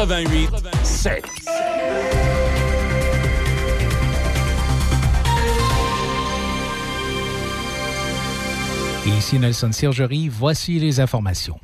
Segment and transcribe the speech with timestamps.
[0.00, 0.50] 88
[0.82, 1.22] 7.
[9.04, 11.60] Ici Nelson Sergerie, voici les informations.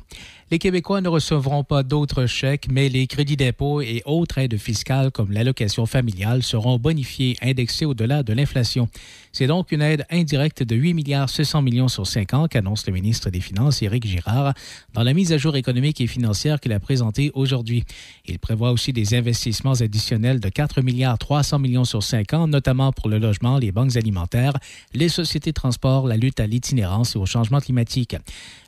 [0.49, 5.11] Les Québécois ne recevront pas d'autres chèques, mais les crédits d'impôt et autres aides fiscales
[5.11, 8.87] comme l'allocation familiale seront bonifiés, indexés au-delà de l'inflation.
[9.33, 12.93] C'est donc une aide indirecte de 8 milliards 600 millions sur 5 ans qu'annonce le
[12.93, 14.53] ministre des Finances, Éric Girard,
[14.93, 17.83] dans la mise à jour économique et financière qu'il a présentée aujourd'hui.
[18.25, 22.93] Il prévoit aussi des investissements additionnels de 4 milliards 300 millions sur 5 ans, notamment
[22.93, 24.53] pour le logement, les banques alimentaires,
[24.93, 28.15] les sociétés de transport, la lutte à l'itinérance et au changement climatique.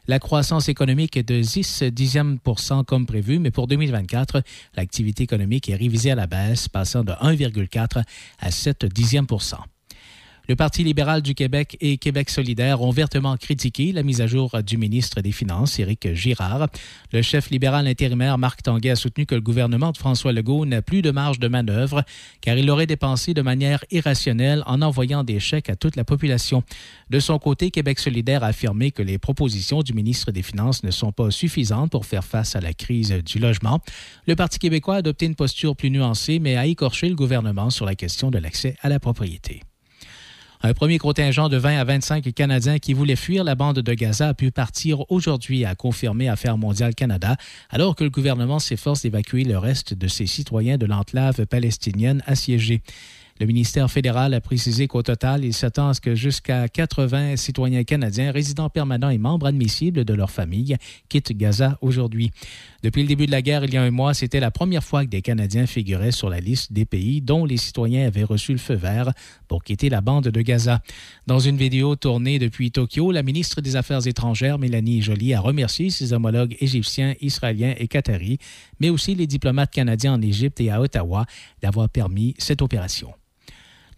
[0.09, 2.39] La croissance économique est de 10 dixièmes
[2.87, 4.41] comme prévu, mais pour 2024,
[4.75, 8.01] l'activité économique est révisée à la baisse, passant de 1,4
[8.39, 9.27] à 7 dixièmes
[10.49, 14.63] le Parti libéral du Québec et Québec solidaire ont vertement critiqué la mise à jour
[14.63, 16.69] du ministre des Finances, Éric Girard.
[17.13, 20.81] Le chef libéral intérimaire Marc Tanguay a soutenu que le gouvernement de François Legault n'a
[20.81, 22.03] plus de marge de manœuvre
[22.41, 26.63] car il aurait dépensé de manière irrationnelle en envoyant des chèques à toute la population.
[27.11, 30.89] De son côté, Québec solidaire a affirmé que les propositions du ministre des Finances ne
[30.89, 33.81] sont pas suffisantes pour faire face à la crise du logement.
[34.25, 37.85] Le Parti québécois a adopté une posture plus nuancée mais a écorché le gouvernement sur
[37.85, 39.61] la question de l'accès à la propriété.
[40.61, 44.27] Un premier contingent de 20 à 25 Canadiens qui voulaient fuir la bande de Gaza
[44.27, 47.37] a pu partir aujourd'hui, a confirmé Affaires mondiales Canada,
[47.69, 52.81] alors que le gouvernement s'efforce d'évacuer le reste de ses citoyens de l'enclave palestinienne assiégée.
[53.39, 57.85] Le ministère fédéral a précisé qu'au total, il s'attend à ce que jusqu'à 80 citoyens
[57.85, 60.75] canadiens, résidents permanents et membres admissibles de leur famille
[61.07, 62.31] quittent Gaza aujourd'hui.
[62.81, 65.03] Depuis le début de la guerre, il y a un mois, c'était la première fois
[65.03, 68.57] que des Canadiens figuraient sur la liste des pays dont les citoyens avaient reçu le
[68.57, 69.11] feu vert
[69.49, 70.81] pour quitter la bande de Gaza.
[71.27, 75.89] Dans une vidéo tournée depuis Tokyo, la ministre des Affaires étrangères, Mélanie Joly, a remercié
[75.89, 78.37] ses homologues égyptiens, israéliens et qataris,
[78.79, 81.25] mais aussi les diplomates canadiens en Égypte et à Ottawa
[81.61, 83.13] d'avoir permis cette opération.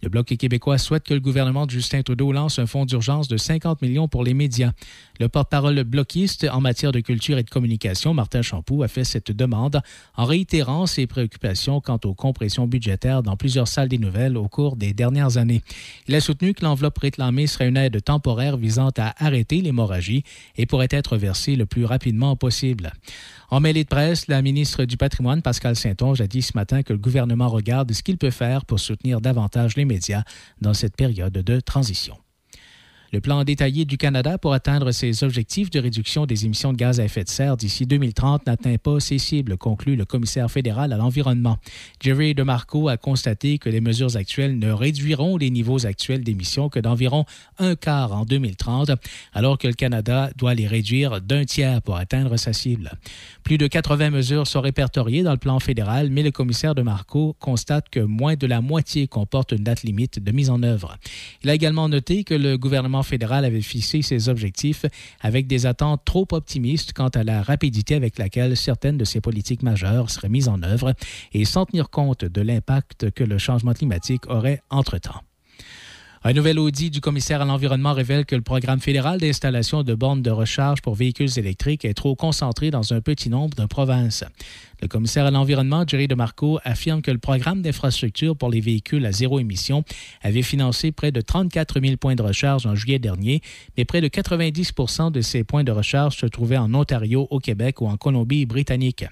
[0.02, 3.36] Le Bloc québécois souhaite que le gouvernement de Justin Trudeau lance un fonds d'urgence de
[3.36, 4.72] 50 millions pour les médias.
[5.20, 9.30] Le porte-parole bloquiste en matière de culture et de communication, Martin Champoux, a fait cette
[9.30, 9.80] demande
[10.16, 14.74] en réitérant ses préoccupations quant aux compressions budgétaires dans plusieurs salles des nouvelles au cours
[14.74, 15.62] des dernières années.
[16.08, 20.24] Il a soutenu que l'enveloppe réclamée serait une aide temporaire visant à arrêter l'hémorragie
[20.56, 22.92] et pourrait être versée le plus rapidement possible.
[23.52, 26.94] En mêlée de presse, la ministre du Patrimoine, Pascal Saint-Onge, a dit ce matin que
[26.94, 30.22] le gouvernement regarde ce qu'il peut faire pour soutenir davantage les médias
[30.62, 32.16] dans cette période de transition.
[33.12, 36.98] Le plan détaillé du Canada pour atteindre ses objectifs de réduction des émissions de gaz
[36.98, 40.96] à effet de serre d'ici 2030 n'atteint pas ses cibles, conclut le commissaire fédéral à
[40.96, 41.58] l'environnement.
[42.00, 46.80] Jerry DeMarco a constaté que les mesures actuelles ne réduiront les niveaux actuels d'émissions que
[46.80, 47.26] d'environ
[47.58, 48.92] un quart en 2030,
[49.34, 52.92] alors que le Canada doit les réduire d'un tiers pour atteindre sa cible.
[53.42, 57.90] Plus de 80 mesures sont répertoriées dans le plan fédéral, mais le commissaire DeMarco constate
[57.90, 60.96] que moins de la moitié comporte une date limite de mise en œuvre.
[61.44, 64.86] Il a également noté que le gouvernement fédéral avait fixé ses objectifs
[65.20, 69.62] avec des attentes trop optimistes quant à la rapidité avec laquelle certaines de ces politiques
[69.62, 70.94] majeures seraient mises en œuvre
[71.32, 75.20] et sans tenir compte de l'impact que le changement climatique aurait entre-temps.
[76.24, 80.22] Un nouvel audit du commissaire à l'environnement révèle que le programme fédéral d'installation de bornes
[80.22, 84.22] de recharge pour véhicules électriques est trop concentré dans un petit nombre de provinces.
[84.80, 89.10] Le commissaire à l'environnement, Jerry DeMarco, affirme que le programme d'infrastructure pour les véhicules à
[89.10, 89.82] zéro émission
[90.22, 93.40] avait financé près de 34 000 points de recharge en juillet dernier,
[93.76, 97.80] mais près de 90% de ces points de recharge se trouvaient en Ontario, au Québec
[97.80, 99.06] ou en Colombie-Britannique.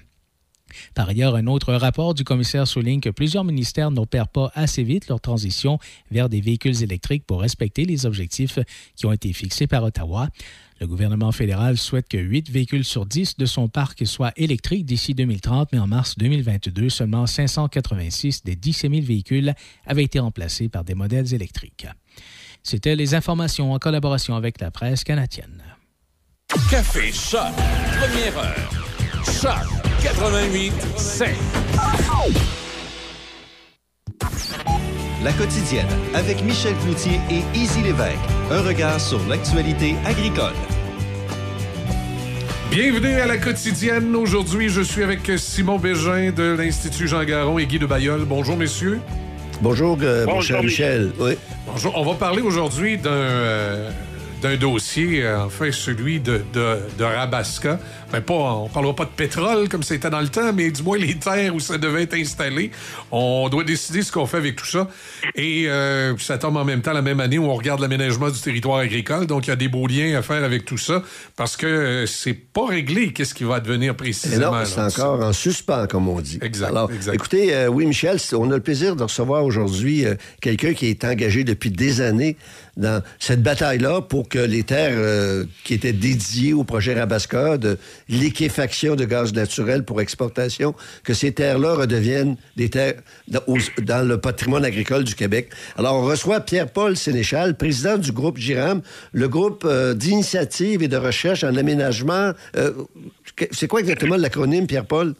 [0.93, 5.07] Par ailleurs, un autre rapport du commissaire souligne que plusieurs ministères n'opèrent pas assez vite
[5.07, 5.79] leur transition
[6.11, 8.59] vers des véhicules électriques pour respecter les objectifs
[8.95, 10.29] qui ont été fixés par Ottawa.
[10.79, 15.13] Le gouvernement fédéral souhaite que 8 véhicules sur 10 de son parc soient électriques d'ici
[15.13, 19.53] 2030, mais en mars 2022, seulement 586 des 17 000 véhicules
[19.85, 21.85] avaient été remplacés par des modèles électriques.
[22.63, 25.61] C'était les informations en collaboration avec la presse canadienne.
[26.69, 27.53] Café Choc,
[27.99, 28.90] première heure.
[29.25, 29.53] Choc
[30.01, 31.29] 88 5.
[35.23, 35.85] La quotidienne
[36.15, 38.17] avec Michel Cloutier et Easy Lévesque.
[38.49, 40.53] Un regard sur l'actualité agricole.
[42.71, 44.15] Bienvenue à la quotidienne.
[44.15, 48.25] Aujourd'hui, je suis avec Simon Bégin de l'Institut Jean Garon et Guy de Bayeul.
[48.25, 48.99] Bonjour, messieurs.
[49.61, 51.11] Bonjour, euh, Bonjour Michel.
[51.67, 51.93] Bonjour.
[51.95, 53.11] On va parler aujourd'hui d'un.
[53.11, 53.91] Euh,
[54.41, 57.79] d'un dossier, euh, enfin celui de, de, de Rabasca.
[58.11, 60.97] Ben pas, on parlera pas de pétrole comme c'était dans le temps, mais du moins
[60.97, 62.71] les terres où ça devait être installé.
[63.11, 64.87] On doit décider ce qu'on fait avec tout ça.
[65.35, 68.39] Et euh, ça tombe en même temps la même année où on regarde l'aménagement du
[68.39, 69.27] territoire agricole.
[69.27, 71.03] Donc il y a des beaux liens à faire avec tout ça
[71.35, 74.51] parce que euh, c'est pas réglé qu'est-ce qui va devenir précisément.
[74.51, 76.39] non, c'est encore en suspens, comme on dit.
[76.41, 76.67] Exact.
[76.67, 77.13] Alors, exact.
[77.13, 81.03] écoutez, euh, oui, Michel, on a le plaisir de recevoir aujourd'hui euh, quelqu'un qui est
[81.03, 82.37] engagé depuis des années
[82.77, 84.97] dans cette bataille-là pour que les terres
[85.65, 87.77] qui étaient dédiées au projet Rabasca de
[88.11, 94.65] liquéfaction de gaz naturel pour exportation, que ces terres-là redeviennent des terres dans, le patrimoine
[94.65, 95.49] agricole du Québec.
[95.77, 98.81] Alors, on reçoit Pierre-Paul Sénéchal, président du groupe GIRAM,
[99.13, 102.33] le groupe euh, d'initiative et de recherche en aménagement.
[102.57, 102.73] Euh,
[103.51, 105.15] C'est quoi exactement l'acronyme, Pierre-Paul?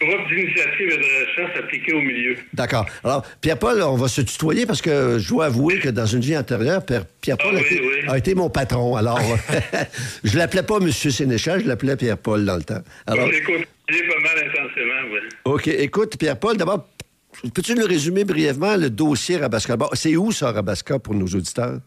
[0.00, 2.36] D'initiative et de recherche appliquée au milieu.
[2.52, 2.84] D'accord.
[3.02, 6.36] Alors, Pierre-Paul, on va se tutoyer parce que je dois avouer que dans une vie
[6.36, 7.94] antérieure, Pierre- Pierre-Paul Ah a, oui, été, oui.
[8.08, 8.94] a été mon patron.
[8.96, 9.18] Alors,
[10.24, 10.90] je l'appelais pas M.
[10.92, 12.82] Sénéchal, je l'appelais Pierre-Paul dans le temps.
[13.06, 15.18] Alors, continué pas mal intensément, oui.
[15.46, 15.68] OK.
[15.68, 16.86] Écoute, Pierre-Paul, d'abord,
[17.54, 19.76] peux-tu nous résumer brièvement le dossier Rabasca?
[19.78, 21.80] Bon, c'est où ça, Rabasca, pour nos auditeurs?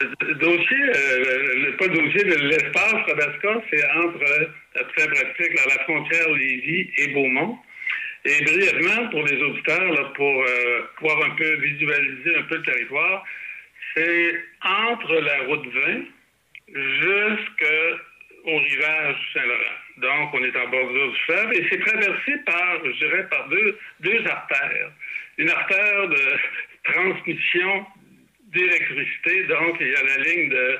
[0.00, 4.18] Le dossier, euh, le, pas le dossier de l'espace Rabasca, c'est entre,
[4.82, 7.58] très pratique, là, la frontière Lévis et Beaumont.
[8.24, 13.24] Et brièvement, pour les auditeurs, pour euh, pouvoir un peu visualiser un peu le territoire,
[13.94, 16.04] c'est entre la route 20
[16.74, 19.78] jusqu'au rivage Saint-Laurent.
[19.98, 23.78] Donc, on est en bordure du fleuve et c'est traversé par, je dirais, par deux,
[24.00, 24.90] deux artères.
[25.36, 26.22] Une artère de
[26.92, 27.86] transmission
[28.52, 30.78] d'électricité, donc il y a la ligne de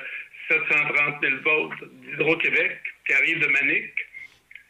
[0.49, 3.91] 730 000 volts d'Hydro-Québec qui arrive de Manic,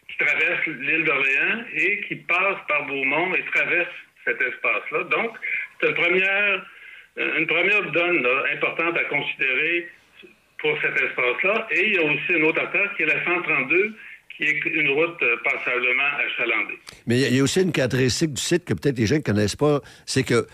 [0.10, 3.94] qui traverse l'île d'Orléans et qui passe par Beaumont et traverse
[4.25, 5.04] cet espace-là.
[5.06, 5.32] Donc,
[5.80, 6.65] c'est une première,
[7.20, 9.88] euh, une première donne là, importante à considérer
[10.60, 11.68] pour cet espace-là.
[11.72, 13.96] Et il y a aussi une autre artère qui est la 132,
[14.36, 16.80] qui est une route euh, passablement achalandée.
[17.08, 19.56] Mais il y a- aussi une caractéristique du site que peut-être les gens ne connaissent
[19.56, 20.46] pas, c'est que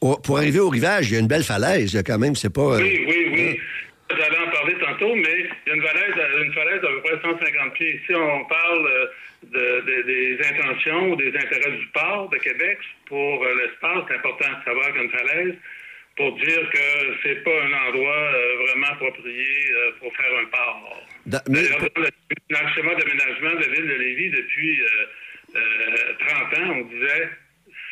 [0.00, 2.36] pour, arriver au rivage, il y a une belle falaise, il y a quand même,
[2.36, 2.76] c'est pas...
[2.78, 3.60] euh, Oui, oui,
[4.10, 4.16] oui.
[4.20, 6.14] J'allais en parler tantôt, mais il y a une falaise,
[6.44, 8.00] une falaise peu près 150 pieds.
[8.02, 9.06] Ici, on parle euh,
[9.44, 14.04] de- de- des intentions ou des intérêts du port de Québec pour euh, l'espace.
[14.08, 15.54] C'est important de savoir qu'une falaise,
[16.16, 19.46] pour dire que c'est pas un endroit euh, vraiment approprié
[20.00, 21.06] pour faire un port.
[21.26, 21.80] dans- mais- D'ailleurs,
[22.50, 24.86] dans le, schéma d'aménagement de la ville de Lévis depuis euh,
[25.56, 27.28] euh, 30 ans, on disait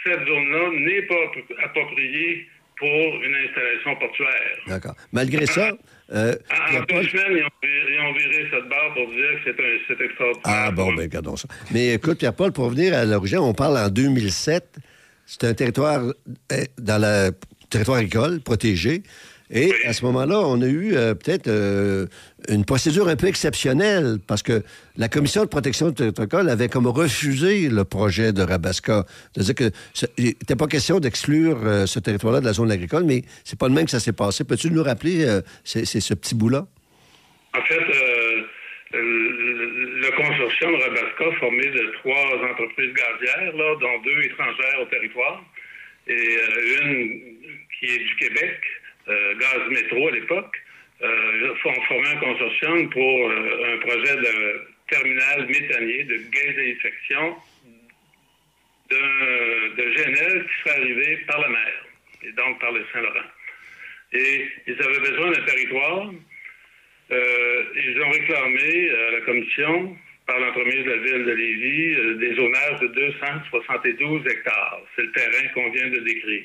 [0.05, 4.57] cette zone-là n'est pas appro- appropriée pour une installation portuaire.
[4.69, 4.95] D'accord.
[5.13, 5.73] Malgré ça,
[6.13, 9.51] euh, En, en Pierre-Paul- deux semaines, ils ont, viré, cette barre pour dire que
[9.89, 10.43] c'est extraordinaire.
[10.45, 11.49] Ah bon, ben regardons ça.
[11.73, 14.77] Mais écoute, Pierre-Paul, pour revenir à l'origine, on parle en 2007.
[15.27, 16.01] C'est un territoire
[16.53, 17.31] euh, dans le
[17.69, 19.03] territoire agricole protégé.
[19.51, 22.07] Et à ce moment-là, on a eu euh, peut-être euh,
[22.49, 24.63] une procédure un peu exceptionnelle parce que
[24.97, 29.05] la Commission de protection du agricole avait comme refusé le projet de Rabasca.
[29.33, 29.71] C'est-à-dire que
[30.19, 33.75] n'était pas question d'exclure euh, ce territoire-là de la zone agricole, mais c'est pas le
[33.75, 34.45] même que ça s'est passé.
[34.45, 35.27] Peux-tu nous rappeler
[35.65, 36.67] ce petit bout-là?
[37.55, 37.81] En fait,
[38.93, 45.43] le, consortium Rabasca, formé de trois entreprises gazières, là, dont deux étrangères au territoire,
[46.07, 46.37] et
[46.83, 47.21] une
[47.79, 48.61] qui est du Québec,
[49.09, 50.57] Gaz Métro à l'époque,
[51.03, 57.37] euh, ont formé un consortium pour euh, un projet de terminal méthanier de gazéification
[58.91, 61.73] d'un- de GNL qui serait arrivé par la mer,
[62.25, 63.29] et donc par le Saint-Laurent.
[64.13, 66.11] Et ils avaient besoin d'un territoire
[67.11, 69.97] euh, ils ont réclamé à la commission,
[70.27, 74.81] par l'entremise de la ville de Lévis, euh, des zonages de 272 hectares.
[74.95, 76.45] C'est le terrain qu'on vient de décrire.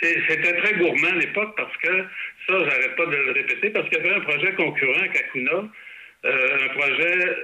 [0.00, 2.04] C'était très gourmand à l'époque parce que,
[2.46, 5.68] ça, j'arrête pas de le répéter, parce qu'il y avait un projet concurrent à Kakuna,
[6.24, 7.36] euh, un projet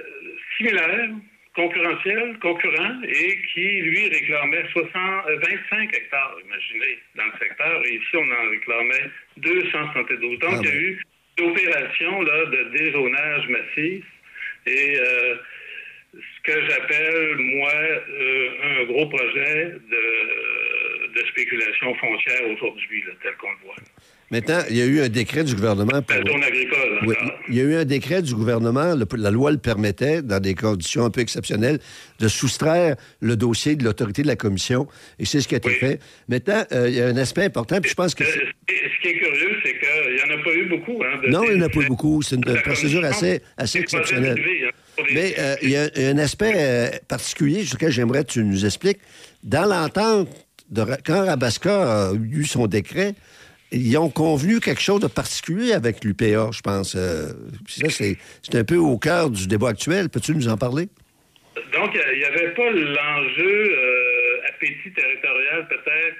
[0.57, 1.09] similaire,
[1.55, 4.93] concurrentiel, concurrent, et qui, lui, réclamait 60,
[5.27, 5.37] euh,
[5.71, 10.39] 25 hectares, imaginez, dans le secteur, et ici, on en réclamait 272.
[10.39, 11.01] Donc, Ah il y a eu
[11.39, 14.03] une opération là, de dézonage massif,
[14.67, 15.35] et euh,
[16.13, 20.84] ce que j'appelle, moi, euh, un gros projet de,
[21.15, 23.75] de spéculation foncière aujourd'hui, tel qu'on le voit.
[24.31, 26.17] Maintenant, il y a eu un décret du gouvernement pour...
[26.17, 27.15] La zone agricole, Oui,
[27.47, 30.55] il y a eu un décret du gouvernement, le- la loi le permettait, dans des
[30.55, 31.79] conditions un peu exceptionnelles,
[32.19, 34.87] de soustraire le dossier de l'autorité de la commission,
[35.19, 35.75] et c'est ce qui a été Oui.
[35.75, 35.99] fait.
[36.27, 38.23] Maintenant, euh, il y a un aspect important, puis je pense que...
[38.23, 41.03] Euh, ce qui est curieux, c'est qu'il n'y en a pas eu beaucoup.
[41.03, 42.21] Hein, de Non, il n'y en a pas eu beaucoup.
[42.23, 44.37] C'est une procédure assez, exceptionnelle.
[44.39, 48.43] hein, les- Mais euh, il y a un aspect particulier sur lequel j'aimerais que tu
[48.43, 48.99] nous expliques.
[49.43, 50.29] Dans l'entente,
[51.05, 53.13] quand Rabasca a eu son décret,
[53.71, 56.95] ils ont convenu quelque chose de particulier avec l'UPA, je pense.
[56.95, 57.33] Euh,
[57.67, 60.09] c'est un peu au cœur du débat actuel.
[60.09, 60.87] Peux-tu nous en parler?
[61.73, 66.15] Donc, il n'y avait pas l'enjeu euh, appétit territorial peut-être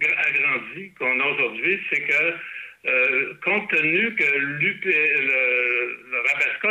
[0.00, 2.32] agrandi qu'on a aujourd'hui, c'est que
[2.86, 4.58] euh, compte tenu que le, le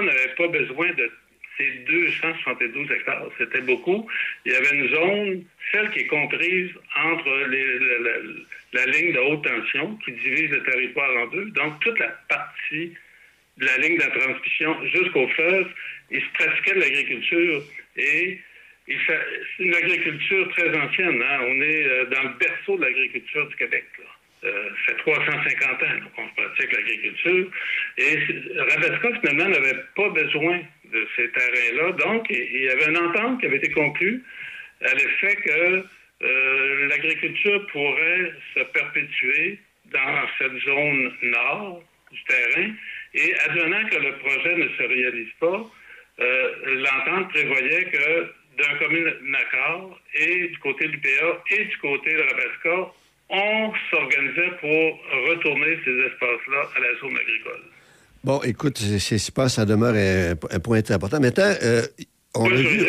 [0.06, 1.12] n'avait pas besoin de
[1.58, 4.08] ces 272 hectares, c'était beaucoup.
[4.46, 7.30] Il y avait une zone, celle qui est comprise entre
[8.74, 11.50] la, ligne de haute tension qui divise le territoire en deux.
[11.52, 12.94] Donc, toute la partie
[13.58, 15.68] de la ligne de transmission jusqu'au fleuve,
[16.12, 17.64] il se pratiquait de l'agriculture
[17.98, 18.40] et
[18.88, 21.22] c'est une agriculture très ancienne.
[21.22, 21.40] Hein.
[21.42, 23.86] On est euh, dans le berceau de l'agriculture du Québec.
[24.44, 25.86] Euh, ça fait 350 ans
[26.16, 27.52] qu'on pratique l'agriculture.
[27.98, 28.18] Et
[28.56, 31.92] Rabesca, finalement, n'avait pas besoin de ces terrains-là.
[31.94, 34.24] Donc, il y avait une entente qui avait été conclue
[34.82, 35.84] à l'effet que
[36.24, 39.60] euh, l'agriculture pourrait se perpétuer
[39.92, 42.72] dans cette zone nord du terrain.
[43.14, 45.66] Et advenant que le projet ne se réalise pas,
[46.20, 52.14] euh, l'entente prévoyait que d'un commun accord, et du côté du PA et du côté
[52.14, 52.92] de Rabasca,
[53.30, 57.62] on s'organisait pour retourner ces espaces-là à la zone agricole.
[58.28, 61.18] Bon, écoute, c'est pas, ça demeure un, point important.
[61.22, 61.84] Maintenant, euh,
[62.36, 62.86] on, a vu,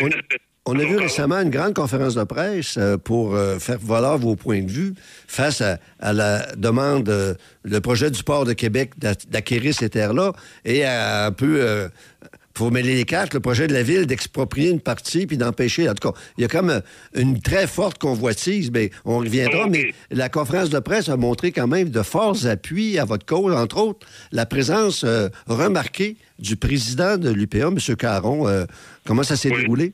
[0.67, 4.35] on, a vu, récemment une grande conférence de presse euh, pour euh, faire valoir vos
[4.35, 4.95] points de vue
[5.29, 10.33] face à, à la demande, le projet du port de Québec d'acquérir ces terres-là
[10.65, 11.89] et à un peu
[12.59, 15.89] faut mêler les cartes, le projet de la ville d'exproprier une partie puis d'empêcher.
[15.89, 16.81] En tout cas, il y a comme euh,
[17.15, 18.73] une très forte convoitise.
[18.73, 22.99] Mais on reviendra, mais la conférence de presse a montré quand même de forts appuis
[22.99, 27.79] à votre cause, entre autres la présence euh, remarquée du président de l'UPA, M.
[27.97, 28.49] Caron.
[28.49, 28.65] Euh,
[29.07, 29.93] comment ça s'est déroulé?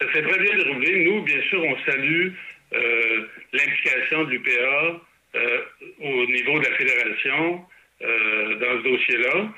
[0.00, 1.04] Ça s'est très bien déroulé.
[1.04, 2.28] Nous, bien sûr, on salue
[3.52, 5.00] l'implication de l'UPA
[6.04, 7.60] au niveau de la fédération
[8.00, 9.48] dans ce dossier-là.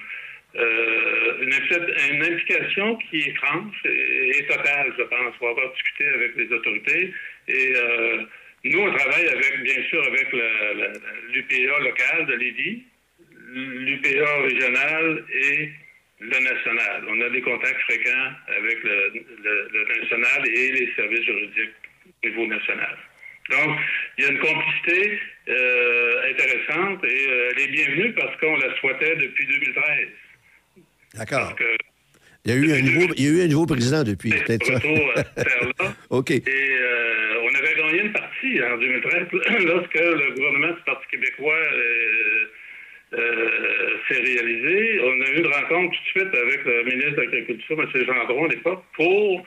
[0.57, 5.35] Euh, une, implication qui est franche et, totale, je pense.
[5.40, 7.14] On va avoir discuté avec les autorités.
[7.49, 8.23] Et euh,
[8.64, 10.28] nous, on travaille avec, bien sûr, avec
[11.33, 12.83] l'UPA local de Lévis,
[13.52, 15.69] l'UPA régional et
[16.19, 17.04] le national.
[17.09, 21.71] On a des contacts fréquents avec le, national et les services juridiques
[22.07, 22.99] au niveau national.
[23.50, 23.78] Donc,
[24.19, 29.16] il y a une complicité euh, intéressante et elle est bienvenue parce qu'on la souhaitait
[29.16, 30.09] depuis 2013.
[31.14, 31.55] D'accord.
[32.45, 34.64] Il y, a eu un nouveau, il y a eu un nouveau président depuis, peut-être
[34.64, 34.73] ça.
[34.73, 36.31] là OK.
[36.31, 39.26] Et euh, on avait gagné une partie en 2013
[39.67, 42.47] lorsque le gouvernement du Parti québécois euh,
[43.12, 45.00] euh, s'est réalisé.
[45.02, 48.05] On a eu une rencontre tout de suite avec le ministre de l'Agriculture, M.
[48.07, 49.47] Gendron, à l'époque, pour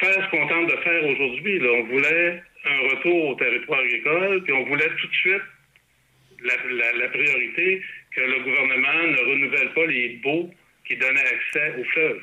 [0.00, 1.60] faire ce qu'on tente de faire aujourd'hui.
[1.62, 5.42] On voulait un retour au territoire agricole, puis on voulait tout de suite
[6.42, 7.82] la, priorité
[8.14, 10.50] que le gouvernement ne renouvelle pas les baux
[10.90, 12.20] qui donnait accès au fleuve,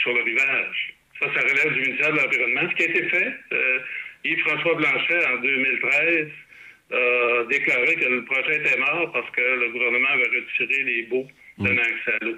[0.00, 0.94] sur le rivage.
[1.20, 2.70] Ça, ça relève du ministère de l'Environnement.
[2.70, 3.78] Ce qui a été fait, euh,
[4.24, 6.28] Yves-François Blanchet, en 2013,
[6.90, 11.26] a déclaré que le projet était mort parce que le gouvernement avait retiré les baux
[11.58, 12.36] donnant accès à l'eau.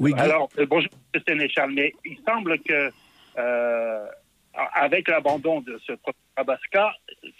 [0.00, 1.48] Oui, Alors, euh, bonjour, M.
[1.48, 2.90] Charles, mais il semble que
[3.38, 4.06] euh,
[4.54, 6.92] avec l'abandon de ce projet Abasca,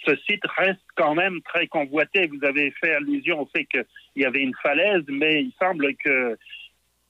[0.05, 2.27] ce site reste quand même très convoité.
[2.27, 3.85] Vous avez fait allusion au fait qu'il
[4.17, 6.37] y avait une falaise, mais il semble que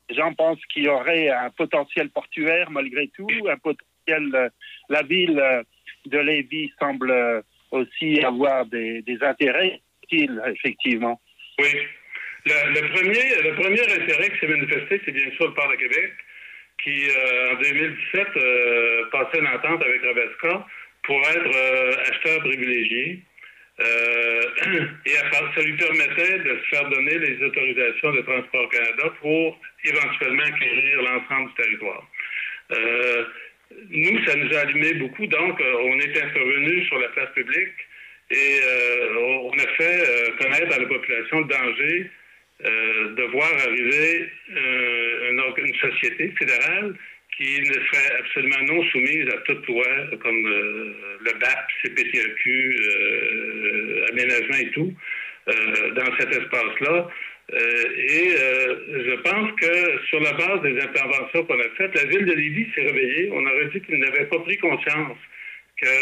[0.10, 3.88] les gens pensent qu'il y aurait un potentiel portuaire malgré tout, un potentiel.
[4.34, 4.50] Euh,
[4.90, 5.64] la ville
[6.06, 7.14] de Lévis semble
[7.72, 11.22] aussi avoir des, intérêts, effectivement.
[11.60, 11.68] Oui.
[12.46, 16.14] Le, premier, le premier intérêt qui s'est manifesté, c'est bien sûr le port de Québec,
[16.84, 20.66] qui, euh, en 2017, euh, passait une entente avec Rabesca
[21.04, 23.20] pour être euh, acheteur privilégié.
[23.80, 24.42] Euh,
[25.06, 30.44] et ça lui permettait de se faire donner les autorisations de Transport Canada pour éventuellement
[30.44, 32.08] acquérir l'ensemble du territoire.
[32.72, 33.26] Euh,
[33.90, 37.74] nous, ça nous a allumé beaucoup, donc on est intervenu sur la place publique
[38.32, 38.60] et
[39.18, 42.12] on a fait connaître à la population le danger
[42.62, 46.94] de voir arriver une, une société fédérale
[47.40, 49.86] qui ne serait absolument non soumise à toute loi,
[50.22, 54.94] comme euh, le BAP, CPTEQ, euh, aménagement et tout,
[55.48, 57.08] euh, dans cet espace-là.
[57.54, 58.30] et
[59.08, 62.68] je pense que sur la base des interventions qu'on a faites, la ville de Lévis
[62.76, 63.30] s'est réveillée.
[63.32, 65.18] On aurait dit qu'il n'avait pas pris conscience
[65.82, 65.96] que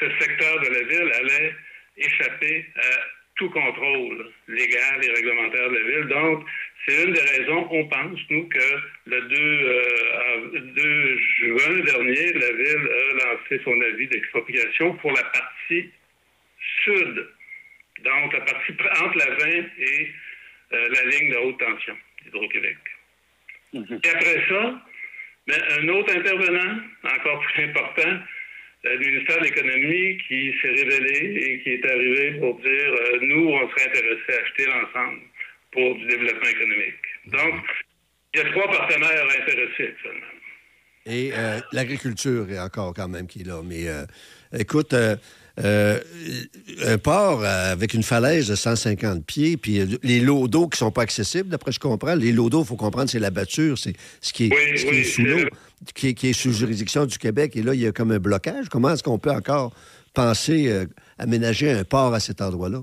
[0.00, 1.54] ce secteur de la ville allait
[1.96, 2.90] échapper à
[3.36, 6.08] tout contrôle légal et réglementaire de la ville.
[6.08, 6.46] Donc,
[6.86, 8.58] c'est une des raisons, on pense, nous, que
[9.06, 15.90] le 2, euh, juin dernier, la Ville a lancé son avis d'expropriation pour la partie
[16.84, 17.26] sud
[18.02, 18.72] Donc, la partie
[19.02, 20.12] entre la 20 et
[20.72, 22.76] euh, la ligne de haute tension d'Hydro-Québec.
[23.72, 24.82] Et après ça,
[25.46, 28.18] ben, un autre intervenant, encore plus important,
[28.84, 33.48] le ministère de l'Économie, qui s'est révélé et qui est arrivé pour dire euh, nous,
[33.48, 35.20] on serait intéressés à acheter l'ensemble
[35.72, 37.04] pour du développement économique.
[37.26, 37.62] Donc,
[38.34, 40.26] il y a trois partenaires intéressés actuellement.
[41.06, 43.60] Et euh, l'agriculture est encore quand même qui est là.
[43.64, 44.04] Mais euh,
[44.58, 45.16] écoute, euh,
[46.84, 51.02] un port avec une falaise de 150 pieds, puis les lots d'eau qui sont pas
[51.02, 52.14] accessibles, d'après ce que je comprends.
[52.14, 54.84] Les lots d'eau, il faut comprendre, c'est la batture, c'est ce qui est, Oui, ce
[54.84, 55.50] qui oui, est sous l'eau, le-
[55.92, 57.56] qui, est- sous juridiction du Québec.
[57.56, 58.68] Et là, il y a comme un blocage.
[58.70, 59.72] Comment est-ce qu'on peut encore
[60.14, 60.84] penser euh,
[61.18, 62.78] aménager un port à cet endroit-là?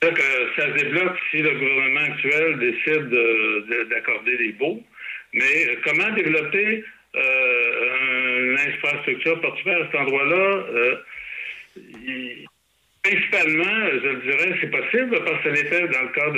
[0.00, 4.82] Ça se débloque si le gouvernement actuel décide de- de- d'accorder des baux.
[5.34, 6.84] Mais euh, comment développer
[7.16, 10.64] euh, une infrastructure portuaire à cet endroit-là?
[10.74, 10.96] Euh,
[13.02, 16.30] principalement, je le dirais, c'est possible parce que l'était dans le cas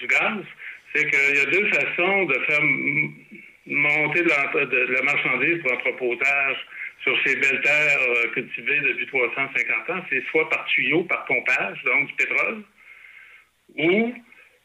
[0.00, 0.44] du gaz.
[0.94, 2.60] C'est qu'il y a deux façons de faire
[3.68, 6.56] m- monter de, l'entre- de la marchandise pour entreposage
[7.02, 10.04] sur ces belles terres euh, cultivées depuis 350 ans.
[10.10, 12.62] C'est soit par tuyau, par pompage, donc du pétrole,
[13.76, 14.14] ou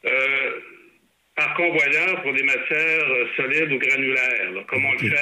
[0.06, 0.52] euh,
[1.36, 5.16] par convoyeur pour des matières euh, solides ou granulaires, là, comme on le fait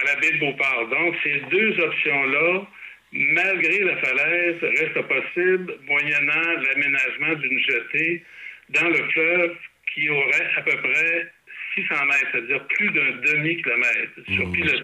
[0.00, 0.88] à la baie de Beauport.
[0.88, 2.66] Donc, ces deux options-là,
[3.12, 8.22] malgré la falaise, restent possibles moyennant l'aménagement d'une jetée
[8.70, 9.56] dans le fleuve
[9.94, 11.26] qui aurait à peu près
[11.74, 14.82] 600 mètres, c'est-à-dire plus d'un demi-kilomètre sur pilotis.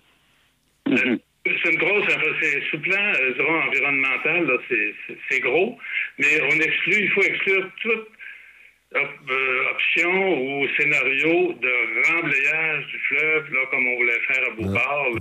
[0.89, 1.17] Euh,
[1.63, 5.79] C'est une grosse, enfin, c'est sous plan, euh, dirais, environnemental, là, c'est- c'est c'est gros,
[6.19, 8.09] mais on exclut, il faut exclure toute
[8.95, 11.73] op- euh, option ou scénario de
[12.13, 15.17] remblayage du fleuve, là, comme on voulait faire à Beauport.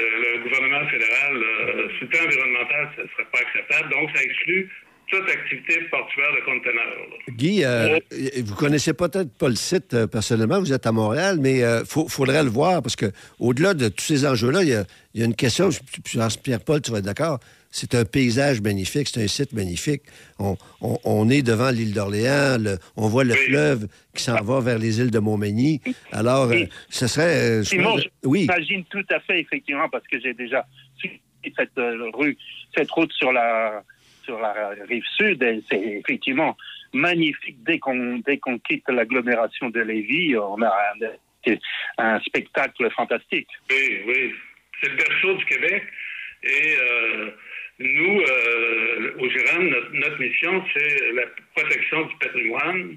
[0.00, 4.10] Euh, le gouvernement fédéral, euh, sous le plan environnemental, ça ne serait pas acceptable, donc
[4.16, 4.70] ça exclut
[5.10, 6.96] toute activité portuaire de conteneurs.
[7.30, 7.98] Guy, euh,
[8.44, 12.42] vous connaissez peut-être pas le site euh, personnellement, vous êtes à Montréal, mais il faudrait
[12.44, 13.06] le voir parce que
[13.38, 16.38] au-delà de tous ces enjeux-là, il y a, il y a une question, je je
[16.38, 17.40] Pierre-Paul, tu vas être d'accord,
[17.72, 20.02] c'est un paysage magnifique, c'est un site magnifique.
[20.38, 23.46] On, on- on est devant l'île d'Orléans, on voit le Oui.
[23.46, 25.80] fleuve qui s'en va vers les îles de Montmagny.
[26.12, 26.68] Alors, euh, Oui.
[26.88, 27.36] ce serait...
[27.36, 30.66] euh, je Simon, pense- oui, j'imagine tout à fait, effectivement, parce que j'ai déjà
[30.98, 31.20] suivi
[31.56, 32.36] cette euh, rue,
[32.76, 33.82] cette route sur la,
[34.30, 36.56] sur la rive sud, c'est effectivement
[36.92, 37.56] magnifique.
[37.64, 40.72] Dès qu'on dès quitte l'agglomération de Lévis, on a
[41.98, 43.48] un, spectacle fantastique.
[43.70, 44.34] Oui, oui.
[44.80, 45.82] C'est le berceau du Québec.
[46.42, 47.30] Et euh,
[47.80, 52.96] nous, euh, au GIRAM, notre, mission, c'est la protection du patrimoine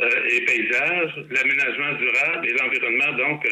[0.00, 3.12] euh, et paysages, l'aménagement durable et l'environnement.
[3.18, 3.46] Donc,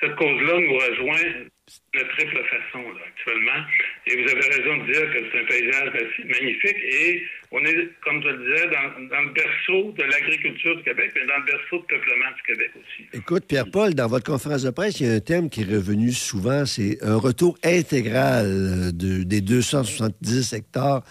[0.00, 1.46] cette cause-là nous rejoint
[1.94, 3.64] de triple façon là, actuellement.
[4.06, 5.90] Et vous avez raison de dire que c'est un paysage
[6.26, 6.76] magnifique.
[6.84, 11.26] Et on est, comme je le disais, dans, le berceau de l'agriculture du Québec, mais
[11.26, 13.08] dans le berceau de peuplement du Québec aussi.
[13.12, 16.12] Écoute, Pierre-Paul, dans votre conférence de presse, il y a un thème qui est revenu
[16.12, 21.02] souvent, c'est un retour intégral de- des 270 hectares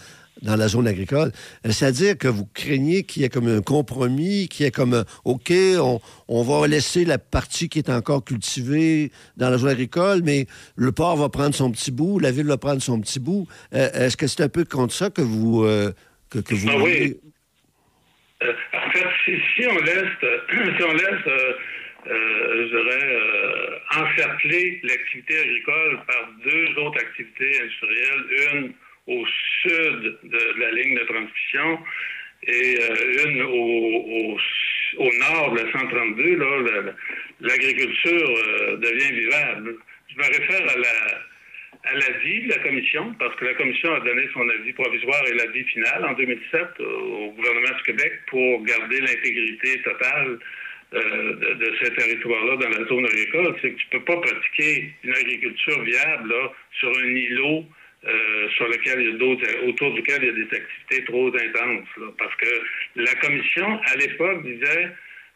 [0.46, 1.32] dans la zone agricole.
[1.66, 4.94] Euh, C'est-à-dire que vous craignez qu'il y ait comme un compromis, qu'il y ait comme,
[4.94, 9.70] un, OK, on, on va laisser la partie qui est encore cultivée dans la zone
[9.70, 13.20] agricole, mais le port va prendre son petit bout, la ville va prendre son petit
[13.20, 13.48] bout.
[13.74, 15.64] Euh, Est-ce que c'est un peu contre ça que vous...
[15.66, 15.92] euh,
[16.30, 17.18] que, que vous Ah oui.
[18.44, 20.38] Euh, en fait, si, si on laisse, euh,
[20.78, 21.54] si on laisse, euh,
[22.08, 28.74] euh, je dirais, euh, encercler l'activité agricole par deux autres activités industrielles, une
[29.08, 29.26] au
[29.62, 31.80] sud de la ligne de transmission
[32.48, 34.38] et euh, une au,
[35.20, 39.76] nord de la 132, là, la- l'agriculture euh, devient vivable.
[40.10, 44.00] Je me réfère à la, à l'avis de la commission, parce que la commission a
[44.02, 49.00] donné son avis provisoire et l'avis final en 2007 au gouvernement du Québec pour garder
[49.02, 50.40] l'intégrité totale
[50.94, 53.56] euh, de, de ce territoire-là dans la zone agricole.
[53.62, 57.66] C'est que tu peux pas pratiquer une agriculture viable là, sur un îlot
[58.08, 61.28] euh, sur lequel il y a d'autres, autour duquel il y a des activités trop
[61.28, 61.88] intenses.
[61.98, 62.08] là.
[62.18, 62.50] parce que
[62.96, 64.92] la commission, à l'époque, disait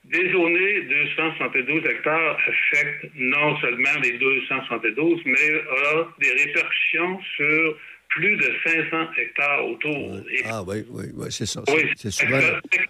[0.06, 7.78] dézoner 272 hectares affecte non seulement les 272, mais a des répercussions sur
[8.10, 10.20] plus de 500 hectares autour.
[10.32, 11.62] Et Ah oui, oui, oui, c'est ça.
[11.68, 12.38] oui, C'est souvent...
[12.38, 12.86] exactement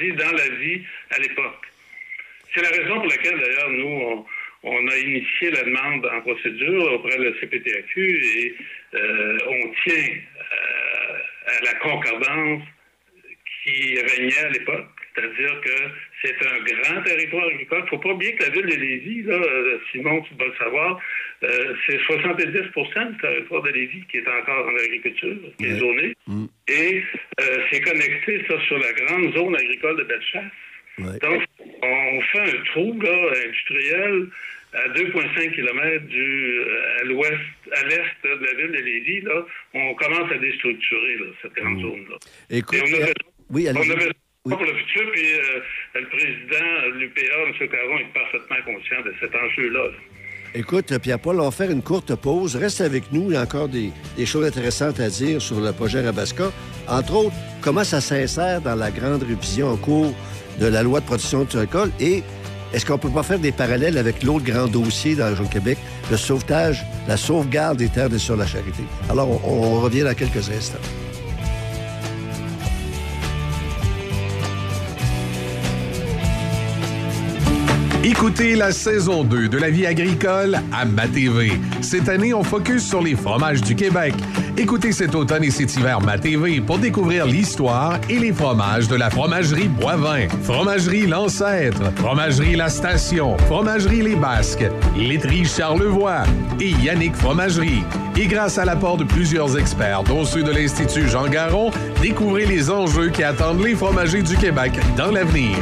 [0.00, 1.66] dit dans la vie à l'époque?
[2.54, 4.26] C'est la raison pour laquelle, d'ailleurs, nous, on,
[4.62, 8.54] on a initié la demande en procédure auprès de la CPTAQ et
[8.96, 12.62] on tient euh, à la concordance
[13.64, 14.86] qui régnait à l'époque.
[15.14, 15.70] C'est-à-dire que
[16.22, 17.78] c'est un grand territoire agricole.
[17.80, 20.48] Il ne faut pas oublier que la ville de Lévis, là, euh, Simon, tu dois
[20.48, 21.00] le savoir,
[21.42, 25.78] euh, c'est 70% du territoire de Lévis qui est encore en agriculture, qui est Ouais.
[25.78, 26.14] zoné.
[26.26, 26.44] Mm.
[26.68, 27.02] Et
[27.40, 30.52] euh, c'est connecté, ça, sur la grande zone agricole de Bellechasse.
[30.98, 31.18] Ouais.
[31.22, 31.42] Donc,
[31.82, 34.26] on fait un trou là, industriel
[34.74, 37.32] à 2,5 km du, euh, à l'ouest,
[37.72, 39.20] à l'est de la ville de Lévis.
[39.22, 42.16] Là, on commence à déstructurer là, cette grande zone-là.
[42.50, 43.12] Écoute, Et on a euh, besoin-
[43.50, 45.60] oui, on pour le futur, puis euh,
[46.00, 47.68] le président de l'UPA, M.
[47.68, 49.84] Caron, est parfaitement conscient de cet enjeu-là.
[49.86, 49.90] là.
[50.54, 52.56] Écoute, Pierre-Paul, on va faire une courte pause.
[52.56, 53.30] Reste avec nous.
[53.30, 56.50] Il y a encore des, des choses intéressantes à dire sur le projet Rabasca.
[56.88, 60.14] Entre autres, comment ça s'insère dans la grande révision en cours
[60.60, 62.22] de la loi de protection du récolte et
[62.72, 65.78] est-ce qu'on peut pas faire des parallèles avec l'autre grand dossier dans le Québec,
[66.10, 68.82] le sauvetage, la sauvegarde des terres de sur la charité?
[69.08, 70.78] Alors, on, revient dans quelques instants.
[78.04, 81.52] Écoutez la saison 2 de la vie agricole à MaTV.
[81.80, 84.14] Cette année, on focus sur les fromages du Québec.
[84.58, 89.10] Écoutez cet automne et cet hiver MaTV pour découvrir l'histoire et les fromages de la
[89.10, 94.64] fromagerie Boivin, fromagerie L'Ancêtre, fromagerie La Station, fromagerie Les Basques,
[94.96, 96.22] laiterie Charlevoix
[96.58, 97.84] et Yannick Fromagerie.
[98.16, 102.70] Et grâce à l'apport de plusieurs experts, dont ceux de l'Institut Jean Garon, découvrez les
[102.70, 105.58] enjeux qui attendent les fromagers du Québec dans l'avenir.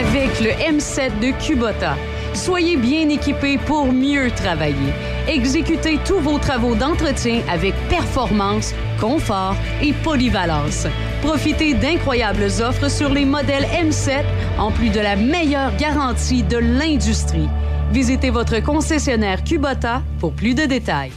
[0.00, 1.96] avec le M7 de Kubota.
[2.34, 4.92] Soyez bien équipés pour mieux travailler.
[5.28, 10.86] Exécutez tous vos travaux d'entretien avec performance, confort et polyvalence.
[11.22, 14.24] Profitez d'incroyables offres sur les modèles M7
[14.58, 17.48] en plus de la meilleure garantie de l'industrie.
[17.92, 21.12] Visitez votre concessionnaire Kubota pour plus de détails.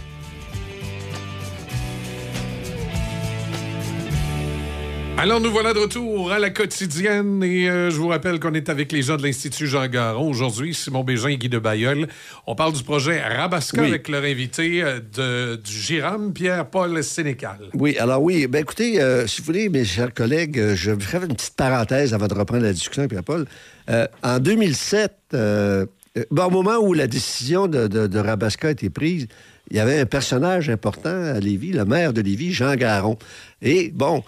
[5.24, 8.68] Alors, nous voilà de retour à la quotidienne et euh, je vous rappelle qu'on est
[8.68, 12.10] avec les gens de l'Institut Jean Garon aujourd'hui, Simon Bégin et Guy de Bayeul.
[12.46, 13.88] On parle du projet Rabasca Oui.
[13.88, 17.56] avec leur invité euh, de, du GIRAM, Pierre-Paul Sénécal.
[17.74, 21.24] Oui, alors oui, ben écoutez, euh, si vous voulez, mes chers collègues, je vais faire
[21.24, 23.46] une petite parenthèse avant de reprendre la discussion, Pierre-Paul.
[23.90, 25.86] Euh, en 2007, euh,
[26.18, 29.28] euh, ben, au moment où la décision de, de, de Rabasca a été prise,
[29.72, 33.18] il y avait un personnage important à Lévis, le maire de Lévis, Jean Garon.
[33.62, 34.24] Et bon,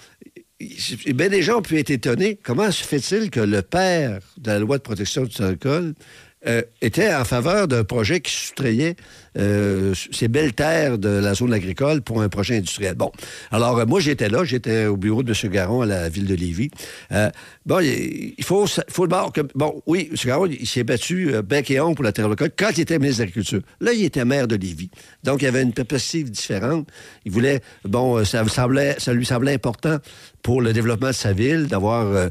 [0.59, 2.39] ben, des gens ont pu être étonnés.
[2.41, 5.57] Comment se fait-il que le père de la loi de protection du sol
[6.47, 8.95] euh, était en faveur d'un projet qui soustrayait
[9.37, 12.95] euh, ces belles terres de la zone agricole pour un projet industriel.
[12.95, 13.11] Bon,
[13.51, 15.51] alors euh, moi j'étais là, j'étais au bureau de M.
[15.51, 16.69] Garon à la ville de Lévis.
[17.11, 17.29] Euh,
[17.65, 19.41] bon, il faut, faut d'abord que...
[19.53, 20.17] Bon, oui, M.
[20.25, 23.19] Garon, il s'est battu bec et ongle pour la terre locale quand il était ministre
[23.19, 23.61] de l'Agriculture.
[23.81, 24.89] Là, il était maire de Lévis.
[25.23, 26.87] Donc, il avait une perspective différente.
[27.25, 27.61] Il voulait...
[27.83, 29.97] Bon, ça, lui semblait important
[30.41, 32.29] pour le développement de sa ville, d'avoir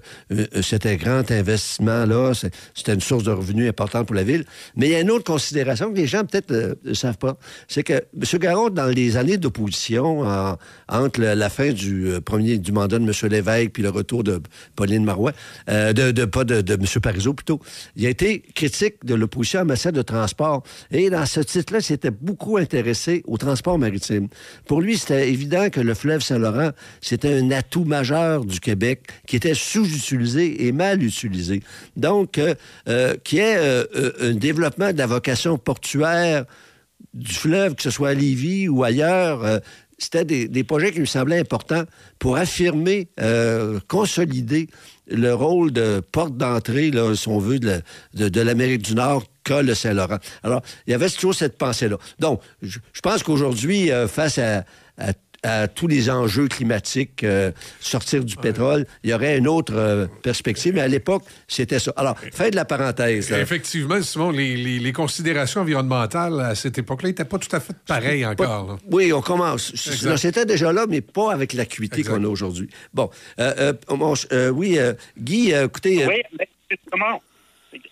[0.62, 2.32] cet grand investissement-là.
[2.74, 4.44] C'était une source de revenus importante pour la ville.
[4.76, 7.37] Mais il y a une autre considération que les gens peut-être ne savent pas.
[7.68, 8.38] C'est que M.
[8.40, 10.57] Garon, dans les années d'opposition, en-
[10.88, 13.12] entre le- la fin du euh, premier du mandat de M.
[13.30, 14.40] Lévesque puis le retour de
[14.76, 15.33] Pauline Marois,
[15.68, 16.85] euh, de, pas de, M.
[17.02, 17.61] Parizeau plutôt,
[17.96, 20.62] il a été critique de l'opposition en matière de transport.
[20.90, 24.28] Et dans ce titre-là, il s'était beaucoup intéressé au transport maritime.
[24.66, 29.37] Pour lui, c'était évident que le fleuve Saint-Laurent, c'était un atout majeur du Québec qui
[29.37, 31.62] était sous-utilisé et mal utilisé.
[31.96, 32.54] Donc, euh,
[32.88, 33.85] euh, qui est euh,
[34.20, 36.44] un développement de la vocation portuaire
[37.12, 39.58] du fleuve, que ce soit à Lévis ou ailleurs, euh,
[39.98, 41.84] c'était des, projets qui me semblaient importants
[42.18, 44.68] pour affirmer, euh, consolider
[45.06, 47.82] le rôle de porte d'entrée, si on veut, de,
[48.14, 50.18] de- l'Amérique du Nord qu'a le Saint-Laurent.
[50.42, 51.96] Alors, il y avait toujours cette pensée-là.
[52.18, 54.64] Donc, je, je pense qu'aujourd'hui, euh, face à,
[54.98, 55.12] à-
[55.44, 60.07] à tous les enjeux climatiques, euh, sortir du pétrole, il y aurait une autre euh,
[60.22, 61.92] perspective, mais à l'époque, c'était ça.
[61.96, 63.30] Alors, fin de la parenthèse.
[63.30, 63.38] là.
[63.40, 67.76] Effectivement, Simon, les, les- les considérations environnementales à cette époque-là n'étaient pas tout à fait
[67.87, 68.66] pareilles encore.
[68.68, 68.76] là.
[68.90, 69.74] Oui, on commence.
[70.16, 72.68] C'était déjà là, mais pas avec l'acuité qu'on a aujourd'hui.
[72.92, 77.22] Bon, euh, euh, euh, oui, euh, Guy, euh, écoutez, euh, Oui, mais justement,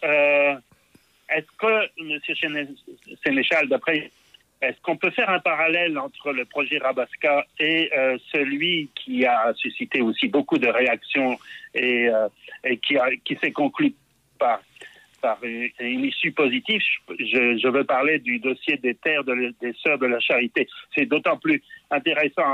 [0.05, 0.55] euh,
[1.29, 2.19] est-ce que, M.
[2.41, 2.69] Séné-
[3.25, 4.11] Sénéchal, d'après,
[4.62, 9.53] est-ce qu'on peut faire un parallèle entre le projet Rabasca et euh, celui qui a
[9.55, 11.37] suscité aussi beaucoup de réactions
[11.75, 12.29] et, euh,
[12.81, 13.92] qui, qui s'est conclu
[14.38, 14.61] par,
[15.42, 16.81] une, issue positive?
[17.18, 20.68] Je, veux parler du dossier des terres des Sœurs de la Charité.
[20.96, 22.44] C'est d'autant plus intéressant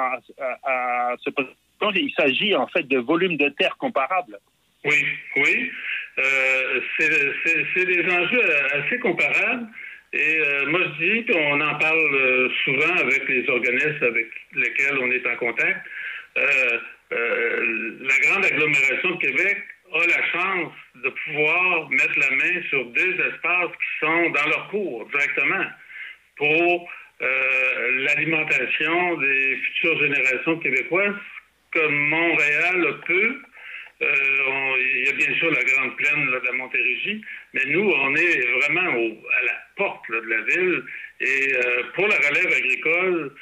[0.64, 1.30] à, ce
[1.78, 4.38] quand il s'agit en fait de volumes de terres comparables.
[4.84, 5.04] Oui,
[5.36, 5.70] oui.
[6.18, 8.42] Euh, c'est des enjeux
[8.72, 9.68] assez comparables.
[10.12, 14.98] Et euh, moi, je dis qu'on en parle euh, souvent avec les organismes avec lesquels
[14.98, 15.86] on est en contact.
[16.38, 16.78] Euh,
[17.12, 19.58] euh, la grande agglomération de Québec
[19.92, 24.68] a la chance de pouvoir mettre la main sur deux espaces qui sont dans leur
[24.70, 25.64] cours directement
[26.36, 26.88] pour
[27.20, 31.16] l'alimentation des futures générations québécoises,
[31.72, 33.40] comme Montréal peut.
[34.00, 38.46] Il y a bien sûr la grande plaine de la Montérégie, mais nous, on est
[38.60, 40.84] vraiment à la porte de la ville.
[41.20, 41.52] Et
[41.94, 43.32] pour la relève agricole,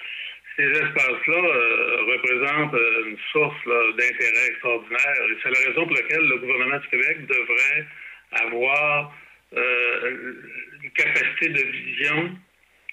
[0.56, 5.16] ces espaces-là euh, représentent euh, une source d'intérêt extraordinaire.
[5.30, 7.86] Et c'est la raison pour laquelle le gouvernement du Québec devrait
[8.32, 9.14] avoir
[9.54, 10.34] euh,
[10.82, 12.38] une capacité de vision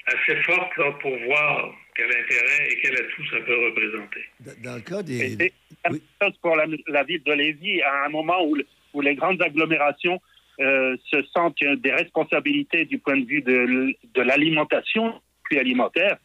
[0.07, 4.21] assez forte pour voir quel intérêt et quel atout ça peut représenter.
[4.63, 5.37] Dans le cas des...
[5.37, 8.57] C'est pour la, ville de Lévis, à un moment où,
[8.93, 10.21] où les grandes agglomérations
[10.59, 16.17] se sentent des responsabilités du point de vue de, de l'alimentation, puis alimentaire,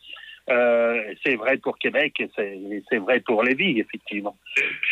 [0.50, 2.28] euh, c'est vrai pour Québec et
[2.90, 4.36] c'est vrai pour Lévis, effectivement.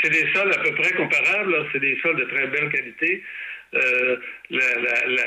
[0.03, 1.67] C'est des sols à peu près comparables.
[1.73, 3.23] C'est des sols de très belle qualité.
[3.75, 4.17] Euh,
[4.51, 5.23] la, la,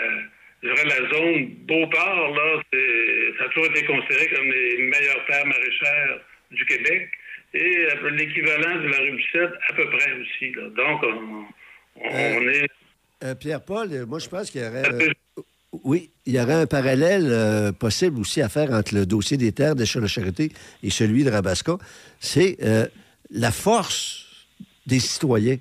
[0.64, 2.62] la, la, zone Beauport, là,
[3.38, 6.20] ça a toujours été considéré comme les meilleures terres maraîchères
[6.52, 7.10] du Québec.
[7.54, 10.52] Et l'équivalent de la rue Bicêtre, à peu près aussi.
[10.76, 11.02] Donc,
[11.96, 12.68] on, euh,
[13.22, 13.36] est...
[13.40, 14.84] Pierre-Paul, moi, je pense qu'il y aurait...
[15.84, 19.52] Oui, il y aurait un parallèle euh, possible aussi à faire entre le dossier des
[19.52, 21.78] terres de la Charité et celui de Rabasca.
[22.20, 22.88] C'est euh,
[23.30, 24.48] la force
[24.88, 25.58] des citoyens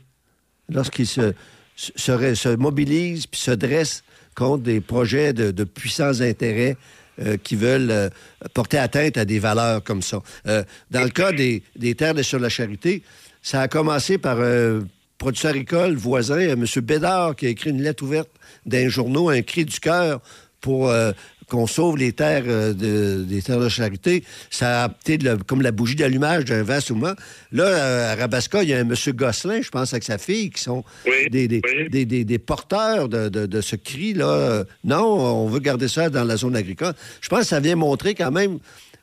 [0.70, 1.34] lorsqu'ils se,
[1.76, 4.02] se, mobilisent puis se dressent
[4.38, 6.76] contre des projets de, puissants intérêts
[7.20, 8.10] euh, qui veulent
[8.54, 10.22] porter atteinte à des valeurs comme ça.
[10.44, 11.62] dans le cas des,
[11.96, 13.02] terres de la Charité,
[13.42, 14.82] ça a commencé par un
[15.18, 16.64] producteur agricole voisin, M.
[16.82, 18.30] Bédard, qui a écrit une lettre ouverte
[18.64, 20.20] d'un journaux, un cri du cœur
[20.60, 21.12] pour euh,
[21.48, 25.72] qu'on sauve les terres euh, de, des terres de charité, ça a été comme la
[25.72, 27.14] bougie d'allumage d'un vaste mouvement.
[27.52, 28.94] Là, à Rabasca, il y a un M.
[29.14, 30.84] Gosselin, je pense, avec sa fille, qui sont
[31.30, 34.64] des, des, porteurs de, ce cri-là.
[34.84, 36.94] Non, on veut garder ça dans la zone agricole.
[37.20, 38.58] Je pense que ça vient montrer quand même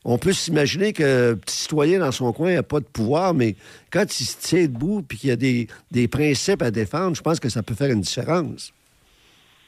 [0.08, 3.56] on peut s'imaginer que petit citoyen dans son coin n'a pas de pouvoir, mais
[3.92, 7.22] quand il se tient debout et qu'il y a des, des, principes à défendre, je
[7.24, 8.72] pense que ça peut faire une différence.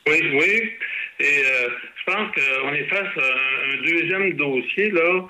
[0.08, 0.72] Oui, oui.
[1.20, 5.28] Et euh, je pense qu'on est face à un deuxième dossier là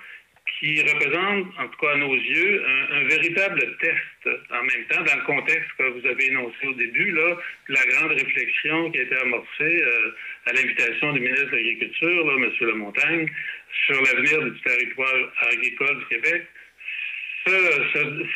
[0.59, 5.15] qui représente, en tout cas à nos yeux, un, véritable test en même temps, dans
[5.15, 7.37] le contexte que vous avez énoncé au début, là,
[7.69, 10.15] la grande réflexion qui a été amorcée euh,
[10.47, 12.51] à l'invitation du ministre de l'Agriculture, M.
[12.61, 13.29] Lemontagne,
[13.85, 16.43] sur l'avenir du territoire agricole du Québec.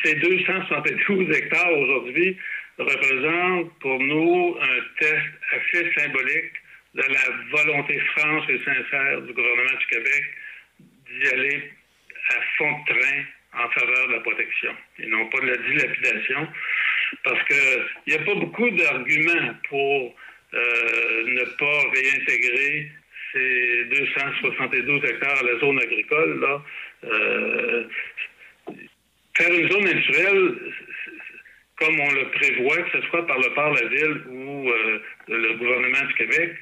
[0.04, 2.36] ces 272 hectares aujourd'hui
[2.78, 6.61] représentent pour nous un test assez symbolique
[6.94, 10.24] de la volonté franche et sincère du gouvernement du Québec
[10.80, 11.70] d'y aller
[12.28, 13.24] à fond de train
[13.54, 16.48] en faveur de la protection et non pas de la dilapidation,
[17.24, 20.14] parce qu'il n'y a pas beaucoup d'arguments pour
[20.54, 22.92] euh, ne pas réintégrer
[23.32, 26.40] ces 272 hectares à la zone agricole.
[26.40, 26.62] Là.
[27.04, 27.84] Euh,
[29.36, 30.54] faire une zone naturelle,
[31.76, 35.54] comme on le prévoit, que ce soit par le port la ville ou euh, le
[35.54, 36.56] gouvernement du Québec,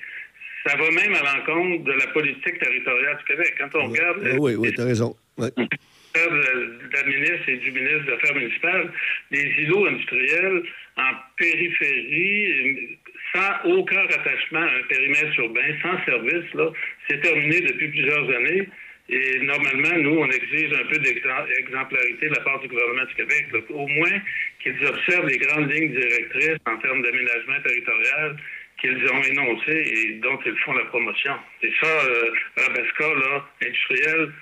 [0.67, 3.55] ça va même à l'encontre de la politique territoriale du Québec.
[3.59, 4.37] Quand on regarde...
[4.39, 5.17] Oui, oui, tu as raison.
[5.39, 5.49] De
[6.93, 8.93] la ministre et du ministre des Affaires municipales,
[9.31, 10.63] les îlots industriels
[10.97, 12.99] en périphérie,
[13.33, 16.73] sans aucun rattachement à un périmètre urbain, sans service, là,
[17.09, 18.69] c'est terminé depuis plusieurs années.
[19.09, 23.47] Et normalement, nous, on exige un peu d'exemplarité de la part du gouvernement du Québec,
[23.71, 24.21] au moins
[24.63, 28.37] qu'ils observent les grandes lignes directrices en termes d'aménagement territorial
[28.81, 31.35] qu'ils ont énoncées et dont ils font la promotion.
[31.63, 34.33] Et ça, euh, Rabasca, là, industriel,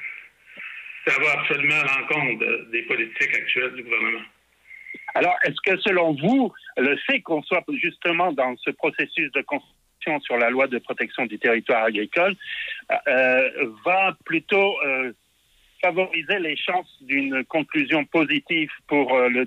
[1.06, 4.24] ça va absolument à l'encontre des politiques actuelles du gouvernement.
[5.14, 10.20] Alors, est-ce que selon vous, le fait qu'on soit justement dans ce processus de construction
[10.20, 12.34] sur la loi de protection du territoire agricole
[13.08, 13.50] euh,
[13.84, 15.12] va plutôt euh,
[15.82, 19.44] favoriser les chances d'une conclusion positive pour euh, le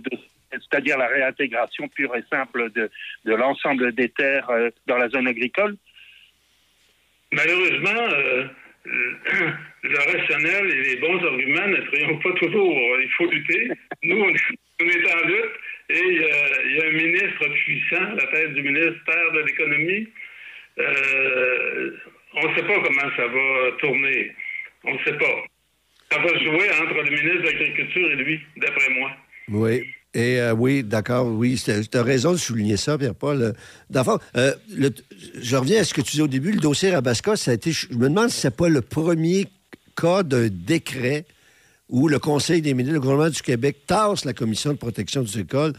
[0.51, 2.89] c'est-à-dire la réintégration pure et simple de,
[3.25, 4.49] de l'ensemble des terres
[4.87, 5.75] dans la zone agricole?
[7.31, 8.07] Malheureusement,
[8.85, 12.99] le rationnel et les bons arguments ne triomphent pas toujours.
[13.01, 13.69] Il faut lutter.
[14.03, 15.51] Nous, on est, en lutte
[15.89, 20.07] et il y a un ministre puissant à la tête du ministère de l'Économie.
[20.79, 21.91] Euh,
[22.33, 24.31] on ne sait pas comment ça va tourner.
[24.83, 25.43] On ne sait pas.
[26.11, 29.11] Ça va jouer entre le ministre de l'Agriculture et lui, d'après moi.
[29.49, 29.93] Oui.
[30.13, 33.53] Et euh, oui, d'accord, oui, tu as raison de souligner ça, Pierre-Paul.
[33.89, 34.53] D'abord, euh,
[35.41, 37.71] je reviens à ce que tu disais au début, le dossier Rabasca, ça a été,
[37.71, 39.47] je me demande si c'est pas le premier
[39.95, 41.25] cas d'un décret
[41.87, 45.39] où le Conseil des ministres, le gouvernement du Québec tasse la Commission de protection du
[45.39, 45.73] écoles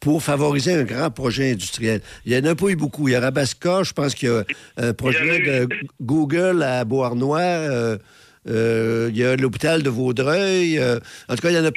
[0.00, 2.02] pour favoriser un grand projet industriel.
[2.26, 3.08] Il y en a pas eu beaucoup.
[3.08, 4.44] Il y a Rabasca, je pense qu'il y a
[4.76, 5.68] un projet de
[6.00, 7.38] Google à Beauharnois.
[7.38, 7.98] Euh,
[8.46, 10.78] euh, il y a l'hôpital de Vaudreuil.
[10.78, 11.70] euh, en tout cas, il y en a...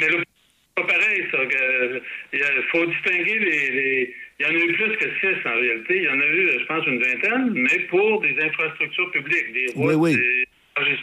[0.77, 1.43] Pas pareil, ça.
[1.45, 2.01] que-
[2.33, 5.95] Il faut distinguer les, les- Il y en a eu plus que six, en réalité.
[5.97, 9.65] Il y en a eu, je pense, une vingtaine, mais pour des infrastructures publiques, des
[9.73, 10.15] routes, Oui, oui.
[10.15, 10.45] des
[10.79, 10.95] de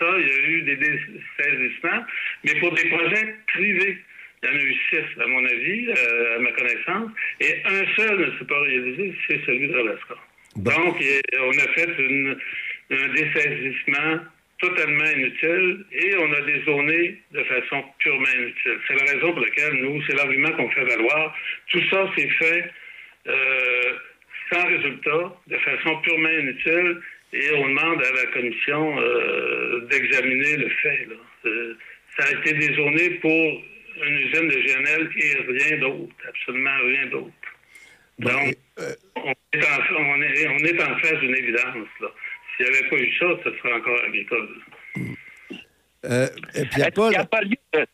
[0.00, 2.04] ça, il y a eu des dessaisissements.
[2.42, 3.96] Mais pour des projets privés,
[4.42, 7.10] il y en a eu six, à mon avis, euh, à ma connaissance.
[7.40, 10.16] Et un seul ne s'est pas réalisé, c'est celui de Alaska.
[10.56, 10.96] Donc,
[11.40, 12.36] on a fait une-
[12.90, 14.18] un dessaisissement
[14.58, 18.78] totalement inutile et on a dézoné de façon purement inutile.
[18.86, 21.36] C'est la raison pour laquelle nous, c'est l'argument qu'on fait valoir.
[21.70, 22.70] Tout ça s'est fait
[23.26, 23.92] euh,
[24.52, 27.00] sans résultat, de façon purement inutile,
[27.32, 31.06] et on demande à la commission euh, d'examiner le fait.
[31.08, 31.16] là.
[31.46, 31.74] Euh,
[32.18, 33.62] ça a été dézoné pour
[34.06, 37.32] une usine de GNL et rien d'autre, absolument rien d'autre.
[38.20, 38.56] Donc,
[39.16, 41.88] on, est en, on, est, on est en face d'une évidence.
[42.00, 42.08] là.
[42.56, 44.48] S'il n'y avait pas eu ça, ce serait encore agricole.
[46.04, 47.86] Euh, et Est-ce Pierre-Paul, qu'il n'y a pas lieu de-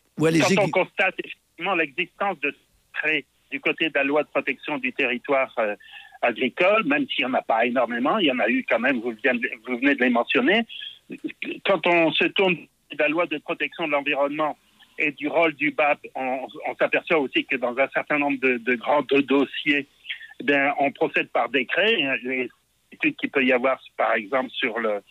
[0.55, 2.53] quand on constate effectivement l'existence de
[2.93, 5.75] secrets du côté de la loi de protection du territoire euh,
[6.21, 8.99] agricole, même s'il n'y en a pas énormément, il y en a eu quand même,
[8.99, 10.65] vous, venez de- vous venez de les mentionner.
[11.65, 14.57] Quand on se tourne de la loi de protection de l'environnement
[14.97, 18.57] et du rôle du BAP, on, on s'aperçoit aussi que dans un certain nombre de,
[18.57, 19.87] de grands do- dossiers,
[20.43, 21.95] bien, on procède par décret.
[22.23, 22.49] Les
[22.91, 25.01] études qu'il peut y avoir, par exemple, sur le,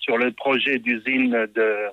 [0.00, 1.86] sur le projet d'usine de,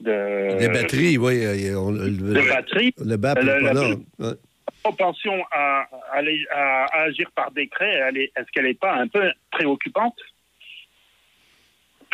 [0.00, 1.44] de, les batteries, oui.
[1.44, 3.94] euh, on- le, de batterie, le BAP, Le- pas là.
[4.18, 4.34] Ouais.
[4.82, 9.30] propension à, à aller- à- à agir par décret, est-ce qu'elle n'est pas un peu
[9.50, 10.16] préoccupante?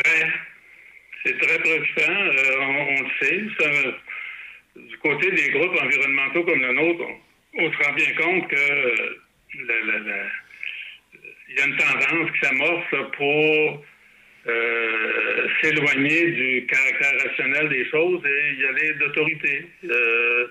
[0.03, 0.27] Très.
[1.25, 2.13] C'est très préoccupant.
[2.13, 3.43] euh, on, on le sait.
[3.59, 3.71] Ça,
[4.81, 7.05] du côté des groupes environnementaux comme le nôtre,
[7.55, 9.17] on, on se rend bien compte que euh,
[9.67, 10.31] la- la- la-
[11.57, 13.85] il y a une tendance qui s'amorce pour
[14.49, 19.67] euh, s'éloigner du caractère rationnel des choses et y aller d'autorité.
[19.91, 20.47] Euh,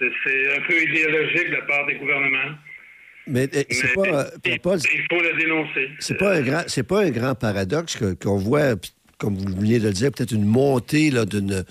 [0.00, 2.54] c'est- un peu idéologique de la part des gouvernements.
[3.26, 4.58] Mais euh, c'est pas, euh, il
[5.10, 5.90] faut le dénoncer.
[5.98, 8.74] c'est pas un grand, c'est pas un grand paradoxe qu'on voit,
[9.18, 11.64] comme vous venez de le dire, peut-être une montée d'une,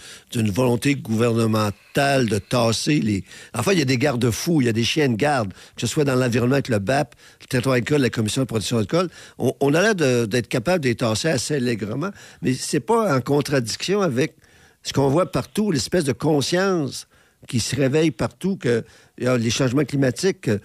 [0.51, 3.23] volonté gouvernementale de tasser les.
[3.53, 5.87] Enfin, il y a des garde-fous, il y a des chiens de garde, que ce
[5.87, 9.09] soit dans l'environnement avec le BAP, le territoire agricole, la Commission de protection agricole.
[9.37, 13.21] On, on a l'air d'être capable de les tasser assez allègrement, mais c'est pas en
[13.21, 14.35] contradiction avec
[14.83, 17.07] ce qu'on voit partout, l'espèce de conscience
[17.47, 18.83] qui se réveille partout, que
[19.17, 20.41] les changements climatiques.
[20.41, 20.59] que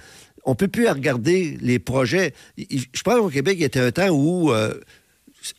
[0.45, 2.35] on peut plus regarder les projets.
[2.59, 4.75] Je pense qu'au Québec, il y était un temps où euh,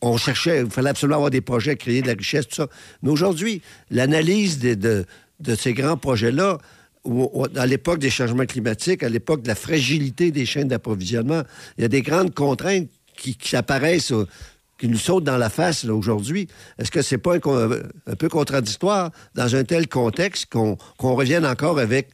[0.01, 2.67] on cherchait, il fallait absolument avoir des projets, créer de la richesse, tout ça.
[3.01, 5.05] Mais aujourd'hui, l'analyse de, de-
[5.39, 6.57] de ces grands projets-là,
[7.57, 11.43] à l'époque des changements climatiques, à l'époque de la fragilité des chaînes d'approvisionnement,
[11.77, 14.25] il y a des grandes contraintes qui, qui apparaissent, euh,
[14.79, 16.47] qui nous sautent dans la face aujourd'hui.
[16.79, 17.39] Est-ce que c'est pas un,
[18.15, 22.09] peu contradictoire dans un tel contexte qu'on qu'on revienne encore avec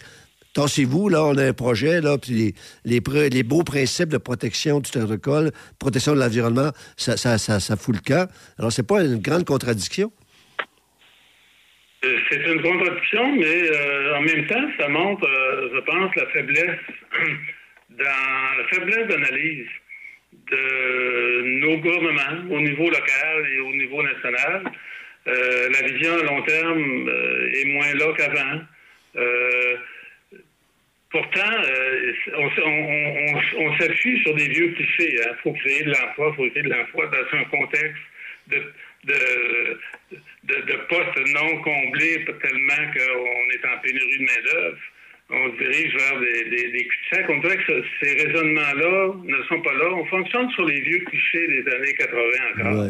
[0.54, 4.80] Tassez-vous, là, on a un projet, là, puis les, les, les beaux principes de protection
[4.80, 5.44] du territoire,
[5.78, 8.28] protection de l'environnement, ça, ça, ça, ça fout le camp.
[8.58, 10.12] Alors, c'est pas une grande contradiction?
[12.04, 16.26] Euh, C'est une contradiction, mais euh, en même temps, ça montre, euh, je pense, la
[16.28, 16.80] faiblesse
[17.92, 19.68] dans la faiblesse d'analyse
[20.52, 24.64] de nos gouvernements au niveau local et au niveau national.
[25.26, 27.10] La vision à long terme
[27.54, 28.62] est moins là qu'avant.
[31.12, 32.14] Pourtant, euh,
[33.58, 35.16] on, s'appuie sur des vieux clichés.
[35.16, 38.04] Il faut créer de l'emploi, il faut créer de l'emploi dans un contexte
[38.48, 38.58] de,
[39.06, 39.80] de,
[40.44, 44.78] de, de postes non comblés tellement qu'on est en pénurie de main-d'œuvre.
[45.32, 47.30] On se dirige vers des, des, des cul-de-sac.
[47.30, 49.92] On dirait que ce- ces raisonnements-là ne sont pas là.
[49.94, 52.20] On fonctionne sur les vieux clichés des années 80
[52.56, 52.86] encore.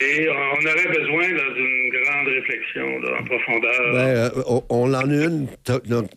[0.00, 3.92] Et on aurait besoin d'une grande réflexion en profondeur.
[3.94, 5.46] Ben, euh, on, en a une,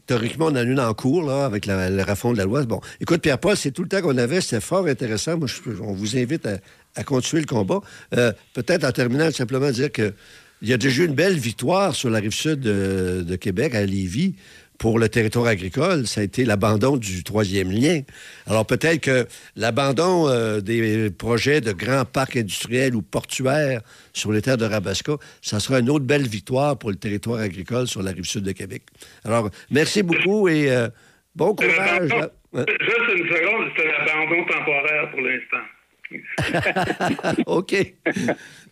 [0.06, 1.90] théoriquement, on en a une en cours, avec la,
[2.34, 2.64] de la loi.
[2.66, 5.38] Bon, écoute, Pierre-Paul, c'est tout le temps qu'on avait, c'était fort intéressant.
[5.38, 6.58] Moi, je- on vous invite à,
[6.96, 7.80] à continuer le combat.
[8.18, 10.14] Euh, Peut-être en terminant, simplement dire que
[10.62, 13.74] il y a déjà eu une belle victoire sur la rive sud de, de Québec,
[13.76, 14.36] à Lévis,
[14.80, 16.08] pour le territoire agricole.
[16.08, 18.02] Ça a été l'abandon du troisième lien.
[18.48, 23.82] Alors peut-être que l'abandon euh, des projets de grands parcs industriels ou portuaires
[24.14, 27.88] sur les terres de Rabasca, ça sera une autre belle victoire pour le territoire agricole
[27.88, 28.84] sur la rive sud de Québec.
[29.26, 30.88] Alors, merci beaucoup et euh,
[31.36, 32.10] bon C'est courage.
[32.10, 32.32] là.
[32.56, 35.66] Juste une seconde, c'est l'abandon temporaire pour l'instant.
[37.46, 37.76] OK.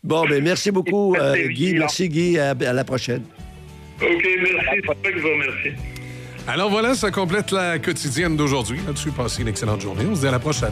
[0.03, 1.75] Bon, ben merci beaucoup, euh, Guy.
[1.75, 2.39] Merci, Guy.
[2.39, 3.23] À, à la prochaine.
[4.01, 4.81] OK, merci.
[5.03, 5.96] C'est que je vous remercie.
[6.47, 8.79] Alors voilà, ça complète la quotidienne d'aujourd'hui.
[8.87, 10.05] Là-dessus, passez une excellente journée.
[10.09, 10.71] On se dit à la prochaine.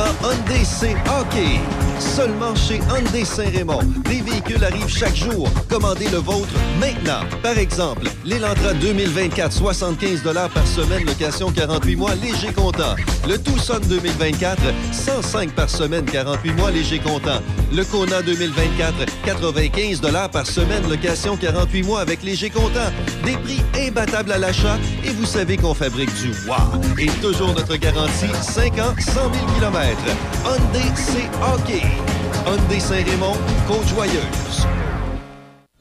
[0.00, 1.60] HDC Hockey.
[1.98, 3.82] Seulement chez Hyundai Saint-Raymond.
[4.08, 5.50] Des véhicules arrivent chaque jour.
[5.68, 6.48] Commandez le vôtre
[6.80, 7.20] maintenant.
[7.42, 10.22] Par exemple, l'Elantra 2024, 75
[10.54, 12.96] par semaine, location 48 mois, léger comptant.
[13.28, 17.40] Le Tucson 2024, 105 par semaine, 48 mois, léger comptant.
[17.70, 18.94] Le Kona 2024,
[19.26, 20.00] 95
[20.32, 22.90] par semaine, location 48 mois avec léger comptant.
[23.24, 26.80] Des prix imbattables à l'achat et vous savez qu'on fabrique du wow.
[26.98, 29.89] Et toujours notre garantie, 5 ans, 100 000 km.
[30.44, 31.82] Hyundai, c'est hockey.
[32.46, 33.36] Hyundai Saint-Raymond,
[33.66, 34.66] Côte-Joyeuse.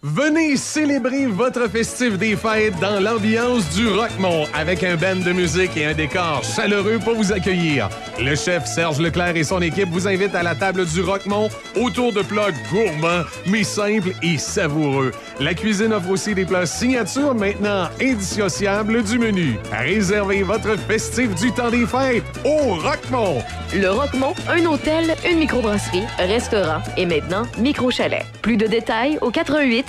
[0.01, 5.75] Venez célébrer votre festif des fêtes dans l'ambiance du Rockmont avec un band de musique
[5.75, 7.89] et un décor chaleureux pour vous accueillir.
[8.17, 12.13] Le chef Serge Leclerc et son équipe vous invitent à la table du Rockmont autour
[12.13, 15.11] de plats gourmands mais simples et savoureux.
[15.41, 19.57] La cuisine offre aussi des plats signature maintenant indissociables du menu.
[19.69, 23.43] Réservez votre festif du temps des fêtes au Rockmont.
[23.73, 28.25] Le Rockmont, un hôtel, une microbrasserie, restaurant et maintenant micro-chalet.
[28.41, 29.88] Plus de détails au 88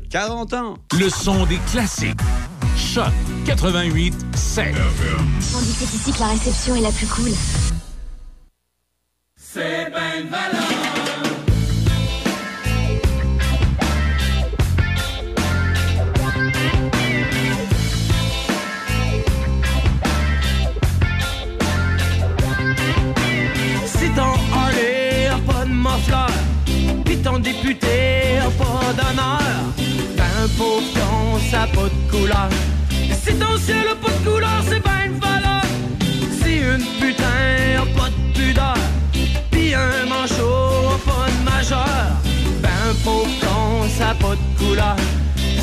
[0.09, 0.77] 40 ans.
[0.99, 2.19] Le son des classiques.
[2.75, 3.11] Choc
[3.45, 4.75] 88 7.
[5.55, 7.31] On dit que c'est ici que la réception est la plus cool.
[9.35, 11.01] C'est ben valeur.
[24.53, 25.71] Harley a pas de
[27.23, 29.41] ton député a pas d'honneur,
[30.17, 32.49] ben pauvre con, ça pas de couleur.
[33.23, 35.63] Si ton ciel a pas de couleur, c'est ben une valeur.
[36.41, 38.77] Si une putain a pas de pudeur,
[39.51, 42.07] pis un manchot a pas de majeur,
[42.61, 44.95] ben pauvre con, ça pas de couleur.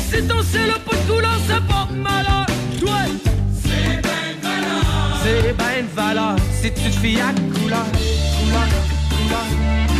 [0.09, 2.45] Si ton ciel a pas de couleur, ça porte malheur.
[2.81, 3.11] Ouais.
[3.63, 5.19] C'est ben valeur.
[5.23, 7.85] C'est ben une valeur si tu te fies à couleur,
[8.39, 8.67] couleur,
[9.09, 9.98] couleur.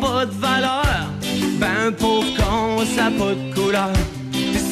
[0.00, 1.06] Pas de valeur.
[1.58, 4.09] Ben pauvre con, ça pas de couleur.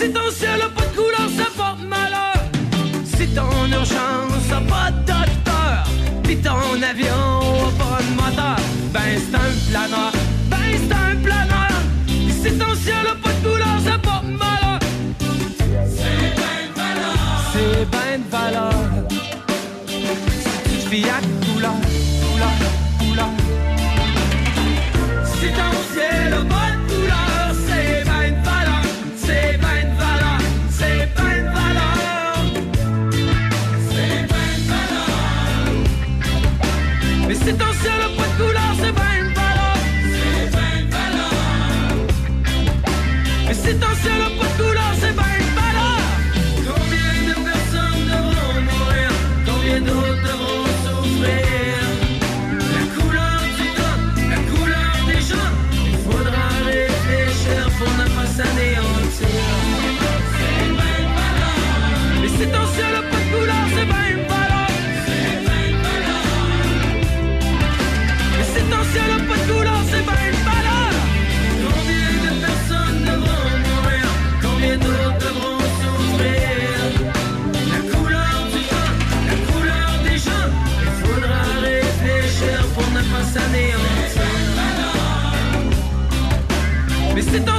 [0.00, 2.38] Si ton ciel a pas de couleur, ça porte malheur.
[3.04, 5.84] Si ton urgence a pas de docteur,
[6.22, 8.56] pis ton avion a pas de moteur,
[8.92, 10.12] ben c'est un planeur,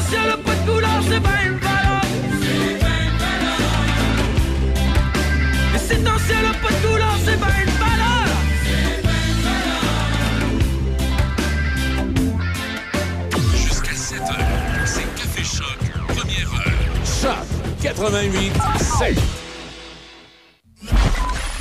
[0.10, 2.14] sur le pot de couleur, c'est pas une balade.
[2.42, 3.70] C'est pas une balade.
[5.76, 8.36] Et c'est un ciel, le pot de couleur, c'est pas une balade.
[8.66, 9.80] C'est pas une balade.
[13.56, 14.24] Jusqu'à 7 h
[14.86, 17.06] c'est Café Choc, première heure.
[17.06, 17.46] Choc
[17.82, 18.54] 88
[19.00, 19.18] 7.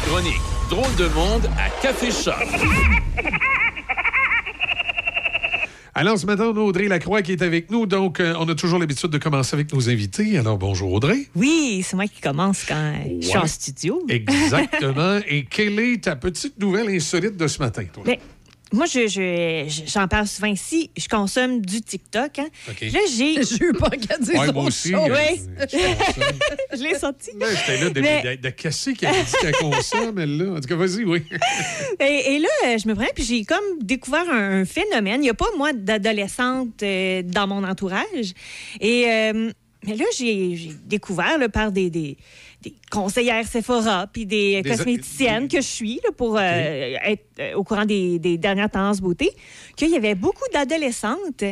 [0.07, 0.40] Chronique
[0.70, 2.34] Drôle de monde à Café Choc.
[6.01, 7.84] Alors, ce matin, on a Audrey Lacroix qui est avec nous.
[7.84, 10.38] Donc, euh, on a toujours l'habitude de commencer avec nos invités.
[10.38, 11.26] Alors, bonjour Audrey.
[11.34, 14.07] Oui, c'est moi qui commence quand je suis en studio.
[14.09, 15.18] Exactement.
[15.28, 18.05] Et quelle est ta petite nouvelle insolite de ce matin, toi?
[18.07, 18.16] Ben,
[18.72, 20.90] moi, je, je- j'en parle souvent ici.
[20.96, 22.38] Je consomme du TikTok.
[22.38, 22.48] Hein.
[22.68, 22.80] OK.
[22.92, 23.34] Là, j'ai.
[23.42, 25.40] Je veux pas qu'elle dise Ouais, moi aussi, euh, Oui.
[25.72, 27.30] je je l'ai sorti.
[27.36, 30.52] Ben, J'étais là de, Mais- de, de casser qu'elle a dit qu'elle consomme, elle, là?
[30.52, 31.22] En tout cas, vas-y, oui.
[32.00, 35.20] Et, et là, je me prends, puis j'ai comme découvert un, un phénomène.
[35.20, 38.32] Il n'y a pas, moi, d'adolescente euh, dans mon entourage.
[38.80, 39.50] Et euh,
[39.86, 42.16] mais là, j'ai j'ai découvert là, par des, des,
[42.62, 47.54] des conseillères Sephora puis des, Des- cosméticiennes que je suis là, pour euh, être euh,
[47.54, 49.30] au courant des, des dernières tendances beauté,
[49.76, 51.44] qu'il y avait beaucoup d'adolescentes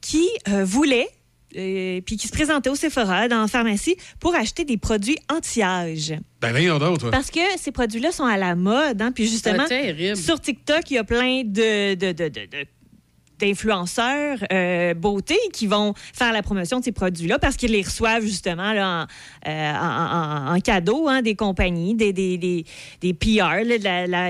[0.00, 1.08] qui euh, voulaient
[1.56, 6.12] euh, puis qui se présentaient au Sephora dans la pharmacie pour acheter des produits anti-âge.
[6.40, 7.10] Ben, rien d'autre.
[7.10, 9.00] Parce que ces produits-là sont à la mode.
[9.00, 9.10] Hein?
[9.12, 10.16] Puis justement, terrible.
[10.16, 12.66] sur TikTok, il y a plein de, de- de- de- de-
[13.38, 18.22] d'influenceurs euh, beauté qui vont faire la promotion de ces produits-là parce qu'ils les reçoivent
[18.22, 19.04] justement euh,
[19.74, 23.62] en- cadeau hein, des compagnies, des, des, des, PR,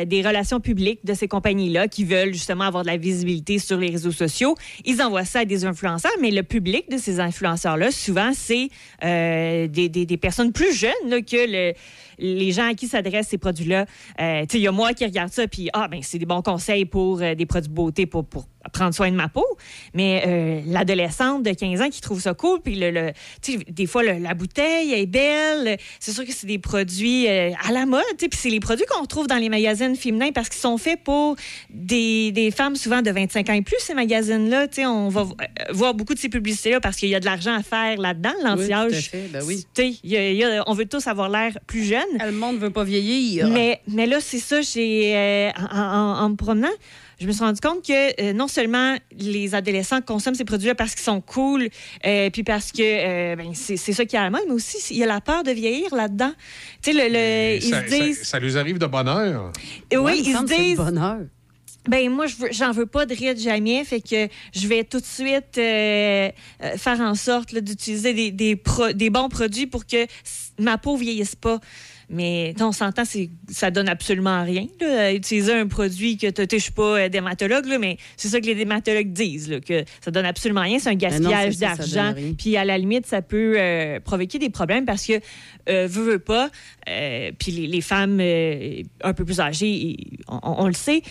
[0.07, 3.91] des relations publiques de ces compagnies-là qui veulent justement avoir de la visibilité sur les
[3.91, 4.55] réseaux sociaux.
[4.85, 8.69] Ils envoient ça à des influenceurs, mais le public de ces influenceurs-là, souvent, c'est
[9.05, 11.75] euh, des, des- personnes plus jeunes que le-
[12.19, 13.85] les gens à qui s'adressent ces produits-là.
[14.21, 16.87] Euh, il y a moi qui regarde ça, puis ah, ben c'est des bons conseils
[16.87, 18.25] pour des produits beauté pour
[18.73, 19.47] prendre soin de ma peau.
[19.95, 23.13] Mais euh, l'adolescente de 15 ans qui trouve ça cool, puis le,
[23.69, 25.79] des fois, le- la bouteille est belle.
[26.01, 29.05] C'est sûr que c'est des produits euh, à la mode, puis c'est les produits qu'on
[29.07, 31.37] trouve dans les magazines féminins parce qu'ils sont faits pour
[31.71, 34.67] des, des femmes souvent de 25 ans et plus, ces magazines-là.
[34.87, 35.25] On va euh,
[35.71, 38.43] voir beaucoup de ces publicités-là parce qu'il y a de l'argent à faire là-dedans, Oui,
[38.43, 39.09] tout à l'anti-âge.
[39.11, 39.65] fait, ben oui.
[40.05, 42.01] Y a- y a- on veut tous avoir l'air plus jeune.
[42.25, 43.49] Le monde veut pas vieillir.
[43.49, 46.69] Mais, mais là, c'est ça, j'ai, euh, en, en- en me promenant,
[47.19, 50.95] je me suis rendu compte que euh, non seulement les adolescents consomment ces produits-là parce
[50.95, 51.69] qu'ils sont cool,
[52.07, 54.53] euh, puis parce que euh, ben, c'est, c'est ça qui est à la mode, mais
[54.55, 56.33] aussi il y a la peur de vieillir là-dedans.
[56.83, 58.19] Tu sais, le, le- ils ça, se disent.
[58.19, 59.53] ça, ça lui arrive de bonheur.
[59.91, 60.77] Et oui, ils se disent.
[60.77, 61.21] bonheur.
[61.89, 64.99] Ben moi, je veux- j'en veux pas de ride jamais, fait que je vais tout
[64.99, 66.29] de suite euh,
[66.77, 70.05] faire en sorte d'utiliser des, des, pro- des bons produits pour que
[70.59, 71.61] ma peau vieillisse pas.
[72.09, 73.03] Mais on s'entend,
[73.49, 74.67] ça donne absolument rien.
[74.81, 78.41] Là, utiliser un produit que tu je suis pas euh, dermatologue, là, mais c'est ça
[78.41, 80.79] que les dermatologues disent, là, que ça donne absolument rien.
[80.79, 82.13] C'est un Ben gaspillage d'argent.
[82.39, 85.15] Puis à la limite, ça peut euh, provoquer des problèmes parce que,
[85.69, 86.49] euh, veut, veut pas,
[86.89, 89.97] euh, puis les, les femmes un peu plus âgées,
[90.29, 91.03] on, on- on le sait,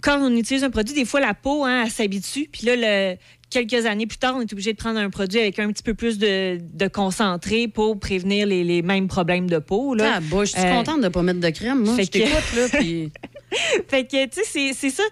[0.00, 2.48] quand on utilise un produit, des fois, la peau, hein, s'habitue.
[2.50, 3.16] Puis là, le-
[3.50, 5.94] quelques années plus tard, on est obligé de prendre un produit avec un petit peu
[5.94, 9.94] plus de, de concentré pour prévenir les, les mêmes problèmes de peau.
[9.94, 10.14] Là.
[10.16, 11.84] Ah, bah, je suis Euh, contente de pas mettre de crème.
[11.84, 13.10] Moi, fait je que- t'écoute, là, puis...
[13.88, 15.02] fait que, tu sais, c'est- ça.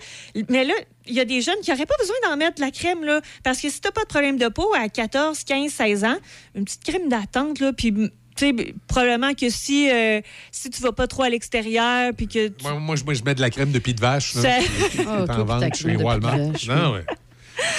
[0.50, 0.74] Mais là,
[1.06, 3.20] il y a des jeunes qui n'auraient pas besoin d'en mettre de la crème, là.
[3.42, 6.16] Parce que si tu pas de problème de peau à 14, 15, 16 ans,
[6.54, 7.92] une petite crème d'attente, là, puis.
[8.38, 10.20] Tu sais, probablement que si, euh,
[10.52, 13.22] si tu vas pas trop à l'extérieur, puis que tu- Moi, moi, je, moi, je
[13.24, 14.34] mets de la crème de pied de vache.
[14.34, 16.36] là, qui- est Ah, en vente chez Walmart.
[16.36, 17.04] vache, Non, ouais.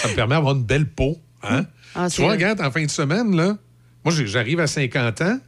[0.01, 1.17] Ça me permet d'avoir une belle peau.
[1.43, 1.65] Hein?
[1.95, 2.38] Ah, tu vois, vrai.
[2.38, 3.57] regarde, en fin de semaine, là,
[4.03, 5.39] moi, j'arrive à 50 ans.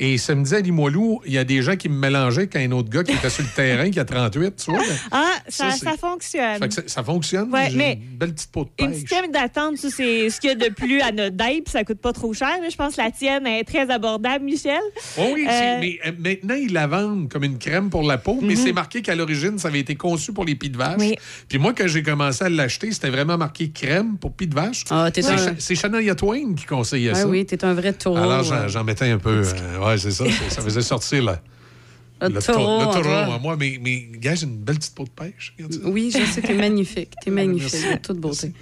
[0.00, 2.88] Et samedi à Limoilou, il y a des gens qui me mélangeaient avec un autre
[2.88, 4.80] gars qui était sur le terrain, qui a 38, tu vois.
[5.10, 6.58] Ah, ça, Ça, ça, c'est- fonctionne.
[6.60, 7.50] Fait que ça, ça fonctionne.
[7.52, 9.90] Ouais, J'ai mais- une belle petite peau de Une petite crème d'attente, c'est
[10.30, 12.48] ce qu'il y a de plus anodin, puis ça coûte pas trop cher.
[12.70, 14.78] Je pense que la tienne est très abordable, Michel.
[15.18, 18.38] Oh oui, Euh, mais euh, maintenant, ils la vendent comme une crème pour la peau,
[18.42, 20.98] mais c'est marqué qu'à l'origine, ça avait été conçu pour les pieds de vache.
[20.98, 21.08] Mhm.
[21.08, 21.16] Oui.
[21.48, 24.84] Puis moi, quand j'ai commencé à l'acheter, c'était vraiment marqué crème pour pieds de vache.
[24.90, 27.26] Ah, t'es c'est, un- Shania Twain qui conseillait Ah ça.
[27.26, 28.16] oui, t'es un vrai taureau.
[28.18, 29.42] Alors, j'en, j'en mettais un peu.
[29.44, 30.24] euh, ouais, c'est ça.
[30.48, 33.56] ça faisait sortir le, Le taureau le taureau moi.
[33.58, 35.54] Mais, mais gars, j'ai une belle petite peau de pêche.
[35.84, 37.12] Oui, je sais, t'es magnifique.
[37.24, 37.94] T'es magnifique, merci.
[37.96, 38.52] de toute beauté.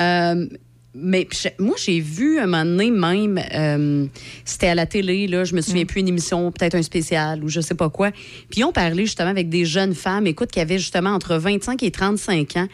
[0.00, 0.46] Euh,
[0.94, 4.06] mais je- moi, j'ai vu un moment donné même, euh,
[4.44, 7.48] c'était à la télé, là, je me souviens plus, une émission, peut-être un spécial ou
[7.48, 8.10] je sais pas quoi.
[8.50, 11.90] Puis on parlait justement avec des jeunes femmes, écoute, qui avaient justement entre 25 et
[11.90, 12.68] 35 ans.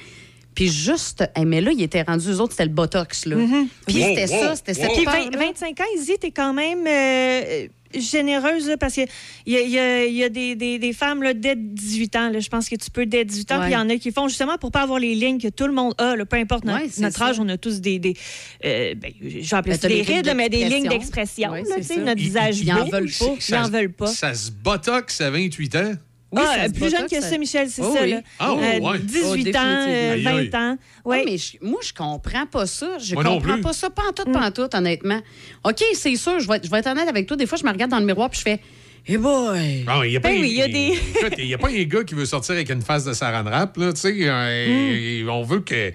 [0.54, 3.36] Puis juste, eh, mais là, ils étaient rendus, eux autres, c'était le Botox, là.
[3.86, 5.30] Puis Wow, c'était wow, ça, c'était cette Puis peur-là.
[5.36, 7.66] 20 25 ans, Izzy, t'es quand même euh,
[8.00, 9.06] généreuse, là, parce qu'il
[9.46, 12.16] y a, il y a- il y a des, des- des femmes là, dès 18
[12.16, 12.30] ans.
[12.30, 12.40] là.
[12.40, 13.56] je pense que tu peux dès 18 ans.
[13.60, 15.66] Puis il y en a qui font justement pour pas avoir les lignes que tout
[15.66, 16.16] le monde a.
[16.16, 17.26] là, peu importe notre, ça.
[17.26, 17.98] âge, on a tous des.
[17.98, 18.14] des
[18.64, 19.12] euh, ben,
[19.70, 21.50] Ben, ça des rides, mais des lignes d'expression.
[22.04, 23.24] notre visage ils veulent pas.
[23.48, 24.06] Ils en veulent pas.
[24.06, 25.92] Ça se botox à 28 ans.
[26.42, 28.02] Ah, ça se plus jeune que ça, Michel, c'est Oh ça.
[28.02, 28.10] oui.
[28.10, 28.20] Là.
[28.38, 28.98] Ah, Euh, ouais.
[28.98, 29.22] 18
[29.54, 30.30] Oh, ans, euh, définitivement.
[30.50, 30.78] 20 ans.
[31.04, 31.16] Ouais.
[31.18, 31.22] Ouais.
[31.26, 32.98] mais je- moi, je comprends pas ça.
[32.98, 35.20] Je Moi non comprends pas ça, pantoute, pantoute, honnêtement.
[35.64, 37.36] OK, c'est sûr, je vais, je vais être honnête avec toi.
[37.36, 38.60] Des fois, je me regarde dans le miroir puis je fais
[39.06, 39.84] Eh boy!
[39.86, 41.54] Ah, il n'y a, pas Ben un- oui, il y a des- écoute, il y
[41.54, 44.00] a pas un gars qui veut sortir avec une face de Saran Wrap, là, tu
[44.00, 44.14] sais.
[44.18, 45.92] euh, On veut que.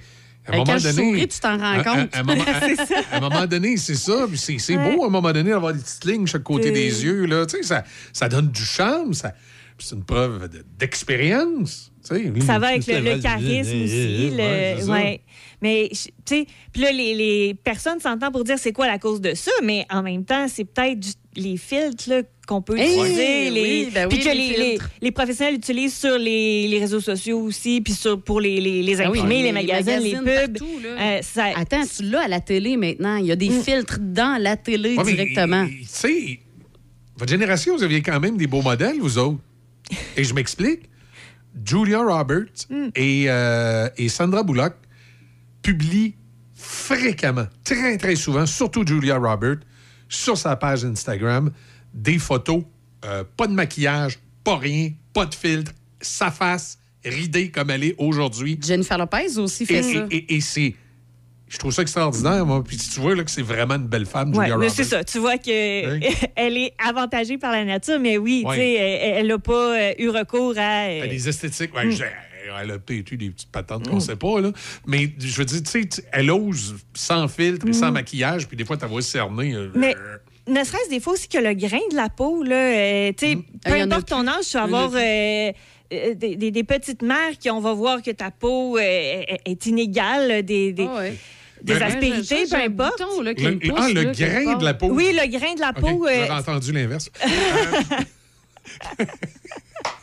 [0.48, 1.10] À un Hey, moment quand je donné.
[1.12, 2.16] souris, tu t'en rends à- à- compte.
[2.16, 2.96] À, un moment, à- C'est ça.
[3.12, 4.26] à un moment donné, c'est ça.
[4.28, 4.96] puis C'est Ouais.
[4.96, 7.26] beau, à un moment donné, d'avoir des petites lignes chaque côté des yeux.
[7.26, 7.84] Là, tu sais, ça,
[8.14, 9.14] ça donne du charme.
[9.14, 9.34] ça-
[9.80, 11.92] C'est une preuve de- d'expérience.
[12.08, 12.46] tu sais.
[12.46, 14.30] Ça va avec le, le charisme aussi.
[14.32, 14.92] le- Ouais, c'est ça.
[14.92, 15.22] ouais.
[15.62, 19.20] Mais, tu sais, puis là, les, les personnes s'entendent pour dire c'est quoi la cause
[19.20, 21.06] de ça, mais en même temps, c'est peut-être
[21.36, 22.10] les filtres
[22.48, 23.50] qu'on peut Hey, utiliser.
[23.50, 27.40] oui, les, ben puis oui, que les les, professionnels utilisent sur les, les réseaux sociaux
[27.42, 30.26] aussi, puis sur, pour les, les, les Ah oui, imprimés, les, magazines, les pubs.
[30.58, 30.90] partout, là.
[31.18, 33.18] Euh, ça- Attends, tu l'as à la télé maintenant.
[33.18, 33.62] Il y a des Mm.
[33.64, 35.68] filtres dans la télé Ouais, directement.
[35.68, 36.40] Tu sais,
[37.18, 39.40] votre génération, vous aviez quand même des beaux modèles, vous autres.
[40.18, 40.90] Et je m'explique.
[41.66, 42.88] Julia Roberts Mm.
[42.96, 44.74] et, euh, et Sandra Bullock
[45.62, 46.16] publient
[46.54, 49.60] fréquemment, très, très souvent, surtout Julia Roberts,
[50.08, 51.52] sur sa page Instagram,
[51.94, 52.64] des photos,
[53.06, 55.72] euh, pas de maquillage, pas rien, pas de filtre,
[56.02, 58.60] sa face ridée comme elle est aujourd'hui.
[58.62, 60.08] Jennifer Lopez aussi fait Et, ça.
[60.12, 60.76] et- et- et c'est.
[61.50, 62.64] Je trouve ça extraordinaire, moi.
[62.64, 65.04] Puis tu vois là, que c'est vraiment une belle femme, Julia c'est ça.
[65.04, 66.00] Tu vois qu'elle
[66.36, 70.54] elle est avantagée par la nature, mais oui, sais, elle n'a pas euh, eu recours
[70.58, 70.86] à.
[70.86, 71.76] euh, Elle a des esthétiques.
[71.76, 71.92] ouais, Mm.
[71.92, 72.06] j'ai-
[72.62, 74.52] Elle a peut-être eu des petites patentes qu'on sait pas, là.
[74.88, 77.94] Mais je veux dire, tu sais, elle ose sans filtre et sans Mm.
[77.96, 79.54] maquillage, puis des fois, ta voix cernée.
[79.54, 79.96] euh, Mais
[80.48, 83.36] ne serait-ce des fois aussi que le grain de la peau, là, euh, tu sais,
[83.36, 85.52] peu Ah, en a importe ton âge, tu vas avoir euh,
[85.94, 89.42] euh, des, des- des petites marques qui on va voir que ta peau euh, est-
[89.46, 90.88] est inégale, des, des,
[91.64, 93.02] des Ben, aspérités, peu importe.
[93.24, 94.88] là, qui Le- me pousse, ah, le là, grain de la peau.
[94.92, 96.08] Oui, le grain de la OK, peau.
[96.08, 97.10] euh, J'avais entendu l'inverse.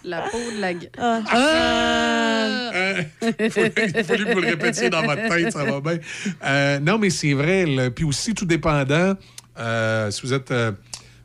[0.04, 0.72] La peau de la...
[0.74, 1.20] gue- Ah.
[1.26, 2.70] Ah!
[2.74, 3.02] Euh,
[3.40, 5.98] il faut, faut que vous le répétiez dans votre tête, ça va bien.
[6.44, 7.66] Euh, non, mais c'est vrai.
[7.66, 7.90] là.
[7.90, 9.14] Puis aussi, tout dépendant,
[9.58, 10.72] euh, si vous êtes, euh,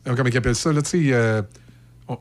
[0.05, 1.41] comment ils appellent ça, là, tu sais, euh,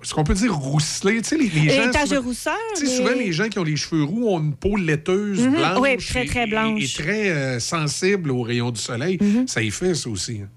[0.03, 1.91] ce qu'on peut dire rousselé, tu sais, les, les gens...
[1.91, 2.55] taches de souvent- rousseur.
[2.77, 5.41] Tu sais, mais- souvent, les gens qui ont les cheveux roux ont une peau laiteuse,
[5.41, 5.53] Mhm.
[5.55, 5.79] blanche.
[5.81, 6.81] Oui, très, très blanche.
[6.81, 9.19] Et, et très euh, sensible aux rayons du soleil.
[9.21, 9.47] Mhm.
[9.49, 10.41] Ça y fait, ça aussi.
[10.43, 10.49] hein.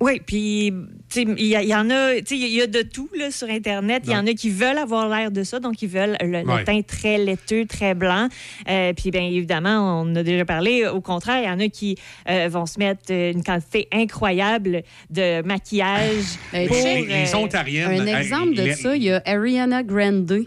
[0.00, 0.72] Oui, puis
[1.16, 4.02] il y, en a, tu sais, il y a de tout là, sur Internet.
[4.06, 6.82] Il y en a qui veulent avoir l'air de ça, donc ils veulent le, teint
[6.82, 8.28] très laiteux, très blanc.
[8.68, 10.86] Euh, puis bien évidemment, on en a déjà parlé.
[10.86, 11.96] Au contraire, il y en a qui
[12.28, 16.24] euh, vont se mettre une quantité incroyable de maquillage.
[16.52, 19.82] Ben, pour, les- les euh, Ontariennes, Un euh, exemple de ça, il y a Ariana
[19.82, 20.44] Grande.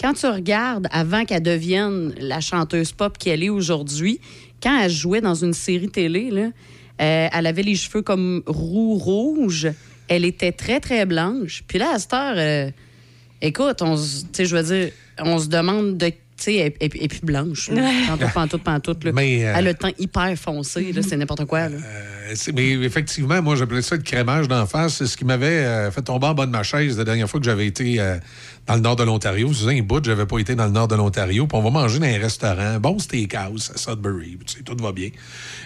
[0.00, 4.20] Quand tu regardes, avant qu'elle devienne la chanteuse pop qu'elle est aujourd'hui,
[4.62, 6.50] quand elle jouait dans une série télé, là,
[7.00, 9.68] euh, elle avait les cheveux comme roux-rouge.
[10.08, 11.64] Elle était très, très blanche.
[11.66, 12.70] Puis là, à cette heure, euh,
[13.42, 16.12] écoute, on, se- tu sais, je veux dire, on se demande de.
[16.38, 17.70] Tu sais, elle, elle- elle est plus blanche.
[17.70, 17.90] là.
[18.08, 19.04] Pantoute, pantoute, pantoute.
[19.04, 19.12] là.
[19.12, 20.92] Mais, euh, Elle a le teint hyper foncé.
[20.92, 21.70] là, C'est n'importe quoi.
[21.70, 21.78] là.
[21.82, 24.96] Euh, mais effectivement, moi, j'appelais ça le crémage d'en face.
[24.96, 27.40] C'est ce qui m'avait euh, fait tomber en bas de ma chaise la dernière fois
[27.40, 28.18] que j'avais été euh,
[28.66, 29.48] dans le nord de l'Ontario.
[29.48, 31.46] Vous savez, un bout, j'avais pas été dans le nord de l'Ontario.
[31.46, 34.36] Puis on va manger dans un restaurant, bon steakhouse à Sudbury.
[34.46, 35.08] Tu sais, tout va bien.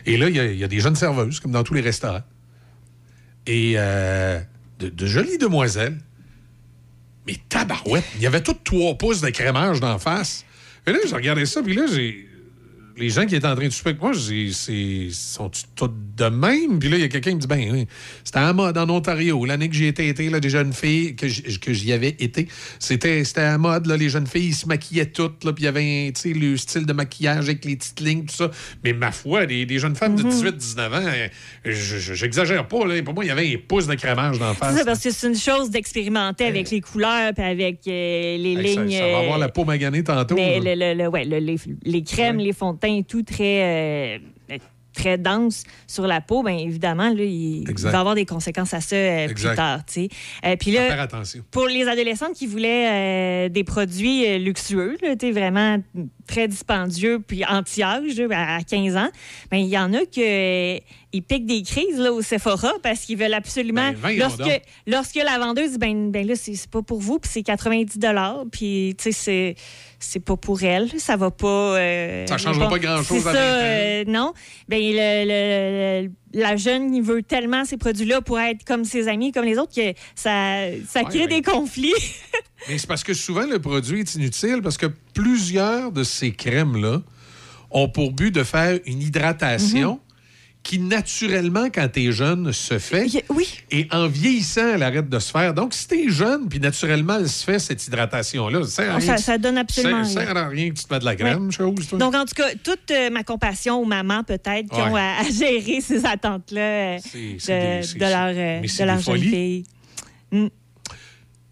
[0.07, 1.81] Et là, il y a- il y, a des jeunes serveuses, comme dans tous les
[1.81, 2.23] restaurants.
[3.51, 4.39] Et euh,
[4.79, 5.99] de, jolies demoiselles.
[7.27, 10.45] Mais tabarouette, il y avait tout trois pouces de crémage d'en face.
[10.87, 12.29] Et là, j'ai regardé ça, puis là, j'ai
[13.01, 16.79] les gens qui étaient en train de souper avec moi, c'est, sont tous de même?
[16.79, 17.87] Puis là, il y a quelqu'un qui me dit, ben oui,
[18.23, 19.45] c'était en mode en Ontario.
[19.45, 22.47] L'année que j'y étais été, là, des jeunes filles, que j'y, que j'y avais été,
[22.79, 25.69] c'était, en mode, là, les jeunes filles, ils se maquillaient toutes, là, puis il y
[25.69, 28.51] avait, un, tu sais, le style de maquillage avec les petites lignes, tout ça.
[28.85, 31.29] Mais ma foi, des, des jeunes femmes de 18, 19 ans, euh,
[31.65, 33.03] je- j'exagère pas, là.
[33.03, 34.73] Pour moi, il y avait un pouce de crémage d'en face.
[34.73, 38.55] C'est ça, parce que c'est une chose d'expérimenter avec les couleurs puis avec euh, les
[38.57, 38.91] lignes.
[38.99, 40.35] ça va avoir euh, la peau maganée tantôt.
[40.35, 44.19] Mais le, le- le- ouais, le- les, les crèmes, les fonds de teint, tout très,
[44.19, 44.19] euh,
[44.93, 48.81] très dense sur la peau, bien évidemment, là, il, il va avoir des conséquences à
[48.81, 49.81] ça euh, plus tard.
[50.45, 51.45] Euh, puis là, faire attention.
[51.51, 55.79] pour les adolescentes qui voulaient euh, des produits luxueux, là, vraiment
[56.31, 59.09] très dispendieux, puis anti-âge à 15 ans,
[59.51, 60.23] ben, il y en a qui
[61.21, 63.91] piquent des crises là, au Sephora parce qu'ils veulent absolument.
[64.03, 67.43] Ben, lorsque, lorsque la vendeuse dit ben, ben là, c'est pas pour vous, puis c'est
[67.43, 67.99] 90
[68.53, 69.55] puis tu sais, c'est.
[70.03, 71.47] C'est pas pour elle, ça va pas.
[71.77, 73.61] euh, Ça changera bon, pas grand-chose à ça, 20 ans.
[73.65, 74.33] euh, non.
[74.67, 79.09] Ben, le- le- le- la jeune, il veut tellement ces produits-là pour être comme ses
[79.09, 81.93] amis, comme les autres, que ça, ça crée des conflits.
[82.69, 87.03] Mais c'est parce que souvent, le produit est inutile parce que plusieurs de ces crèmes-là
[87.71, 90.01] ont pour but de faire une hydratation
[90.63, 93.07] qui naturellement, quand t'es jeune, se fait.
[93.31, 93.49] oui.
[93.71, 95.55] Et en vieillissant, elle arrête de se faire.
[95.55, 99.17] Donc, si t'es jeune, puis naturellement, elle se fait cette hydratation-là, ça ça- rien.
[99.17, 101.89] ça donne absolument Ça sert à rien que tu te mets de la crème, chose,
[101.89, 101.99] toi.
[101.99, 105.25] Donc, en tout cas, toute euh, ma compassion aux mamans, peut-être, qui ont à, à
[105.31, 109.65] gérer ces attentes-là euh, de, leur, euh, de leur jeune fille.
[110.31, 110.47] Mm.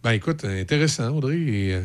[0.05, 1.39] Ben écoute, intéressant, Audrey.
[1.39, 1.79] Et,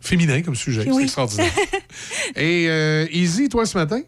[0.00, 1.50] féminin comme sujet, c'est extraordinaire.
[2.36, 4.00] Et Easy, toi, ce matin?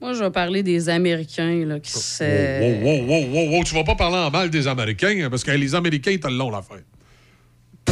[0.00, 2.24] Moi, je vais parler des Américains là, qui se.
[2.60, 5.44] Wow, wow, wow, wow, wow, tu vas pas parler en mal des Américains, hein, parce
[5.44, 6.80] que les Américains, ils te l'ont l'affaire.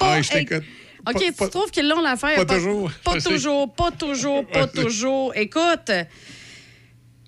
[0.00, 0.64] ah, je t'écoute.
[1.06, 2.36] OK, Pas- tu pas- trouves qu'ils l'ont l'affaire?
[2.36, 2.90] pas toujours.
[3.04, 4.84] Pas toujours, pas toujours, pas Je sais.
[4.84, 5.32] toujours.
[5.36, 5.90] Écoute,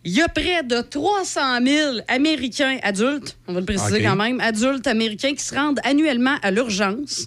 [0.06, 4.40] il y a près de 300 000 Américains adultes, on va le préciser quand même,
[4.40, 7.26] adultes américains qui se rendent annuellement à l'urgence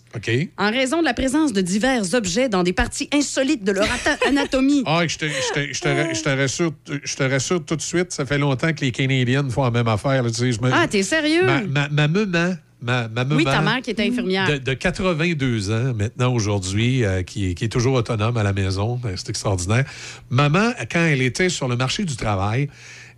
[0.57, 3.87] en raison de la présence de divers objets dans des parties insolites de leur
[4.27, 4.83] anatomie.
[4.91, 6.71] Ah, je te, je te- je te- je te rassure,
[7.03, 9.87] je te rassure tout de suite, ça fait longtemps que les Canadiens font la même
[9.87, 10.23] affaire.
[10.23, 11.43] là, tu sais, je me- Ah, t'es sérieux?
[11.45, 14.47] Ma, ma, ma maman, ma, ma Oui, maman ta mère qui est infirmière.
[14.49, 18.53] De, de 82 ans maintenant aujourd'hui, euh, qui, est- qui est toujours autonome à la
[18.53, 19.85] maison, Ben, c'est extraordinaire.
[20.29, 22.69] Maman, quand elle était sur le marché du travail,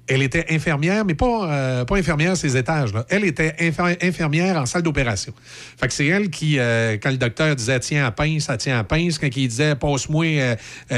[0.07, 2.91] elle était infirmière, mais pas, euh, pas infirmière à ses étages.
[2.91, 3.05] là.
[3.07, 3.55] Elle était
[4.01, 5.31] infirmière en salle d'opération.
[5.79, 8.79] Fait que c'est elle qui, euh, quand le docteur disait tiens à pince, ça tient
[8.79, 10.55] à pince, quand il disait passe-moi euh,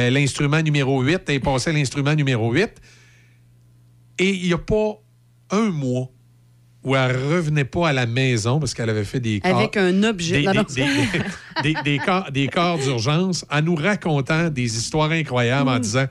[0.09, 2.69] l'instrument numéro 8, elle passait l'instrument numéro 8.
[4.19, 4.93] Et il n'y a pas
[5.51, 6.09] un mois
[6.83, 10.03] où elle revenait pas à la maison parce qu'elle avait fait des corps- Avec un
[10.03, 10.41] objet.
[10.41, 10.83] des, Non, des-
[11.63, 11.99] des- des-
[12.31, 15.73] des corps, d'urgence en nous racontant des histoires incroyables Mm.
[15.73, 16.05] en disant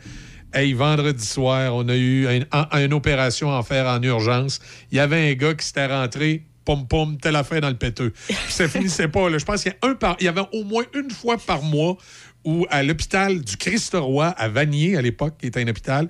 [0.55, 4.61] Hey, vendredi soir, on a eu un- un- une opération à faire en urgence.
[4.91, 8.13] Il y avait un gars qui s'était rentré, pom pom, telle affaire dans le péteux.
[8.27, 9.31] Puis ça finissait pas.
[9.31, 9.39] là.
[9.39, 11.63] Je pense qu'il y, a un par- il y avait au moins une fois par
[11.63, 11.97] mois
[12.45, 16.09] où à l'hôpital du Christ-Roi à Vanier, à l'époque, qui était un hôpital,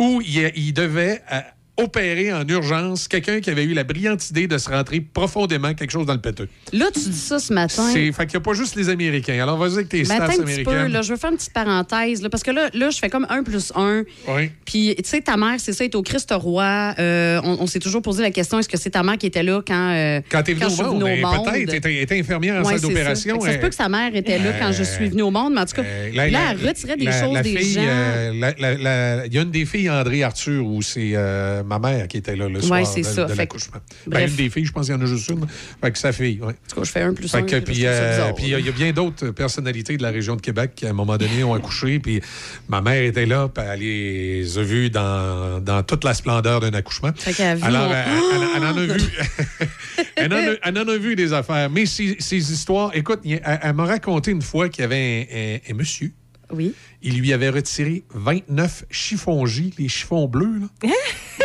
[0.00, 1.40] où il, il devait euh,
[1.76, 5.90] opérer en urgence quelqu'un qui avait eu la brillante idée de se rentrer profondément quelque
[5.90, 6.48] chose dans le péteux.
[6.72, 7.88] Là, tu dis ça ce matin.
[7.92, 9.42] C'est, fait qu'il n'y a pas juste les Américains.
[9.42, 10.92] Alors, vas-y avec tes Ben, stats attends un petit peu, américaines.
[10.92, 13.26] là, je veux faire une petite parenthèse, là, parce que là, là, je fais comme
[13.28, 14.04] un plus un.
[14.28, 14.50] Oui.
[14.64, 16.94] Puis, tu sais, ta mère, c'est ça, est au Christ-Roi.
[16.98, 19.42] Euh, on on s'est toujours posé la question, est-ce que c'est ta mère qui était
[19.42, 21.44] là quand, euh, Quand t'es au monde, venue au ben, monde?
[21.50, 23.40] peut-être, t'étais étais infirmière en Ouais, salle d'opération.
[23.40, 23.46] Ça.
[23.46, 25.54] Ça se euh, peut que sa mère était là quand je suis venue au monde,
[25.54, 27.80] mais en tout cas, euh, là, elle retirait des la- choses la des fille, gens.
[27.84, 32.16] euh, Il y a une des filles, André Arthur, où c'est euh, ma mère qui
[32.18, 33.24] était là le soir de, ça.
[33.24, 33.78] de l'accouchement.
[34.06, 35.46] Ben, une des filles, je pense qu'il y en a juste une.
[35.82, 36.48] Fait que sa fille, oui.
[36.48, 37.42] En tout cas, je fais un plus Fait un.
[37.42, 40.36] que, puis euh, il y a- il y a bien d'autres personnalités de la région
[40.36, 41.98] de Québec qui, à un moment donné, ont accouché.
[42.04, 42.20] Puis
[42.68, 46.72] ma mère était là, puis elle les a vus dans, dans toute la splendeur d'un
[46.74, 47.10] accouchement.
[47.16, 48.04] Fait a Alors, elle,
[48.34, 49.00] elle- elle en a vu.
[50.16, 51.70] elle, en a, elle en a vu des affaires.
[51.70, 55.70] Mais ces, ces histoires, écoute, elle, elle m'a raconté une fois qu'il y avait un,
[55.70, 56.12] un- un monsieur.
[56.54, 56.74] Oui.
[57.02, 60.88] Il lui avait retiré 29 chiffons J, les chiffons bleus, là.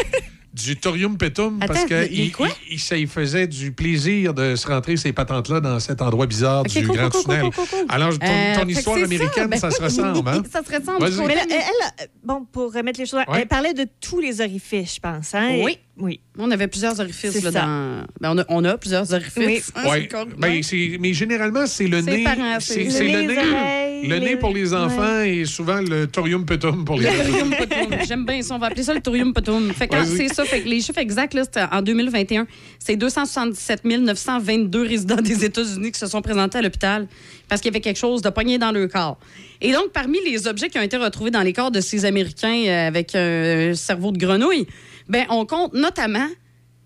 [0.52, 2.48] du thorium petum parce Attends, que les il, quoi?
[2.68, 6.26] il- il- ça lui faisait du plaisir de se rentrer ces patentes-là dans cet endroit
[6.26, 7.42] bizarre du cool, grand cool, tunnel.
[7.52, 7.66] cool.
[7.88, 10.44] Alors, ton, Euh, ton que histoire ça, américaine, ben ça, se ressemble, hein?
[10.52, 11.08] ça se ressemble.
[11.28, 13.42] Mais là, elle, bon, pour remettre les choses, Ouais.
[13.42, 15.34] elle parlait de tous les orifices, je pense.
[15.36, 15.60] Hein?
[15.64, 15.78] Oui.
[16.00, 16.20] Oui.
[16.38, 18.06] On avait plusieurs orifices C'est là, dans.
[18.22, 19.36] Ben, on, a, on a plusieurs orifices.
[19.38, 19.62] Oui.
[19.76, 20.10] hein, Ouais.
[20.38, 20.98] Ben, ouais.
[21.00, 22.26] mais généralement, c'est le nez.
[22.60, 23.38] C'est le nez.
[23.38, 27.10] oreilles, Le les- nez pour les enfants et souvent le thorium petum pour les Le
[27.10, 28.08] adultes.
[28.08, 28.56] J'aime bien ça.
[28.56, 29.74] On va appeler ça le thorium potum.
[29.74, 30.18] Fait que quand Vas-y.
[30.30, 30.46] c'est ça.
[30.46, 32.48] Fait que les chiffres exacts, là, c'était en 2021,
[32.80, 37.08] c'est 277 922 résidents des États-Unis qui se sont présentés à l'hôpital
[37.50, 39.18] parce qu'il y avait quelque chose de poigné dans leur corps.
[39.62, 42.64] Et donc, parmi les objets qui ont été retrouvés dans les corps de ces Américains
[42.68, 44.66] euh, avec un cerveau de grenouille,
[45.10, 46.28] ben, on compte notamment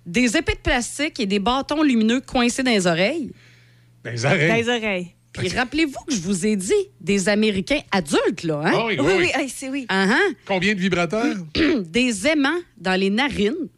[0.06, 3.32] des épées de plastique et des bâtons lumineux coincés dans les oreilles.
[4.04, 4.58] Dans arrête.
[4.66, 5.16] les oreilles.
[5.34, 8.72] Puis rappelez-vous que je vous ai dit des Américains adultes, là, hein?
[8.76, 9.50] Ah oui, oui, Oui, oui.
[9.54, 9.86] c'est oui.
[9.90, 10.34] Ah, hein?
[10.46, 11.36] Combien de vibrateurs?
[11.86, 13.70] des aimants dans les narines,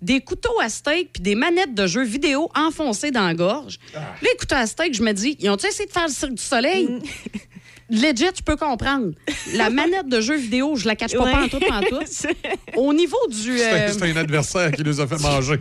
[0.00, 3.78] des couteaux à steak puis des manettes de jeux vidéo enfoncées dans la gorge.
[3.94, 3.98] Ah.
[3.98, 6.34] Là, les couteaux à steak, je me dis, ils ont-tu essayé de faire le cirque
[6.34, 6.86] du soleil?
[6.86, 7.00] Mm.
[7.92, 9.12] Legit, je peux comprendre.
[9.54, 11.32] La manette de jeux vidéo, je la cache pas Ouais.
[11.32, 12.26] pantoute, pantoute.
[12.76, 13.58] Au niveau du...
[13.58, 15.58] C'est euh, c'est un adversaire qui nous a fait manger.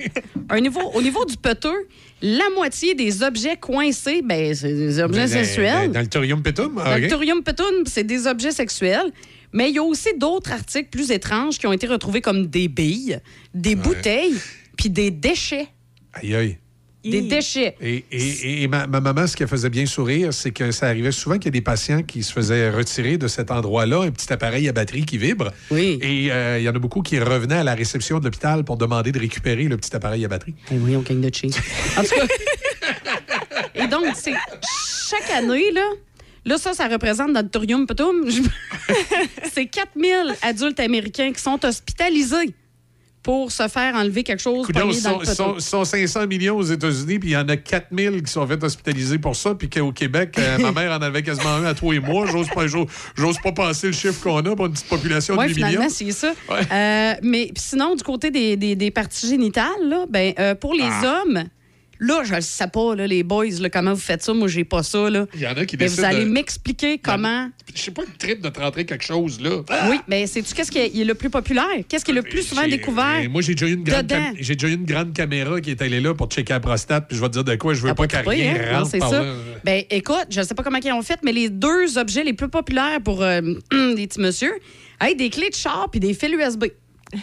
[0.50, 1.88] un niveau, au niveau du peteux,
[2.22, 5.88] la moitié des objets coincés, ben, c'est des objets Dans- sexuels.
[5.88, 6.76] Dans, dans le thorium petum?
[6.76, 7.12] Dans Ah, le ok.
[7.12, 9.12] thorium petum, c'est des objets sexuels.
[9.54, 12.70] Mais il y a aussi d'autres articles plus étranges qui ont été retrouvés comme des
[12.70, 13.20] billes,
[13.54, 14.36] des bouteilles,
[14.78, 15.68] puis des déchets.
[16.14, 16.58] Aïe, aïe.
[17.04, 17.76] Des déchets.
[17.82, 20.88] Et, et- et ma, ma maman, ce qui la faisait bien sourire, c'est que ça
[20.88, 24.12] arrivait souvent qu'il y a des patients qui se faisaient retirer de cet endroit-là un
[24.12, 25.52] petit appareil à batterie qui vibre.
[25.72, 25.97] Oui.
[26.02, 28.78] Et euh, il y en a beaucoup qui revenaient à la réception de l'hôpital pour
[28.78, 30.54] demander de récupérer le petit appareil à batterie.
[30.72, 31.56] Eh oui, on gagne de cheese.
[31.97, 32.28] En tout cas.
[33.76, 34.34] Et donc, c'est
[35.10, 35.88] chaque année, là,
[36.43, 38.28] Là, ça, ça représente notre thorium potum.
[39.54, 42.49] C'est 4000 adultes américains qui sont hospitalisés
[43.24, 45.56] pour se faire enlever quelque chose Coudonc, pogné ils dans sont, le ils sont- poteau.
[45.60, 48.64] ils sont 500 millions aux États-Unis, puis il y en a 4000 qui sont fait
[48.64, 51.92] hospitaliser pour ça, puis qu'au Québec, euh, ma mère en avait quasiment un à tous
[51.92, 52.26] les mois.
[52.26, 55.48] J'ose pas, j'ose, pas passer le chiffre qu'on a pour une petite population de 8
[55.56, 55.68] millions.
[55.68, 56.34] finalement, c'est ça.
[56.50, 60.84] Euh, mais sinon, du côté des, des- des parties génitales, là, ben, euh, pour les
[60.90, 61.22] Ah.
[61.26, 61.44] hommes,
[62.04, 64.34] là, je ne sais pas, là, les boys, là, comment vous faites ça?
[64.34, 65.10] Moi, j'ai pas ça.
[65.10, 65.28] Là.
[65.36, 67.49] Il y en a qui Mais vous allez de- m'expliquer comment.
[67.74, 69.62] Je sais pas le trip de te rentrer quelque chose, là.
[69.89, 71.64] Oui, mais sais-tu qu'est-ce qui est, le plus populaire?
[71.88, 73.22] Qu'est-ce qui est le plus souvent découvert?
[73.30, 75.82] Moi, j'ai déjà, eu une grande cam- j'ai déjà eu une grande caméra qui est
[75.82, 77.93] allée là pour checker la prostate, puis je vais te dire de quoi, je veux
[77.93, 78.72] pas qu'à Oui, rien hein?
[78.72, 79.24] Non, rentre c'est par ça.
[79.24, 79.34] là.
[79.64, 82.34] Ben, écoute, je ne sais pas comment ils ont fait, mais les deux objets les
[82.34, 83.41] plus populaires pour euh,
[83.72, 84.52] des petits monsieur,
[84.99, 86.66] hey, des clés de char puis des fils USB.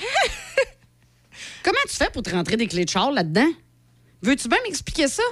[1.64, 3.49] comment tu fais pour te rentrer des clés de char là-dedans?
[4.23, 5.23] Veux-tu bien m'expliquer ça?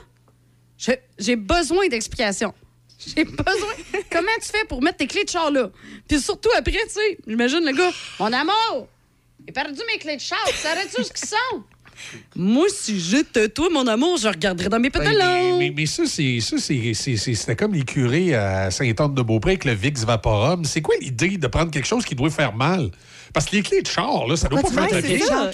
[0.78, 2.54] Je- J'ai besoin d'explications.
[3.06, 3.72] J'ai besoin.
[4.10, 5.70] comment tu fais pour mettre tes clés de char là?
[6.08, 8.88] Puis surtout après, tu sais, j'imagine le gars, mon amour,
[9.46, 11.62] j'ai perdu mes clés de char, tu saurais-tu ce qu'ils sont?
[12.34, 15.58] Moi, si j'étais toi, mon amour, je regarderais dans mes Ben, pantalons.
[15.58, 19.52] mais, mais- mais ça, c'est, ça c'est, c'est- c'est- c'était comme les curés à Sainte-Anne-de-Beaupré
[19.52, 20.64] avec le Vicks Vaporum.
[20.66, 22.90] C'est quoi l'idée de prendre quelque chose qui doit faire mal?
[23.36, 25.26] Parce que les clés de char, là, ça doit Pourquoi pas faire très bien.
[25.28, 25.48] Doit.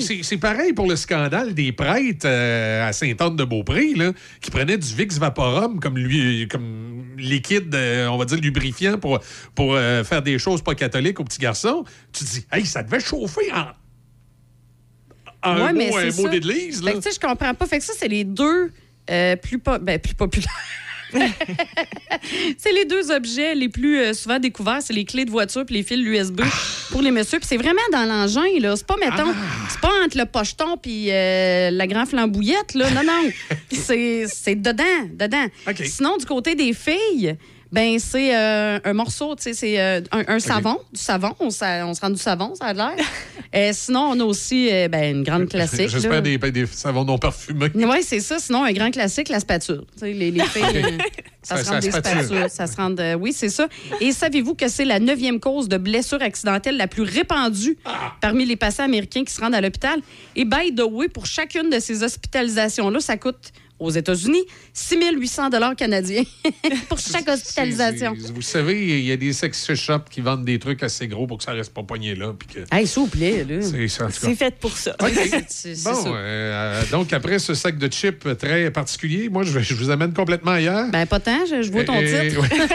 [0.00, 4.94] C'est- c'est- pareil pour le scandale des prêtres euh, à Sainte-Anne-de-Beaupré, là, qui prenaient du
[4.94, 9.18] Vicks Vaporum comme, lui, comme liquide, euh, on va dire, lubrifiant pour,
[9.56, 11.82] pour euh, faire des choses pas catholiques aux petits garçons.
[12.12, 13.64] Tu te dis, hey, ça devait chauffer en,
[15.50, 16.84] en Ouais, un mais mot, un mot d'église.
[16.84, 16.92] là.
[16.92, 17.66] Fait que, tu sais, je comprends pas.
[17.66, 18.70] Fait que ça, c'est les deux
[19.10, 20.52] euh, plus, po- ben, plus populaires.
[22.58, 25.76] c'est les deux objets les plus euh, souvent découverts, c'est les clés de voiture puis
[25.76, 26.40] les fils USB
[26.90, 27.38] pour les messieurs.
[27.38, 28.76] Puis c'est vraiment dans l'engin, là.
[28.76, 29.32] C'est pas, mettons,
[29.68, 32.90] c'est pas entre le pocheton puis euh, la grande flambouillette, là.
[32.90, 33.30] Non, non.
[33.72, 35.46] c'est c'est dedans, dedans.
[35.84, 37.36] Sinon, du côté des filles,
[37.72, 41.34] ben c'est euh, un morceau, tu sais, c'est euh, un, un savon, du savon.
[41.40, 42.92] On, se rend du savon, ça a l'air.
[43.54, 45.88] Euh, sinon, on a aussi euh, ben, une grande classique.
[45.88, 47.70] J'espère des, des savons non parfumés.
[47.74, 48.38] Oui, c'est ça.
[48.38, 49.84] Sinon, un grand classique, la spatule.
[49.94, 50.98] Tu sais, les, les filles,
[51.42, 52.24] ça Ça- se rend des spatule.
[52.24, 52.50] spatules.
[52.50, 53.68] Ça se rend Oui, c'est ça.
[54.00, 58.12] Et savez-vous que c'est la neuvième cause de blessure accidentelle la plus répandue Ah!
[58.20, 60.00] parmi les patients américains qui se rendent à l'hôpital?
[60.34, 65.50] Et by the way, pour chacune de ces hospitalisations-là, ça coûte aux États-Unis 6 800
[65.76, 66.22] canadiens
[66.88, 68.14] pour chaque hospitalisation.
[68.20, 71.26] C'est- Vous savez, il y a des sex shops qui vendent des trucs assez gros
[71.26, 72.32] pour que ça reste pas pogné là.
[72.38, 73.60] puis que- Hey, s'il vous plaît, là.
[73.62, 74.96] C'est fait pour ça.
[75.00, 75.10] OK.
[75.48, 76.08] C'est Bon, ça.
[76.08, 80.12] euh, donc après ce sac de chips très particulier, moi, je, vais- je vous amène
[80.14, 80.88] complètement ailleurs.
[80.90, 82.40] Ben, pas tant, je, je vois ton Et- titre.
[82.40, 82.48] ouais.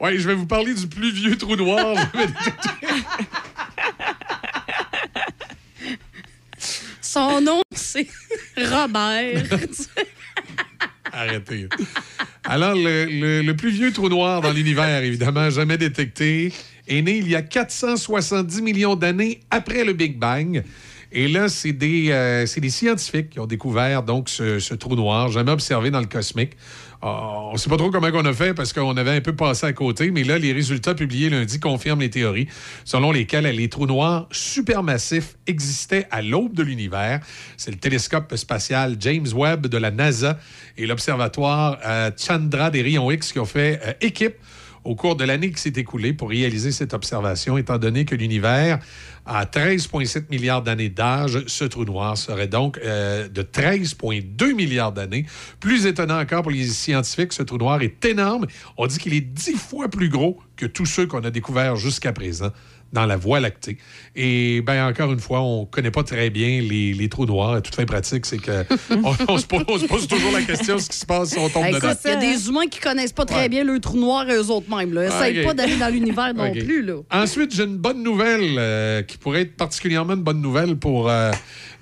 [0.00, 1.94] Ouais, je vais vous parler du plus vieux trou noir.
[7.00, 8.06] Son nom, c'est
[8.64, 9.44] Robert.
[11.12, 11.68] Arrêtez.
[12.44, 16.52] Alors, le, plus vieux trou noir dans l'univers, évidemment, jamais détecté,
[16.88, 20.62] est né il y a 470 millions d'années après le Big Bang.
[21.12, 25.50] Et là, c'est des, euh, des scientifiques qui ont découvert ce, ce trou noir, jamais
[25.50, 26.52] observé dans le cosmique.
[27.02, 29.66] On ne sait pas trop comment on a fait parce qu'on avait un peu passé
[29.66, 32.46] à côté, mais là, les résultats publiés lundi confirment les théories
[32.84, 37.20] selon lesquelles les trous noirs supermassifs existaient à l'aube de l'univers.
[37.56, 40.38] C'est le télescope spatial James Webb de la NASA
[40.76, 44.34] et l'observatoire euh, Chandra des rayons X qui ont fait euh, équipe
[44.84, 48.78] au cours de l'année qui s'est écoulée pour réaliser cette observation, étant donné que l'univers
[49.26, 55.26] a 13,7 milliards d'années d'âge, ce trou noir serait donc euh, de 13,2 milliards d'années.
[55.60, 58.46] Plus étonnant encore pour les scientifiques, ce trou noir est énorme.
[58.76, 62.12] On dit qu'il est dix fois plus gros que tous ceux qu'on a découverts jusqu'à
[62.12, 62.50] présent
[62.92, 63.78] dans la Voie lactée.
[64.16, 67.54] Et bien, encore une fois, on ne connaît pas très bien les, les trous noirs.
[67.54, 68.64] À toute fin pratique, c'est que
[69.04, 71.38] on, on se pose, on se pose toujours la question ce qui se passe si
[71.38, 71.92] on tombe Hey, dedans.
[72.04, 73.48] il y a des humains qui connaissent pas très Ouais.
[73.48, 74.92] bien le trou noir eux autres mêmes.
[74.92, 75.04] Là.
[75.06, 75.46] Essaye Ok.
[75.46, 76.82] pas d'aller dans l'univers non plus.
[76.82, 76.94] Là.
[77.12, 81.30] Ensuite, j'ai une bonne nouvelle euh, qui pourrait être particulièrement une bonne nouvelle pour euh,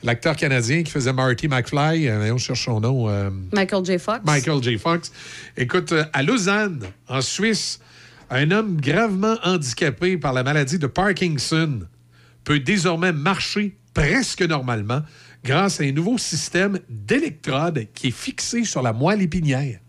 [0.04, 2.06] l'acteur canadien qui faisait Marty McFly.
[2.08, 3.08] Euh, on cherche son nom.
[3.08, 3.98] euh, Michael J.
[3.98, 4.20] Fox.
[4.24, 4.76] Michael J.
[4.78, 5.10] Fox.
[5.56, 7.80] Écoute, euh, à Lausanne, en Suisse,
[8.30, 11.80] un homme gravement handicapé par la maladie de Parkinson
[12.44, 15.02] peut désormais marcher presque normalement
[15.44, 19.80] grâce à un nouveau système d'électrodes qui est fixé sur la moelle épinière.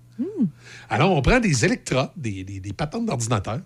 [0.89, 3.61] Alors, on prend des électrodes, des, des, des patentes d'ordinateur,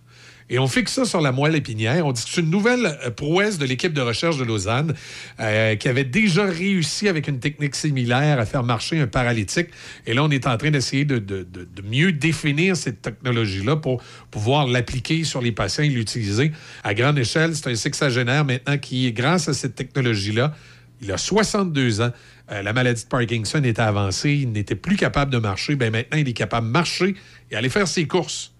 [0.49, 2.05] et on fixe ça sur la moelle épinière.
[2.05, 4.93] On dit que c'est une nouvelle euh, prouesse de l'équipe de recherche de Lausanne
[5.39, 9.67] euh, qui avait déjà réussi avec une technique similaire à faire marcher un paralytique.
[10.05, 11.47] Et là, on est en train d'essayer de,
[11.83, 16.51] mieux définir cette technologie-là pour pouvoir l'appliquer sur les patients et l'utiliser
[16.83, 17.55] à grande échelle.
[17.55, 20.53] C'est un sexagénaire maintenant qui, grâce à cette technologie-là,
[21.01, 22.11] Il a 62 ans.
[22.51, 24.31] Euh, la maladie de Parkinson était avancée.
[24.31, 25.75] Il n'était plus capable de marcher.
[25.75, 27.15] Ben maintenant, il est capable de marcher
[27.51, 28.52] et aller faire ses courses.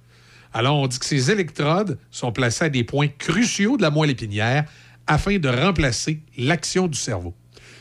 [0.53, 4.11] Alors, on dit que ces électrodes sont placées à des points cruciaux de la moelle
[4.11, 4.65] épinière
[5.07, 7.33] afin de remplacer l'action du cerveau.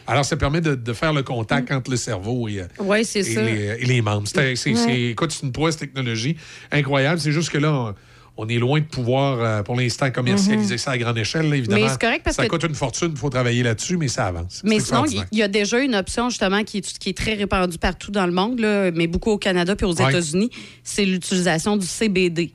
[0.07, 3.35] Alors, ça permet de, de faire le contact entre le cerveau et, euh, c'est et
[3.37, 4.27] les, et les membres.
[4.27, 5.15] C'est, Ouais.
[5.43, 6.37] une prouesse technologie
[6.73, 7.21] incroyable.
[7.21, 7.95] C'est juste que là, on,
[8.37, 11.49] on est loin de pouvoir, euh, pour l'instant, commercialiser ça à grande échelle.
[11.49, 11.87] là, évidemment, Mhm.
[11.87, 13.11] Mais c'est correct parce ça que- coûte une fortune.
[13.13, 14.63] Il faut travailler là-dessus, mais ça avance.
[14.65, 17.79] Mais sinon, il y a déjà une option justement qui est, qui est très répandue
[17.79, 20.09] partout dans le monde, là, mais beaucoup au Canada puis aux Ouais.
[20.11, 20.51] États-Unis,
[20.83, 22.53] c'est l'utilisation du CBD.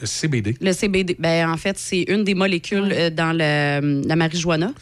[0.00, 0.56] Le CBD.
[0.60, 4.72] Le CBD, ben, en fait, c'est une des molécules euh, dans le- la marijuana.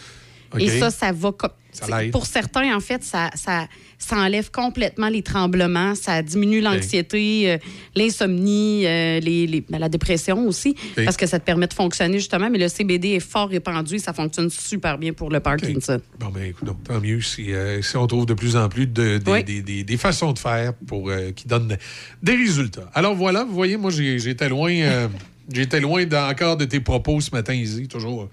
[0.59, 1.33] Et ça, ça va.
[2.11, 3.67] Pour certains, en fait, ça, ça,
[3.99, 7.59] ça enlève complètement les tremblements, ça diminue l'anxiété, euh,
[7.95, 12.19] l'insomnie, euh, les, les- ben, la dépression aussi, parce que ça te permet de fonctionner
[12.19, 12.49] justement.
[12.51, 16.01] Mais le CBD est fort répandu et ça fonctionne super bien pour le Parkinson.
[16.19, 18.87] Bon, ben écoute, donc, tant mieux si, euh, si on trouve de plus en plus
[18.87, 19.45] de, des- Oui.
[19.45, 21.77] des, des- des façons de faire pour, qui donnent
[22.23, 22.91] des résultats.
[22.95, 25.09] Alors voilà, vous voyez, moi, j'étais loin,
[25.53, 27.89] j'étais loin encore de tes propos ce matin, Izzy.
[27.89, 28.29] Toujours,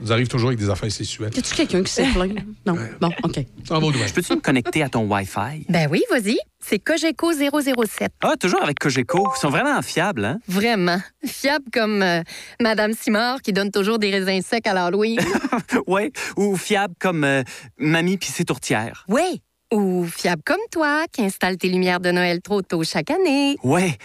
[0.00, 1.30] euh, nous arrive toujours avec des affaires sexuelles.
[1.34, 2.34] Y a-tu quelqu'un qui s'est plaint?
[2.66, 2.76] Non.
[3.00, 3.34] Bon, OK.
[3.36, 5.66] De Peux-tu me connecter à ton Wi-Fi?
[5.68, 6.38] Ben oui, vas-y.
[6.60, 8.12] C'est Cogeco 007.
[8.22, 9.28] Ah, toujours avec Cogeco.
[9.36, 10.38] Ils sont vraiment fiables, hein?
[10.48, 11.00] Vraiment.
[11.24, 12.22] Fiable comme euh,
[12.60, 15.18] Madame Simard qui donne toujours des raisins secs à l'Halloween.
[15.86, 16.12] ouais.
[16.36, 17.42] Ou fiables comme euh,
[17.78, 19.04] Mamie pis ses tourtières.
[19.08, 19.42] oui.
[19.72, 23.56] Ou fiable comme toi qui installe tes lumières de Noël trop tôt chaque année.
[23.64, 23.98] Ouais.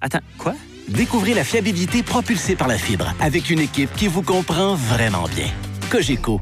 [0.00, 0.54] Attends, quoi?
[0.90, 5.48] Découvrez la fiabilité propulsée par la fibre avec une équipe qui vous comprend vraiment bien.
[5.88, 6.40] Cogeco,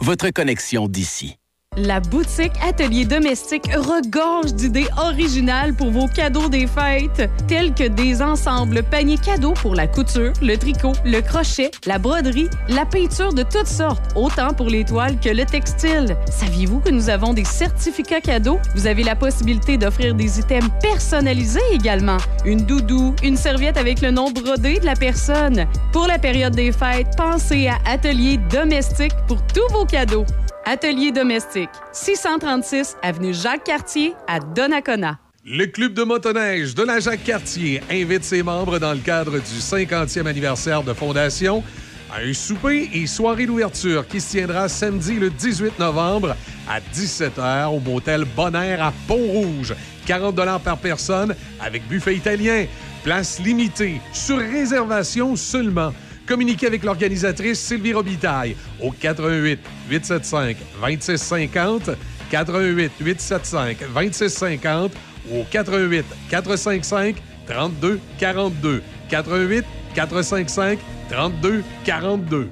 [0.00, 1.36] votre connexion d'ici.
[1.76, 8.22] La boutique Atelier Domestique regorge d'idées originales pour vos cadeaux des fêtes, tels que des
[8.22, 13.42] ensembles paniers cadeaux pour la couture, le tricot, le crochet, la broderie, la peinture de
[13.42, 16.16] toutes sortes, autant pour les toiles que le textile.
[16.30, 18.60] Saviez-vous que nous avons des certificats cadeaux?
[18.76, 22.18] Vous avez la possibilité d'offrir des items personnalisés également.
[22.44, 25.66] Une doudou, une serviette avec le nom brodé de la personne.
[25.92, 30.24] Pour la période des fêtes, pensez à Atelier Domestique pour tous vos cadeaux.
[30.66, 35.18] Atelier domestique, 636 avenue Jacques-Cartier à Donnacona.
[35.44, 40.26] Le Club de motoneige de la Jacques-Cartier invite ses membres dans le cadre du 50e
[40.26, 41.62] anniversaire de fondation
[42.10, 46.34] à un souper et soirée d'ouverture qui se tiendra samedi le 18 novembre
[46.66, 49.74] à 17h au motel Bonaire à Pont-Rouge.
[50.06, 52.64] 40 par personne avec buffet italien.
[53.02, 55.92] Place limitée, sur réservation seulement.
[56.26, 59.60] Communiquez avec l'organisatrice Sylvie Robitaille au 88
[59.90, 61.90] 875 2650
[62.30, 64.92] 88 875 2650
[65.30, 67.16] ou au 88 455
[67.46, 69.64] 32 42 88
[69.94, 70.78] 455
[71.10, 72.48] 32 42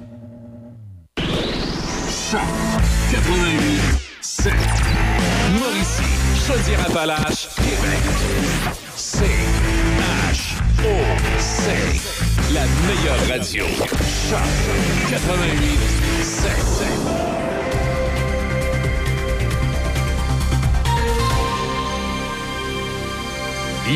[2.31, 2.41] Choc
[3.11, 4.53] 88 7.
[5.59, 6.01] Mauricie,
[7.55, 7.99] Québec.
[8.95, 9.25] C
[10.31, 12.32] H O C.
[12.53, 13.65] La meilleure radio.
[13.65, 14.39] Choc
[15.09, 15.79] 88
[16.21, 16.51] 7.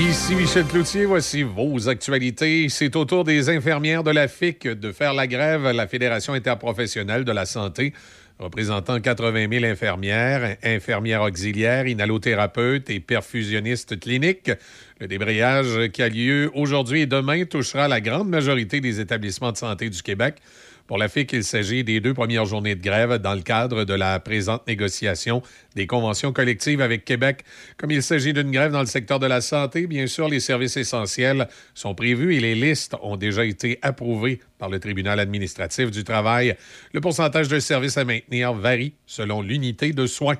[0.09, 2.67] Ici Michel Cloutier, voici vos actualités.
[2.69, 6.33] C'est au tour des infirmières de la FIC de faire la grève à la Fédération
[6.33, 7.93] interprofessionnelle de la santé,
[8.39, 14.51] représentant 80 000 infirmières, infirmières auxiliaires, inhalothérapeutes et perfusionnistes cliniques.
[14.99, 19.57] Le débrayage qui a lieu aujourd'hui et demain touchera la grande majorité des établissements de
[19.57, 20.37] santé du Québec.
[20.87, 23.93] Pour la FIC, il s'agit des deux premières journées de grève dans le cadre de
[23.93, 25.43] la présente négociation
[25.75, 27.43] des conventions collectives avec Québec.
[27.77, 30.77] Comme il s'agit d'une grève dans le secteur de la santé, bien sûr, les services
[30.77, 36.03] essentiels sont prévus et les listes ont déjà été approuvées par le tribunal administratif du
[36.05, 36.55] travail.
[36.93, 40.37] Le pourcentage de services à maintenir varie selon l'unité de soins.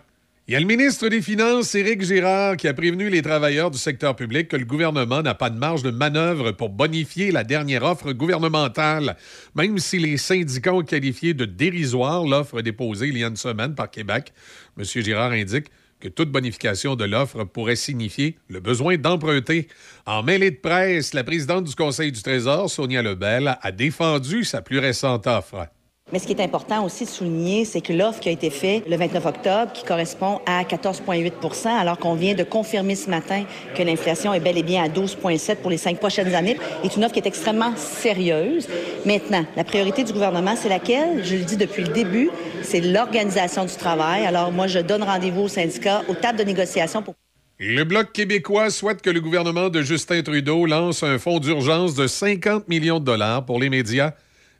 [0.49, 3.77] Il y a le ministre des Finances, Éric Girard, qui a prévenu les travailleurs du
[3.77, 7.83] secteur public que le gouvernement n'a pas de marge de manœuvre pour bonifier la dernière
[7.83, 9.17] offre gouvernementale,
[9.55, 13.75] même si les syndicats ont qualifié de dérisoire l'offre déposée il y a une semaine
[13.75, 14.31] par Québec.
[14.77, 14.85] M.
[14.85, 15.67] Girard indique
[15.99, 19.67] que toute bonification de l'offre pourrait signifier le besoin d'emprunter.
[20.05, 24.61] En mêlée de presse, la présidente du Conseil du Trésor, Sonia Lebel, a défendu sa
[24.61, 25.67] plus récente offre.
[26.13, 28.87] Mais ce qui est important aussi de souligner, c'est que l'offre qui a été faite
[28.87, 33.43] le 29 octobre, qui correspond à 14,8 alors qu'on vient de confirmer ce matin
[33.75, 37.03] que l'inflation est bel et bien à 12,7 pour les cinq prochaines années, est une
[37.03, 38.69] offre qui est extrêmement sérieuse.
[39.05, 41.25] Maintenant, la priorité du gouvernement, c'est laquelle?
[41.25, 42.29] Je le dis depuis le début,
[42.61, 44.25] c'est l'organisation du travail.
[44.25, 47.15] Alors moi, je donne rendez-vous aux syndicats, aux tables de négociation pour
[47.59, 52.07] Le Bloc québécois souhaite que le gouvernement de Justin Trudeau lance un fonds d'urgence de
[52.07, 54.13] 50 millions de dollars pour les médias.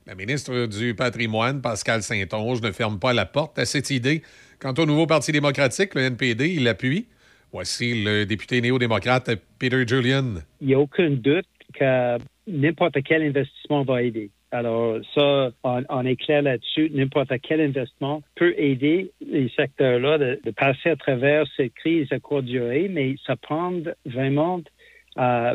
[0.08, 4.22] La ministre du Patrimoine, Pascal Saint-Onge, ne ferme pas la porte à cette idée.
[4.58, 7.08] Quant au nouveau Parti démocratique, le NPD, il l'appuie.
[7.52, 10.36] Voici le député néo-démocrate Peter Julian.
[10.62, 11.44] il n'y a aucun doute
[11.74, 14.30] que n'importe quel investissement va aider.
[14.50, 16.90] Alors, ça, on, on est clair là-dessus.
[16.94, 22.46] N'importe quel investissement peut aider les secteurs-là de, passer à travers cette crise à courte
[22.46, 23.74] durée, mais ça prend
[24.06, 24.62] vraiment
[25.18, 25.54] euh,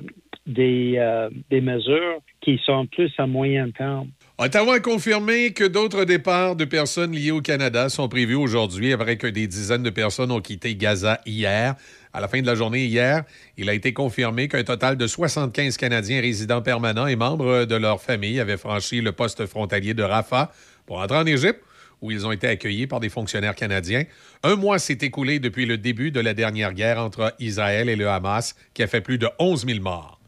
[0.59, 4.09] euh, des mesures qui sont plus à moyen terme.
[4.39, 9.15] Ottawa a confirmé que d'autres départs de personnes liées au Canada sont prévus aujourd'hui, après
[9.15, 11.75] que des dizaines de personnes ont quitté Gaza hier.
[12.13, 13.25] À la fin de la journée hier,
[13.57, 18.01] il a été confirmé qu'un total de 75 Canadiens résidents permanents et membres de leur
[18.01, 20.51] famille avaient franchi le poste frontalier de Rafah
[20.87, 21.61] pour entrer en Égypte,
[22.01, 24.05] où ils ont été accueillis par des fonctionnaires canadiens.
[24.41, 28.09] Un mois s'est écoulé depuis le début de la dernière guerre entre Israël et le
[28.09, 30.19] Hamas, qui a fait plus de 11 000 morts.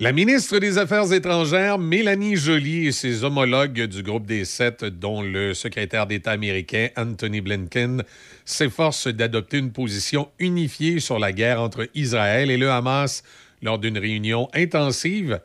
[0.00, 5.22] La ministre des Affaires étrangères, Mélanie Joly, et ses homologues du groupe des sept, dont
[5.22, 8.04] le secrétaire d'État américain Anthony Blinken,
[8.44, 13.24] s'efforcent d'adopter une position unifiée sur la guerre entre Israël et le Hamas
[13.60, 15.40] lors d'une réunion intensive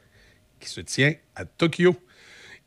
[0.60, 1.95] qui se tient à Tokyo.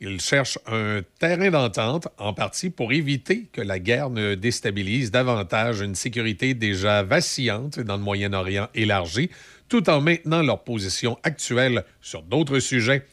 [0.01, 5.83] Ils cherchent un terrain d'entente, en partie pour éviter que la guerre ne déstabilise davantage
[5.83, 9.31] une sécurité déjà vacillante dans le Moyen-Orient élargi,
[9.69, 13.07] tout en maintenant leur position actuelle sur d'autres sujets.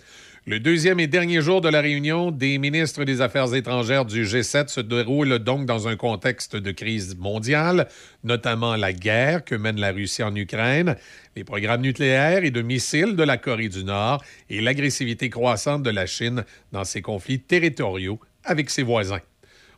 [0.46, 4.68] Le deuxième et dernier jour de la réunion des ministres des Affaires étrangères du G7
[4.68, 7.88] se déroule donc dans un contexte de crise mondiale,
[8.26, 10.98] notamment la guerre que mène la Russie en Ukraine,
[11.38, 15.92] les programmes nucléaires et de missiles de la Corée du Nord et l'agressivité croissante de
[15.92, 16.44] la Chine
[16.74, 19.22] dans ses conflits territoriaux avec ses voisins.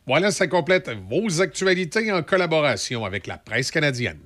[0.04, 4.25] Voilà, ça complète vos actualités en collaboration avec la presse canadienne.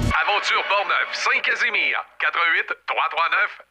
[0.41, 3.70] Aventure Portneuf, Saint-Casimir, 88 339 2250.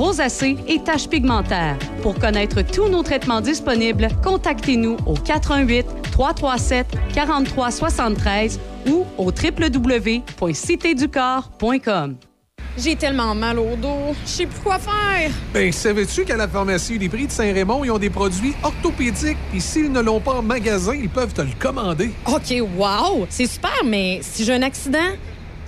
[0.00, 1.78] rosacée et taches pigmentaires.
[2.02, 8.58] Pour connaître tous nos traitements disponibles, contactez-nous au 88 337 43 73
[8.88, 12.16] ou au www.citéducorps.com.
[12.78, 15.30] J'ai tellement mal au dos, je sais plus quoi faire.
[15.52, 19.36] Ben, savais-tu qu'à la pharmacie des prix de Saint-Raymond, ils ont des produits orthopédiques?
[19.54, 22.12] Et s'ils ne l'ont pas en magasin, ils peuvent te le commander.
[22.26, 25.10] OK, wow, c'est super, mais si j'ai un accident,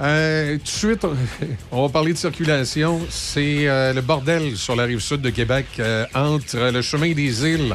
[0.00, 1.06] Euh, tout de suite,
[1.72, 3.00] on va parler de circulation.
[3.10, 7.44] C'est euh, le bordel sur la rive sud de Québec, euh, entre le chemin des
[7.44, 7.74] îles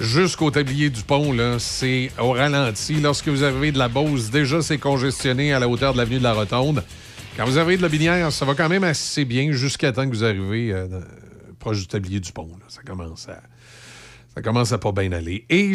[0.00, 1.34] jusqu'au tablier du pont.
[1.58, 2.94] C'est au ralenti.
[3.00, 6.24] Lorsque vous arrivez de la Beauce, déjà, c'est congestionné à la hauteur de l'avenue de
[6.24, 6.84] la Rotonde.
[7.36, 10.14] Quand vous arrivez de la Binière, ça va quand même assez bien jusqu'à temps que
[10.14, 10.74] vous arrivez
[11.58, 12.50] proche du tablier du pont.
[12.68, 13.40] Ça commence à...
[14.34, 15.44] Ça commence à pas bien aller.
[15.50, 15.74] Et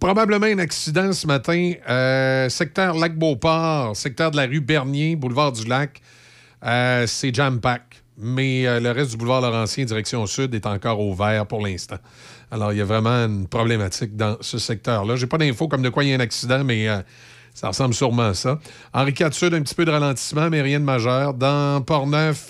[0.00, 1.72] Probablement un accident ce matin.
[1.90, 6.00] euh, secteur Lac-Beauport, secteur de la rue Bernier, boulevard du Lac.
[6.64, 7.82] Euh, c'est jam-pack.
[8.16, 11.98] mais euh, le reste du boulevard Laurentien, direction sud, est encore ouvert pour l'instant.
[12.52, 15.16] Alors, il y a vraiment une problématique dans ce secteur-là.
[15.16, 16.86] J'ai pas d'infos comme de quoi il y a un accident, mais
[17.52, 18.60] ça ressemble sûrement à ça.
[18.94, 21.34] Henri IV Sud, un petit peu de ralentissement, mais rien de majeur.
[21.34, 22.46] Dans Port-Neuf,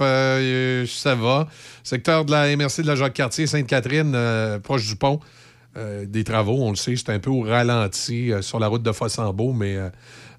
[0.86, 1.48] ça va.
[1.82, 5.18] Secteur de la MRC de la Jacques-Cartier, Sainte-Catherine, proche du pont.
[5.76, 8.82] Euh, des travaux, on le sait, c'est un peu au ralenti euh, sur la route
[8.82, 9.90] de Fossambeau, mais euh,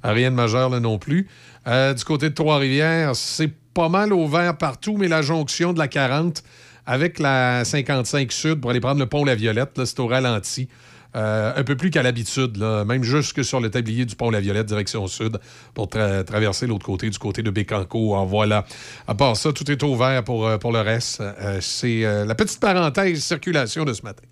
[0.04, 1.28] rien de majeur là non plus.
[1.66, 6.42] Du côté de Trois-Rivières, c'est pas mal ouvert partout, mais la jonction de la 40
[6.88, 10.68] avec la 55 Sud pour aller prendre le pont La Violette, c'est au ralenti.
[11.14, 12.58] Un peu plus qu'à l'habitude,
[12.88, 15.38] même jusque sur le tablier du pont La Violette, direction sud,
[15.76, 18.16] pour tra- traverser l'autre côté, du côté de Bécancour.
[18.16, 18.66] En voilà.
[19.08, 21.22] À part ça, tout est ouvert pour, pour le reste.
[21.62, 24.24] C'est la petite parenthèse circulation de ce matin.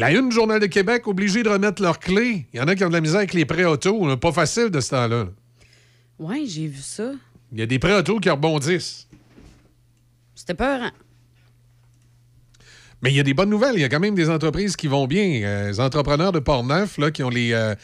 [0.00, 2.46] La Une Journal de Québec, obligé de remettre leurs clés.
[2.54, 4.08] Il y en a qui ont de la misère avec les prêts auto.
[4.08, 4.16] là.
[4.16, 5.24] Pas facile de ce temps-là.
[5.24, 5.30] là.
[6.18, 7.12] Ouais, j'ai vu ça.
[7.52, 9.06] Il y a des prêts auto qui rebondissent.
[10.34, 10.90] C'était peur.
[13.02, 13.74] Mais il y a des bonnes nouvelles.
[13.74, 15.42] Il y a quand même des entreprises qui vont bien.
[15.42, 17.52] Euh, les entrepreneurs de Port-Neuf, là, qui ont les.
[17.52, 17.74] euh,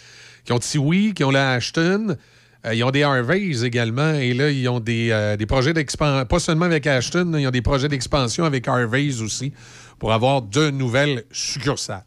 [0.46, 2.16] qui ont Tiwi, qui ont la Ashton.
[2.64, 4.14] Euh, ils ont des Harveys également.
[4.14, 6.24] Et là, ils ont des, des projets d'expansion.
[6.24, 9.52] Pas seulement avec Ashton, ils ont des projets d'expansion avec Harveys aussi
[9.98, 12.04] pour avoir de nouvelles succursales.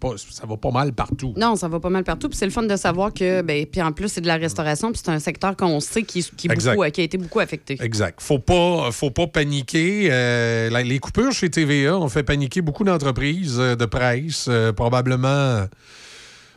[0.00, 1.32] Pas- ça va pas mal partout.
[1.36, 2.28] Non, ça va pas mal partout.
[2.28, 4.90] Puis c'est le fun de savoir que, ben, puis en plus, c'est de la restauration,
[4.92, 7.78] puis c'est un secteur qu'on sait qui, beaucoup- qui a été beaucoup affecté.
[7.80, 8.20] Exact.
[8.20, 10.08] Faut pas, faut pas paniquer.
[10.10, 15.28] Euh, les coupures chez TVA ont fait paniquer beaucoup d'entreprises euh, de presse, euh, probablement.
[15.28, 15.66] euh,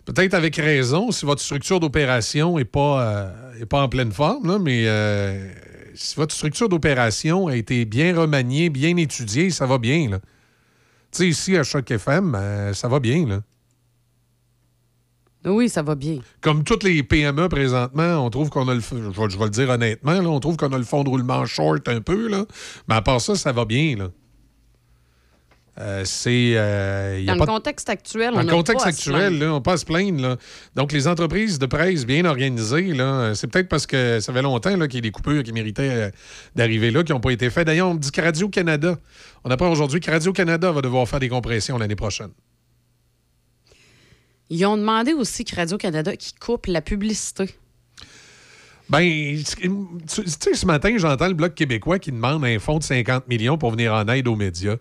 [0.05, 4.47] Peut-être avec raison, si votre structure d'opération n'est pas, euh, est pas en pleine forme,
[4.47, 5.47] là, mais euh,
[5.95, 10.09] si votre structure d'opération a été bien remaniée, bien étudiée, ça va bien.
[10.09, 10.19] là.
[11.13, 13.27] Tu sais, ici, à Choc FM, euh, ça va bien.
[13.27, 13.41] Là.
[15.45, 16.19] Oui, ça va bien.
[16.41, 18.79] Comme toutes les PME présentement, on trouve qu'on a le.
[18.79, 21.09] Je vais, je vais le dire honnêtement, là, on trouve qu'on a le fond de
[21.09, 22.45] roulement short un peu, là.
[22.87, 24.09] Mais à part ça, ça va bien, là.
[25.79, 26.53] Euh, c'est.
[26.55, 29.77] euh, Dans le contexte actuel, dans on le contexte pas actuel, là, on peut pas
[29.77, 30.21] se plaindre.
[30.21, 30.37] Là.
[30.75, 32.93] Donc, les entreprises de presse bien organisées,
[33.33, 36.09] c'est peut-être parce que ça fait longtemps qu'il y a des coupures qui méritaient euh,
[36.55, 37.65] d'arriver là, qui n'ont pas été faites.
[37.65, 38.99] D'ailleurs, on me dit que Radio-Canada,
[39.43, 42.29] on apprend aujourd'hui que Radio-Canada va devoir faire des compressions l'année prochaine.
[44.51, 47.49] Ils ont demandé aussi que Radio-Canada qui coupe la publicité.
[48.89, 49.73] Ben, tu
[50.05, 53.71] sais, ce matin, j'entends le Bloc québécois qui demande un fonds de 50 millions pour
[53.71, 54.75] venir en aide aux médias.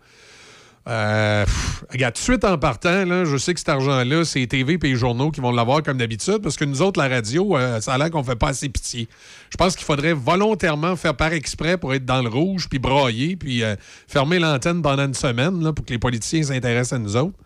[0.88, 1.44] Euh,
[1.92, 4.96] regarde, tout de suite en partant, je sais que cet argent-là, c'est TV et les
[4.96, 7.98] journaux qui vont l'avoir comme d'habitude, parce que nous autres, la radio, euh, ça a
[7.98, 9.08] l'air qu'on fait pas assez pitié.
[9.50, 13.36] Je pense qu'il faudrait volontairement faire par exprès pour être dans le rouge, puis brailler,
[13.36, 13.76] puis euh,
[14.08, 17.38] fermer l'antenne pendant une semaine, pour que les politiciens s'intéressent à nous autres.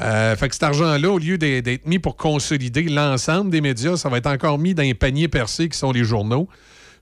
[0.00, 4.08] Euh, fait que cet argent-là, au lieu d'être mis pour consolider l'ensemble des médias, ça
[4.08, 6.48] va être encore mis dans les paniers percés qui sont les journaux,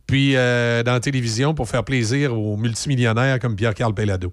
[0.06, 4.32] puis dans la télévision pour faire plaisir aux multimillionnaires comme Pierre-Carl Pellado.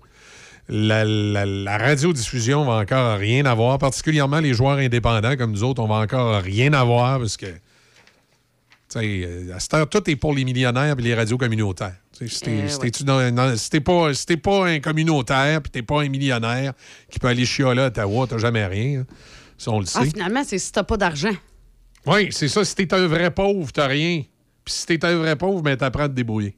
[0.70, 5.82] La, la- la radiodiffusion va encore rien avoir, particulièrement les joueurs indépendants comme nous autres,
[5.82, 7.52] on va encore rien avoir parce que, tu
[8.88, 11.96] sais, euh, à cette heure, tout est pour les millionnaires et les radios communautaires.
[12.14, 13.80] Si t'es ouais.
[13.82, 16.74] pas, si pas un communautaire puis t'es pas un millionnaire
[17.10, 19.02] qui peut aller chioler à Ottawa, t'as jamais rien.
[19.02, 19.06] hein.
[19.58, 20.10] Ça, on le Ah, sait.
[20.12, 21.34] finalement, c'est si t'as pas d'argent.
[22.06, 22.64] Oui, c'est ça.
[22.64, 24.24] Si t'es un vrai pauvre, t'as rien.
[24.64, 26.56] Puis si t'es un vrai pauvre, ben t'apprends à te débrouiller.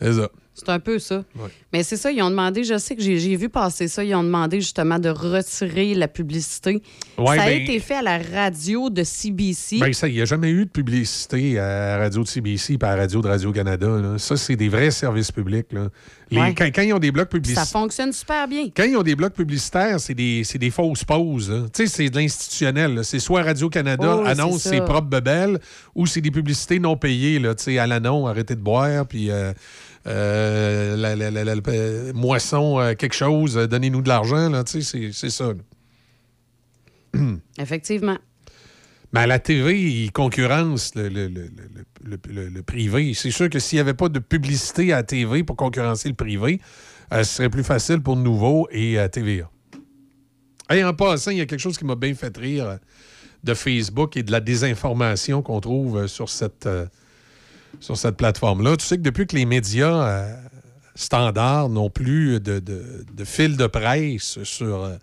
[0.00, 0.28] C'est ça.
[0.52, 1.24] C'est un peu ça.
[1.72, 4.22] Mais c'est ça, ils ont demandé, je sais que j'ai vu passer ça, ils ont
[4.24, 6.82] demandé justement de retirer la publicité.
[7.16, 9.78] Ouais, ça a ben- été fait à la radio de CBC.
[9.78, 12.84] Ben, ça, il n'y a jamais eu de publicité à la radio de CBC et
[12.84, 14.14] à la radio de Radio-Canada.
[14.18, 15.72] Ça, c'est des vrais services publics.
[15.72, 15.88] là.
[16.32, 16.54] Les- Ouais.
[16.54, 17.66] quand, quand ils ont des blocs ça publicitaires.
[17.66, 18.68] fonctionne super bien.
[18.76, 21.50] Quand ils ont des blocs publicitaires, c'est des, des fausses pauses.
[21.50, 21.62] là.
[21.72, 23.00] Tu sais, c'est de l'institutionnel.
[23.02, 24.82] C'est soit Radio-Canada Oh, annonce ses ça.
[24.82, 25.58] propres bebelles
[25.94, 27.40] ou c'est des publicités non payées.
[27.40, 27.86] Tu sais, à
[28.28, 29.52] arrêtez de boire, puis euh,
[30.06, 34.48] euh, la, la- la- la- la- euh, moisson euh, quelque chose, donnez-nous de l'argent.
[34.48, 34.64] là.
[34.64, 35.52] Tu sais, c'est- ça.
[37.14, 37.20] là.
[37.58, 38.18] Effectivement.
[39.12, 43.12] Mais à la TV, ils concurrencent le, le- le- le- privé.
[43.14, 46.14] C'est sûr que s'il n'y avait pas de publicité à la TV pour concurrencer le
[46.14, 46.60] privé,
[47.12, 49.50] euh, ce serait plus facile pour Nouveau et euh, TVA.
[50.72, 52.78] Et en passant, il y a quelque chose qui m'a bien fait rire
[53.42, 56.68] de Facebook et de la désinformation qu'on trouve sur cette,
[57.78, 58.76] sur cette plateforme-là.
[58.76, 60.36] Tu sais que depuis que les médias euh,
[60.94, 64.96] standards n'ont plus de, de, de fil de presse sur, euh,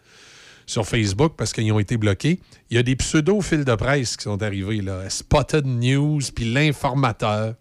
[0.65, 2.39] sur Facebook parce qu'ils ont été bloqués.
[2.69, 5.09] Il y a des pseudo-fils de presse qui sont arrivés, là.
[5.09, 7.55] Spotted News, puis l'Informateur,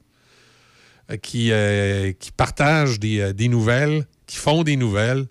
[1.11, 1.53] euh, qui,
[2.19, 5.27] qui partagent des, des nouvelles, qui font des nouvelles,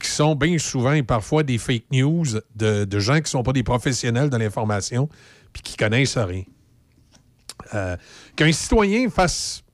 [0.00, 2.24] qui sont bien souvent et parfois des fake news
[2.54, 5.08] de, de gens qui ne sont pas des professionnels de l'information,
[5.52, 6.44] puis qui connaissent rien.
[8.38, 9.64] Qu'un citoyen fasse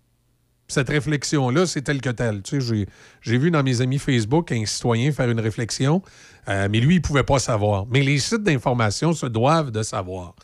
[0.68, 2.42] cette réflexion-là, c'est tel que tel.
[2.42, 2.86] Tu sais,
[3.20, 6.00] j'ai- vu dans mes amis Facebook un citoyen faire une réflexion,
[6.48, 7.84] euh, mais lui, il ne pouvait pas savoir.
[7.90, 10.34] Mais les sites d'information se doivent de savoir.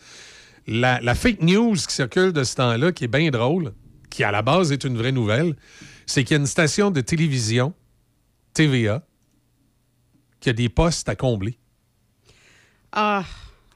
[0.67, 3.73] La, la fake news qui circule de ce temps-là, qui est bien drôle,
[4.11, 5.57] qui à la base est une vraie nouvelle,
[6.05, 7.73] c'est qu'il y a une station de télévision,
[8.53, 9.03] TVA,
[10.41, 11.59] qui a des postes à combler.
[12.93, 13.25] Ah,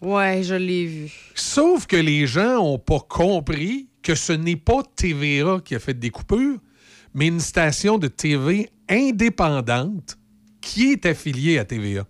[0.03, 1.13] ouais, je l'ai vu.
[1.35, 5.99] Sauf que les gens n'ont pas compris que ce n'est pas TVA qui a fait
[5.99, 6.59] des coupures,
[7.15, 10.19] mais une station de TV indépendante
[10.61, 12.07] qui est affiliée à TVA.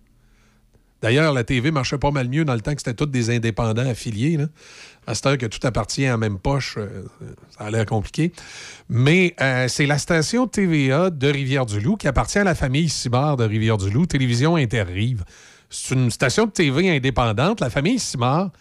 [1.01, 3.87] D'ailleurs, la TV marchait pas mal mieux dans le temps que c'était tous des indépendants
[3.87, 4.37] affiliés.
[4.37, 4.45] Là.
[5.07, 7.03] À cette heure que tout appartient à la même poche, euh,
[7.55, 8.31] ça a l'air compliqué.
[8.89, 13.43] Mais euh, c'est la station TVA de Rivière-du-Loup qui appartient à la famille Simard de
[13.43, 15.23] Rivière-du-Loup, Télévision Interrive.
[15.69, 17.59] C'est une station de TV indépendante.
[17.59, 18.51] La famille Simard,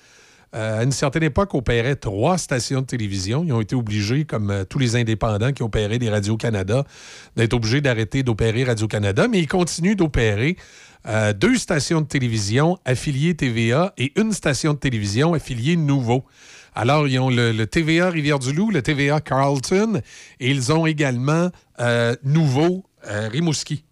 [0.55, 3.45] euh, à une certaine époque, opérait trois stations de télévision.
[3.45, 6.85] Ils ont été obligés, comme euh, tous les indépendants qui opéraient des Radio-Canada,
[7.37, 10.57] d'être obligés d'arrêter d'opérer Radio-Canada, mais ils continuent d'opérer
[11.07, 16.25] euh, deux stations de télévision affiliées TVA et une station de télévision affiliée Nouveau.
[16.77, 20.01] Alors, ils ont le, le TVA Rivière-du-Loup, le TVA Carlton,
[20.41, 21.51] et ils ont également
[22.25, 23.85] Nouveau Rimouski.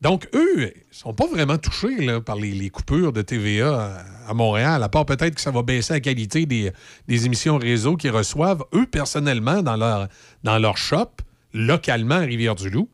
[0.00, 4.82] Donc, eux, ils sont pas vraiment touchés par les, coupures de TVA à, à Montréal,
[4.82, 6.72] à part peut-être que ça va baisser la qualité des,
[7.08, 8.64] émissions réseau qu'ils reçoivent.
[8.72, 10.08] Eux, personnellement, dans leur,
[10.42, 11.10] dans leur shop,
[11.52, 12.88] localement à Rivière-du-Loup,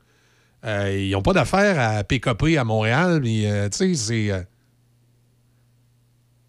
[0.65, 4.31] euh, ils n'ont pas d'affaires à PKP à Montréal, mais euh, tu sais, c'est.
[4.33, 4.43] euh,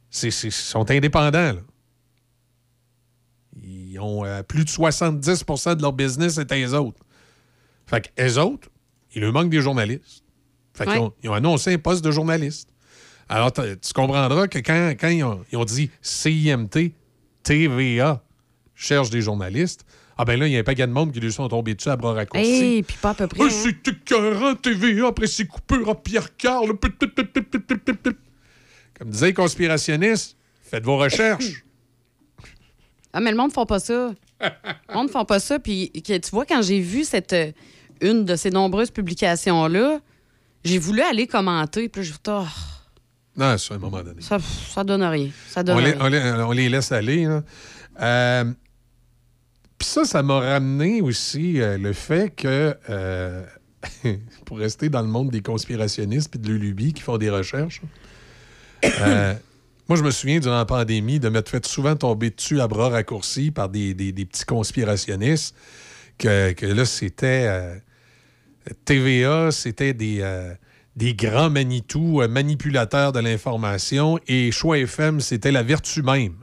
[0.10, 1.54] c'est- Ils sont indépendants.
[3.62, 7.04] Ils ont plus de 70% de leur business, c'est eux autres.
[7.86, 8.70] Fait que eux autres,
[9.14, 10.24] il leur manque des journalistes.
[10.78, 11.00] Fait qu'ils Ouais.
[11.00, 12.70] ont, ils ont annoncé un poste de journaliste.
[13.30, 13.62] Alors, tu
[13.94, 16.92] comprendras que quand, quand ils, ont, ils ont dit CIMT,
[17.44, 18.24] TVA
[18.76, 19.86] cherche des journalistes,
[20.18, 21.90] ah ben là, il y a un paquet de monde qui lui sont tombés dessus
[21.90, 22.48] à bras raccourcis.
[22.50, 23.44] Hey, puis pas à peu près.
[23.46, 26.20] Ah, c'est écœurant, TVA, après ces coupures à put,
[26.82, 28.18] put.
[28.98, 31.64] Comme disaient les conspirationnistes, faites vos recherches.
[33.14, 34.12] Ah, mais le monde ne font pas ça.
[34.42, 35.58] Le monde ne font pas ça.
[35.58, 37.52] Puis, tu vois, quand j'ai vu cette, euh,
[38.02, 40.00] une de ces nombreuses publications-là,
[40.68, 41.90] j'ai voulu aller commenter.
[41.90, 42.46] Puis j'ai fait, Ah,
[43.36, 44.22] non, c'est à un moment donné.
[44.22, 45.30] ça, ça donne rien.
[45.48, 45.98] Ça donne On les, rien.
[46.02, 47.26] on les- on les laisse aller.
[47.26, 47.44] là.
[48.02, 48.46] Euh,
[49.80, 53.44] Puis ça, ça m'a ramené aussi euh, le fait que, euh,
[54.46, 57.82] pour rester dans le monde des conspirationnistes puis de l'ulubi qui font des recherches,
[58.84, 62.90] moi, je me souviens durant la pandémie de m'être fait souvent tomber dessus à bras
[62.90, 65.56] raccourcis par des, des- des petits conspirationnistes
[66.18, 67.82] que, que là, c'était
[68.86, 70.54] TVA, c'était des, euh,
[70.96, 76.36] des grands Manitou euh, manipulateurs de l'information et Choix FM, c'était la vertu même.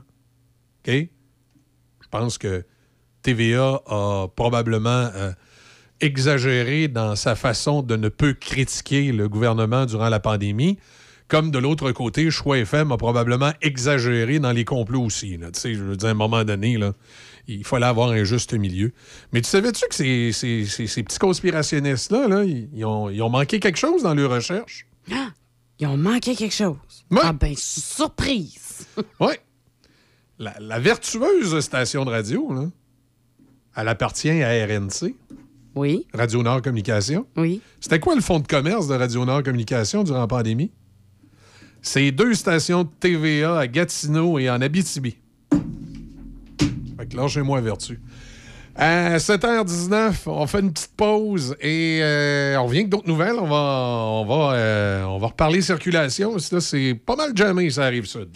[0.87, 1.07] Je
[2.09, 2.63] pense que
[3.21, 5.31] TVA a probablement euh,
[5.99, 10.77] exagéré dans sa façon de ne peu critiquer le gouvernement durant la pandémie.
[11.27, 15.39] Comme de l'autre côté, Choix FM a probablement exagéré dans les complots aussi.
[15.63, 16.77] je veux dire, à un moment donné,
[17.47, 18.91] il fallait avoir un juste milieu.
[19.31, 23.29] Mais tu savais-tu que ces, ces- ces- ces petits conspirationnistes-là, là, ils, ont, ils ont
[23.29, 24.85] manqué quelque chose dans leurs recherches?
[25.11, 25.29] Ah,
[25.79, 26.77] ils ont manqué quelque chose.
[27.21, 28.87] Ah, ben, surprise.
[29.19, 29.33] Oui.
[30.37, 32.65] La, la vertueuse station de radio, là,
[33.77, 35.15] elle appartient à RNC.
[35.75, 36.07] Oui.
[36.13, 37.25] Radio Nord Communication.
[37.37, 37.61] Oui.
[37.79, 40.71] C'était quoi le fonds de commerce de Radio Nord Communication durant la pandémie?
[41.81, 45.17] C'est deux stations de TVA à Gatineau et en Abitibi.
[47.05, 47.99] Fait que lâchez-moi vertu.
[48.75, 53.35] À 7h19, on fait une petite pause et euh, on revient avec d'autres nouvelles.
[53.39, 56.35] On va, on va, euh, on va reparler circulation.
[56.51, 58.29] Là, c'est pas mal jamais, ça arrive sud.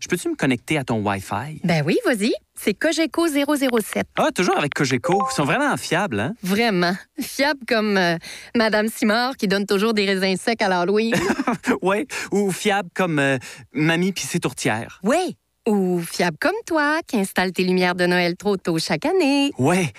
[0.00, 1.60] Je peux-tu me connecter à ton Wi-Fi?
[1.64, 2.34] Ben oui, vas-y.
[2.54, 4.06] C'est Cogeco 007.
[4.16, 5.24] Ah, toujours avec Cogeco.
[5.30, 6.34] Ils sont vraiment fiables, hein?
[6.42, 6.92] Vraiment.
[7.18, 8.16] Fiable comme euh,
[8.54, 11.14] Madame Simard qui donne toujours des raisins secs à l'Halloween.
[11.82, 12.06] ouais.
[12.32, 13.38] Ou fiables comme euh,
[13.72, 15.00] Mamie pis ses tourtières.
[15.02, 15.38] oui.
[15.66, 19.50] Ou fiable comme toi qui installe tes lumières de Noël trop tôt chaque année.
[19.58, 19.92] Ouais.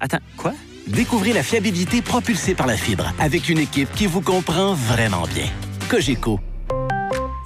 [0.00, 0.54] Attends, quoi?
[0.86, 5.46] Découvrez la fiabilité propulsée par la fibre avec une équipe qui vous comprend vraiment bien.
[5.90, 6.40] Cogeco,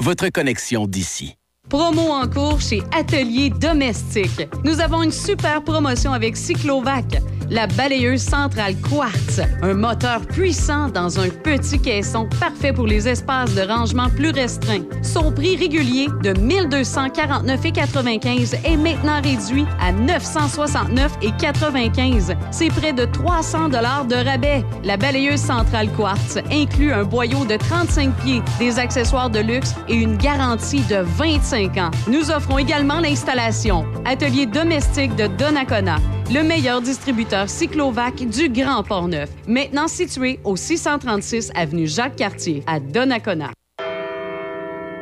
[0.01, 1.36] votre connexion d'ici.
[1.68, 4.48] Promo en cours chez Atelier Domestique.
[4.64, 7.20] Nous avons une super promotion avec Cyclovac.
[7.51, 9.40] La balayeuse centrale Quartz.
[9.62, 14.85] Un moteur puissant dans un petit caisson parfait pour les espaces de rangement plus restreints.
[15.02, 22.36] Son prix régulier de 1249,95 est maintenant réduit à 969,95.
[22.51, 24.64] C'est près de 300 dollars de rabais.
[24.85, 29.94] La balayeuse centrale Quartz inclut un boyau de 35 pieds, des accessoires de luxe et
[29.94, 31.90] une garantie de 25 ans.
[32.09, 33.85] Nous offrons également l'installation.
[34.05, 35.97] Atelier domestique de Donnacona,
[36.32, 39.28] le meilleur distributeur cyclovac du Grand Port-Neuf.
[39.46, 43.50] Maintenant situé au 636 avenue Jacques-Cartier à Donnacona.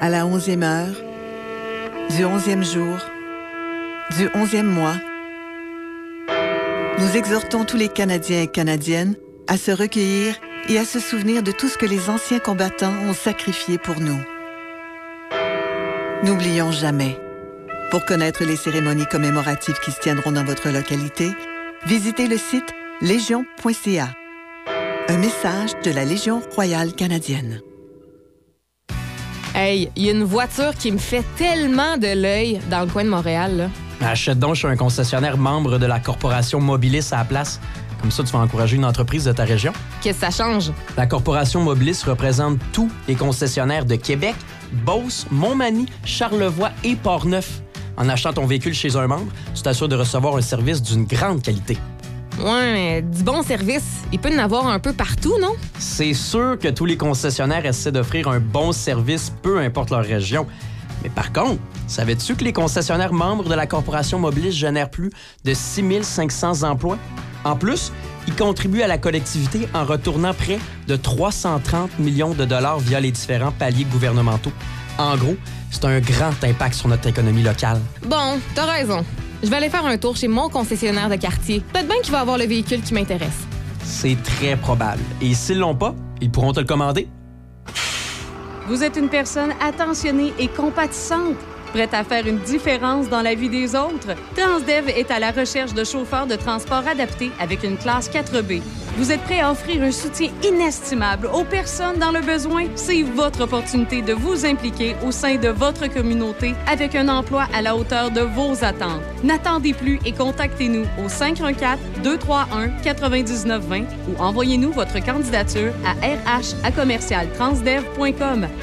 [0.00, 0.96] À la onzième heure,
[2.16, 2.98] du onzième jour,
[4.18, 4.96] du onzième mois,
[6.98, 9.14] nous exhortons tous les Canadiens et Canadiennes
[9.46, 10.34] à se recueillir
[10.68, 14.18] et à se souvenir de tout ce que les anciens combattants ont sacrifié pour nous.
[16.22, 17.18] N'oublions jamais.
[17.90, 21.30] Pour connaître les cérémonies commémoratives qui se tiendront dans votre localité,
[21.86, 24.08] visitez le site légion.ca.
[25.08, 27.60] Un message de la Légion royale canadienne.
[29.54, 33.04] Hey, il y a une voiture qui me fait tellement de l'œil dans le coin
[33.04, 33.56] de Montréal.
[34.00, 34.08] Là.
[34.08, 37.60] Achète donc chez un concessionnaire membre de la corporation Mobilis à la place.
[38.00, 39.72] Comme ça, tu vas encourager une entreprise de ta région.
[40.02, 40.72] Qu'est-ce que ça change?
[40.96, 44.34] La corporation Mobilis représente tous les concessionnaires de Québec,
[44.84, 47.63] Beauce, Montmagny, Charlevoix et Portneuf.
[47.96, 51.42] En achetant ton véhicule chez un membre, tu t'assures de recevoir un service d'une grande
[51.42, 51.78] qualité.
[52.38, 55.52] Ouais, mais du bon service, il peut y en avoir un peu partout, non?
[55.78, 60.46] C'est sûr que tous les concessionnaires essaient d'offrir un bon service, peu importe leur région.
[61.04, 65.10] Mais par contre, savais-tu que les concessionnaires membres de la corporation Mobilis génèrent plus
[65.44, 66.98] de 6500 emplois?
[67.44, 67.92] En plus,
[68.26, 70.58] ils contribuent à la collectivité en retournant près
[70.88, 74.52] de 330 millions de dollars via les différents paliers gouvernementaux.
[74.98, 75.36] En gros,
[75.74, 77.80] c'est un grand impact sur notre économie locale.
[78.06, 79.04] Bon, t'as raison.
[79.42, 81.62] Je vais aller faire un tour chez mon concessionnaire de quartier.
[81.72, 83.40] Peut-être bien qu'il va avoir le véhicule qui m'intéresse.
[83.82, 85.02] C'est très probable.
[85.20, 87.08] Et s'ils l'ont pas, ils pourront te le commander.
[88.68, 91.36] Vous êtes une personne attentionnée et compatissante,
[91.72, 94.14] prête à faire une différence dans la vie des autres.
[94.36, 98.62] Transdev est à la recherche de chauffeurs de transport adaptés avec une classe 4B.
[98.96, 102.66] Vous êtes prêt à offrir un soutien inestimable aux personnes dans le besoin?
[102.76, 107.60] C'est votre opportunité de vous impliquer au sein de votre communauté avec un emploi à
[107.60, 109.02] la hauteur de vos attentes.
[109.24, 116.54] N'attendez plus et contactez-nous au 514-231-9920 ou envoyez-nous votre candidature à rh.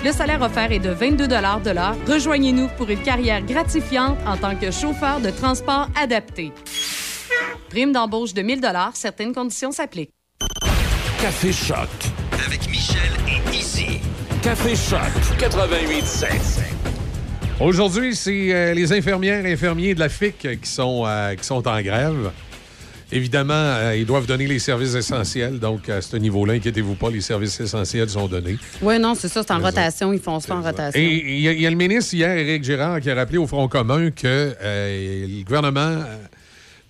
[0.06, 1.98] Le salaire offert est de 22 de l'heure.
[2.08, 6.54] Rejoignez-nous pour une carrière gratifiante en tant que chauffeur de transport adapté.
[7.70, 8.62] Prime d'embauche de 1000
[8.94, 10.14] certaines conditions s'appliquent.
[11.22, 11.88] Café Choc.
[12.48, 14.00] Avec Michel et Izzy.
[14.42, 15.00] Café Choc
[15.38, 16.32] 88.7.
[17.60, 21.68] Aujourd'hui, c'est euh, les infirmières et infirmiers de la FIC qui sont, euh, qui sont
[21.68, 22.32] en grève.
[23.12, 25.60] Évidemment, euh, ils doivent donner les services essentiels.
[25.60, 28.58] Donc, à ce niveau-là, inquiétez-vous pas, les services essentiels sont donnés.
[28.82, 30.14] Oui, non, c'est ça, c'est en rotation.
[30.14, 31.00] Ils font ça en rotation.
[31.00, 33.68] Et il y, y a le ministre hier, Éric Girard, qui a rappelé au Front
[33.68, 36.18] commun que euh, le gouvernement euh,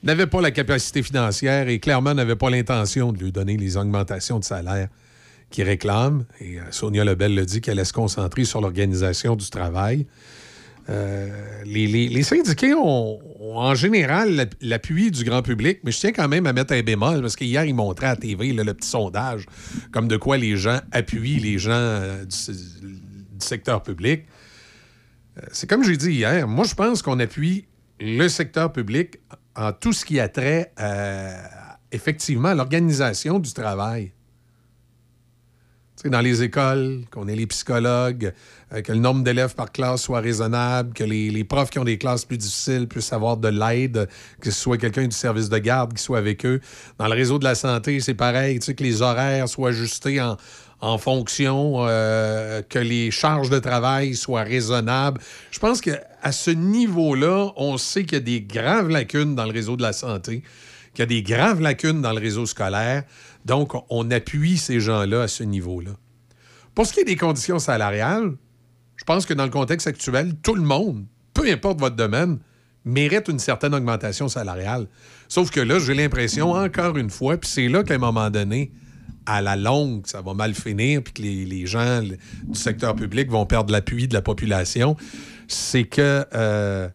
[0.04, 4.40] n'avait pas la capacité financière et clairement n'avait pas l'intention de lui donner les augmentations
[4.40, 4.88] de salaire
[5.50, 6.26] qu'il réclame.
[6.40, 10.08] Et euh, Sonia Lebel le dit qu'elle allait se concentrer sur l'organisation du travail.
[10.90, 11.30] Euh,
[11.64, 13.20] les, les- syndiqués ont,
[13.56, 16.82] en général l'app- l'appui du grand public, mais je tiens quand même à mettre un
[16.82, 19.46] bémol parce qu'hier, ils montraient à TV le petit sondage
[19.92, 22.36] comme de quoi les gens appuient les gens euh, du,
[23.40, 24.24] secteur public.
[25.52, 27.66] C'est comme j'ai dit hier, moi je pense qu'on appuie
[28.00, 29.18] le secteur public
[29.56, 30.74] en tout ce qui a trait
[31.92, 34.14] effectivement à l'organisation du travail.
[36.06, 38.34] Dans les écoles, qu'on ait les psychologues,
[38.74, 41.84] euh, que le nombre d'élèves par classe soit raisonnable, que les, les profs qui ont
[41.84, 44.10] des classes plus difficiles puissent avoir de l'aide,
[44.40, 46.60] que ce soit quelqu'un du service de garde qui soit avec eux.
[46.98, 50.38] Dans le réseau de la santé, c'est pareil, que les horaires soient ajustés en,
[50.82, 55.22] en fonction, euh, que les charges de travail soient raisonnables.
[55.52, 59.52] Je pense qu'à ce niveau-là, on sait qu'il y a des graves lacunes dans le
[59.52, 60.44] réseau de la santé,
[60.94, 63.04] qu'il y a des graves lacunes dans le réseau scolaire.
[63.46, 65.92] Donc, on appuie ces gens-là à ce niveau-là.
[66.74, 68.34] Pour ce qui est des conditions salariales,
[68.96, 72.40] je pense que dans le contexte actuel, tout le monde, peu importe votre domaine,
[72.86, 74.88] mérite une certaine augmentation salariale.
[75.28, 78.72] Sauf que là, j'ai l'impression, encore une fois, puis c'est là qu'à un moment donné,
[79.26, 83.46] à la longue, ça va mal finir, puis que les, gens du secteur public vont
[83.46, 84.96] perdre l'appui de la population,
[85.48, 86.90] c'est que euh,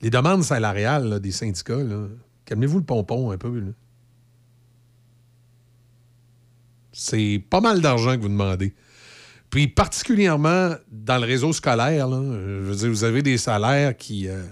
[0.00, 1.78] les demandes salariales des syndicats,
[2.44, 3.62] calmez-vous le pompon un peu.
[6.92, 8.74] C'est pas mal d'argent que vous demandez.
[9.50, 14.42] Puis particulièrement dans le réseau scolaire, vous avez des salaires qui euh,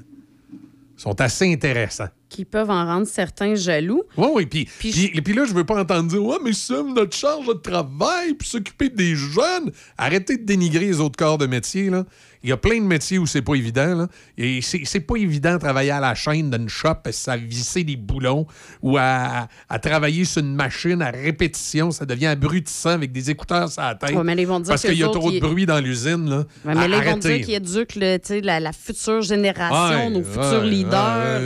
[0.97, 2.09] sont assez intéressants.
[2.29, 4.03] Qui peuvent en rendre certains jaloux.
[4.17, 4.47] Oui, oui.
[4.47, 7.55] Puis, puis, puis là, je veux pas entendre dire Ouais, mais c'est notre charge de
[7.55, 9.73] travail, puis s'occuper des jeunes.
[9.97, 11.91] Arrêtez de dénigrer les autres corps de métier.
[11.91, 12.05] Là.
[12.43, 13.95] Il y a plein de métiers où c'est pas évident.
[13.97, 14.09] Là.
[14.37, 16.95] Et c'est, pas évident de travailler à la chaîne d'une shop,
[17.27, 18.47] à visser des boulons
[18.83, 21.91] ou à, à travailler sur une machine à répétition.
[21.91, 24.15] Ça devient abrutissant avec des écouteurs sur la tête.
[24.15, 26.45] Ouais, mais là, ils vont dire parce qu'il y a trop de bruit dans l'usine.
[26.65, 30.65] Ouais, mais là, ils vont dire qu'ils éduquent la, la future génération, Ouais, nos futurs
[30.65, 31.41] leaders.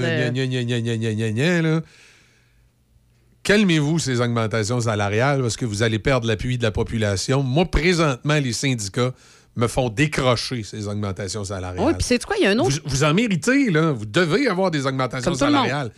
[0.80, 1.80] Gna, gna, gna, là.
[3.42, 7.42] Calmez-vous ces augmentations salariales parce que vous allez perdre l'appui de la population.
[7.42, 9.12] Moi, présentement, les syndicats
[9.56, 11.84] me font décrocher ces augmentations salariales.
[11.84, 12.36] Oui, puis c'est quoi?
[12.38, 12.80] Il y a un autre.
[12.84, 13.90] Vous, vous en méritez, là.
[13.90, 15.90] Vous devez avoir des augmentations tout salariales.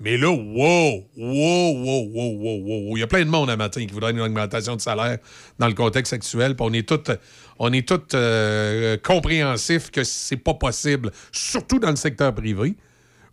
[0.00, 2.96] Mais là, wow, wow, wow, wow, wow, wow, wow.
[2.96, 5.18] Il y a plein de monde à matin qui voudrait une augmentation de salaire
[5.58, 6.56] dans le contexte actuel.
[6.56, 7.12] Puis on est tous
[7.58, 12.74] on est tous euh, compréhensifs que c'est pas possible, surtout dans le secteur privé,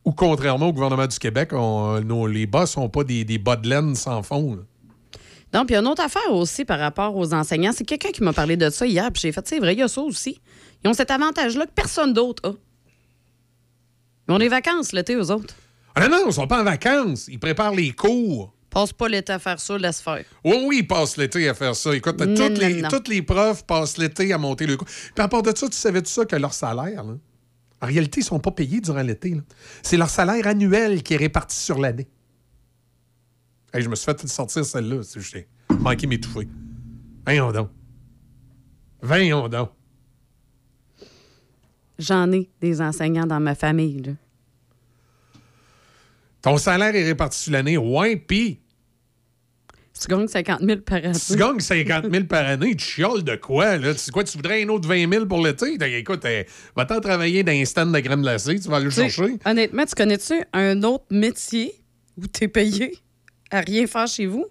[0.05, 3.55] où contrairement au gouvernement du Québec, on- nos- les bas sont pas des, des bas
[3.55, 4.55] de laine sans fond.
[4.55, 5.63] là.
[5.65, 7.71] Puis y a une autre affaire aussi par rapport aux enseignants.
[7.75, 9.83] C'est quelqu'un qui m'a parlé de ça hier, puis j'ai fait, c'est vrai, il y
[9.83, 10.39] a ça aussi.
[10.83, 12.53] Ils ont cet avantage-là que personne d'autre a.
[14.27, 15.55] Ils ont des vacances l'été, eux autres.
[15.95, 17.27] Ah non, non, ils sont pas en vacances.
[17.29, 18.53] Ils préparent les cours.
[18.69, 20.23] Passe pas l'été à faire ça, laisse faire.
[20.45, 21.95] Oui, oui, ils passent l'été à faire ça.
[21.95, 22.89] Écoute, Non, toutes, non, les, non.
[22.89, 24.87] toutes les profs passent l'été à monter le cours.
[24.87, 27.13] Puis à part de ça, tu savais tout ça que leur salaire, là,
[27.81, 29.35] en réalité, ils sont pas payés durant l'été.
[29.81, 32.07] C'est leur salaire annuel qui est réparti sur l'année.
[33.73, 35.03] Hey, je me suis fait sortir celle-là.
[35.03, 35.47] si J'ai
[35.79, 36.47] manqué m'étouffer.
[37.25, 37.69] Voyons donc.
[39.01, 39.69] Voyons donc.
[41.97, 44.01] J'en ai des enseignants dans ma famille.
[44.01, 44.11] Là.
[46.41, 47.77] Ton salaire est réparti sur l'année.
[47.77, 48.61] Ouais, puis
[50.01, 51.11] Tu gagnes 50 000 par année.
[51.27, 52.75] tu gagnes 50 000 par année.
[52.75, 53.77] Tu chioles de quoi?
[53.77, 53.93] Là?
[53.93, 55.77] Tu, quoi, tu voudrais un autre 20 000 pour l'été?
[55.77, 56.45] Ben, Écoute, eh,
[56.75, 58.59] va-t'en travailler dans un stand de crème glacée.
[58.59, 59.37] Tu vas aller le chercher.
[59.45, 61.73] Honnêtement, tu connais-tu un autre métier
[62.17, 62.97] où tu es payé
[63.51, 64.45] à rien faire chez vous?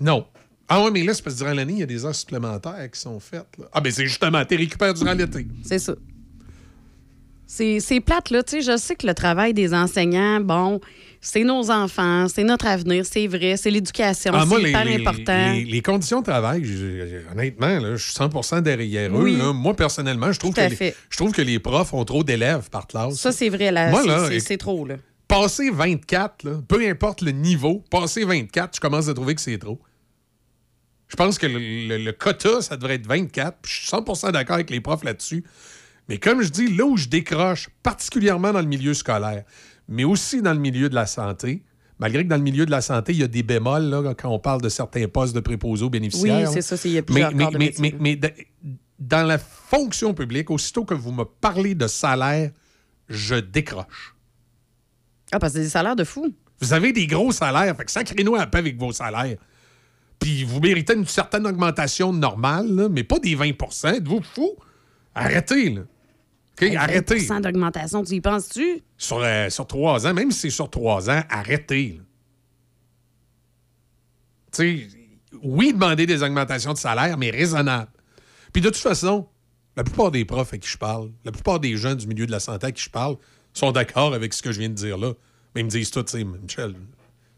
[0.00, 0.26] Non.
[0.68, 2.90] Ah oui, mais là, c'est parce que durant l'année, il y a des heures supplémentaires
[2.90, 3.46] qui sont faites.
[3.58, 3.66] là.
[3.72, 5.46] Ah, ben c'est justement, tu récupères durant l'été.
[5.64, 5.94] C'est ça.
[7.46, 8.42] C'est c'est plate, là.
[8.42, 10.80] Tu sais, je sais que le travail des enseignants, bon,
[11.26, 15.52] c'est nos enfants, c'est notre avenir, c'est vrai, c'est l'éducation, Ah, c'est hyper les- important.
[15.52, 16.62] les- les conditions de travail,
[17.32, 19.36] honnêtement, là, je suis 100% derrière eux.
[19.36, 19.52] Là.
[19.52, 20.94] Moi, personnellement, je trouve, que les, fait.
[21.10, 23.14] je trouve que les profs ont trop d'élèves par classe.
[23.14, 23.90] Ça, c'est vrai, là.
[24.40, 24.96] C'est- trop, là.
[25.26, 29.58] Passer 24, là, peu importe le niveau, passer 24, je commence à trouver que c'est
[29.58, 29.80] trop.
[31.08, 33.58] Je pense que le, le- le quota, ça devrait être 24.
[33.62, 35.44] puis Je suis 100% d'accord avec les profs là-dessus.
[36.08, 39.44] Mais comme je dis, là où je décroche, particulièrement dans le milieu scolaire,
[39.88, 41.62] mais aussi dans le milieu de la santé,
[41.98, 44.28] malgré que dans le milieu de la santé, il y a des bémols là, quand
[44.30, 46.48] on parle de certains postes de préposés aux bénéficiaires.
[46.48, 48.20] Oui, c'est ça, c'est- il y a mais, plusieurs mais, de mais, mais-
[48.98, 52.50] dans la fonction publique, aussitôt que vous me parlez de salaire,
[53.08, 54.14] je décroche.
[55.32, 56.32] Ah, parce que c'est des salaires de fou.
[56.60, 59.36] Vous avez des gros salaires, fait que sacrez-nous un peu avec vos salaires.
[60.20, 63.52] Puis vous méritez une certaine augmentation normale, là, mais pas des 20
[63.84, 64.52] Êtes-vous fou?
[65.14, 65.82] Arrêtez, là.
[66.56, 67.18] OK, Hey, arrêtez.
[67.18, 68.82] 20 d'augmentation, tu y penses-tu?
[68.96, 71.96] Sur, euh, sur trois ans, même si c'est sur trois ans, arrêtez.
[71.98, 72.04] là.
[74.52, 74.88] Tu sais,
[75.42, 77.90] oui, demander des augmentations de salaire, mais raisonnables.
[78.52, 79.26] Puis de toute façon,
[79.76, 82.30] la plupart des profs à qui je parle, la plupart des gens du milieu de
[82.30, 83.16] la santé à qui je parle,
[83.52, 85.12] sont d'accord avec ce que je viens de dire là.
[85.54, 86.74] Mais ils me disent tout, tu sais, Michel,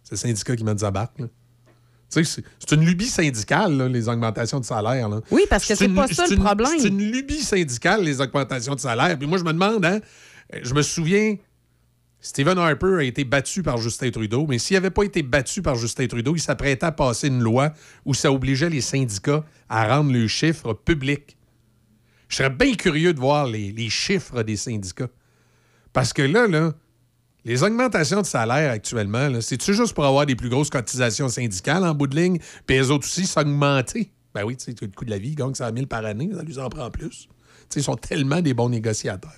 [0.03, 1.19] c'est le syndicat qui m'a désabarque.
[1.19, 1.27] là.
[1.27, 1.35] Tu sais,
[2.09, 2.43] c'est-
[2.73, 5.09] une lubie syndicale, là, les augmentations de salaire.
[5.09, 5.21] là.
[5.31, 6.71] Oui, parce que c'est pas ça, le problème.
[6.79, 9.19] C'est une lubie syndicale, les augmentations de salaire.
[9.19, 10.01] Puis moi, je me demande, hein,
[10.63, 11.37] je me souviens,
[12.21, 15.77] Stephen Harper a été battu par Justin Trudeau, mais s'il n'avait pas été battu par
[15.77, 17.73] Justin Trudeau, il s'apprêtait à passer une loi
[18.05, 21.37] où ça obligeait les syndicats à rendre leurs chiffres publics.
[22.29, 25.09] Je serais bien curieux de voir les, les chiffres des syndicats.
[25.93, 26.73] Parce que là, là,
[27.47, 31.95] les augmentations de salaire actuellement, c'est-tu juste pour avoir des plus grosses cotisations syndicales en
[31.95, 34.11] bout de ligne, puis les autres aussi s'augmenter?
[34.35, 36.29] Ben oui, tu sais, le coût de la vie, ils gagnent 100 000 par année,
[36.37, 37.09] ça lui en prend plus.
[37.09, 37.27] Tu
[37.71, 39.31] sais, ils sont tellement des bons négociateurs.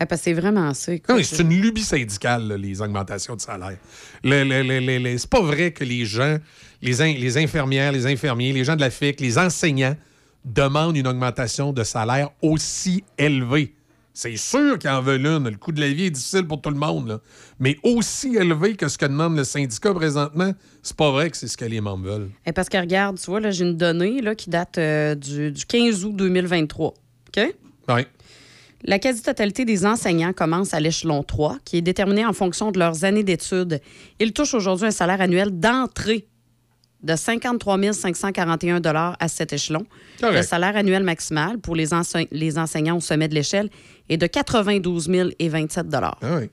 [0.00, 0.92] Ah, parce que c'est vraiment ça.
[1.22, 3.78] c'est une lubie syndicale, là, les augmentations de salaire.
[4.22, 6.38] Le- le- le- le- le- c'est pas vrai que les gens,
[6.82, 9.96] les, in- les infirmières, les infirmiers, les gens de la FIC, les enseignants
[10.44, 13.74] demandent une augmentation de salaire aussi élevée.
[14.20, 15.48] C'est sûr qu'ils en veulent une.
[15.48, 17.06] Le coût de la vie est difficile pour tout le monde.
[17.06, 17.20] là.
[17.60, 21.46] Mais aussi élevé que ce que demande le syndicat présentement, c'est pas vrai que c'est
[21.46, 22.30] ce que les membres veulent.
[22.44, 25.52] Eh, parce que regarde, tu vois, là, j'ai une donnée là, qui date euh, du,
[25.52, 26.94] du 15 août 2023.
[27.28, 27.54] OK?
[27.90, 28.00] Oui.
[28.82, 33.04] La quasi-totalité des enseignants commence à l'échelon 3, qui est déterminé en fonction de leurs
[33.04, 33.80] années d'études.
[34.18, 36.26] Ils touchent aujourd'hui un salaire annuel d'entrée
[37.02, 38.80] de 53 541
[39.20, 39.86] à cet échelon.
[40.20, 40.36] Correct.
[40.36, 43.70] Le salaire annuel maximal pour les, ense- les enseignants au sommet de l'échelle
[44.08, 45.08] est de 92
[45.40, 46.50] 027 Ah oui.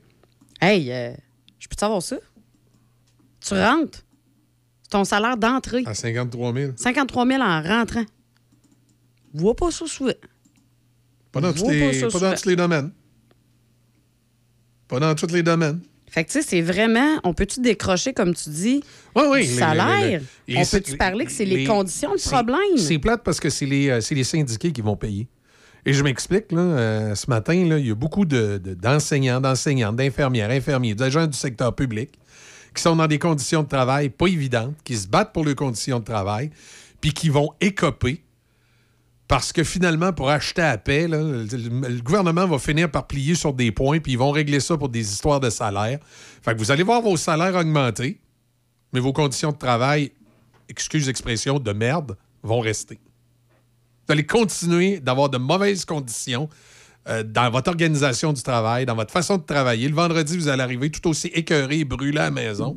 [0.60, 1.12] Hey, euh,
[1.58, 2.16] je peux te savoir ça?
[3.40, 4.02] Tu rentres.
[4.82, 5.82] C'est ton salaire d'entrée.
[5.84, 6.72] À 53 000.
[6.76, 8.04] 53 000 en rentrant.
[9.34, 10.12] Vois pas ça souvent.
[11.32, 12.92] Pas dans, tous les, pas dans tous les domaines.
[14.88, 15.80] Pas dans tous les domaines.
[16.16, 17.20] Fait que, tu sais, c'est vraiment.
[17.24, 18.82] On peut-tu décrocher, comme tu dis,
[19.14, 19.46] Oui, oui.
[19.46, 20.22] du salaire?
[20.56, 22.78] on peut-tu parler que c'est les, conditions de c'est- problème?
[22.78, 25.28] C'est plate parce que c'est les, euh, les syndiqués qui vont payer.
[25.84, 29.42] Et je m'explique, là, euh, ce matin, là, il y a beaucoup de- de- d'enseignants,
[29.42, 32.08] d'enseignantes, d'infirmières, infirmiers, d'agents du secteur public
[32.74, 35.98] qui sont dans des conditions de travail pas évidentes, qui se battent pour leurs conditions
[36.00, 36.50] de travail,
[37.02, 38.22] puis qui vont écoper
[39.28, 43.72] parce que finalement, pour acheter à paix, le gouvernement va finir par plier sur des
[43.72, 45.98] points, puis ils vont régler ça pour des histoires de salaire.
[46.42, 48.20] Fait que vous allez voir vos salaires augmenter,
[48.92, 50.12] mais vos conditions de travail,
[50.68, 53.00] excuse l'expression, de merde, vont rester.
[54.06, 56.48] Vous allez continuer d'avoir de mauvaises conditions
[57.08, 59.88] euh, dans votre organisation du travail, dans votre façon de travailler.
[59.88, 62.76] Le vendredi, vous allez arriver tout aussi écœuré et brûlé à la maison.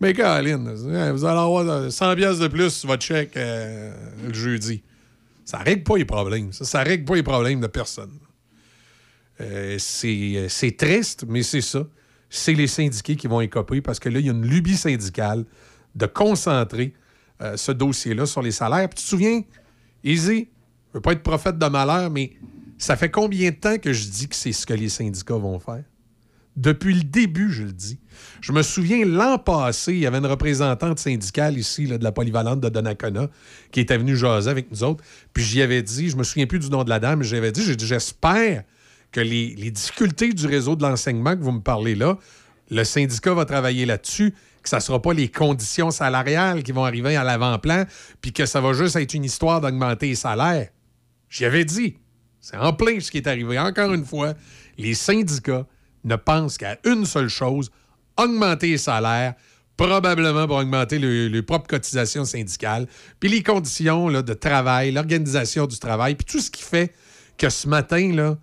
[0.00, 3.92] Mais Caroline, vous allez avoir 100 pièces de plus sur votre chèque euh,
[4.26, 4.82] le jeudi.
[5.50, 6.52] Ça règle pas les problèmes.
[6.52, 8.12] Ça, ça règle pas les problèmes de personne.
[9.40, 11.84] Euh, c'est c'est triste, mais c'est ça.
[12.28, 15.44] C'est les syndiqués qui vont écoper parce que là, il y a une lubie syndicale
[15.96, 16.94] de concentrer
[17.42, 18.88] euh, ce dossier-là sur les salaires.
[18.88, 19.42] Puis tu te souviens,
[20.04, 20.48] Easy,
[20.90, 22.32] je veux pas être prophète de malheur, mais
[22.78, 25.58] ça fait combien de temps que je dis que c'est ce que les syndicats vont
[25.58, 25.82] faire?
[26.56, 28.00] Depuis le début, je le dis.
[28.40, 32.60] Je me souviens, l'an passé, il y avait une représentante syndicale ici, de la polyvalente
[32.60, 33.28] de Donnacona,
[33.70, 35.02] qui était venue jaser avec nous autres.
[35.32, 37.52] Puis j'y avais dit, je me souviens plus du nom de la dame, mais j'avais
[37.52, 38.64] dit, j'ai dit, j'espère
[39.12, 42.18] que les, les difficultés du réseau de l'enseignement que vous me parlez là,
[42.70, 44.32] le syndicat va travailler là-dessus,
[44.62, 47.84] que ça ne sera pas les conditions salariales qui vont arriver à l'avant-plan,
[48.20, 50.68] puis que ça va juste être une histoire d'augmenter les salaires.
[51.28, 51.96] J'y avais dit.
[52.40, 53.58] C'est en plein ce qui est arrivé.
[53.58, 54.34] Encore une fois,
[54.78, 55.66] les syndicats
[56.04, 57.70] ne pensent qu'à une seule chose,
[58.16, 59.34] augmenter les salaires,
[59.76, 62.86] probablement pour augmenter le- les propres cotisations syndicales,
[63.18, 66.92] puis les conditions là, de travail, l'organisation du travail, puis tout ce qui fait
[67.38, 68.36] que ce matin, là,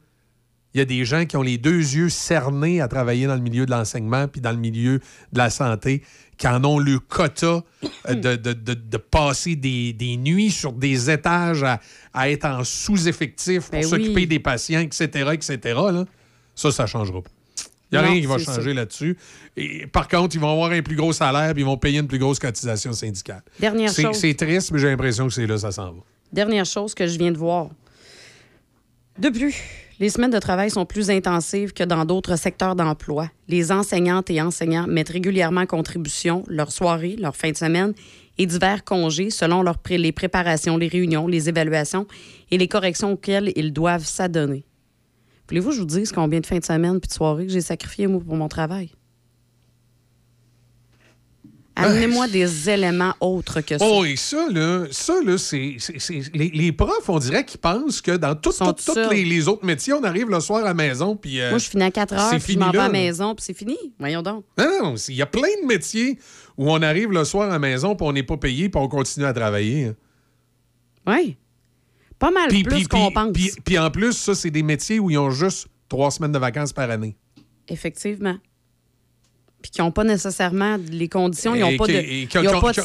[0.74, 3.42] il y a des gens qui ont les deux yeux cernés à travailler dans le
[3.42, 5.00] milieu de l'enseignement puis dans le milieu
[5.32, 6.04] de la santé,
[6.38, 7.64] qui en ont le quota
[8.10, 11.80] euh, de, de- de- de passer des, des nuits sur des étages à,
[12.14, 14.28] à être en sous-effectif pour Ben s'occuper oui.
[14.28, 15.58] des patients, etc., etc.
[15.92, 16.06] là.
[16.54, 17.30] Ça, ça ne changera pas.
[17.92, 19.18] Il n'y a Non, rien qui va changer là-dessus.
[19.56, 22.08] Et, par contre, ils vont avoir un plus gros salaire puis ils vont payer une
[22.08, 23.42] plus grosse cotisation syndicale.
[23.60, 24.16] Dernière C'est- chose.
[24.18, 26.00] C'est triste, mais j'ai l'impression que c'est là ça s'en va.
[26.34, 27.70] Dernière chose que je viens de voir.
[29.18, 29.56] De plus,
[30.00, 33.32] les semaines de travail sont plus intensives que dans d'autres secteurs d'emploi.
[33.48, 37.94] Les enseignantes et enseignants mettent régulièrement en contribution leurs soirées, leurs fins de semaine
[38.38, 42.06] et divers congés selon leurs pré- les préparations, les réunions, les évaluations
[42.52, 44.66] et les corrections auxquelles ils doivent s'adonner.
[45.50, 47.62] Voulez-vous que je vous dise combien de fins de semaine puis de soirées que j'ai
[47.62, 48.92] sacrifié, moi, pour mon travail?
[51.80, 53.86] Amenez-moi des éléments autres que ça.
[53.88, 55.78] Oh, et ça, là, ça, là, c'est.
[56.34, 59.64] Les, les profs, on dirait qu'ils pensent que dans tout- tout- tous les, les autres
[59.64, 61.40] métiers, on arrive le soir à la maison, puis.
[61.40, 63.46] euh, Moi, je finis à 4 heures, puis je m'en vais à la maison, puis
[63.46, 63.78] c'est fini.
[64.00, 64.44] Voyons donc.
[64.58, 66.18] Non, non, il y a plein de métiers
[66.58, 68.88] où on arrive le soir à la maison, puis on n'est pas payé, puis on
[68.88, 69.92] continue à travailler.
[71.06, 71.38] Oui.
[72.20, 73.32] Pas mal Puis, plus qu'on pense.
[73.32, 76.74] puis- en plus, ça, c'est des métiers où ils ont juste trois semaines de vacances
[76.74, 77.16] par année.
[77.68, 78.38] Effectivement.
[79.62, 82.28] Puis qui n'ont pas nécessairement les conditions, ils n'ont pas, de, qui- ils
[82.62, 82.78] pas de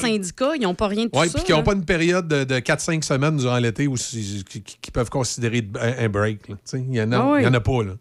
[0.63, 1.39] n'ont pas rien de tout Oui, ça.
[1.39, 5.11] puis qui n'ont pas une période de, de 4-5 semaines durant l'été où qui, peuvent
[5.11, 6.49] considérer un, break.
[6.49, 6.57] là.
[6.75, 7.47] Il n'y en, Ah oui.
[7.47, 7.85] en a pas.
[7.85, 7.93] Là.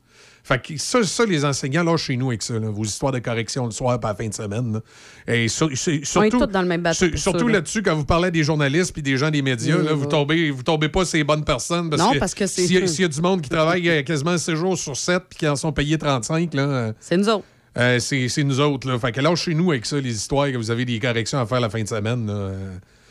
[0.43, 3.19] Fait que ça, ça, les enseignants, là, chez nous avec ça, là, vos histoires de
[3.19, 4.73] correction le soir pas la fin de semaine.
[4.73, 5.34] là.
[5.34, 7.07] Et sur- c'est- On est surtout, tous dans le même bateau.
[7.07, 9.93] sur- surtout là-dessus, quand vous parlez des journalistes puis des gens des médias, Oui, là,
[9.93, 11.89] vous tombez, vous tombez pas ces bonnes personnes.
[11.89, 13.49] Parce Non, que parce que c'est- S'il y, a- s'il y a du monde qui
[13.49, 16.63] travaille euh, quasiment 6 jours sur 7 puis qui en sont payés 35, là.
[16.63, 17.45] euh, C'est nous autres.
[17.77, 18.88] euh, c'est nous autres.
[18.89, 18.97] Là.
[18.97, 21.45] Fait que là, chez nous, avec ça, les histoires que vous avez des corrections à
[21.45, 22.26] faire la fin de semaine.
[22.26, 22.51] là,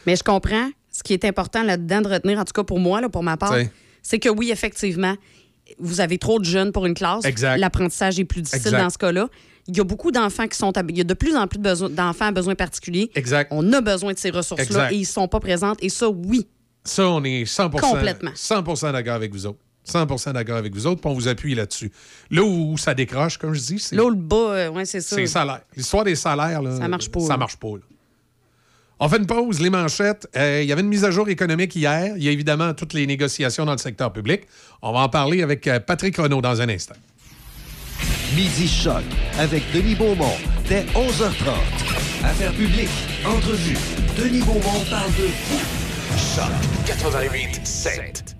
[0.06, 0.68] Mais je comprends.
[0.92, 3.36] Ce qui est important là-dedans de retenir, en tout cas pour moi, là, pour ma
[3.36, 3.54] part,
[4.02, 5.14] c'est que oui, effectivement,
[5.78, 7.24] vous avez trop de jeunes pour une classe.
[7.24, 7.58] Exact.
[7.58, 8.82] L'apprentissage est plus difficile Exact.
[8.82, 9.28] dans ce cas-là.
[9.68, 10.76] Il y a beaucoup d'enfants qui sont.
[10.76, 13.10] à- Il y a de plus en plus d'enfants à besoins particuliers.
[13.14, 13.48] Exact.
[13.52, 15.78] On a besoin de ces ressources-là et ils ne sont pas présentes.
[15.82, 16.46] Et ça, oui.
[16.84, 18.30] Ça, on est 100 Complètement.
[18.34, 19.58] 100% d'accord avec vous autres.
[19.84, 21.90] 100% d'accord avec vous autres, puis on vous appuie là-dessus.
[22.30, 25.00] Là où ça décroche, comme je dis, c'est Là où le bas, euh, ouais, c'est
[25.00, 25.14] ça.
[25.16, 25.62] c'est les salaires.
[25.76, 27.36] L'histoire des salaires, là, Ça marche pas, Ça là.
[27.38, 27.68] marche pas.
[27.68, 27.82] là.
[29.02, 30.28] On fait une pause, les manchettes.
[30.36, 32.12] Euh, Il y avait une mise à jour économique hier.
[32.16, 34.42] Il y a évidemment toutes les négociations dans le secteur public.
[34.82, 36.96] On va en parler avec euh, Patrick Renaud dans un instant.
[38.36, 39.02] Midi Choc
[39.38, 40.36] avec Denis Beaumont
[40.68, 42.24] dès 11h30.
[42.24, 42.88] Affaires publiques,
[43.24, 43.76] entrevue.
[44.18, 46.36] Denis Beaumont parle de vous.
[46.36, 46.52] Choc
[46.86, 48.39] 88 7.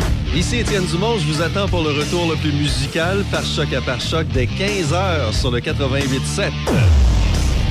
[0.33, 3.81] Ici Étienne Dumont, je vous attends pour le retour le plus musical par choc à
[3.81, 6.51] par choc dès 15h sur le 88.7.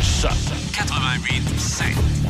[0.03, 0.31] Choc
[0.75, 2.21] 88.7.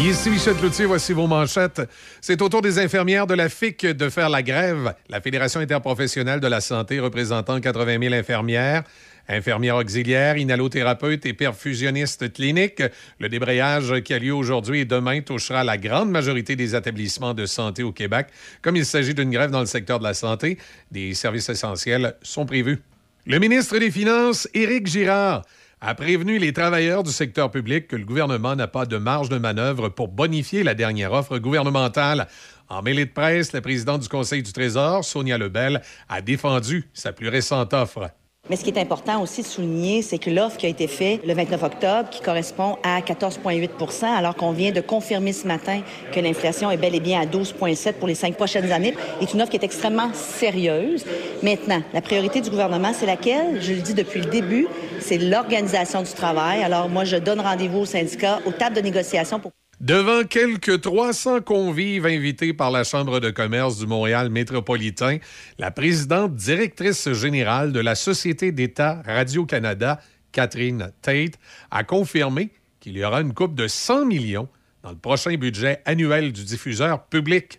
[0.00, 1.82] Ici Michel Cloutier, voici vos manchettes.
[2.20, 4.94] C'est au tour des infirmières de la FIC de faire la grève.
[5.08, 8.84] La Fédération interprofessionnelle de la santé représentant 80 000 infirmières,
[9.28, 12.82] infirmières auxiliaires, inhalothérapeutes et perfusionnistes cliniques.
[13.18, 17.46] Le débrayage qui a lieu aujourd'hui et demain touchera la grande majorité des établissements de
[17.46, 18.28] santé au Québec.
[18.60, 20.58] Comme il s'agit d'une grève dans le secteur de la santé,
[20.90, 22.80] des services essentiels sont prévus.
[23.24, 25.42] Le ministre des Finances, Éric Girard,
[25.80, 29.38] a prévenu les travailleurs du secteur public que le gouvernement n'a pas de marge de
[29.38, 32.28] manœuvre pour bonifier la dernière offre gouvernementale.
[32.68, 37.12] En mêlée de presse, la présidente du Conseil du Trésor, Sonia Lebel, a défendu sa
[37.12, 38.10] plus récente offre.
[38.50, 41.24] Mais ce qui est important aussi de souligner, c'est que l'offre qui a été faite
[41.24, 45.80] le 29 octobre, qui correspond à 14,8% alors qu'on vient de confirmer ce matin
[46.12, 49.40] que l'inflation est bel et bien à 12,7 pour les cinq prochaines années, est une
[49.40, 51.06] offre qui est extrêmement sérieuse.
[51.42, 53.62] Maintenant, la priorité du gouvernement, c'est laquelle?
[53.62, 54.66] Je le dis depuis le début,
[55.00, 56.62] c'est l'organisation du travail.
[56.64, 59.52] Alors moi, je donne rendez-vous aux syndicats, aux tables de négociation pour
[59.82, 65.18] Devant quelques 300 convives invités par la Chambre de commerce du Montréal métropolitain,
[65.58, 70.00] la présidente directrice générale de la Société d'État Radio-Canada,
[70.30, 71.36] Catherine Tate,
[71.72, 74.48] a confirmé qu'il y aura une coupe de 100 millions
[74.84, 77.58] dans le prochain budget annuel du diffuseur public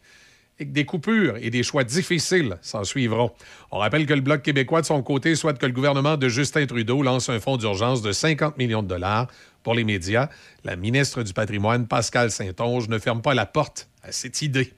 [0.60, 3.32] et que des coupures et des choix difficiles s'en suivront.
[3.72, 6.66] On rappelle que le Bloc québécois, de son côté, souhaite que le gouvernement de Justin
[6.68, 9.28] Trudeau lance un fonds d'urgence de 50 millions de dollars
[9.64, 10.30] pour les médias.
[10.64, 14.74] La ministre du Patrimoine, Pascal Saint-Onge, ne ferme pas la porte à cette idée.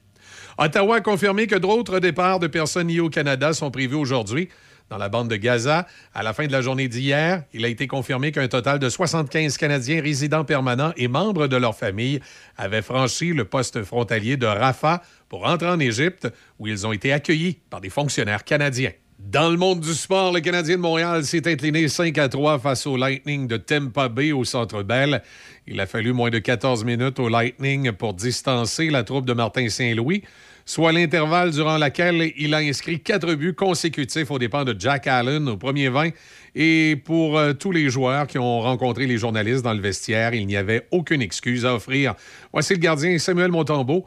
[0.58, 4.48] Ottawa a confirmé que d'autres départs de personnes liées au Canada sont prévus aujourd'hui.
[4.88, 7.88] Dans la bande de Gaza, à la fin de la journée d'hier, il a été
[7.88, 12.20] confirmé qu'un total de 75 Canadiens résidents permanents et membres de leur famille
[12.56, 16.28] avaient franchi le poste frontalier de Rafah pour entrer en Égypte,
[16.60, 18.92] où ils ont été accueillis par des fonctionnaires canadiens.
[19.18, 22.86] Dans le monde du sport, le Canadien de Montréal s'est incliné 5 à 3 face
[22.86, 25.22] au Lightning de Tampa Bay au Centre Bell.
[25.66, 29.70] Il a fallu moins de 14 minutes au Lightning pour distancer la troupe de Martin
[29.70, 30.22] Saint-Louis,
[30.66, 35.48] soit l'intervalle durant lequel il a inscrit quatre buts consécutifs aux dépens de Jack Allen
[35.48, 36.10] au premier 20.
[36.54, 40.46] Et pour euh, tous les joueurs qui ont rencontré les journalistes dans le vestiaire, il
[40.46, 42.14] n'y avait aucune excuse à offrir.
[42.52, 44.04] Voici le gardien Samuel Montembeau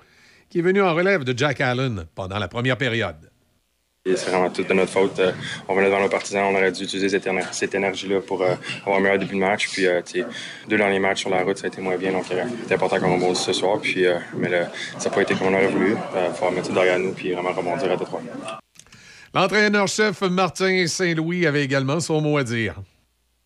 [0.50, 3.29] qui est venu en relève de Jack Allen pendant la première période.
[4.06, 5.20] C'est vraiment tout de notre faute.
[5.20, 5.34] Euh,
[5.68, 8.56] on venait devant nos partisans, on aurait dû utiliser cette, éner- cette énergie-là pour euh,
[8.84, 9.68] avoir un meilleur début de match.
[9.70, 10.26] Puis, euh, tu sais,
[10.70, 12.14] deux derniers matchs sur la route, ça a été moins bien.
[12.14, 13.78] Donc, euh, c'était important qu'on rebondisse ce soir.
[13.82, 14.66] Puis, euh, mais le-
[14.98, 15.96] ça n'a pas été comme on aurait voulu.
[16.16, 18.22] Il faut mettre ça derrière nous puis vraiment rebondir à Détroit.
[19.36, 22.76] L'entraîneur-chef Martin Saint-Louis avait également son mot à dire.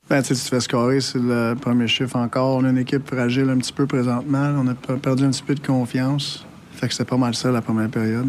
[0.08, 2.58] Ben, tu sais, tu te fais scorer, c'est le premier chiffre encore.
[2.58, 4.54] On a une équipe fragile un petit peu présentement.
[4.56, 6.46] On a per- perdu un petit peu de confiance.
[6.74, 8.28] Fait que c'était pas mal ça la première période.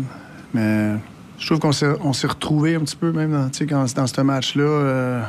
[0.54, 0.92] Mais
[1.38, 4.62] je trouve qu'on s'est, retrouvé un petit peu même dans, ce match-là.
[4.62, 5.22] Euh,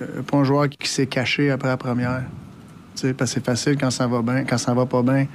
[0.00, 2.24] euh, pas un joueur qui s'est caché après la première.
[3.00, 5.26] Parce que c'est facile quand ça va bien, quand ça va pas bien,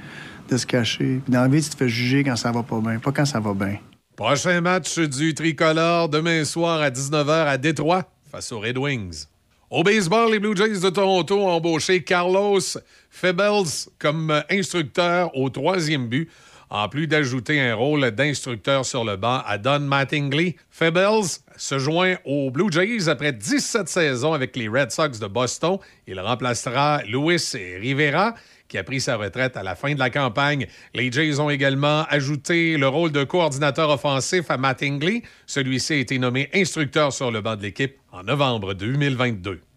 [0.48, 1.20] de se cacher.
[1.28, 3.40] Dans la vie, tu te fais juger quand ça va pas bien, pas quand ça
[3.40, 3.78] va bien.
[4.16, 9.26] Prochain match du tricolore demain soir à 19h à Détroit face aux Red Wings.
[9.70, 12.60] Au baseball, les Blue Jays de Toronto ont embauché Carlos
[13.08, 16.28] Febels comme instructeur au troisième but,
[16.70, 20.56] en plus d'ajouter un rôle d'instructeur sur le banc à Don Mattingly.
[20.70, 25.78] Febels se joint aux Blue Jays après 17 saisons avec les Red Sox de Boston.
[26.06, 28.34] Il remplacera Luis Rivera,
[28.68, 30.66] qui a pris sa retraite à la fin de la campagne.
[30.94, 35.22] Les Jays ont également ajouté le rôle de coordinateur offensif à Mattingly.
[35.46, 39.60] Celui-ci a été nommé instructeur sur le banc de l'équipe en novembre 2022.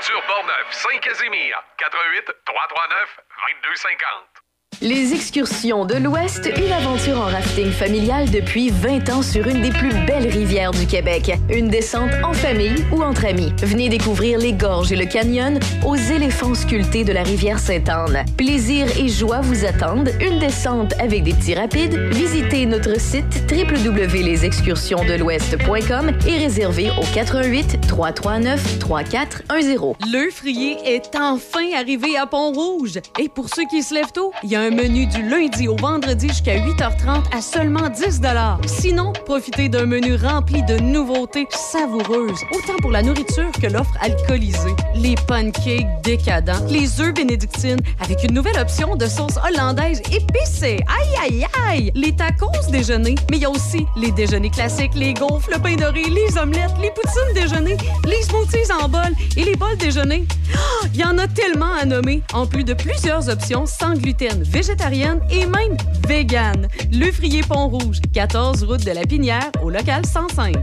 [0.00, 4.39] Aventure Portneuf, Saint-Casimir, 88 339 2250.
[4.82, 9.68] Les excursions de l'Ouest, une aventure en rafting familial depuis 20 ans sur une des
[9.68, 11.32] plus belles rivières du Québec.
[11.50, 13.52] Une descente en famille ou entre amis.
[13.58, 18.24] Venez découvrir les gorges et le canyon aux éléphants sculptés de la rivière Sainte-Anne.
[18.38, 20.12] Plaisir et joie vous attendent.
[20.18, 21.98] Une descente avec des petits rapides.
[22.12, 29.84] Visitez notre site www.lesexcursionsdelouest.com et réservez au 88 339 3410.
[30.10, 32.98] Le frier est enfin arrivé à Pont-Rouge.
[33.18, 35.76] Et pour ceux qui se lèvent tôt, il y a un menu du lundi au
[35.76, 38.20] vendredi jusqu'à 8h30 à seulement 10
[38.66, 44.74] Sinon, profitez d'un menu rempli de nouveautés savoureuses, autant pour la nourriture que l'offre alcoolisée.
[44.94, 50.80] Les pancakes décadents, les œufs bénédictines avec une nouvelle option de sauce hollandaise épicée.
[50.88, 51.92] Aïe, aïe, aïe!
[51.94, 55.76] Les tacos déjeuner, mais il y a aussi les déjeuners classiques, les gaufres, le pain
[55.76, 60.26] doré, les omelettes, les poutines déjeuner, les smoothies en bol et les bols déjeuner.
[60.54, 64.44] Ah, Il y en a tellement à nommer, en plus de plusieurs options sans gluten,
[64.50, 65.76] végétarienne et même
[66.08, 66.68] vegan.
[66.92, 70.56] Le Frier Pont-Rouge, 14 route de la Pinière, au local 105.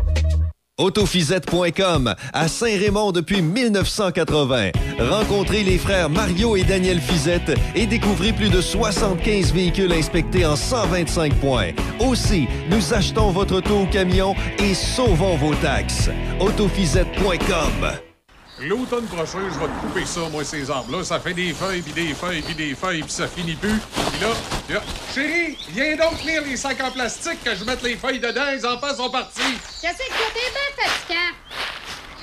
[0.79, 4.71] Autofisette.com à Saint-Raymond depuis 1980.
[4.99, 10.55] Rencontrez les frères Mario et Daniel Fizette et découvrez plus de 75 véhicules inspectés en
[10.55, 11.71] 125 points.
[11.99, 16.11] Aussi, nous achetons votre auto au camion et sauvons vos taxes.
[16.39, 18.06] Autofisette.com
[18.59, 21.03] L'automne prochain, je vais te couper ça, moi, ces arbres-là.
[21.03, 23.79] Ça fait des feuilles, puis des feuilles, puis des feuilles, puis ça finit plus.
[23.79, 24.81] Puis là,
[25.13, 28.51] chérie, viens donc tenir les sacs en plastique que je mette les feuilles dedans.
[28.51, 29.41] Les enfants sont partis.
[29.81, 31.76] Qu'est-ce que t'es bien fatigant?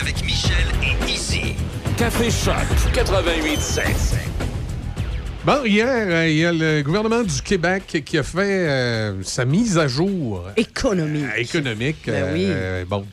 [0.00, 1.54] Avec Michel et Izzy.
[1.96, 2.54] Café Choc
[2.94, 3.82] 88.7.
[5.44, 9.44] Bon, hier, euh, il y a le gouvernement du Québec qui a fait euh, sa
[9.44, 10.48] mise à jour.
[10.56, 11.24] Économique.
[11.24, 12.02] Euh, économique.
[12.06, 12.44] Ben oui.
[12.46, 13.04] Euh, bon,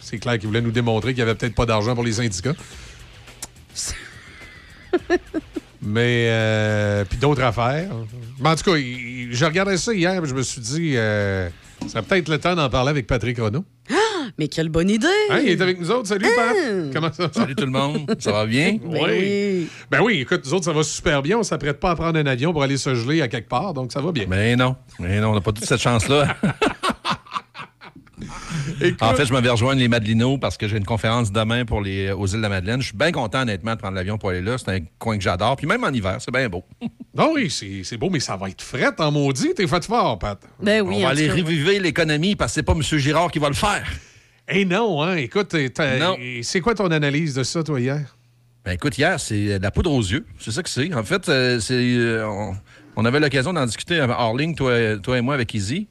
[0.00, 2.54] c'est clair qu'il voulait nous démontrer qu'il n'y avait peut-être pas d'argent pour les syndicats.
[5.82, 7.90] Mais, euh, puis d'autres affaires.
[8.40, 11.50] Mais en tout cas, je regardais ça hier, puis je me suis dit, euh,
[11.86, 13.64] ça peut-être le temps d'en parler avec Patrick Renaud.
[14.38, 15.06] Mais quelle bonne idée!
[15.30, 16.08] Hein, il est avec nous autres.
[16.08, 16.56] Salut, Pat.
[16.92, 17.32] Comment ça va?
[17.32, 18.14] Salut tout le monde.
[18.18, 18.78] Ça va bien?
[18.84, 19.00] Oui.
[19.02, 19.68] oui.
[19.90, 21.38] Ben oui, écoute, nous autres, ça va super bien.
[21.38, 23.92] On s'apprête pas à prendre un avion pour aller se geler à quelque part, donc
[23.92, 24.26] ça va bien.
[24.28, 24.76] Mais non.
[24.98, 26.36] Mais non, on n'a pas toute cette chance-là.
[29.00, 31.80] En fait, je me vais rejoindre les Madelinos parce que j'ai une conférence demain pour
[31.80, 32.80] les, aux îles de la Madeleine.
[32.80, 34.58] Je suis bien content, honnêtement, de prendre l'avion pour aller là.
[34.58, 35.56] C'est un coin que j'adore.
[35.56, 36.64] Puis même en hiver, c'est bien beau.
[37.14, 39.54] Non, oui, c'est beau, mais ça va être fret en maudit.
[39.54, 40.38] T'es fait fort, Pat.
[40.60, 42.82] Ben on va aller reviver l'économie parce que c'est pas M.
[42.82, 43.84] Girard qui va le faire.
[44.48, 45.16] Eh non, hein?
[45.16, 45.56] Écoute,
[46.42, 48.16] c'est quoi ton analyse de ça, toi, hier?
[48.64, 50.24] Ben écoute, hier, c'est de la poudre aux yeux.
[50.38, 50.92] C'est ça que c'est.
[50.94, 52.56] En fait, euh, c'est euh, on,
[52.96, 55.88] on avait l'occasion d'en discuter hors ligne, toi, toi et moi, avec Izzy.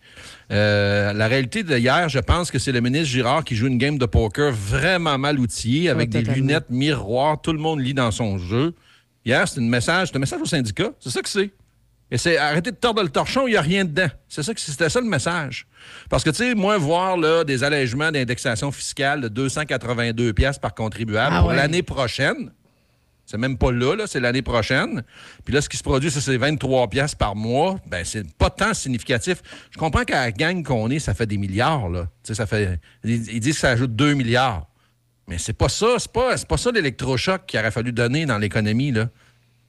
[0.52, 3.78] Euh, la réalité de hier, je pense que c'est le ministre Girard qui joue une
[3.78, 7.42] game de poker vraiment mal outillée, avec des lunettes miroirs.
[7.42, 8.74] Tout le monde lit dans son jeu.
[9.26, 10.92] Hier, c'est un message, c'est un message au syndicat.
[11.00, 11.52] C'est ça que c'est.
[12.12, 14.10] Et c'est arrêtez de tordre le torchon, il n'y a rien dedans.
[14.30, 15.66] C'est ça que c'était ça le message.
[16.10, 20.76] Parce que, tu sais, moi, voir là, des allègements d'indexation fiscale de 282 pièces par
[20.76, 21.56] contribuable Ah pour ouais.
[21.56, 22.52] l'année prochaine,
[23.26, 25.04] c'est même pas là, là c'est l'année prochaine.
[25.46, 27.80] Puis là, ce qui se produit, c'est 23 pièces par mois.
[27.88, 29.42] Ben, c'est pas tant significatif.
[29.72, 32.08] Je comprends qu'à la gang qu'on est, ça fait des milliards, là.
[32.24, 32.80] Ça fait...
[33.04, 34.68] Ils ils disent que ça ajoute 2 milliards.
[35.28, 38.92] Mais c'est pas ça, c'est pas, pas ça l'électrochoc qu'il aurait fallu donner dans l'économie,
[38.92, 39.10] là.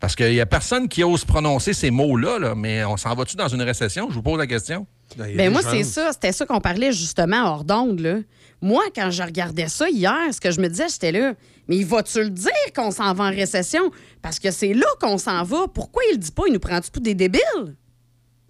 [0.04, 2.54] Parce qu'il y a personne qui ose prononcer ces mots-là, là.
[2.54, 4.10] Mais on s'en va-tu dans une récession?
[4.10, 4.86] Je vous pose la question.
[5.16, 6.12] Ben moi, c'est ça.
[6.12, 8.22] C'était ça qu'on parlait justement hors d'onde.
[8.60, 11.32] Moi, quand je regardais ça hier, ce que je me disais, j'étais là.
[11.68, 13.80] Mais il va-tu le dire qu'on s'en va en récession?
[14.20, 15.68] Parce que c'est là qu'on s'en va.
[15.72, 16.42] Pourquoi il le dit pas?
[16.48, 17.40] Il nous prend-tu pour des débiles?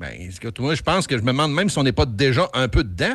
[0.00, 0.10] Ben,
[0.58, 2.82] moi, je pense que je me demande même si on n'est pas déjà un peu
[2.82, 3.14] dedans?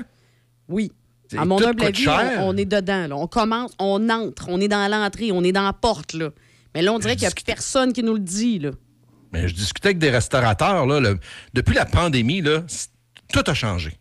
[0.69, 0.93] Oui.
[1.27, 3.05] C'est- À mon tout humble avis, on, on est dedans.
[3.07, 3.17] là.
[3.17, 6.13] On commence, on entre, on est dans l'entrée, on est dans la porte.
[6.13, 6.29] Là.
[6.75, 8.59] Mais là, on dirait qu'il n'y a personne qui nous le dit.
[8.59, 8.71] Là.
[9.31, 11.19] Mais je discutais avec des restaurateurs, là, le-
[11.53, 12.63] depuis la pandémie, là,
[13.33, 13.97] tout a changé.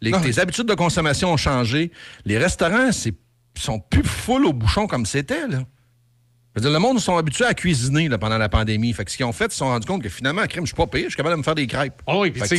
[0.00, 1.92] Les, les habitudes de consommation ont changé.
[2.24, 3.14] Les restaurants, c'est
[3.58, 5.62] sont plus full au bouchon comme c'était, là.
[6.54, 8.92] Je veux dire, le monde sont habitués à cuisiner là, pendant la pandémie.
[8.92, 10.68] Fait que ce qu'ils ont fait, ils se sont rendus compte que finalement, crème, je
[10.68, 12.02] suis pas payé, je suis capable de me faire des crêpes.
[12.06, 12.56] Oh, et puis, tu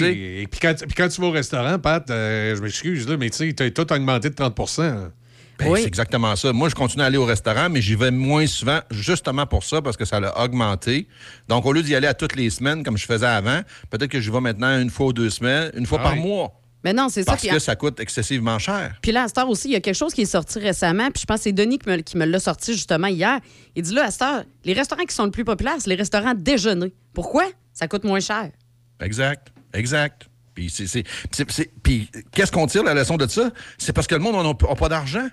[0.47, 3.37] tu quand, puis quand tu vas au restaurant, Pat, euh, je m'excuse, là, mais tu
[3.37, 4.55] sais, t'as tout augmenté de 30
[5.59, 6.51] Ben, C'est exactement ça.
[6.53, 9.81] Moi, je continue à aller au restaurant, mais j'y vais moins souvent, justement pour ça,
[9.81, 11.07] parce que ça l'a augmenté.
[11.47, 14.19] Donc, au lieu d'y aller à toutes les semaines, comme je faisais avant, peut-être que
[14.19, 16.21] j'y vais maintenant une fois ou deux semaines, une fois Ah par oui.
[16.21, 16.59] mois.
[16.83, 17.31] Mais non, c'est ça.
[17.31, 18.95] Parce que ça coûte excessivement cher.
[19.01, 21.09] Puis là, à cette heure aussi, il y a quelque chose qui est sorti récemment,
[21.11, 23.39] puis je pense que c'est Denis qui me, qui me l'a sorti justement hier.
[23.75, 25.95] Il dit là, à cette heure, les restaurants qui sont le plus populaires, c'est les
[25.95, 26.93] restaurants déjeuner.
[27.13, 27.45] Pourquoi?
[27.73, 28.49] Ça coûte moins cher.
[28.99, 29.47] Exact.
[29.73, 30.27] Exact.
[30.53, 33.49] Puis, c'est- c'est- c'est- c'est- puis qu'est-ce qu'on tire la leçon de ça?
[33.77, 35.27] C'est parce que le monde n'a pas d'argent.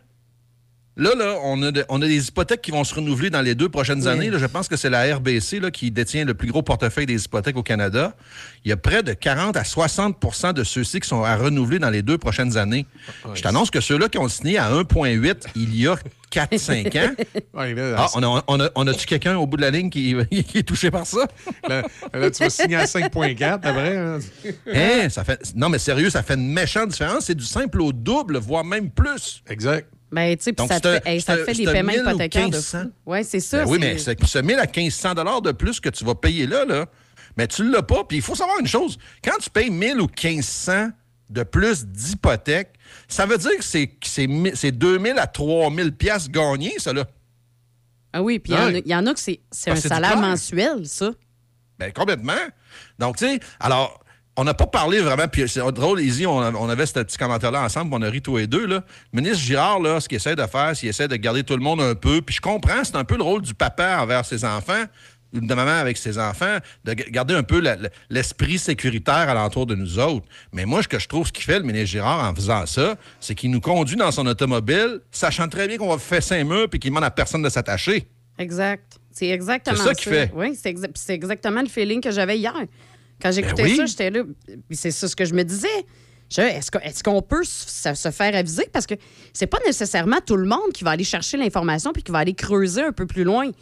[0.96, 3.54] Là, là, on a, de- on a des hypothèques qui vont se renouveler dans les
[3.54, 4.08] deux prochaines Oui.
[4.08, 4.28] années.
[4.28, 7.24] Là, je pense que c'est la RBC là, qui détient le plus gros portefeuille des
[7.24, 8.14] hypothèques au Canada.
[8.64, 11.88] Il y a près de 40 à 60% de ceux-ci qui sont à renouveler dans
[11.90, 12.86] les deux prochaines années.
[13.34, 15.96] Je t'annonce que ceux-là qui ont signé à 1,8 il y a
[16.30, 17.14] 4-5 ans.
[17.56, 20.14] Ah, on a, on a, on a-tu quelqu'un au bout de la ligne qui,
[20.48, 21.26] qui est touché par ça?
[21.68, 23.96] Là, là, tu vas signer à 5,4 après.
[23.96, 24.18] hein?
[24.66, 27.26] Hein, ça fait, non, mais sérieux, ça fait une méchante différence.
[27.26, 29.42] C'est du simple au double, voire même plus.
[29.48, 29.88] Exact.
[30.12, 32.57] Ben, tu sais, ça, te hey, ça te fait des paiements 1000 ou hypothécaires de
[32.57, 32.82] 1500.
[32.82, 32.91] fou.
[33.07, 33.65] Oui, c'est ça.
[33.65, 36.65] Ben oui, mais c'est- ce 1000 à 1500 de plus que tu vas payer là,
[36.65, 36.87] là,
[37.37, 38.03] mais tu l'as pas.
[38.05, 38.99] Puis il faut savoir une chose.
[39.23, 40.91] Quand tu payes 1000 ou 1500
[41.28, 42.73] de plus d'hypothèque,
[43.07, 46.93] ça veut dire que c'est, que c'est, mi- c'est 2000 à 3000 pièces gagnés, ça,
[46.93, 47.05] là.
[48.12, 48.82] Ah oui, puis il y en a- Ouais.
[48.85, 51.12] il y, en a que c'est c'est Ah, un salaire mensuel, ça.
[51.78, 52.32] Ben, complètement.
[52.99, 54.03] Donc, tu sais, alors,
[54.40, 57.62] on n'a pas parlé vraiment, puis c'est drôle, Izzy, on, on avait ce petit commentaire-là
[57.62, 58.82] ensemble, on a ri tous les deux, là.
[59.12, 61.54] Le ministre Girard, là, ce qu'il essaie de faire, c'est qu'il essaie de garder tout
[61.56, 64.24] le monde un peu, puis je comprends, c'est un peu le rôle du papa envers
[64.24, 64.84] ses enfants,
[65.34, 67.62] de maman avec ses enfants, de garder un peu
[68.08, 70.26] l'esprit sécuritaire alentour de nous autres.
[70.52, 72.96] Mais moi, ce que je trouve, ce qu'il fait, le ministre Girard, en faisant ça,
[73.20, 76.68] c'est qu'il nous conduit dans son automobile, sachant très bien qu'on va faire cinq murs,
[76.70, 78.08] puis qu'il demande à personne de s'attacher.
[78.38, 78.96] Exact.
[79.12, 79.88] C'est exactement C'est ça.
[79.90, 80.30] ça qu'il fait.
[80.34, 82.54] Oui, c'est exa- puis c'est exactement le feeling que j'avais hier.
[83.20, 83.76] Quand j'écoutais Ben oui.
[83.76, 84.22] ça, j'étais là.
[84.70, 85.68] C'est ça ce que je me disais.
[86.38, 88.68] Est-ce qu'on peut se, se faire aviser?
[88.72, 88.94] Parce que
[89.32, 92.34] c'est pas nécessairement tout le monde qui va aller chercher l'information puis qui va aller
[92.34, 93.51] creuser un peu plus loin.
[93.51, 93.56] Tu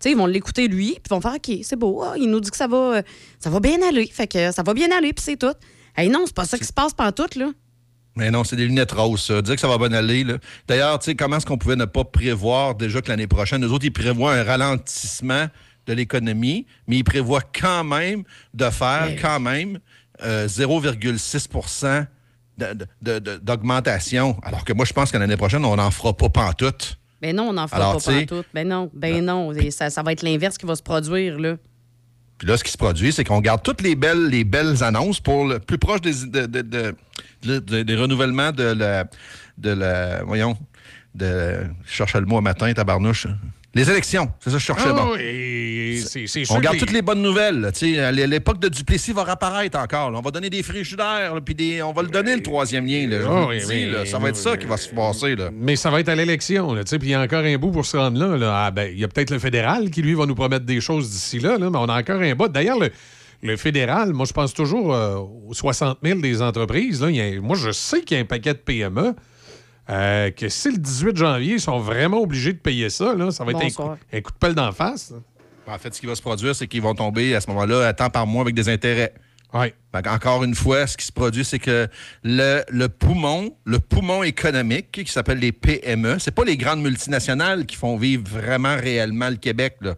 [0.00, 2.40] sais, ils vont l'écouter lui, puis ils vont faire OK, c'est beau, ah, il nous
[2.40, 3.02] dit que ça va, euh,
[3.40, 4.06] ça va bien aller.
[4.06, 5.54] Fait que ça va bien aller, puis c'est tout.
[5.96, 7.50] Hey, non, c'est pas ça qui se passe pantoute, là.
[8.14, 9.42] Mais non, c'est des lunettes roses, ça.
[9.42, 10.24] Dire que ça va bien aller.
[10.66, 13.92] D'ailleurs, comment est-ce qu'on pouvait ne pas prévoir déjà que l'année prochaine, nous autres, ils
[13.92, 15.46] prévoient un ralentissement
[15.88, 18.22] de l'économie, mais ils prévoient quand même
[18.54, 19.78] de faire quand même
[20.22, 22.06] euh, 0,6
[22.58, 24.36] de- de- de- de- d'augmentation.
[24.42, 26.98] Alors que moi, je pense que l'année prochaine, on n'en fera pas pantoute.
[27.22, 28.46] Ben non, on n'en fera Alors, pas pantoute.
[28.54, 29.52] Ben non, ben non.
[29.52, 31.56] Et ça, ça va être l'inverse qui va se produire, là.
[32.36, 35.20] Puis là, ce qui se produit, c'est qu'on garde toutes les belles, les belles annonces
[35.20, 36.94] pour le plus proche des, de- de- de-
[37.42, 39.04] de- de- des renouvellements de la,
[39.56, 40.22] de la.
[40.24, 40.56] Voyons.
[41.14, 43.26] De, je cherchais le mot un matin, tabarnouche.
[43.74, 44.88] Les élections, c'est ça que je cherchais.
[44.88, 45.12] Ah, bon.
[46.50, 47.70] On garde toutes les bonnes nouvelles.
[48.26, 50.10] l'époque de Duplessis va réapparaître encore.
[50.10, 50.18] là.
[50.18, 53.06] On va donner des frigidaires, là, puis des- on va le donner le troisième lien.
[53.06, 55.36] là, Ah oui, dis, mais- ça va être ça qui va se passer.
[55.52, 57.96] Mais ça va être à l'élection, puis il y a encore un bout pour se
[57.96, 58.64] rendre là.
[58.66, 61.10] Ah, ben, il y a peut-être le fédéral qui, lui, va nous promettre des choses
[61.10, 62.48] d'ici là, mais on a encore un bout.
[62.48, 62.90] D'ailleurs, le,
[63.42, 65.16] le fédéral, moi, je pense toujours euh,
[65.46, 67.02] aux 60 000 des entreprises.
[67.02, 67.10] Là.
[67.10, 69.14] Il y a- moi, je sais qu'il y a un paquet de PME.
[69.90, 73.44] Euh, que si le 18 janvier, ils sont vraiment obligés de payer ça, là, ça
[73.44, 73.96] va être un coup, Bonsoir.
[74.12, 75.10] un coup de pelle d'en face.
[75.10, 75.18] là.
[75.74, 77.92] En fait, ce qui va se produire, c'est qu'ils vont tomber à ce moment-là à
[77.92, 79.12] temps par mois avec des intérêts.
[79.52, 79.74] Ouais.
[79.94, 81.88] Encore une fois, ce qui se produit, c'est que
[82.22, 87.66] le, le poumon, le poumon économique qui s'appelle les PME, c'est pas les grandes multinationales
[87.66, 89.76] qui font vivre vraiment réellement le Québec.
[89.80, 89.94] Là.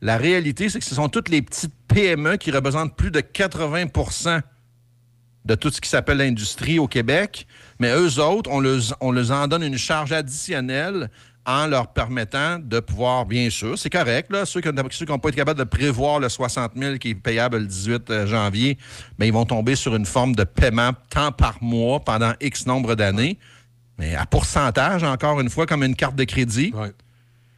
[0.00, 3.86] La réalité, c'est que ce sont toutes les petites PME qui représentent plus de 80
[5.44, 7.46] de tout ce qui s'appelle l'industrie au Québec.
[7.78, 11.10] Mais eux autres, on les, on les en donne une charge additionnelle
[11.48, 15.38] en leur permettant de pouvoir, bien sûr, c'est correct, là, ceux qui n'ont pas été
[15.38, 18.76] capables de prévoir le 60 000 qui est payable le 18 euh, janvier,
[19.18, 22.94] bien, ils vont tomber sur une forme de paiement tant par mois pendant X nombre
[22.96, 23.38] d'années,
[23.98, 26.74] mais à pourcentage, encore une fois, comme une carte de crédit.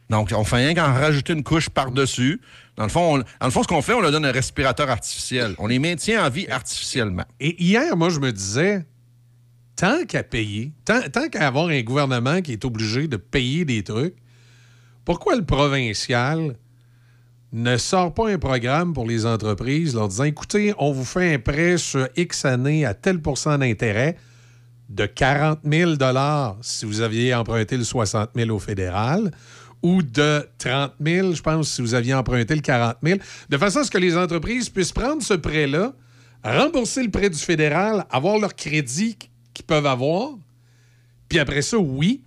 [0.09, 2.41] Donc, on fait rien qu'en rajouter une couche par-dessus.
[2.77, 5.55] Dans le fond, le fond, ce qu'on fait, on leur donne un respirateur artificiel.
[5.57, 7.25] On les maintient en vie artificiellement.
[7.39, 8.85] Et hier, moi, je me disais,
[9.75, 13.83] tant qu'à payer, tant, tant qu'à avoir un gouvernement qui est obligé de payer des
[13.83, 14.15] trucs,
[15.03, 16.55] pourquoi le provincial
[17.53, 21.39] ne sort pas un programme pour les entreprises leur disant, écoutez, on vous fait un
[21.39, 24.15] prêt sur X années à tel pourcent d'intérêt
[24.89, 25.93] de 40 000
[26.61, 29.31] si vous aviez emprunté le 60 000 au fédéral,
[29.83, 33.79] ou de 30 000, je pense, si vous aviez emprunté le 40 000, de façon
[33.79, 35.93] à ce que les entreprises puissent prendre ce prêt-là,
[36.43, 39.17] rembourser le prêt du fédéral, avoir leur crédit
[39.53, 40.29] qu'ils peuvent avoir,
[41.29, 42.23] puis après ça, oui,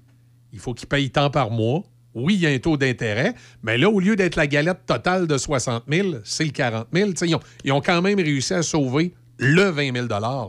[0.52, 1.82] il faut qu'ils payent tant par mois.
[2.14, 5.26] Oui, il y a un taux d'intérêt, mais là, au lieu d'être la galette totale
[5.26, 7.10] de 60 000, c'est le 40 000.
[7.10, 10.48] Tu sais, Ils ont, ils ont quand même réussi à sauver le 20 000 là.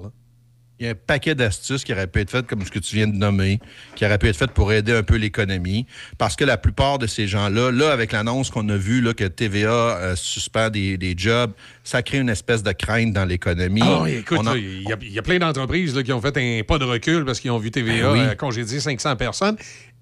[0.80, 2.96] Il y a un paquet d'astuces qui auraient pu être faites, comme ce que tu
[2.98, 3.60] viens de nommer,
[3.96, 5.86] qui auraient pu être faites pour aider un peu l'économie.
[6.18, 9.24] Parce que la plupart de ces gens-là, là, avec l'annonce qu'on a vue, là, que
[9.24, 11.54] TVA euh, suspend des, des jobs,
[11.86, 13.82] ça crée une espèce de crainte dans l'économie.
[13.84, 16.36] Ah oui, écoute, en- il y, a- il y a plein d'entreprises qui ont fait
[16.38, 18.20] un pas de recul parce qu'ils ont vu TVA Ben oui.
[18.20, 19.56] euh, congédier 500 personnes.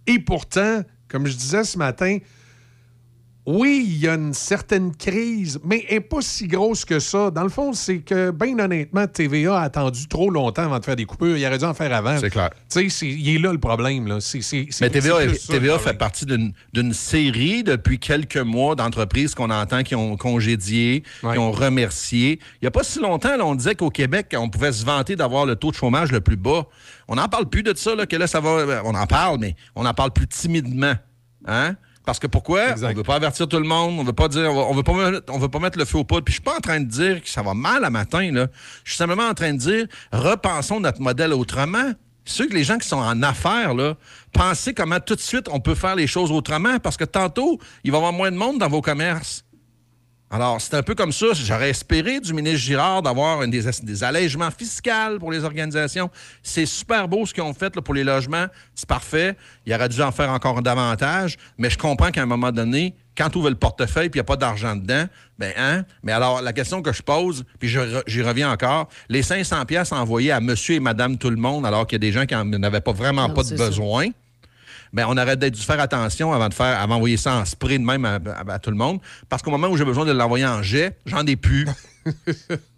[0.07, 2.17] Et pourtant, comme je disais ce matin,
[3.45, 7.29] oui, il y a une certaine crise, mais elle n'est pas si grosse que ça.
[7.29, 10.95] Dans le fond, c'est que, bien honnêtement, TVA a attendu trop longtemps avant de faire
[10.95, 11.35] des coupures.
[11.35, 12.17] Il aurait dû en faire avant.
[12.19, 12.51] C'est clair.
[12.71, 14.07] Tu sais, il est là le problème.
[14.07, 14.19] Là.
[14.81, 19.95] Mais TVA, est- ça, fait partie d'une série depuis quelques mois d'entreprises qu'on entend qui
[19.95, 21.03] ont congédié,
[21.33, 22.39] qui ont remercié.
[22.61, 25.17] Il n'y a pas si longtemps, là, on disait qu'au Québec, on pouvait se vanter
[25.17, 26.65] d'avoir le taux de chômage le plus bas.
[27.09, 28.81] On n'en parle plus de ça, là, que là, ça va.
[28.85, 30.93] On en parle, mais on en parle plus timidement.
[31.45, 31.75] Hein?
[32.05, 32.73] Parce que pourquoi?
[32.77, 34.93] On ne veut pas avertir tout le monde, on veut pas dire, on veut pas
[35.29, 36.23] on veut pas mettre le feu au poudre.
[36.23, 38.47] Puis je suis pas en train de dire que ça va mal à matin, là.
[38.83, 41.93] Je suis simplement en train de dire, repensons notre modèle autrement.
[42.25, 43.95] Ceux que les gens qui sont en affaires, là,
[44.31, 47.91] pensez comment tout de suite on peut faire les choses autrement parce que tantôt, il
[47.91, 49.43] va y avoir moins de monde dans vos commerces.
[50.33, 51.27] Alors, c'est un peu comme ça.
[51.33, 56.09] J'aurais espéré du ministre Girard d'avoir des, des allègements fiscaux pour les organisations.
[56.41, 58.47] C'est super beau ce qu'ils ont fait là, pour les logements.
[58.73, 59.37] C'est parfait.
[59.67, 61.37] Il aurait dû en faire encore davantage.
[61.59, 64.21] Mais je comprends qu'à un moment donné, quand tu ouvres le portefeuille et il n'y
[64.21, 65.05] a pas d'argent dedans,
[65.37, 65.83] ben hein?
[66.01, 70.31] Mais alors, la question que je pose, puis j'y reviens encore, les 500 pièces envoyées
[70.31, 72.63] à monsieur et madame tout le monde alors qu'il y a des gens qui n'en
[72.63, 74.07] avaient pas vraiment Non, pas de besoin,
[74.93, 77.83] ben, on aurait dû faire attention avant de faire, avant d'envoyer ça en spray de
[77.83, 78.99] même à, à- à tout le monde.
[79.27, 81.67] Parce qu'au moment où j'ai besoin de l'envoyer en jet, j'en ai plus.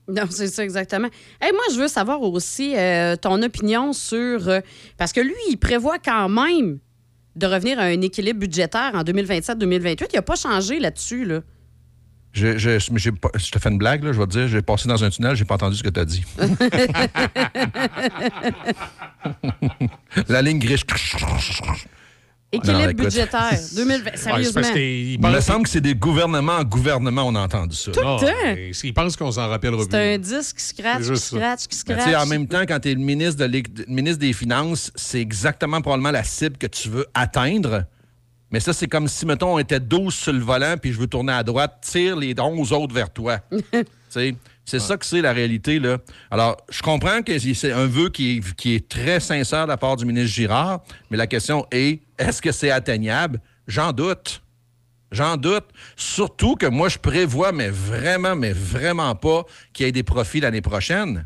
[0.07, 1.07] Non, c'est ça exactement.
[1.41, 4.47] Hey, moi, je veux savoir aussi euh, ton opinion sur...
[4.49, 4.59] euh,
[4.99, 6.77] parce que lui, il prévoit quand même
[7.35, 10.09] de revenir à un équilibre budgétaire en 2027-2028.
[10.13, 11.39] Il n'a pas changé là-dessus, là.
[12.33, 14.87] Je, je, pas- je te fais une blague, là, je vais te dire, j'ai passé
[14.87, 16.23] dans un tunnel, j'ai pas entendu ce que tu as dit.
[20.29, 20.83] La ligne grise.
[22.55, 22.97] Équilibre écoute.
[23.05, 23.51] budgétaire?
[23.75, 24.09] 2020.
[24.15, 24.61] Sérieusement.
[24.75, 27.91] Il me semble que c'est des gouvernements en gouvernement, on a entendu ça.
[27.91, 28.77] Tout le temps.
[28.83, 32.15] Ils pensent qu'on s'en rappellera C'est un disque qui scratch, qui scratch, qui tu scratch.
[32.15, 35.19] en même temps, quand tu es le ministre, de l'é- le ministre des Finances, c'est
[35.21, 37.83] exactement probablement la cible que tu veux atteindre.
[38.51, 41.07] Mais ça, c'est comme si, mettons, on était 12 sur le volant, puis je veux
[41.07, 43.39] tourner à droite, tire les 11 autres vers toi.
[44.67, 45.77] C'est ça que c'est la réalité.
[45.77, 45.97] Là.
[46.31, 49.77] Alors, je comprends que c'est un vœu qui est, qui est très sincère de la
[49.77, 53.39] part du ministre Girard, mais la question est, est-ce que c'est atteignable?
[53.67, 54.41] J'en doute.
[55.11, 55.65] J'en doute.
[55.95, 60.39] Surtout que moi, je prévois, mais vraiment, mais vraiment pas qu'il y ait des profits
[60.41, 61.25] l'année prochaine.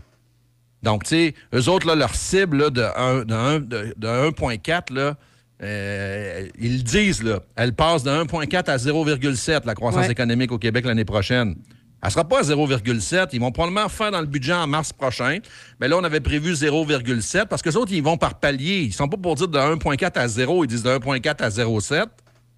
[0.84, 4.08] Donc, tu sais, eux autres, là, leur cible là, de, un- de, un- de- de
[4.08, 5.16] 1,4, là,
[5.62, 10.12] euh, ils le disent, là, elle passe de 1,4 à 0,7, la croissance Ouais.
[10.12, 11.56] économique au Québec l'année prochaine.
[12.02, 13.30] Elle ne sera pas à 0,7.
[13.34, 15.40] Ils vont probablement faire dans le budget en mars prochain.
[15.80, 18.82] Mais là, on avait prévu 0,7 parce que les autres, ils vont par palier.
[18.84, 20.64] Ils ne sont pas pour dire de 1,4 à 0.
[20.64, 22.06] Ils disent de 1,4 à 0,7.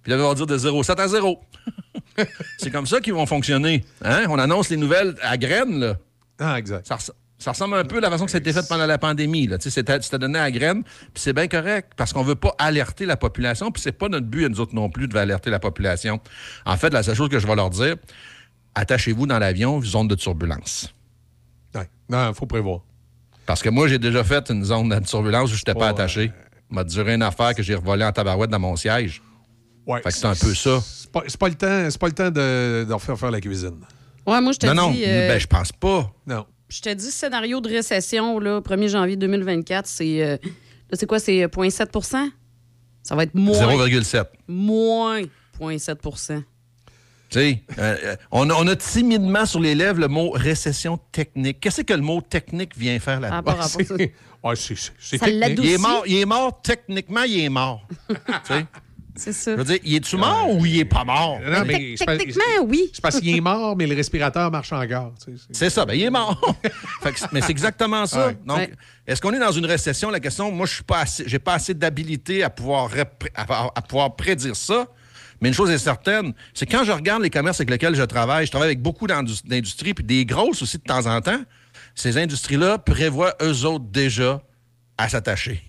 [0.02, 1.40] Puis là, ils vont dire de 0,7 à 0.
[2.58, 3.84] C'est comme ça qu'ils vont fonctionner.
[4.04, 4.24] Hein?
[4.28, 5.96] On annonce les nouvelles à graines, là.
[6.38, 6.86] Ah, exact.
[6.86, 8.86] Ça, res- ça ressemble un peu à la façon que ça a été fait pendant
[8.86, 9.46] la pandémie.
[9.48, 9.58] Là.
[9.58, 12.54] Tu sais, C'était c'était donné à graines, puis c'est bien correct, parce qu'on veut pas
[12.58, 15.50] alerter la population, puis c'est pas notre but, à nous autres non plus, de alerter
[15.50, 16.20] la population.
[16.64, 17.96] En fait, la seule chose que je vais leur dire,
[18.74, 20.92] attachez-vous dans l'avion, zone de turbulence.
[21.74, 21.88] Ouais.
[22.08, 22.80] Non, il faut prévoir.
[23.46, 26.30] Parce que moi, j'ai déjà fait une zone de turbulence où je n'étais pas attaché.
[26.70, 29.20] m'a duré une affaire que j'ai revolé en tabarouette dans mon siège.
[29.86, 30.80] Ouais, Fait que c'est un peu ça.
[30.80, 33.80] C'est pas, pas le temps, c'est pas le temps de, de refaire faire la cuisine.
[34.26, 35.02] Ouais, moi, je te Non, non, dis...
[35.04, 36.12] euh, ben, je pense pas.
[36.26, 36.46] Non.
[36.68, 40.22] Je te dis, scénario de récession, là, 1er janvier 2024, c'est.
[40.22, 41.18] euh, là, c'est quoi?
[41.18, 42.28] C'est euh, 0,7%
[43.02, 43.52] Ça va être moins.
[43.58, 44.24] 0,7.
[44.46, 45.22] Moins
[45.60, 46.40] 0,7 Tu sais,
[47.36, 51.60] euh, euh, on, a, on a timidement sur les lèvres le mot récession technique.
[51.60, 53.52] Qu'est-ce que le mot technique vient faire là-dedans?
[54.44, 54.56] Ah.
[55.62, 57.86] Il est mort, il est mort techniquement, il est mort.
[58.08, 58.14] Tu
[58.44, 58.66] sais?
[59.14, 59.52] C'est ça.
[59.52, 61.38] Je veux dire, il est-tu mort ou il est pas mort?
[61.46, 62.90] Non, mais Techniquement, oui.
[62.94, 65.12] C'est parce qu'il est mort, mais le respirateur marche encore.
[65.22, 66.40] tu sais, c'est- ça, ben il est mort.
[67.02, 68.28] Fait que c'est- mais c'est exactement ça.
[68.28, 68.38] Ouais.
[68.46, 68.70] Donc, Ouais.
[69.06, 70.08] est-ce qu'on est dans une récession?
[70.10, 73.70] La question, moi, je suis pas assez, j'ai pas assez d'habilité à pouvoir, repré- à,
[73.74, 74.86] à pouvoir prédire ça.
[75.42, 78.46] Mais une chose est certaine, c'est quand je regarde les commerces avec lesquels je travaille,
[78.46, 81.42] je travaille avec beaucoup d'indus- d'industries, puis des grosses aussi de temps en temps,
[81.94, 84.40] ces industries-là prévoient eux autres déjà
[84.96, 85.62] à s'attacher.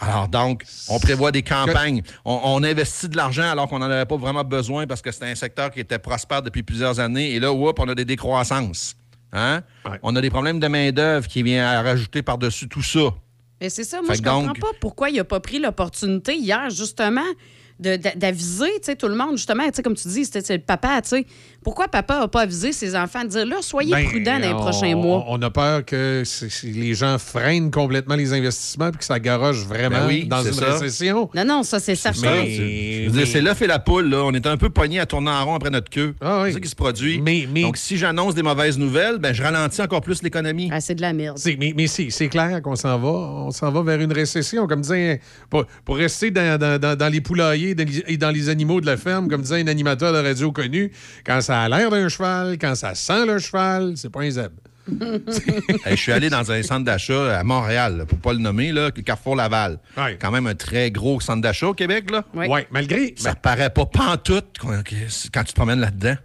[0.00, 2.02] Alors donc, on prévoit des campagnes.
[2.24, 5.26] On, on investit de l'argent alors qu'on n'en avait pas vraiment besoin parce que c'était
[5.30, 7.32] un secteur qui était prospère depuis plusieurs années.
[7.34, 8.96] Et là, whoop, on a des décroissances.
[9.32, 9.62] Hein?
[10.02, 13.14] On a des problèmes de main-d'œuvre qui viennent à rajouter par-dessus tout ça.
[13.60, 15.60] Mais c'est ça, moi, Fait je que comprends donc- pas pourquoi il n'a pas pris
[15.60, 17.22] l'opportunité hier, justement,
[17.82, 21.00] d'aviser tu sais, tout le monde, justement, tu sais, comme tu dis, c'était le papa,
[21.02, 21.26] tu sais.
[21.64, 24.52] Pourquoi papa n'a pas avisé ses enfants de dire, là, soyez Ben, prudents dans les
[24.54, 25.24] on- prochains mois?
[25.28, 26.24] On a peur que
[26.64, 30.52] les gens freinent complètement les investissements puis que ça garoche vraiment Ben oui, dans une
[30.54, 30.72] ça.
[30.78, 31.30] récession.
[31.34, 32.20] Non, non, ça, c'est certain.
[32.20, 34.08] Ça, c'est- l'œuf et la poule.
[34.10, 34.24] Là.
[34.24, 36.14] On est un peu pogné à tourner en rond après notre queue.
[36.20, 37.22] C'est ça qui se produit.
[37.62, 40.68] Donc, si j'annonce des mauvaises nouvelles, ben, je ralentis encore plus l'économie.
[40.72, 41.38] Ah, c'est de la merde.
[41.38, 43.08] C'est- Mais, mais c'est c'est clair qu'on s'en va.
[43.08, 44.66] On s'en va vers une récession.
[44.66, 47.71] Comme disait, pour, pour rester dans, dans- dans- dans les poulaillers
[48.06, 50.92] et dans les animaux de la ferme, comme disait un animateur de radio connu,
[51.24, 54.56] quand ça a l'air d'un cheval, quand ça sent le cheval, c'est pas un zèbre.
[55.84, 58.72] Hey, je suis allé dans un centre d'achat à Montréal, là, pour pas le nommer,
[58.72, 59.78] là, Carrefour Laval.
[60.20, 62.10] Quand même un très gros centre d'achat au Québec.
[62.10, 62.24] Là.
[62.34, 62.46] Oui.
[62.46, 63.14] Ouais, malgré.
[63.16, 64.70] Ça paraît pas pantoute quand,
[65.32, 66.16] quand tu te promènes là-dedans.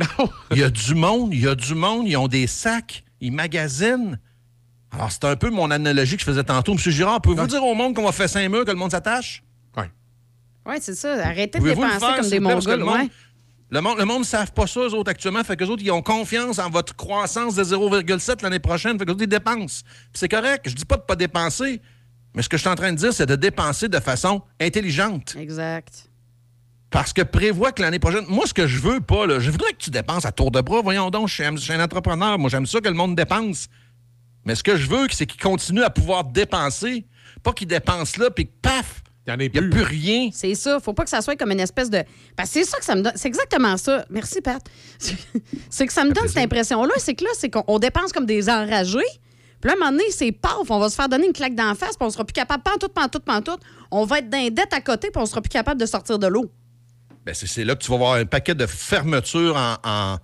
[0.50, 3.30] Il y a du monde, il y a du monde, ils ont des sacs, ils
[3.30, 4.18] magasinent.
[4.90, 6.74] Alors, c'est un peu mon analogie que je faisais tantôt.
[6.74, 9.42] Monsieur Girard, pouvez-vous dire au monde qu'on va faire cinq murs, que le monde s'attache?
[10.66, 10.76] Oui.
[10.80, 11.14] C'est ça.
[11.26, 12.78] Arrêtez de dépenser faire, comme des que mongols.
[12.78, 13.10] le monde- ouais.
[13.70, 15.42] Le monde le monde ne savent pas ça, eux autres, actuellement.
[15.44, 18.98] Fait qu'eux autres, ils ont confiance en votre croissance de 0,7 l'année prochaine.
[18.98, 19.82] Fait qu'eux autres, ils dépensent.
[20.12, 20.68] C'est correct.
[20.68, 21.80] Je dis pas de pas dépenser.
[22.34, 25.34] Mais ce que je suis en train de dire, c'est de dépenser de façon intelligente.
[25.38, 26.08] Exact.
[26.90, 28.24] Parce que prévois que l'année prochaine.
[28.28, 30.60] Moi, ce que je veux pas, là, je voudrais que tu dépenses à tour de
[30.60, 30.82] bras.
[30.82, 32.38] Voyons donc, je suis un, je suis un entrepreneur.
[32.38, 33.68] Moi, j'aime ça que le monde dépense.
[34.44, 37.06] Mais ce que je veux, c'est qu'ils continuent à pouvoir dépenser.
[37.42, 39.02] Pas qu'ils dépensent là, puis que paf!
[39.26, 40.30] Il n'y a plus rien.
[40.32, 40.80] C'est ça.
[40.80, 42.02] Faut pas que ça soit comme une espèce de.
[42.36, 43.12] Parce que c'est ça que ça me donne.
[43.14, 44.04] C'est exactement ça.
[44.10, 44.60] Merci, Pat.
[45.70, 46.92] c'est que ça me donne cette impression-là.
[46.98, 48.98] C'est que là, c'est qu'on on dépense comme des enragés.
[49.60, 51.54] Puis là, à un moment donné, c'est paf, on va se faire donner une claque
[51.54, 53.60] d'en face, puis on sera plus capable, pantoute, pantoute, pantoute.
[53.92, 56.18] On va être dans les dettes à côté, puis on sera plus capable de sortir
[56.18, 56.50] de l'eau.
[57.24, 60.16] Ben, c'est c'est là que tu vas avoir un paquet de fermetures en, en-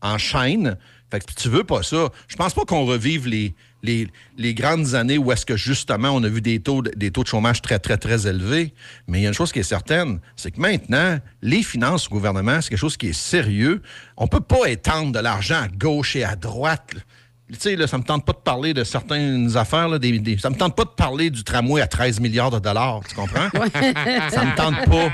[0.00, 0.78] en chaîne.
[1.10, 2.08] Fait que tu veux pas ça.
[2.26, 3.54] Je pense pas qu'on revive les,
[3.86, 7.10] les, les grandes années où est-ce que justement on a vu des taux, de, des
[7.10, 8.74] taux de chômage très, très, très élevés.
[9.08, 12.10] Mais il y a une chose qui est certaine, c'est que maintenant, les finances au
[12.10, 13.80] gouvernement, c'est quelque chose qui est sérieux.
[14.18, 16.90] On peut pas étendre de l'argent à gauche et à droite.
[16.94, 17.00] là.
[17.48, 19.88] Tu sais, là, ça me tente pas de parler de certaines affaires.
[19.88, 22.58] Là, des, des- ça me tente pas de parler du tramway à 13 milliards de
[22.58, 23.02] dollars.
[23.08, 23.48] Tu comprends?
[24.30, 25.12] ça me tente pas.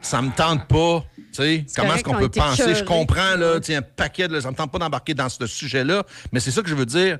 [0.00, 1.04] Ça me tente pas.
[1.16, 2.74] Tu sais, C'est comment est-ce qu'on on peut penser?
[2.76, 4.38] Je comprends, là, tu sais, un paquet de.
[4.40, 6.04] Ça me tente pas d'embarquer dans ce sujet-là.
[6.32, 7.18] Mais c'est ça que je veux dire.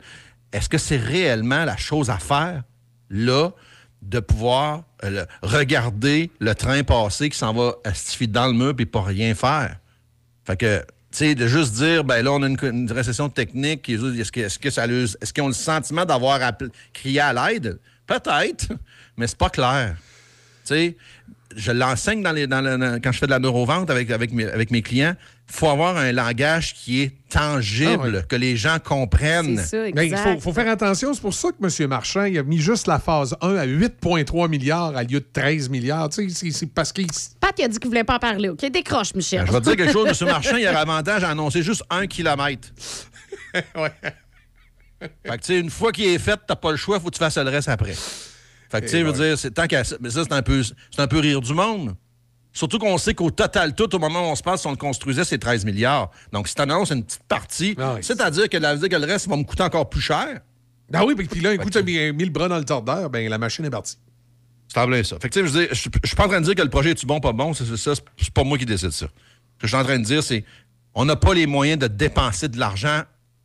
[0.52, 2.62] Est-ce que c'est réellement la chose à faire,
[3.08, 3.50] là,
[4.02, 8.86] de pouvoir euh, regarder le train passer qui s'en va astifier dans le mur puis
[8.86, 9.76] pas rien faire?
[10.44, 14.38] Fait que, tu sais, de juste dire, ben là, on a une, récession technique, est-ce
[14.40, 16.40] est-ce qu'ils ont le sentiment d'avoir
[16.92, 17.78] crié à l'aide?
[18.06, 18.68] Peut-être,
[19.16, 19.96] mais c'est pas clair.
[20.64, 20.96] Tu sais,
[21.54, 25.14] je l'enseigne quand je fais de la neurovente avec, avec mes clients.
[25.52, 28.24] Il faut avoir un langage qui est tangible, Ah ouais.
[28.28, 29.60] que les gens comprennent.
[29.94, 31.12] Mais il faut, faut faire attention.
[31.12, 31.88] C'est pour ça que M.
[31.88, 35.68] Marchand il a mis juste la phase 1 à 8,3 milliards à lieu de 13
[35.68, 36.08] milliards.
[36.10, 37.08] Tu sais, c'est- parce qu'il.
[37.40, 38.48] Pat, il a dit qu'il voulait pas en parler.
[38.48, 39.40] OK, décroche, Michel.
[39.40, 40.28] Ben, je vais te dire quelque chose, M.
[40.28, 42.68] Marchand, il y aurait avantage à annoncer juste un kilomètre.
[45.00, 47.14] Fait que, tu sais, une fois qu'il est fait, t'as pas le choix, faut que
[47.14, 47.94] tu fasses le reste après.
[47.94, 49.28] Fait que, tu sais, Et je veux ouais.
[49.30, 51.54] dire, c'est tant qu'à ça, mais ça, c'est un, peu, c'est un peu rire du
[51.54, 51.94] monde.
[52.52, 54.76] Surtout qu'on sait qu'au total, tout, au moment où on se passe, si on le
[54.76, 56.10] construisait, c'est 13 milliards.
[56.32, 60.00] Donc, si t'annonces une petite partie, c'est-à-dire que, le reste va me coûter encore plus
[60.00, 60.40] cher.
[60.92, 63.28] Ah oui, puis- là, écoute, tu as mis, mis le bras dans le tordeur, ben
[63.28, 63.96] la machine est partie.
[64.66, 65.16] C'est en plein ça.
[65.20, 66.62] Fait que, tu sais, je dire, je je suis pas en train de dire que
[66.62, 67.54] le projet est-tu bon, pas bon.
[67.54, 69.06] C'est ça, c'est- c'est pas moi qui décide ça.
[69.06, 70.44] Ce que je suis en train de dire, c'est
[70.94, 73.02] on n'a pas les moyens de dépenser de l'argent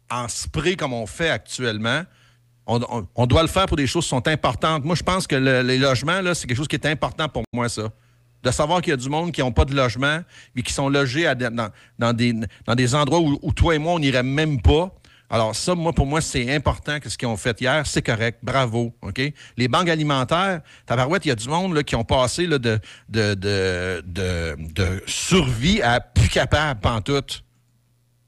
[0.10, 2.02] en spray comme on fait actuellement.
[2.68, 4.84] On, on- on doit le faire pour des choses qui sont importantes.
[4.84, 7.44] Moi, je pense que le- les logements, là, c'est quelque chose qui est important pour
[7.54, 7.90] moi, ça.
[8.46, 10.20] De savoir qu'il y a du monde qui n'ont pas de logement
[10.56, 12.32] et qui sont logés dans, dans des,
[12.68, 14.94] dans des endroits où, toi et moi, on n'irait même pas.
[15.32, 18.38] Alors ça, moi, pour moi, c'est important que ce qu'ils ont fait hier, c'est correct.
[18.44, 18.94] Bravo.
[19.02, 19.20] OK?
[19.58, 22.80] Les banques alimentaires, tabarouette, il y a du monde là, qui ont passé de, de,
[23.10, 27.44] de, de, survie à plus capable, pantoute.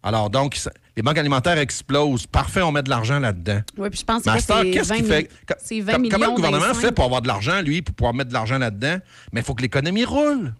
[0.02, 0.58] Alors donc,
[0.98, 2.26] les banques alimentaires explosent.
[2.28, 3.62] Parfait, on met de l'argent là-dedans.
[3.78, 4.64] Oui, puis je pense que c'est 20
[4.96, 5.30] qu'il fait?
[5.60, 6.14] c'est 20 com- millions.
[6.18, 6.82] Comment le gouvernement 25.
[6.82, 8.98] fait pour avoir de l'argent, lui, pour pouvoir mettre de l'argent là-dedans?
[9.32, 10.54] Mais il faut que l'économie roule.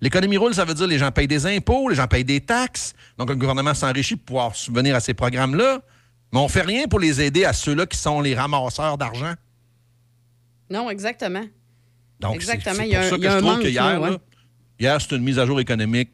[0.00, 2.40] L'économie roule, ça veut dire que les gens payent des impôts, les gens payent des
[2.40, 2.94] taxes.
[3.18, 5.80] Donc, le gouvernement s'enrichit pour pouvoir subvenir à ces programmes-là.
[6.32, 9.34] Mais on fait rien pour les aider à ceux-là qui sont les ramasseurs d'argent.
[10.70, 11.44] Non, exactement.
[12.20, 13.68] Donc, c'est- il y a un- ça que y a je un trouve manque, que
[13.68, 14.10] hier, là, ouais.
[14.10, 14.18] là,
[14.78, 16.10] hier, c'est une mise à jour économique.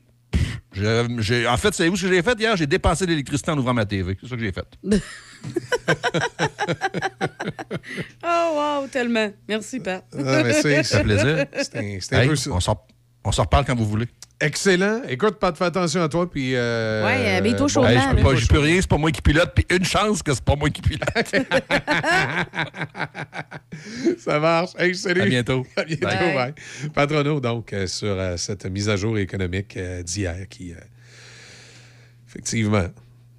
[1.20, 2.38] J'ai- en fait, savez-vous ce que j'ai fait?
[2.38, 2.56] Hier?
[2.56, 4.16] J'ai dépensé de l'électricité en ouvrant ma TV.
[4.20, 4.66] C'est ça que j'ai fait.
[8.24, 9.30] Oh, wow, tellement.
[9.48, 10.04] Merci, Pat.
[10.12, 11.46] Ah, mais c'est- Ça fait plaisir.
[11.52, 12.50] C'est un, c'est un Hey, peu ça.
[12.50, 12.76] on s'en
[13.26, 14.06] on s'en reparle quand vous voulez.
[14.40, 15.02] Excellent.
[15.08, 16.30] Écoute, Pat, fais attention à toi.
[16.30, 17.80] Puis, euh, Ouais, bon, Hey, blanc, je
[18.16, 20.44] peux pas, je peux rien, c'est pas moi qui pilote, puis une chance que c'est
[20.44, 21.02] pas moi qui pilote.
[24.18, 24.72] Ça marche.
[24.78, 25.22] Hey, salut.
[25.22, 25.66] À bientôt.
[25.76, 26.06] À bientôt.
[26.06, 26.34] Bye.
[26.34, 26.54] bye.
[26.94, 30.76] Patrono, donc, euh, sur euh, cette mise à jour économique euh, d'hier qui, euh,
[32.28, 32.88] effectivement.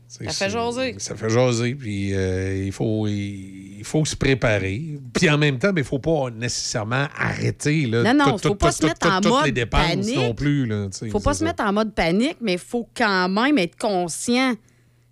[0.08, 0.96] Ça fait jaser.
[1.00, 5.00] Ça fait jaser, puis euh, il, faut, il, il faut se préparer.
[5.14, 8.50] Puis en même temps, il ne faut pas nécessairement arrêter là, Non, non, tout- faut
[8.50, 10.16] tout- pas se mettre en mode panique.
[10.16, 10.68] non plus.
[10.70, 13.78] Tu sais, faut pas se mettre en mode panique, mais il faut quand même être
[13.78, 14.56] conscient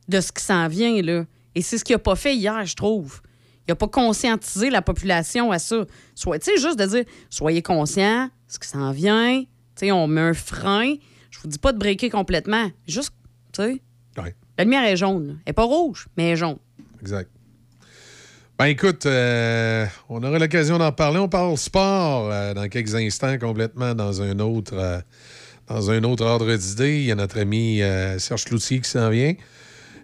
[0.07, 1.01] de ce qui s'en vient.
[1.01, 1.25] Là.
[1.55, 3.21] Et c'est ce qu'il n'a pas fait hier, je trouve.
[3.67, 5.85] Il n'a pas conscientisé la population à ça.
[6.13, 9.43] Soit, tu sais, juste de dire, soyez conscients, ce qui s'en vient.
[9.83, 10.93] On met un frein.
[11.31, 12.69] Je vous dis pas de breaker complètement.
[12.87, 13.11] Juste,
[13.51, 13.81] tu sais.
[14.21, 14.33] Ouais.
[14.57, 15.39] La lumière est jaune.
[15.45, 16.57] Elle n'est pas rouge, mais elle est jaune.
[17.01, 17.29] Exact.
[18.57, 21.19] Ben écoute, euh, on aura l'occasion d'en parler.
[21.19, 25.01] On parle sport euh, dans quelques instants, complètement dans un autre, euh,
[25.67, 26.99] dans un autre ordre d'idée.
[26.99, 27.81] Il y a notre ami
[28.17, 29.33] Serge Cloutier qui s'en vient.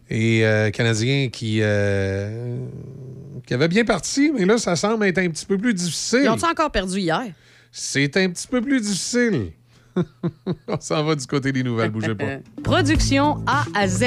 [0.09, 5.57] Et Canadien qui, qui avait bien parti, mais là, ça semble être un petit peu
[5.57, 6.23] plus difficile.
[6.23, 7.23] Ils ont-ils encore perdu hier?
[7.71, 9.53] C'est un petit peu plus difficile.
[10.68, 12.26] on s'en va du côté des nouvelles, bougez pas.
[12.63, 14.03] Production A à Z.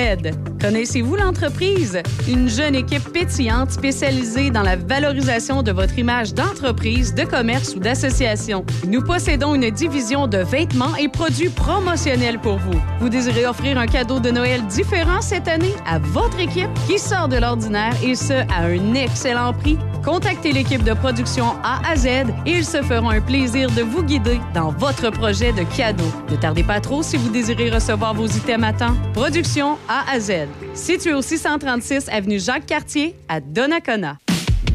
[0.61, 2.01] Connaissez-vous l'entreprise?
[2.28, 7.81] Une jeune équipe pétillante spécialisée dans la valorisation de votre image d'entreprise, de commerce ou
[7.81, 8.65] d'association.
[8.86, 12.81] Nous possédons une division de vêtements et produits promotionnels pour vous.
[13.01, 17.28] Vous désirez offrir un cadeau de Noël différent cette année à votre équipe qui sort
[17.28, 19.78] de l'ordinaire et ce, à un excellent prix?
[20.05, 22.06] Contactez l'équipe de production A à Z
[22.44, 26.62] et ils se feront un plaisir de vous guider dans votre projet de Ne tardez
[26.62, 28.94] pas trop si vous désirez recevoir vos items à temps.
[29.12, 30.46] Production A à Z.
[30.72, 34.18] Situé au 636 avenue Jacques-Cartier à Donnacona.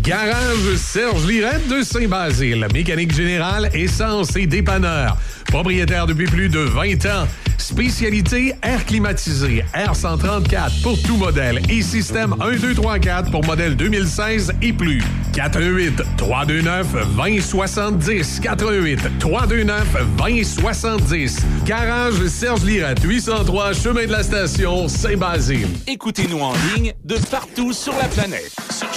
[0.09, 2.65] Garage Serge Lirette de Saint-Basile.
[2.73, 5.15] Mécanique générale, essence et dépanneur.
[5.45, 7.27] Propriétaire depuis plus de 20 ans.
[7.59, 13.75] Spécialité air climatisé, R134 pour tout modèle et système 1, 2, 3, 4 pour modèle
[13.75, 15.03] 2016 et plus.
[15.33, 19.87] 418 329 2070 418 329
[20.17, 25.67] 2070 Garage Serge Lirette, 803 Chemin de la Station, Saint-Basile.
[25.85, 28.55] Écoutez-nous en ligne de partout sur la planète.
[28.71, 28.89] Sur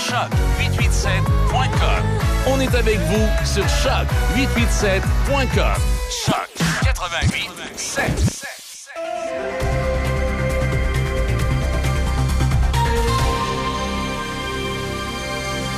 [1.02, 2.04] choc887.com.
[2.46, 5.80] On est avec vous sur choc887.com.
[6.24, 6.48] Choc
[6.82, 8.42] 88 7.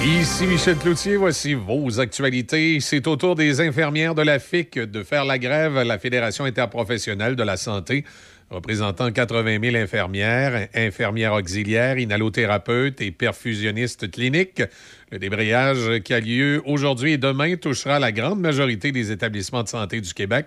[0.04, 2.78] Ici Michel Cloutier, voici vos actualités.
[2.80, 7.36] C'est au tour des infirmières de la FIC de faire la grève, la Fédération interprofessionnelle
[7.36, 8.04] de la santé,
[8.50, 14.62] représentant 80 000 infirmières, infirmières auxiliaires, inhalothérapeutes et perfusionnistes cliniques.
[15.10, 19.68] Le débrayage qui a lieu aujourd'hui et demain touchera la grande majorité des établissements de
[19.68, 20.46] santé du Québec.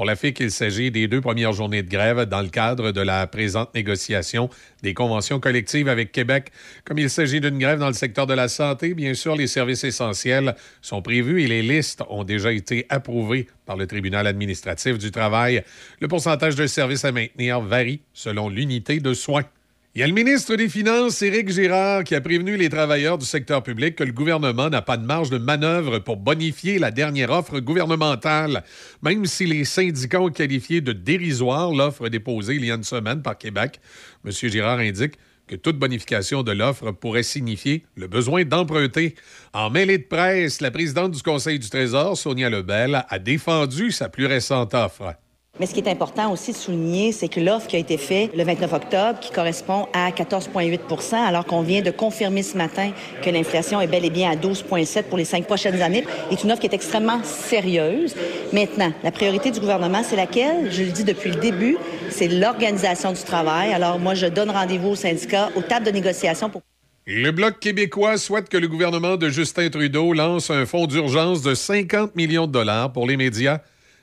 [0.00, 3.02] Pour la FIC, il s'agit des deux premières journées de grève dans le cadre de
[3.02, 4.48] la présente négociation
[4.82, 6.52] des conventions collectives avec Québec.
[6.86, 9.84] Comme il s'agit d'une grève dans le secteur de la santé, bien sûr, les services
[9.84, 15.10] essentiels sont prévus et les listes ont déjà été approuvées par le tribunal administratif du
[15.10, 15.62] travail.
[16.00, 19.44] Le pourcentage de services à maintenir varie selon l'unité de soins.
[19.92, 23.26] Il y a le ministre des Finances, Éric Girard, qui a prévenu les travailleurs du
[23.26, 27.30] secteur public que le gouvernement n'a pas de marge de manœuvre pour bonifier la dernière
[27.30, 28.62] offre gouvernementale,
[29.02, 33.20] même si les syndicats ont qualifié de dérisoire l'offre déposée il y a une semaine
[33.20, 33.80] par Québec.
[34.24, 34.30] M.
[34.30, 35.14] Girard indique
[35.48, 39.16] que toute bonification de l'offre pourrait signifier le besoin d'emprunter.
[39.52, 44.08] En mêlée de presse, la présidente du Conseil du Trésor, Sonia Lebel, a défendu sa
[44.08, 45.16] plus récente offre.
[45.60, 48.30] Mais ce qui est important aussi de souligner, c'est que l'offre qui a été faite
[48.34, 52.92] le 29 octobre, qui correspond à 14,8% alors qu'on vient de confirmer ce matin
[53.22, 56.50] que l'inflation est bel et bien à 12,7 pour les cinq prochaines années, est une
[56.50, 58.16] offre qui est extrêmement sérieuse.
[58.54, 60.72] Maintenant, la priorité du gouvernement, c'est laquelle?
[60.72, 61.76] Je le dis depuis le début,
[62.08, 63.74] c'est l'organisation du travail.
[63.74, 66.62] Alors moi, je donne rendez-vous aux syndicats, aux tables de négociation pour
[67.04, 71.54] Le Bloc québécois souhaite que le gouvernement de Justin Trudeau lance un fonds d'urgence de
[71.54, 73.58] 50 millions de dollars pour les médias.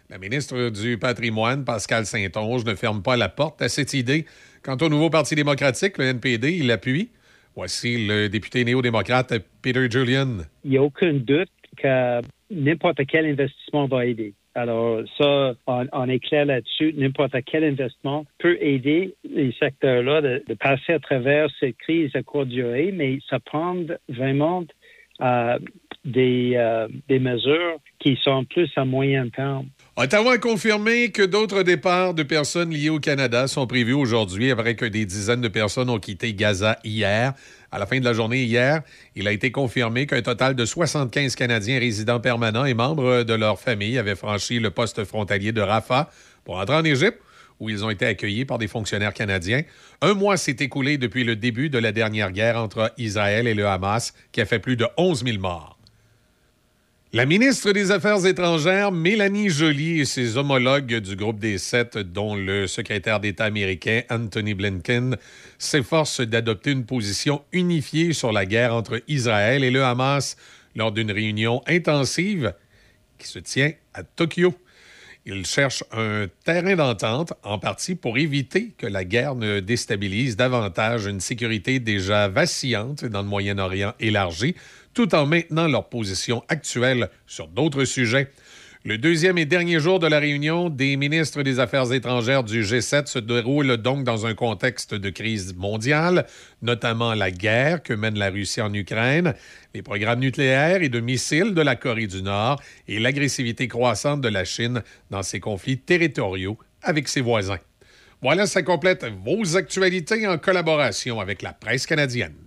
[0.09, 4.25] La ministre du Patrimoine, Pascal Saint-Onge, ne ferme pas la porte à cette idée.
[4.63, 7.09] Quant au nouveau Parti démocratique, le NPD, il l'appuie.
[7.57, 10.37] Voici le député néo-démocrate Peter Julian.
[10.63, 14.33] il n'y a aucun doute que n'importe quel investissement va aider.
[14.55, 16.93] Alors, ça, on, on est clair là-dessus.
[16.95, 22.47] N'importe quel investissement peut aider les secteurs-là de, passer à travers cette crise à courte
[22.47, 23.75] durée, mais ça prend
[24.07, 24.63] vraiment
[25.19, 25.59] euh,
[26.15, 29.67] euh, des mesures qui sont plus à moyen terme.
[29.99, 34.75] Ottawa a confirmé que d'autres départs de personnes liées au Canada sont prévus aujourd'hui après
[34.75, 37.33] que des dizaines de personnes ont quitté Gaza hier.
[37.71, 38.83] À la fin de la journée hier,
[39.15, 43.59] il a été confirmé qu'un total de 75 Canadiens résidents permanents et membres de leur
[43.59, 46.11] famille avaient franchi le poste frontalier de Rafah
[46.45, 47.17] pour entrer en Égypte,
[47.59, 49.63] où ils ont été accueillis par des fonctionnaires canadiens.
[50.01, 53.65] Un mois s'est écoulé depuis le début de la dernière guerre entre Israël et le
[53.65, 55.76] Hamas, qui a fait plus de 11 000 morts.
[57.17, 62.35] La ministre des Affaires étrangères, Mélanie Joly, et ses homologues du groupe des sept, dont
[62.35, 65.17] le secrétaire d'État américain Anthony Blinken,
[65.57, 70.37] s'efforcent d'adopter une position unifiée sur la guerre entre Israël et le Hamas
[70.75, 72.53] lors d'une réunion intensive
[73.17, 74.53] qui se tient à Tokyo.
[75.25, 81.07] Ils cherchent un terrain d'entente, en partie pour éviter que la guerre ne déstabilise davantage
[81.07, 84.53] une sécurité déjà vacillante dans le Moyen-Orient élargi,
[84.97, 88.31] tout en maintenant leur position actuelle sur d'autres sujets.
[88.83, 93.05] Le deuxième et dernier jour de la réunion des ministres des Affaires étrangères du G7
[93.05, 96.25] se déroule donc dans un contexte de crise mondiale,
[96.63, 99.35] notamment la guerre que mène la Russie en Ukraine,
[99.75, 104.29] les programmes nucléaires et de missiles de la Corée du Nord et l'agressivité croissante de
[104.29, 107.59] la Chine dans ses conflits territoriaux avec ses voisins.
[108.23, 112.46] Voilà, ça complète vos actualités en collaboration avec la presse canadienne.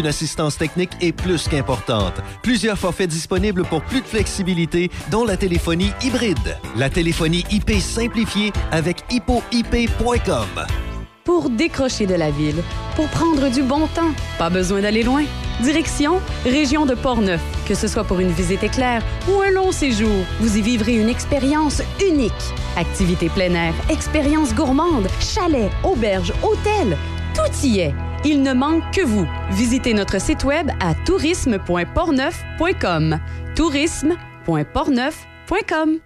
[0.00, 2.14] qu'une assistance technique est plus qu'importante.
[2.42, 6.56] Plusieurs forfaits disponibles pour plus de flexibilité, dont la téléphonie hybride.
[6.76, 10.46] La téléphonie IP simplifiée avec hippoip.com.
[11.24, 12.62] Pour décrocher de la ville,
[12.96, 15.24] pour prendre du bon temps, pas besoin d'aller loin.
[15.60, 17.42] Direction Région de Portneuf.
[17.68, 21.10] Que ce soit pour une visite éclair ou un long séjour, vous y vivrez une
[21.10, 22.32] expérience unique.
[22.76, 26.96] Activités plein air, expériences gourmandes, chalets, auberges, hôtels,
[27.34, 27.94] tout y est.
[28.24, 29.26] Il ne manque que vous.
[29.50, 33.18] Visitez notre site web à tourisme.portneuf.com.
[33.56, 35.98] tourisme.portneuf.com.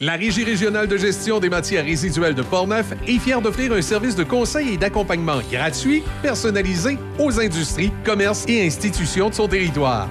[0.00, 4.16] La Régie régionale de gestion des matières résiduelles de Portneuf est fière d'offrir un service
[4.16, 10.10] de conseil et d'accompagnement gratuit, personnalisé aux industries, commerces et institutions de son territoire.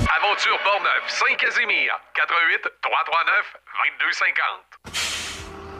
[0.31, 3.53] Aventure Portneuf, Saint-Casimir, 88 339
[3.99, 5.03] 2250.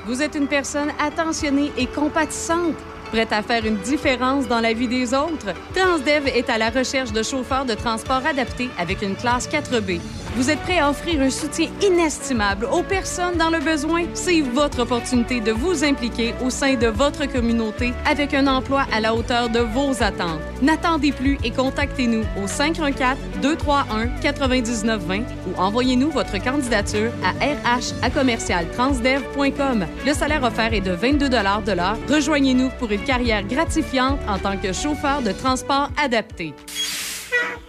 [0.06, 2.76] Vous êtes une personne attentionnée et compatissante.
[3.14, 5.53] Prête à faire une différence dans la vie des autres?
[5.73, 10.02] Transdev est à la recherche de chauffeurs de transport adaptés avec une classe 4B.
[10.36, 14.06] Vous êtes prêt à offrir un soutien inestimable aux personnes dans le besoin?
[14.14, 19.02] C'est votre opportunité de vous impliquer au sein de votre communauté avec un emploi à
[19.02, 20.40] la hauteur de vos attentes.
[20.62, 29.86] N'attendez plus et contactez-nous au 514-231-9920 ou envoyez-nous votre candidature à rh à commercialtransdev.com.
[30.06, 31.98] Le salaire offert est de 22 de l'heure.
[32.10, 36.53] Rejoignez-nous pour une carrière gratifiante en tant que chauffeur de transport adapté.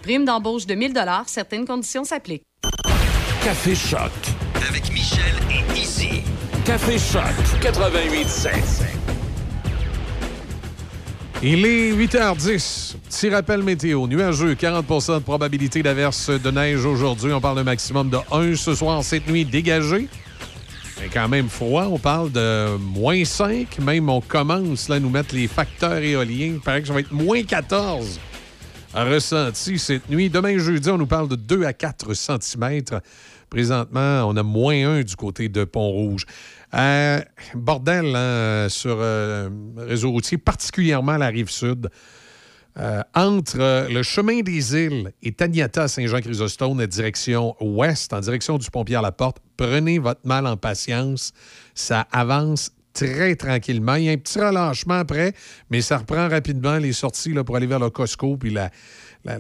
[0.02, 0.92] Prime d'embauche de 1000
[1.26, 2.44] certaines conditions s'appliquent.
[3.44, 4.10] Café Choc.
[4.68, 6.22] Avec Michel et Izzy.
[6.64, 7.22] Café Choc
[7.60, 8.50] 88.7.
[11.44, 12.94] Il est 8h10.
[13.08, 14.06] Petit rappel météo.
[14.06, 17.32] Nuageux, 40% de probabilité d'averse de neige aujourd'hui.
[17.32, 20.08] On parle d'un maximum de 1 ce soir, cette nuit dégagée.
[21.00, 21.88] Mais quand même froid.
[21.90, 23.78] On parle de moins 5.
[23.80, 26.52] Même on commence là, à nous mettre les facteurs éoliens.
[26.54, 28.20] Il paraît que ça va être moins 14
[28.94, 30.30] ressenti cette nuit.
[30.30, 32.82] Demain, jeudi, on nous parle de 2 à 4 cm.
[33.48, 36.26] Présentement, on a moins 1 du côté de Pont-Rouge.
[36.74, 37.20] Euh,
[37.54, 41.90] bordel hein, sur euh, réseau routier, particulièrement la rive sud.
[42.78, 48.96] Euh, entre le chemin des îles et Taniata Saint-Jean-Chrysostome, direction ouest, en direction du pompier
[48.96, 51.32] à la porte, prenez votre mal en patience.
[51.74, 53.94] Ça avance très tranquillement.
[53.94, 55.32] Il y a un petit relâchement après,
[55.70, 58.70] mais ça reprend rapidement les sorties là, pour aller vers le Costco, puis la,
[59.24, 59.38] la-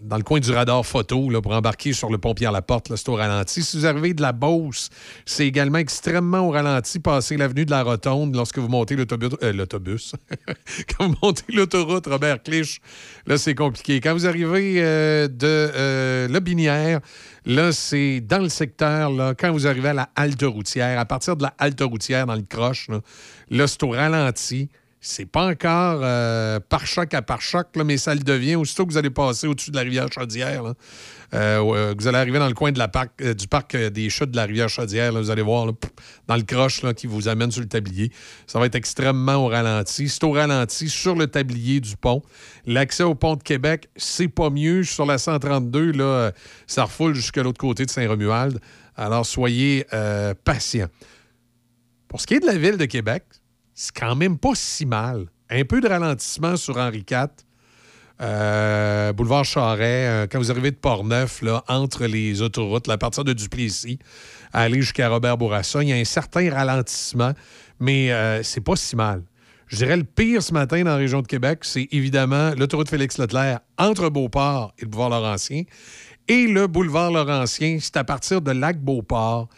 [0.00, 2.88] dans le coin du radar photo là, pour embarquer sur le pompier à la porte,
[2.88, 3.62] là, c'est au ralenti.
[3.62, 4.90] Si vous arrivez de la Beauce,
[5.24, 10.14] c'est également extrêmement au ralenti, passer l'avenue de la Rotonde lorsque vous montez l'autobus.
[10.48, 10.54] euh.
[10.98, 12.80] Quand vous montez l'autoroute Robert Clich,
[13.26, 14.00] là, c'est compliqué.
[14.00, 17.00] Quand vous arrivez euh, de euh, La Binière,
[17.46, 21.36] là, c'est dans le secteur, là, quand vous arrivez à la halte routière, à partir
[21.36, 22.88] de la halte routière dans le croche,
[23.50, 24.68] là, c'est au ralenti.
[25.06, 28.54] C'est pas encore euh, par choc à par choc, là, mais ça le devient.
[28.54, 30.72] Aussitôt que vous allez passer au-dessus de la rivière Chaudière,
[31.34, 34.46] euh, que vous allez arriver dans le coin euh, du parc des chutes de la
[34.46, 35.66] rivière Chaudière, vous allez voir
[36.26, 38.10] dans le croche qui vous amène sur le tablier.
[38.46, 40.08] Ça va être extrêmement au ralenti.
[40.08, 42.22] C'est au ralenti sur le tablier du pont.
[42.64, 44.84] L'accès au pont de Québec, c'est pas mieux.
[44.84, 46.32] Sur la 132, là,
[46.66, 48.58] ça refoule jusqu'à l'autre côté de Saint-Romuald.
[48.96, 49.84] Alors, soyez
[50.44, 50.88] patients.
[52.08, 53.24] Pour ce qui est de la ville de Québec,
[53.74, 55.26] c'est quand même pas si mal.
[55.50, 57.26] Un peu de ralentissement sur Henri IV.
[58.20, 63.24] euh, boulevard Charret, euh, quand vous arrivez de Portneuf, là, entre les autoroutes, à partir
[63.24, 63.98] de Duplessis,
[64.52, 67.32] à aller jusqu'à Robert Bourassa, il y a un certain ralentissement,
[67.80, 69.22] mais euh, c'est pas si mal.
[69.66, 73.60] Je dirais le pire ce matin dans la région de Québec, c'est évidemment l'autoroute Félix-Leclerc
[73.78, 75.62] entre Beauport et le boulevard Laurentien.
[76.28, 79.48] Et le boulevard Laurentien, c'est à partir de Lac-Beauport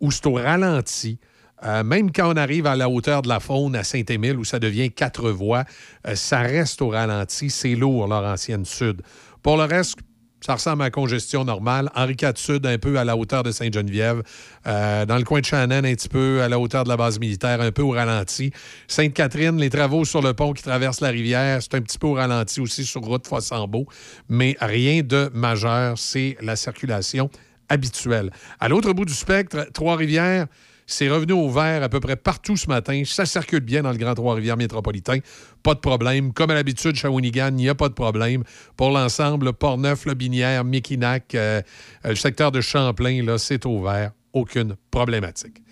[0.00, 1.18] où c'est au ralenti.
[1.64, 4.58] Euh, même quand on arrive à la hauteur de la faune à Saint-Émile, où ça
[4.58, 5.64] devient quatre voies,
[6.06, 7.50] euh, ça reste au ralenti.
[7.50, 9.02] C'est lourd, Laurentienne Sud.
[9.42, 9.98] Pour le reste,
[10.44, 11.90] ça ressemble à congestion normale.
[11.94, 14.22] Henri IV Sud, un peu à la hauteur de Sainte-Geneviève.
[14.66, 17.18] Euh, dans le coin de Shannon, un petit peu à la hauteur de la base
[17.18, 18.52] militaire, un peu au ralenti.
[18.86, 22.12] Sainte-Catherine, les travaux sur le pont qui traverse la rivière, c'est un petit peu au
[22.12, 23.86] ralenti aussi sur route Fossambeau.
[24.28, 25.96] Mais rien de majeur.
[25.96, 27.30] C'est la circulation
[27.70, 28.30] habituelle.
[28.60, 30.46] À l'autre bout du spectre, Trois-Rivières,
[30.86, 33.02] c'est revenu au vert à peu près partout ce matin.
[33.04, 35.18] Ça circule bien dans le Grand Trois-Rivières métropolitain.
[35.62, 36.32] Pas de problème.
[36.32, 38.44] Comme à l'habitude, Shawinigan, il n'y a pas de problème.
[38.76, 41.62] Pour l'ensemble, Port-Neuf, Lobinière, Mekinac, euh,
[42.04, 44.12] euh, le secteur de Champlain, c'est au vert.
[44.32, 45.62] Aucune problématique.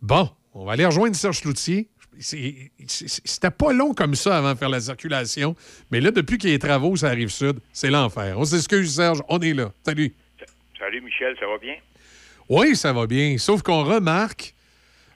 [0.00, 1.40] Bon, on va aller rejoindre Serge
[2.18, 5.54] c'est- C'était pas long comme ça avant de faire la circulation,
[5.90, 8.38] mais là, depuis qu'il y a les travaux, ça arrive sud, c'est l'enfer.
[8.38, 9.72] On s'excuse, Serge, on est là.
[9.84, 10.14] Salut.
[10.78, 11.74] Salut Michel, ça va bien?
[12.48, 13.38] Oui, ça va bien.
[13.38, 14.54] Sauf qu'on remarque,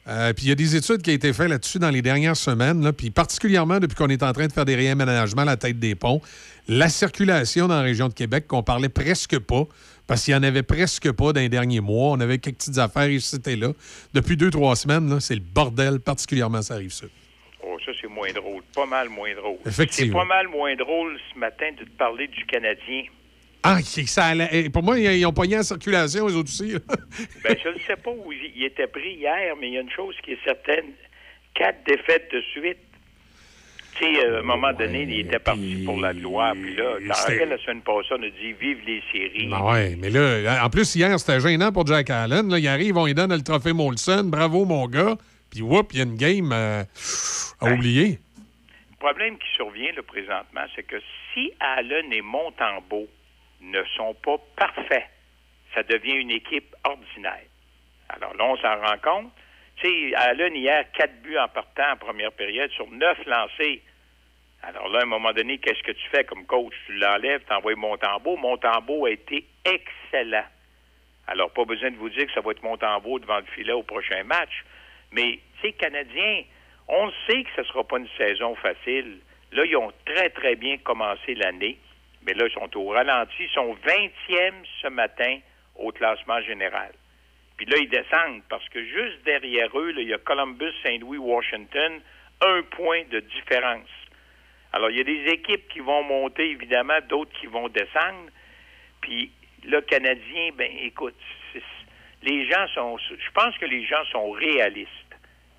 [0.08, 2.36] euh, puis il y a des études qui ont été faites là-dessus dans les dernières
[2.36, 5.56] semaines, là, puis particulièrement depuis qu'on est en train de faire des réaménagements à la
[5.56, 6.20] tête des ponts,
[6.68, 9.64] la circulation dans la région de Québec, qu'on parlait presque pas,
[10.06, 12.12] parce qu'il n'y en avait presque pas dans les derniers mois.
[12.12, 13.72] On avait quelques petites affaires et là.
[14.14, 17.06] Depuis deux, trois semaines, c'est le bordel, particulièrement ça arrive ça.
[17.64, 18.62] Oh, ça, c'est moins drôle.
[18.74, 19.58] Pas mal moins drôle.
[19.66, 20.20] Effectivement.
[20.20, 23.02] C'est pas mal moins drôle ce matin de te parler du Canadien.
[23.66, 26.74] Ah, ça allait- pour moi, ils ils ont pogné en circulation, les autres aussi.
[27.44, 29.80] Ben, je ne sais pas où il il était pris hier, mais il y a
[29.80, 30.86] une chose qui est certaine.
[31.54, 32.78] Quatre défaites de suite.
[33.98, 36.52] Tu sais, euh, à un moment donné, il était parti pour la gloire.
[36.54, 40.62] Puis là, la semaine passée, on a dit «Vive les séries Ah ouais, mais là,
[40.64, 42.50] en plus, hier, c'était gênant pour Jack Allen.
[42.50, 44.24] Là, il arrive, on lui donne le trophée Molson.
[44.24, 45.16] Bravo, mon gars.
[45.50, 46.82] Puis, whoop, il y a une game euh,
[47.62, 48.18] à oublier.
[48.90, 50.96] Le problème qui survient là, présentement, c'est que
[51.32, 53.06] si Allen et Montembeau
[53.70, 55.08] ne sont pas parfaits,
[55.74, 57.44] ça devient une équipe ordinaire.
[58.08, 59.32] Alors là, on s'en rend compte.
[59.76, 63.82] Tu sais, Allen, hier, quatre buts en partant en première période sur neuf lancés.
[64.62, 66.72] Alors là, à un moment donné, qu'est-ce que tu fais comme coach?
[66.86, 68.36] Tu l'enlèves, tu envoies Montembeau.
[68.36, 70.46] Montembeau a été excellent.
[71.26, 73.82] Alors, pas besoin de vous dire que ça va être Montembeau devant le filet au
[73.82, 74.64] prochain match.
[75.12, 76.44] Mais, tu sais, Canadiens,
[76.88, 79.18] on sait que ce ne sera pas une saison facile.
[79.52, 81.78] Là, ils ont très, très bien commencé l'année.
[82.26, 83.34] Mais là, ils sont au ralenti.
[83.40, 85.38] Ils sont 20e ce matin
[85.76, 86.92] au classement général.
[87.56, 92.00] Puis là, ils descendent parce que juste derrière eux, il y a Columbus, Saint-Louis, Washington,
[92.42, 93.88] un point de différence.
[94.72, 98.28] Alors, il y a des équipes qui vont monter, évidemment, d'autres qui vont descendre.
[99.00, 99.30] Puis,
[99.64, 101.16] le Canadien, ben, écoute,
[102.22, 104.90] les gens sont, je pense que les gens sont réalistes.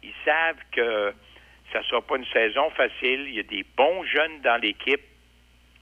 [0.04, 1.14] Ils savent que
[1.72, 3.26] ça ne sera pas une saison facile.
[3.28, 5.02] Il y a des bons jeunes dans l'équipe.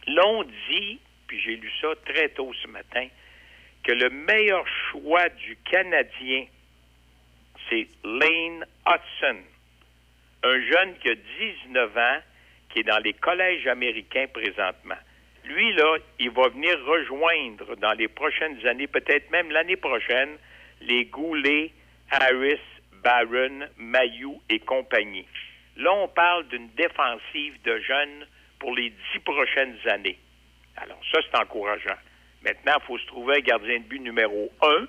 [0.08, 3.08] L'on dit, puis j'ai lu ça très tôt ce matin,
[3.84, 6.46] que le meilleur choix du Canadien,
[7.70, 9.38] c'est Lane Hudson,
[10.44, 12.20] un jeune qui a 19 ans,
[12.70, 14.98] qui est dans les collèges américains présentement.
[15.46, 20.38] Lui, là, il va venir rejoindre dans les prochaines années, peut-être même l'année prochaine,
[20.82, 21.72] les Goulet,
[22.12, 22.60] Harris,
[23.04, 25.28] Barron, Mayou et compagnie.
[25.78, 28.26] Là, on parle d'une défensive de jeunes
[28.66, 30.18] pour les dix prochaines années.
[30.76, 32.00] Alors, ça, c'est encourageant.
[32.44, 34.88] Maintenant, il faut se trouver un gardien de but numéro un.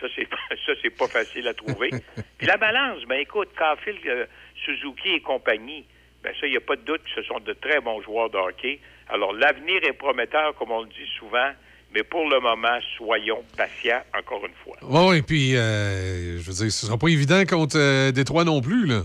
[0.00, 0.28] Ça, c'est
[0.66, 1.90] ça, c'est pas facile à trouver.
[2.38, 4.26] Puis la balance, ben écoute, Caulfield, euh,
[4.64, 5.86] Suzuki et compagnie,
[6.22, 8.30] ben ça, il n'y a pas de doute que ce sont de très bons joueurs
[8.30, 8.78] de hockey.
[9.08, 11.50] Alors, l'avenir est prometteur, comme on le dit souvent,
[11.92, 14.76] mais pour le moment, soyons patients, encore une fois.
[14.82, 18.86] Oui, puis, euh, je veux dire, ce sera pas évident contre euh, Détroit non plus,
[18.86, 19.02] là.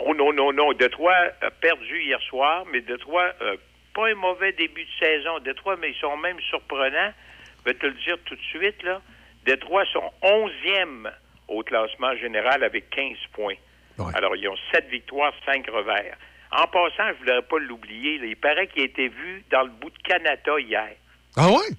[0.00, 0.72] Oh non, non, non.
[0.72, 3.56] Detroit a perdu hier soir, mais Detroit, euh,
[3.94, 5.38] pas un mauvais début de saison.
[5.40, 7.12] Detroit, mais ils sont même surprenants.
[7.58, 9.00] Je vais te le dire tout de suite, là.
[9.46, 11.10] Detroit sont 11e
[11.48, 13.54] au classement général avec 15 points.
[14.14, 16.16] Alors, ils ont 7 victoires, 5 revers.
[16.50, 19.70] En passant, je ne voudrais pas l'oublier, il paraît qu'il a été vu dans le
[19.70, 20.90] bout de Canada hier.
[21.36, 21.76] Ah ouais?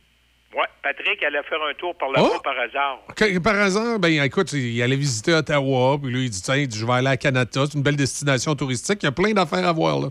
[0.56, 2.40] Ouais, Patrick allait faire un tour par là-bas Oh!
[2.42, 3.02] par hasard.
[3.16, 6.86] Que- Par hasard, ben écoute, il allait visiter Ottawa, puis là, il dit, tiens, je
[6.86, 9.74] vais aller à Canada, c'est une belle destination touristique, il y a plein d'affaires à
[9.74, 10.08] voir, là.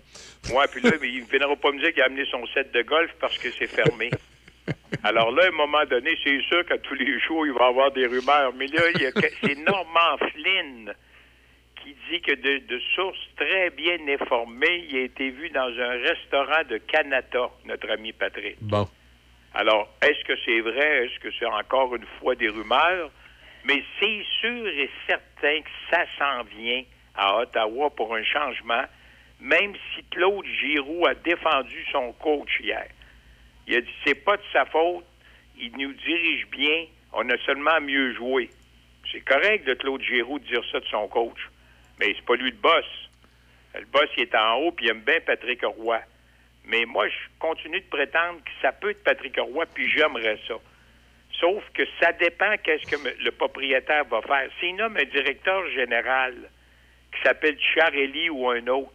[0.53, 2.83] Ouais, puis là, il ne viendra pas me dire qu'il a amené son set de
[2.83, 4.11] golf parce que c'est fermé.
[5.03, 7.69] Alors là, à un moment donné, c'est sûr qu'à tous les jours, il va y
[7.69, 8.53] avoir des rumeurs.
[8.57, 9.11] Mais là, il y a
[9.43, 10.93] c'est Norman Flynn
[11.83, 15.99] qui dit que de, de sources très bien informées, il a été vu dans un
[16.03, 18.57] restaurant de Canada, notre ami Patrick.
[18.61, 18.89] Bon.
[19.55, 21.07] Alors, est-ce que c'est vrai?
[21.07, 23.11] Est-ce que c'est encore une fois des rumeurs?
[23.65, 26.83] Mais c'est sûr et certain que ça s'en vient
[27.15, 28.83] à Ottawa pour un changement,
[29.41, 32.87] même si Claude Giroux a défendu son coach hier.
[33.67, 35.05] Il a dit c'est pas de sa faute,
[35.57, 38.51] il nous dirige bien, on a seulement mieux joué.
[39.13, 41.39] C'est correct de Claude Giroux de dire ça de son coach,
[42.01, 42.85] mais c'est pas lui le boss.
[43.75, 46.01] Le boss, il est en haut, puis il aime bien Patrick Roy.
[46.67, 50.55] Mais moi, je continue de prétendre que ça peut être Patrick Roy, puis j'aimerais ça.
[51.41, 54.49] Sauf que ça dépend qu'est-ce que le propriétaire va faire.
[54.61, 56.35] S'il nomme un directeur général
[57.13, 58.93] qui s'appelle Charelli ou un autre,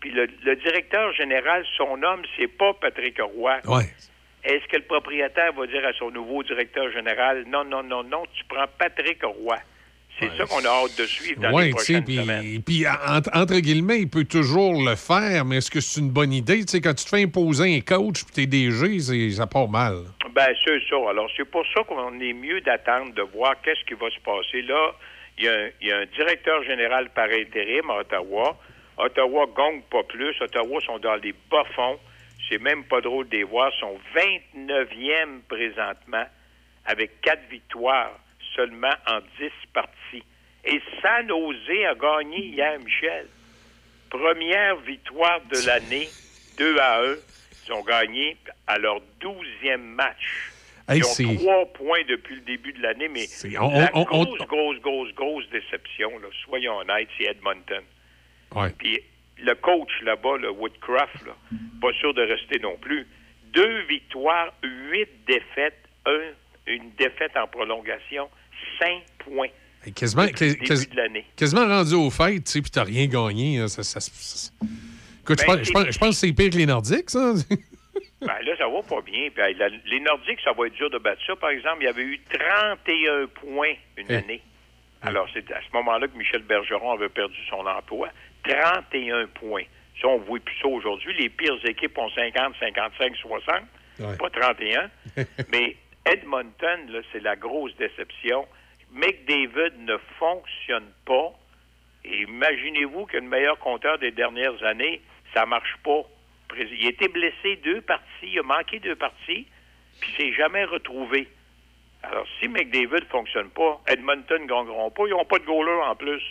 [0.00, 3.58] puis le, le directeur général, son homme, c'est pas Patrick Roy.
[3.66, 3.84] Ouais.
[4.44, 8.24] Est-ce que le propriétaire va dire à son nouveau directeur général, non, non, non, non,
[8.34, 9.56] tu prends Patrick Roy.
[10.20, 12.62] C'est ça qu'on a hâte de suivre dans Oui, les tu sais, prochaines semaines.
[12.62, 12.86] puis puis,
[13.34, 16.60] entre, guillemets, il peut toujours le faire, mais est-ce que c'est une bonne idée?
[16.64, 19.00] Tu sais, quand tu te fais imposer un coach puis t'es DG,
[19.32, 20.04] ça part mal.
[20.34, 20.96] Ben, c'est ça.
[21.08, 24.62] Alors, c'est pour ça qu'on est mieux d'attendre de voir qu'est-ce qui va se passer.
[24.62, 24.92] Là,
[25.38, 28.56] il y, a un, il y a un directeur général par intérim à Ottawa.
[28.98, 30.38] Ottawa gagne pas plus.
[30.40, 31.98] Ottawa sont dans les bas-fonds.
[32.48, 33.72] C'est même pas drôle de les voir.
[33.74, 36.26] Ils sont 29e présentement
[36.84, 38.19] avec quatre victoires
[38.54, 40.22] seulement en 10 parties.
[40.64, 43.26] Et San Jose a gagné hier, Michel.
[44.10, 46.08] Première victoire de l'année,
[46.58, 47.14] 2 à 1.
[47.66, 50.50] Ils ont gagné à leur 12e match.
[50.88, 53.26] Hey, Ils ont trois points depuis le début de l'année, mais
[53.60, 57.82] on- la on- on- grosse, grosse, grosse, grosse déception, là, soyons honnêtes, c'est Edmonton.
[58.56, 58.70] Ouais.
[58.76, 58.98] Puis
[59.38, 61.36] le coach là-bas, le Woodcroft, là,
[61.80, 63.06] pas sûr de rester non plus.
[63.52, 66.20] Deux victoires, huit défaites, un,
[66.66, 68.28] une défaite en prolongation,
[69.18, 69.48] points.
[69.94, 73.58] Quasiment, quas- quas- quasiment rendu aux fêtes, tu sais, puis t'as rien gagné.
[73.58, 74.50] hein, ça- ça- ça-
[75.22, 77.32] Écoute, je pense- je pense, je pense que c'est pire que les Nordiques, ça.
[78.20, 79.30] Ben là, ça va pas bien.
[79.34, 81.34] Puis, la- les Nordiques, ça va être dur de battre ça.
[81.36, 84.42] Par exemple, il y avait eu 31 points une année.
[85.00, 88.10] Alors, c'est à ce moment-là que Michel Bergeron avait perdu son emploi.
[88.44, 89.62] 31 points.
[90.02, 91.14] Ça, on ne voit plus ça aujourd'hui.
[91.18, 93.62] Les pires équipes ont 50, 55, 60.
[94.00, 94.16] Ouais.
[94.18, 94.90] Pas 31.
[95.50, 98.46] Mais Edmonton, là, c'est la grosse déception.
[98.92, 101.32] McDavid ne fonctionne pas,
[102.04, 105.00] imaginez-vous qu'un meilleur compteur des dernières années,
[105.34, 106.02] ça marche pas.
[106.56, 109.46] Il a été blessé deux parties, il a manqué deux parties,
[110.00, 111.28] puis il s'est jamais retrouvé.
[112.02, 115.94] Alors, si McDavid fonctionne pas, Edmonton ne gagneront pas, ils n'ont pas de goaler en
[115.94, 116.22] plus.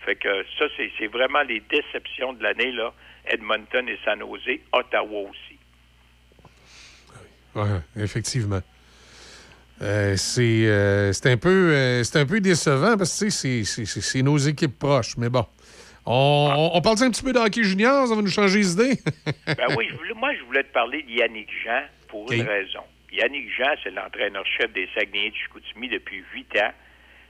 [0.00, 2.92] Fait que ça, c'est c'est vraiment les déceptions de l'année, là.
[3.26, 5.58] Edmonton et San Jose, Ottawa aussi.
[7.54, 8.60] Oui, effectivement.
[9.80, 14.76] Euh, c'est euh, c'est un, peu, euh, un peu décevant parce que c'est- nos équipes
[14.78, 15.16] proches.
[15.16, 15.46] Mais bon.
[16.10, 18.72] On, on, on parle un petit peu de hockey junior, ça va nous changer les
[18.72, 18.98] idées?
[19.46, 22.80] Ben oui, je voulais- moi, je voulais te parler de Yannick Jean pour une raison.
[23.12, 26.72] Yannick Jean, c'est l'entraîneur-chef des Saguenayens de Chicoutimi depuis huit ans.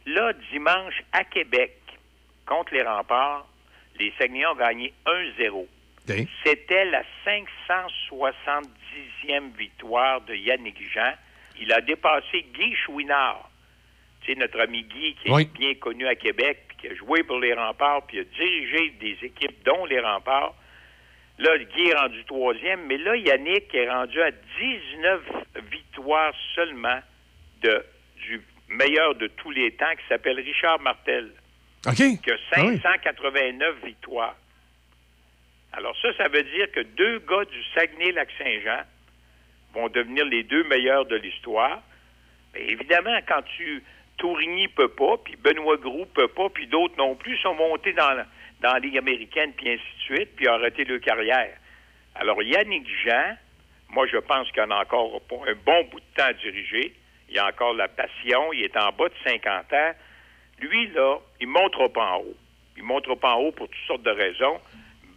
[0.07, 1.77] Là, dimanche, à Québec,
[2.47, 3.47] contre les remparts,
[3.99, 5.67] les Saguenayens ont gagné 1-0.
[6.45, 11.13] C'était la 570e victoire de Yannick Jean.
[11.61, 13.51] Il a dépassé Guy Chouinard.
[14.23, 15.45] Tu sais, notre ami Guy, qui est Oui.
[15.47, 19.17] bien connu à Québec, puis qui a joué pour les remparts, puis a dirigé des
[19.23, 20.55] équipes, dont les remparts.
[21.39, 25.23] Là, Guy est rendu troisième, mais là, Yannick est rendu à 19
[25.71, 26.99] victoires seulement
[27.63, 27.85] de,
[28.27, 31.31] du meilleur de tous les temps, qui s'appelle Richard Martel,
[31.83, 32.81] qui a Ah oui.
[32.83, 34.37] 589 victoires.
[35.73, 38.83] Alors ça, ça veut dire que deux gars du Saguenay-Lac-Saint-Jean
[39.75, 41.83] vont devenir les deux meilleurs de l'histoire.
[42.55, 43.83] Mais évidemment, quand tu
[44.17, 48.11] Tourigny peut pas, puis Benoît Groux peut pas, puis d'autres non plus, sont montés dans
[48.11, 48.27] la,
[48.61, 51.57] dans Ligue américaine, puis ainsi de suite, puis ont arrêté leur carrière.
[52.15, 53.37] Alors Yannick Jean,
[53.91, 56.95] moi je pense qu'il en a encore un bon bout de temps à diriger.
[57.31, 59.93] Il a encore la passion, il est en bas de 50 ans.
[60.61, 62.37] Lui, là, il ne montera pas en haut.
[62.77, 64.59] Il ne montera pas en haut pour toutes sortes de raisons.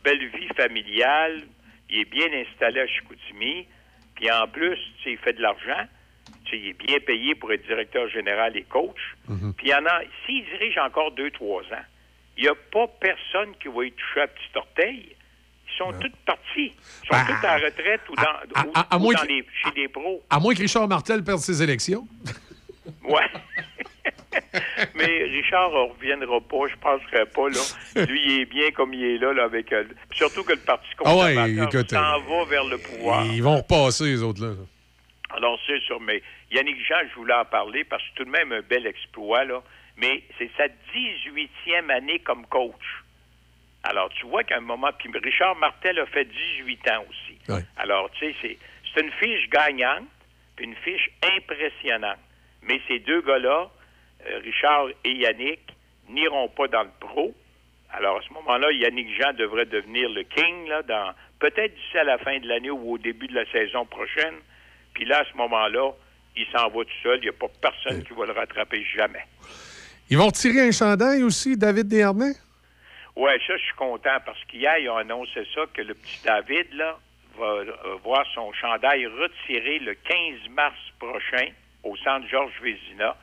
[0.03, 1.41] Belle vie familiale,
[1.89, 3.65] il est bien installé à Chicoutimi,
[4.21, 5.87] puis en plus, tu sais, il fait de l'argent.
[6.45, 9.15] Tu sais, il est bien payé pour être directeur général et coach.
[9.57, 11.85] Puis il y en a, s'il dirige encore deux, trois ans,
[12.37, 15.15] il n'y a pas personne qui va y toucher à petit orteil.
[15.73, 16.73] Ils sont tous partis.
[17.03, 17.25] Ils sont Ah.
[17.27, 19.87] tous en retraite ou dans, ou- à- à ou moins dans que- les- chez des
[19.87, 20.21] pros.
[20.29, 22.07] À moins que Richard Martel perde ses élections.
[23.03, 23.25] Ouais.
[24.95, 27.49] Mais Richard ne reviendra pas, je penserais pas.
[27.49, 28.05] Là.
[28.05, 30.87] Lui, il est bien comme il est là, là avec euh, surtout que le Parti
[31.05, 33.25] Ah ouais, conservateur s'en va vers le pouvoir.
[33.25, 34.53] Ils vont repasser, les autres, là.
[35.33, 36.21] Alors, c'est sûr, mais
[36.51, 39.45] Yannick Jean, je voulais en parler parce que c'est tout de même un bel exploit,
[39.45, 39.61] là.
[39.97, 43.03] Mais c'est sa 18e année comme coach.
[43.83, 47.63] Alors, tu vois qu'à un moment, puis Richard Martel a fait 18 ans aussi.
[47.77, 48.57] Alors, tu sais, c'est,
[48.93, 50.07] c'est une fiche gagnante,
[50.55, 52.19] puis une fiche impressionnante.
[52.63, 53.80] Mais ces deux gars-là, euh,
[54.43, 55.59] Richard et Yannick,
[56.09, 57.33] n'iront pas dans le pro.
[57.93, 62.03] Alors, à ce moment-là, Yannick Jean devrait devenir le king, là, dans, peut-être d'ici à
[62.03, 64.35] la fin de l'année ou au début de la saison prochaine.
[64.93, 65.91] Puis là, à ce moment-là,
[66.35, 67.17] il s'en va tout seul.
[67.19, 69.25] Il n'y a pas personne qui va le rattraper jamais.
[70.09, 72.33] Ils vont tirer un chandail aussi, David Desharnais?
[73.15, 76.73] Ouais, ça, je suis content parce qu'hier, ils ont annoncé ça, que le petit David,
[76.73, 76.97] là,
[77.37, 81.47] va euh, voir son chandail retiré le 15 mars prochain
[81.83, 83.15] au centre Georges Vézina.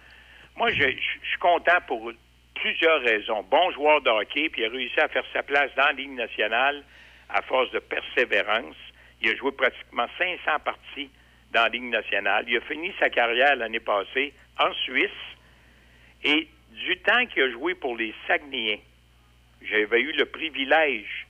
[0.59, 2.11] Moi, je, suis content pour
[2.57, 3.45] plusieurs raisons.
[3.45, 6.17] Bon joueur de hockey, puis il a réussi à faire sa place dans la Ligue
[6.17, 6.83] nationale
[7.29, 8.75] à force de persévérance.
[9.23, 11.11] Il a joué pratiquement 500 parties
[11.53, 12.45] dans la Ligue nationale.
[12.49, 15.11] Il a fini sa carrière l'année passée en Suisse.
[16.25, 18.81] Et du temps qu'il a joué pour les Saguenayens,
[19.63, 21.29] j'avais eu le privilège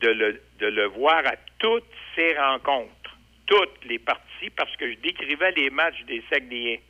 [0.00, 4.96] de le, de le voir à toutes ses rencontres, toutes les parties, parce que je
[5.00, 6.80] décrivais les matchs des Saguenayens.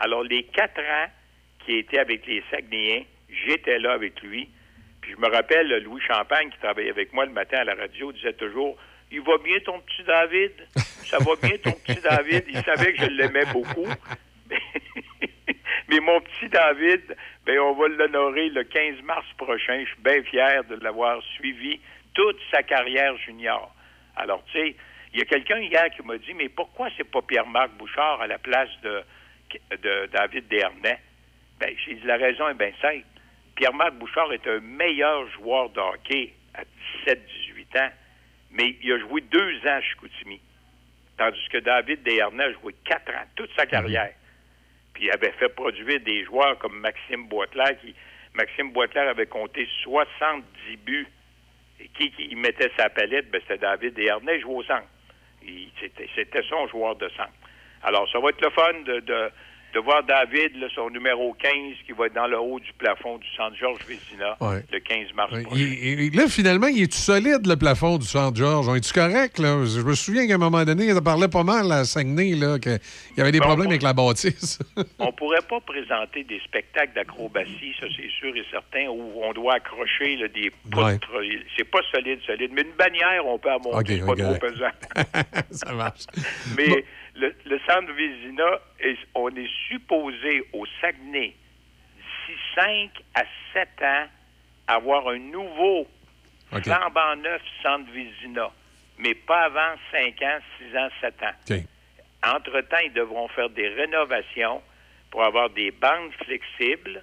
[0.00, 1.10] Alors, les quatre ans
[1.64, 4.48] qui étaient avec les Saguenayens, j'étais là avec lui.
[5.02, 8.10] Puis je me rappelle, Louis Champagne, qui travaillait avec moi le matin à la radio,
[8.10, 8.78] disait toujours
[9.10, 10.52] Il va bien ton petit David?
[11.04, 13.88] Ça va bien ton petit David Il savait que je l'aimais beaucoup.
[15.88, 17.02] Mais mon petit David,
[17.44, 19.80] ben, on va l'honorer le 15 mars prochain.
[19.80, 21.78] Je suis bien fier de l'avoir suivi
[22.14, 23.74] toute sa carrière junior.
[24.16, 24.76] Alors, tu sais,
[25.12, 28.26] il y a quelqu'un hier qui m'a dit, mais pourquoi c'est pas Pierre-Marc Bouchard à
[28.26, 29.02] la place de,
[29.70, 30.98] de David Desharnais?
[31.58, 33.04] Ben, j'ai dit, la raison est bien simple.
[33.56, 36.62] Pierre-Marc Bouchard est un meilleur joueur de hockey à
[37.06, 37.90] 17-18 ans,
[38.52, 40.40] mais il a joué deux ans à Chicoutimi.
[41.18, 44.10] Tandis que David Desharnais a joué quatre ans, toute sa carrière.
[44.94, 47.94] Puis il avait fait produire des joueurs comme Maxime Boitler, qui
[48.34, 51.06] Maxime Boitler avait compté 70 buts.
[51.82, 53.30] Et qui, qui mettait sa palette?
[53.30, 54.86] Ben, c'était David Desharnais, jouait au centre.
[55.42, 57.30] Il- C'était c'était son joueur de centre.
[57.82, 59.30] Alors, ça va être le fun de, de,
[59.72, 61.52] de voir David, là, son numéro 15,
[61.86, 64.64] qui va être dans le haut du plafond du centre Georges Vézina Ouais.
[64.72, 65.60] le 15 mars Ouais, prochain.
[65.62, 68.68] il- là, finalement, il est-tu solide, le plafond du centre Georges?
[68.68, 69.64] On est-tu correct, là?
[69.64, 72.78] Je me souviens qu'à un moment donné, ça parlait pas mal à Saguenay, là, qu'il
[73.16, 74.58] y avait des Bon, problèmes avec la bâtisse.
[74.98, 79.54] On pourrait pas présenter des spectacles d'acrobatie, ça c'est sûr et certain, où on doit
[79.54, 81.08] accrocher là, des poutres.
[81.56, 82.50] C'est pas solide, solide.
[82.52, 85.44] Mais une bannière, on peut en monter, Ok, c'est pas trop pesant.
[85.52, 86.04] ça marche.
[86.56, 86.84] Mais
[87.20, 91.34] le, le centre Vézina, est- on est supposé au Saguenay,
[91.96, 94.06] d'ici 5 à 7 ans,
[94.66, 95.86] avoir un nouveau
[96.52, 96.62] OK.
[96.64, 98.50] flambant neuf centre Vézina.
[98.98, 101.34] Mais pas avant 5 ans, 6 ans, 7 ans.
[102.22, 104.62] Entre-temps, ils devront faire des rénovations
[105.10, 107.02] pour avoir des bandes flexibles,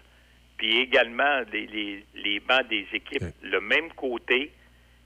[0.58, 4.52] puis également les, les, les bancs des équipes le même côté,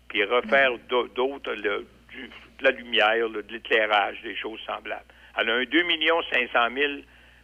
[0.10, 2.30] puis refaire d'au- d'autres, le- du-
[2.62, 5.06] de la lumière, là, de l'éclairage, des choses semblables.
[5.38, 5.84] Elle a un 2
[6.32, 6.92] 500 000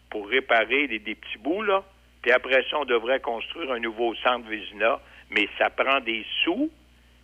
[0.10, 1.84] pour réparer des, des petits bouts, là,
[2.22, 6.70] puis après ça, on devrait construire un nouveau centre Vézina, mais ça prend des sous,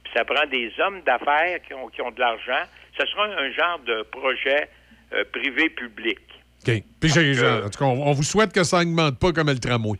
[0.04, 2.64] puis ça prend des hommes d'affaires qui ont, qui ont de l'argent.
[2.98, 4.70] Ce sera un, genre de projet
[5.14, 6.20] euh, privé-public.
[6.66, 6.84] OK.
[7.02, 9.98] Puis, en tout cas, on, on vous souhaite que ça n'augmente pas comme le tramway.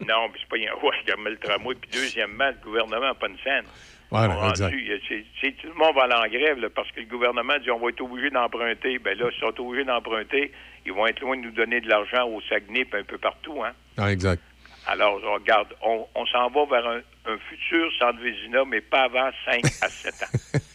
[0.00, 0.54] Non, mais c'est pas.
[0.82, 1.74] Ouais, comme le tramway.
[1.76, 3.64] Puis deuxièmement, le gouvernement n'a pas une scène.
[4.26, 4.74] Voilà, exact.
[5.08, 7.70] c'est- c'est- tout le monde va aller en grève là, parce que le gouvernement dit
[7.70, 8.98] on va être obligé d'emprunter.
[8.98, 10.52] Ben là, s'ils sont obligés d'emprunter,
[10.86, 13.62] ils vont être loin de nous donner de l'argent au Saguenay un peu partout.
[13.62, 13.72] Hein?
[13.96, 14.42] Ah, exact.
[14.86, 17.00] Alors, regarde, on, on s'en va vers un,
[17.32, 20.58] un futur centre Vézina, mais pas avant 5 à 7 ans.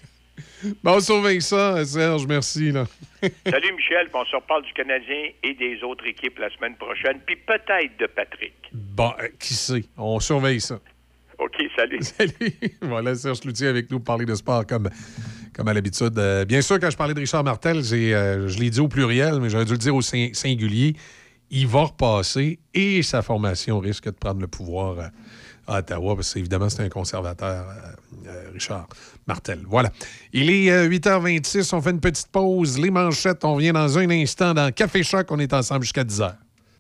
[0.84, 2.26] Bon, on surveille ça, Serge.
[2.27, 2.74] Merci.
[2.74, 2.84] Là.
[3.50, 7.38] Salut Michel, on se reparle du Canadien et des autres équipes la semaine prochaine, puis
[7.38, 8.53] peut-être de Patrick.
[8.74, 9.85] Bon, euh, qui sait?
[9.98, 10.80] On surveille ça.
[11.40, 12.00] OK, salut.
[12.01, 12.53] Salut.
[12.82, 14.90] Voilà, Serge Cloutier avec nous pour parler de sport comme,
[15.56, 16.18] comme à l'habitude.
[16.18, 19.40] Euh, bien sûr, quand je parlais de Richard Martel, euh, je l'ai dit au pluriel,
[19.40, 20.95] mais j'aurais dû le dire au sing- singulier.
[21.50, 25.11] Il va repasser et sa formation risque de prendre le pouvoir
[25.68, 28.88] à, à Ottawa, parce que évidemment, c'est un conservateur, euh, euh, Richard
[29.26, 29.61] Martel.
[29.66, 29.92] Voilà.
[30.34, 32.77] Il est euh, 8h26, on fait une petite pause.
[32.77, 35.27] Les manchettes, on revient dans un instant dans Café Choc.
[35.32, 36.35] On est ensemble jusqu'à 10h.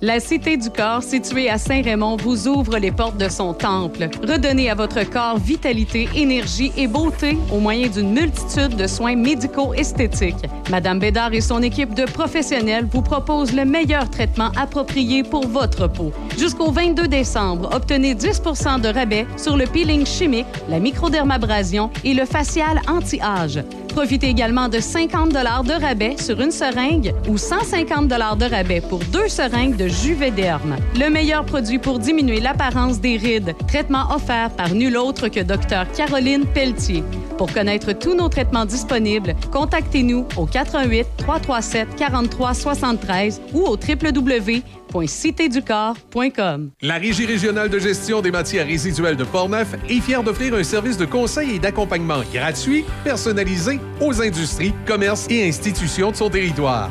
[0.00, 4.08] La Cité du Corps, située à Saint-Raymond, vous ouvre les portes de son temple.
[4.26, 10.44] Redonnez à votre corps vitalité, énergie et beauté au moyen d'une multitude de soins médico-esthétiques.
[10.68, 15.86] Madame Bédard et son équipe de professionnels vous proposent le meilleur traitement approprié pour votre
[15.86, 16.12] peau.
[16.36, 22.24] Jusqu'au 22 décembre, obtenez 10% de rabais sur le peeling chimique, la microdermabrasion et le
[22.24, 23.62] facial anti-âge.
[23.94, 29.28] Profitez également de 50 de rabais sur une seringue ou 150 de rabais pour deux
[29.28, 30.76] seringues de Juvederm.
[30.98, 33.54] Le meilleur produit pour diminuer l'apparence des rides.
[33.68, 37.02] Traitement offert par nul autre que Dr Caroline Pelletier.
[37.38, 46.70] Pour connaître tous nos traitements disponibles, contactez-nous au 88 337 43 73 ou au www.citéducorps.com.
[46.82, 50.96] La Régie régionale de gestion des matières résiduelles de Portneuf est fière d'offrir un service
[50.96, 56.90] de conseil et d'accompagnement gratuit, personnalisé aux industries, commerces et institutions de son territoire.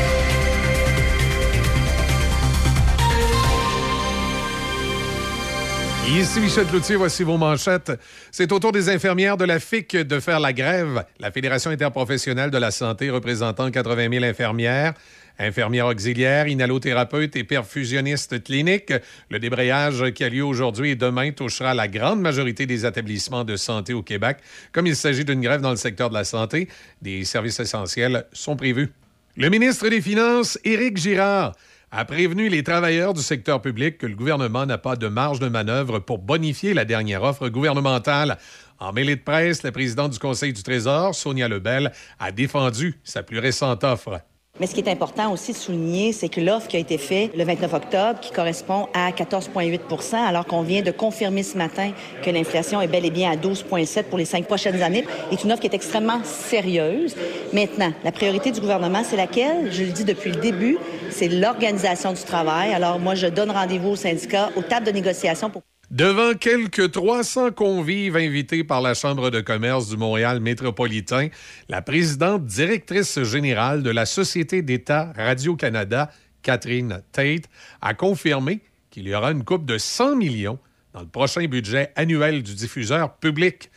[6.07, 7.91] Ici Michel Cloutier, voici vos manchettes.
[8.31, 11.05] C'est au tour des infirmières de la FIC de faire la grève.
[11.19, 14.93] La Fédération interprofessionnelle de la santé représentant 80 000 infirmières,
[15.39, 18.93] infirmières auxiliaires, inhalothérapeutes et perfusionnistes cliniques.
[19.29, 23.55] Le débrayage qui a lieu aujourd'hui et demain touchera la grande majorité des établissements de
[23.55, 24.37] santé au Québec.
[24.73, 26.67] Comme il s'agit d'une grève dans le secteur de la santé,
[27.01, 28.89] des services essentiels sont prévus.
[29.37, 31.53] Le ministre des Finances, Éric Girard,
[31.91, 35.49] a prévenu les travailleurs du secteur public que le gouvernement n'a pas de marge de
[35.49, 38.37] manœuvre pour bonifier la dernière offre gouvernementale.
[38.79, 43.23] En mêlée de presse, la présidente du Conseil du Trésor, Sonia Lebel, a défendu sa
[43.23, 44.21] plus récente offre.
[44.61, 47.31] Mais ce qui est important aussi de souligner, c'est que l'offre qui a été faite
[47.35, 52.29] le 29 octobre, qui correspond à 14,8% alors qu'on vient de confirmer ce matin que
[52.29, 55.61] l'inflation est bel et bien à 12,7 pour les cinq prochaines années, est une offre
[55.61, 57.15] qui est extrêmement sérieuse.
[57.51, 59.71] Maintenant, la priorité du gouvernement, c'est laquelle?
[59.71, 60.77] Je le dis depuis le début,
[61.09, 62.71] c'est l'organisation du travail.
[62.71, 67.51] Alors moi, je donne rendez-vous aux syndicats, aux tables de négociation pour Devant quelques 300
[67.51, 71.27] convives invités par la Chambre de commerce du Montréal métropolitain,
[71.67, 76.09] la présidente directrice générale de la Société d'État Radio-Canada,
[76.43, 77.49] Catherine Tate,
[77.81, 80.59] a confirmé qu'il y aura une coupe de 100 millions
[80.93, 83.69] dans le prochain budget annuel du diffuseur public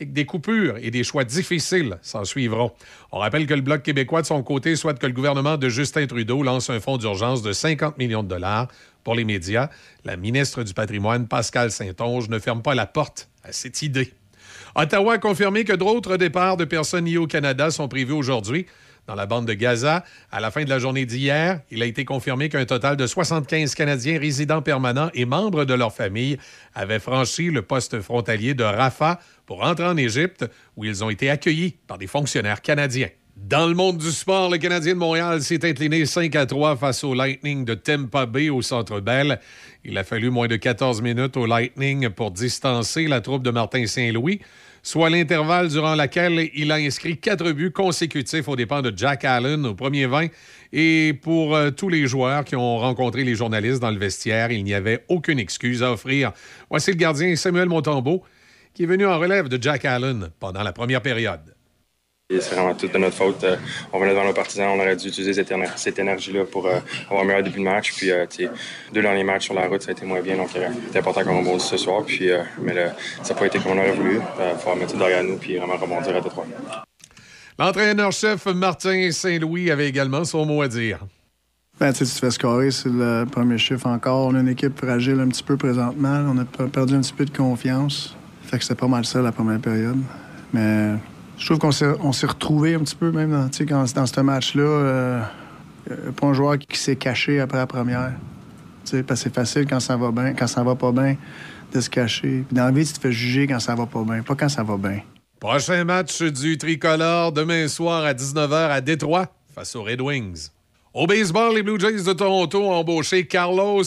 [0.00, 2.72] et que des coupures et des choix difficiles s'en suivront.
[3.12, 6.08] On rappelle que le Bloc québécois, de son côté, souhaite que le gouvernement de Justin
[6.08, 8.66] Trudeau lance un fonds d'urgence de 50 millions de dollars
[9.04, 9.68] pour les médias.
[10.04, 14.12] La ministre du Patrimoine, Pascal Saint-Onge, ne ferme pas la porte à cette idée.
[14.74, 18.66] Ottawa a confirmé que d'autres départs de personnes liées au Canada sont prévus aujourd'hui.
[19.08, 22.04] Dans la bande de Gaza, à la fin de la journée d'hier, il a été
[22.04, 26.38] confirmé qu'un total de 75 Canadiens résidents permanents et membres de leur famille
[26.74, 31.30] avaient franchi le poste frontalier de Rafah pour entrer en Égypte, où ils ont été
[31.30, 33.08] accueillis par des fonctionnaires canadiens.
[33.48, 37.02] Dans le monde du sport, le Canadien de Montréal s'est incliné 5 à 3 face
[37.02, 39.40] au Lightning de Tampa Bay au Centre Bell.
[39.84, 43.84] Il a fallu moins de 14 minutes au Lightning pour distancer la troupe de Martin
[43.86, 44.40] Saint-Louis,
[44.82, 49.66] soit l'intervalle durant lequel il a inscrit quatre buts consécutifs aux dépens de Jack Allen
[49.66, 50.28] au premier 20.
[50.72, 54.62] Et pour euh, tous les joueurs qui ont rencontré les journalistes dans le vestiaire, il
[54.62, 56.32] n'y avait aucune excuse à offrir.
[56.70, 58.22] Voici le gardien Samuel Montembeau
[58.72, 61.51] qui est venu en relève de Jack Allen pendant la première période.
[62.30, 63.44] C'est vraiment toute de notre faute.
[63.44, 63.56] Euh,
[63.92, 66.78] on venait devant nos partisans, on aurait dû utiliser cette, éner- cette énergie-là pour euh,
[67.06, 67.92] avoir un meilleur début de match.
[67.94, 68.50] Puis, euh, tu sais,
[68.94, 70.36] deux derniers matchs sur la route, ça a été moins bien.
[70.36, 72.02] Donc, euh, c'est important qu'on rebondisse ce soir.
[72.06, 72.88] Puis, euh, mais le-
[73.22, 74.16] ça n'a pas été comme on aurait voulu.
[74.38, 76.46] Il faut mettre ça derrière nous puis vraiment rebondir à deux trois.
[77.58, 81.00] L'entraîneur-chef Martin Saint-Louis avait également son mot à dire.
[81.78, 84.28] Ben, tu sais, tu te fais scorer, c'est le premier chiffre encore.
[84.28, 86.24] On a une équipe fragile un petit peu présentement.
[86.28, 88.16] On a pe- perdu un petit peu de confiance.
[88.44, 89.98] Fait que c'était pas mal ça la première période.
[90.54, 90.92] Mais
[91.42, 91.72] je trouve qu'on
[92.12, 94.62] s'est, retrouvé un petit peu même dans, dans ce match-là.
[94.62, 95.20] euh,
[95.90, 98.12] a pas un joueur qui s'est caché après la première.
[99.06, 101.16] Parce c'est facile quand ça va bien, quand ça va pas bien,
[101.72, 102.44] de se cacher.
[102.52, 104.62] Dans la vie, tu te fais juger quand ça va pas bien, pas quand ça
[104.62, 105.00] va bien.
[105.40, 110.48] Prochain match du tricolore demain soir à 19h à Détroit face aux Red Wings.
[110.94, 113.82] Au baseball, les Blue Jays de Toronto ont embauché Carlos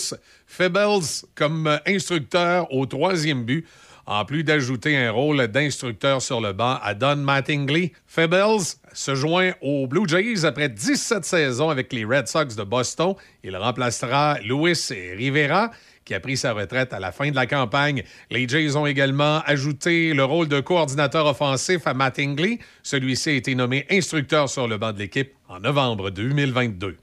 [0.46, 3.66] Febels comme euh, instructeur au troisième but,
[4.06, 7.92] en plus d'ajouter un rôle d'instructeur sur le banc à Don Mattingly.
[8.08, 13.16] Febels se joint aux Blue Jays après 17 saisons avec les Red Sox de Boston.
[13.44, 15.72] Il remplacera Luis Rivera
[16.06, 18.04] qui a pris sa retraite à la fin de la campagne.
[18.30, 22.60] Les Jays ont également ajouté le rôle de coordinateur offensif à Mattingly.
[22.84, 26.98] Celui-ci a été nommé instructeur sur le banc de l'équipe en novembre 2022.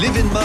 [0.00, 0.40] L'événement.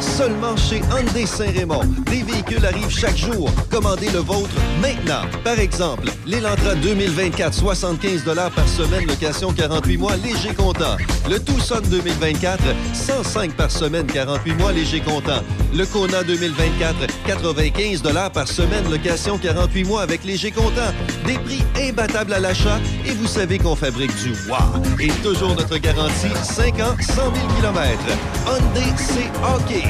[0.00, 1.84] Seulement chez Hyundai Saint-Raymond.
[2.10, 3.50] Des véhicules arrivent chaque jour.
[3.70, 5.22] Commandez le vôtre maintenant.
[5.44, 10.96] Par exemple, l'Elantra 2024, 75 par semaine, location 48 mois, léger comptant.
[11.28, 12.62] Le Tucson 2024,
[12.94, 15.42] 105 par semaine, 48 mois, léger comptant.
[15.74, 16.94] Le Kona 2024,
[17.26, 20.92] 95 par semaine, location 48 mois avec léger comptant.
[21.26, 24.82] Des prix imbattables à l'achat et vous savez qu'on fabrique du wow.
[24.98, 27.98] Et toujours notre garantie, 5 ans, 100 000 km.
[28.46, 29.89] Hyundai, c'est hockey.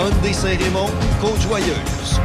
[0.00, 0.90] Hyundai Saint-Raymond,
[1.20, 2.20] Côte-Joyeuse.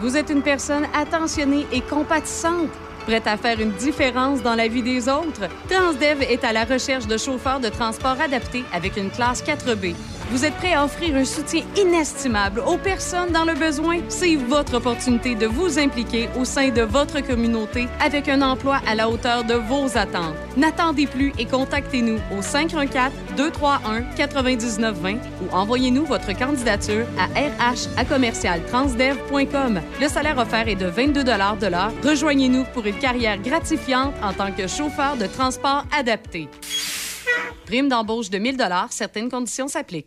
[0.00, 2.70] Vous êtes une personne attentionnée et compatissante,
[3.06, 5.48] prête à faire une différence dans la vie des autres.
[5.68, 9.94] Transdev est à la recherche de chauffeurs de transport adaptés avec une classe 4B.
[10.30, 13.98] Vous êtes prêt à offrir un soutien inestimable aux personnes dans le besoin?
[14.08, 18.94] C'est votre opportunité de vous impliquer au sein de votre communauté avec un emploi à
[18.94, 20.36] la hauteur de vos attentes.
[20.56, 27.88] N'attendez plus et contactez-nous au 514-231-9920 ou envoyez-nous votre candidature à rh.
[30.00, 31.92] Le salaire offert est de 22 de l'heure.
[32.04, 36.48] Rejoignez-nous pour une carrière gratifiante en tant que chauffeur de transport adapté.
[37.66, 38.56] Prime d'embauche de 1000
[38.90, 40.06] certaines conditions s'appliquent.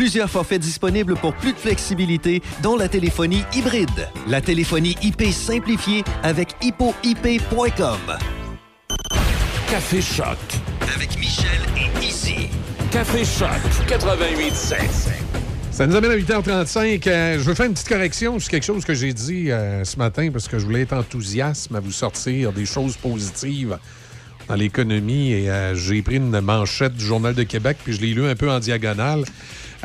[0.00, 4.08] Plusieurs forfaits disponibles pour plus de flexibilité, dont la téléphonie hybride.
[4.28, 7.98] La téléphonie IP simplifiée avec hippoip.com.
[9.68, 10.38] Café Choc.
[10.96, 12.48] avec Michel et Izzy.
[12.90, 14.78] Café Choc 88.7.
[15.70, 17.06] Ça nous amène à 8h35.
[17.06, 19.98] Euh, je veux faire une petite correction sur quelque chose que j'ai dit euh, ce
[19.98, 23.76] matin parce que je voulais être enthousiaste à vous sortir des choses positives
[24.48, 28.14] dans l'économie et euh, j'ai pris une manchette du Journal de Québec puis je l'ai
[28.14, 29.24] lu un peu en diagonale.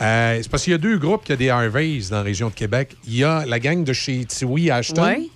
[0.01, 2.49] Euh, c'est parce qu'il y a deux groupes qui ont des Harveys dans la région
[2.49, 2.95] de Québec.
[3.07, 5.30] Il y a la gang de chez Tiwi Ashton Ouais.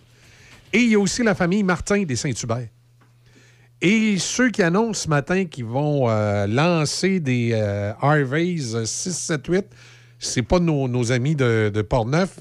[0.73, 2.67] et il y a aussi la famille Martin des Saint-Hubert.
[3.81, 9.65] Et ceux qui annoncent ce matin qu'ils vont euh, lancer des euh, Harveys 678,
[10.21, 12.31] c'est pas nos, nos amis de, de Portneuf,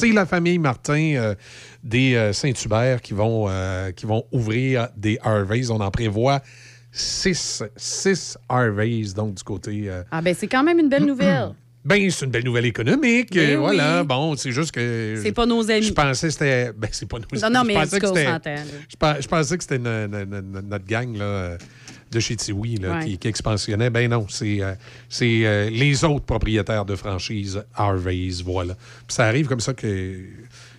[0.00, 1.34] c'est la famille Martin
[1.84, 3.48] des Saint-Hubert qui vont,
[3.94, 5.70] qui vont ouvrir des Harveys.
[5.70, 6.40] On en prévoit
[6.90, 9.88] six, six Harveys, donc du côté.
[10.10, 11.50] Ah, ben, c'est quand même une belle nouvelle.
[11.88, 13.32] Ben, c'est une belle nouvelle économique.
[13.32, 13.56] Ben euh, oui.
[13.60, 15.18] voilà, bon, c'est juste que.
[15.22, 15.82] C'est pas nos amis.
[15.86, 16.72] Je pensais que c'était.
[16.76, 19.62] Ben, c'est pas nos Non, non, mais je en pensais que je, je pensais que
[19.64, 21.58] c'était no- no- no- no- notre gang là, euh,
[22.10, 23.04] de chez Tiwi là, Ouais.
[23.06, 23.90] qui, qui expansionnait.
[23.90, 24.74] Ben non, c'est euh,
[25.22, 28.74] euh, les autres propriétaires de franchises Harveys, voilà.
[28.74, 30.20] Puis ça arrive comme ça que.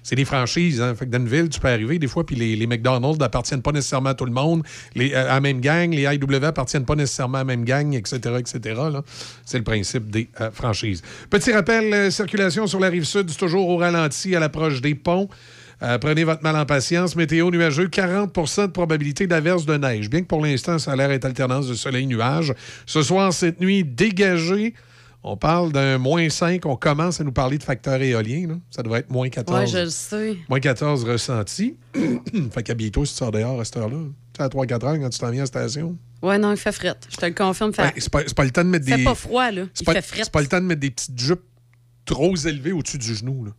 [0.09, 0.95] C'est des franchises, hein.
[0.95, 3.71] Fait que dans une ville, tu peux arriver des fois, puis les, McDonald's n'appartiennent pas
[3.71, 4.63] nécessairement à tout le monde.
[4.95, 7.93] Les, euh, à la même gang, les IW appartiennent pas nécessairement à la même gang,
[7.93, 8.81] etc., etc.
[9.45, 11.03] C'est le principe des euh, franchises.
[11.29, 14.95] Petit rappel, euh, circulation sur la rive sud, c'est toujours au ralenti à l'approche des
[14.95, 15.29] ponts.
[16.01, 17.15] Prenez votre mal en patience.
[17.15, 20.09] Météo nuageux, 40% de probabilité d'averse de neige.
[20.09, 22.53] Bien que pour l'instant, ça a l'air être alternance de soleil-nuage.
[22.87, 24.73] Ce soir, cette nuit, dégagé.
[25.21, 26.65] On parle d'un moins 5.
[26.65, 28.47] On commence à nous parler de facteur éolien.
[28.47, 28.55] là.
[28.71, 29.59] Ça devrait être moins 14.
[29.59, 30.37] Ouais, je le sais.
[30.47, 31.75] Moins 14 ressenti.
[32.51, 33.97] fait qu'habille-toi si tu sors dehors à cette heure-là.
[33.97, 35.97] Tu sais, à 3-4 heures quand tu t'en viens à la station.
[36.21, 36.95] Ouais, non, il fait fret.
[37.09, 37.73] Je te le confirme.
[37.73, 37.81] Fait...
[37.83, 39.03] Ouais, c'est pas, c'est pas le temps de mettre des.
[39.03, 39.63] pas froid, là.
[39.73, 40.23] C'est Il pas, fait fret.
[40.23, 41.43] c'est pas le temps de mettre des petites jupes
[42.05, 43.43] trop élevées au-dessus du genou.
[43.45, 43.51] Là.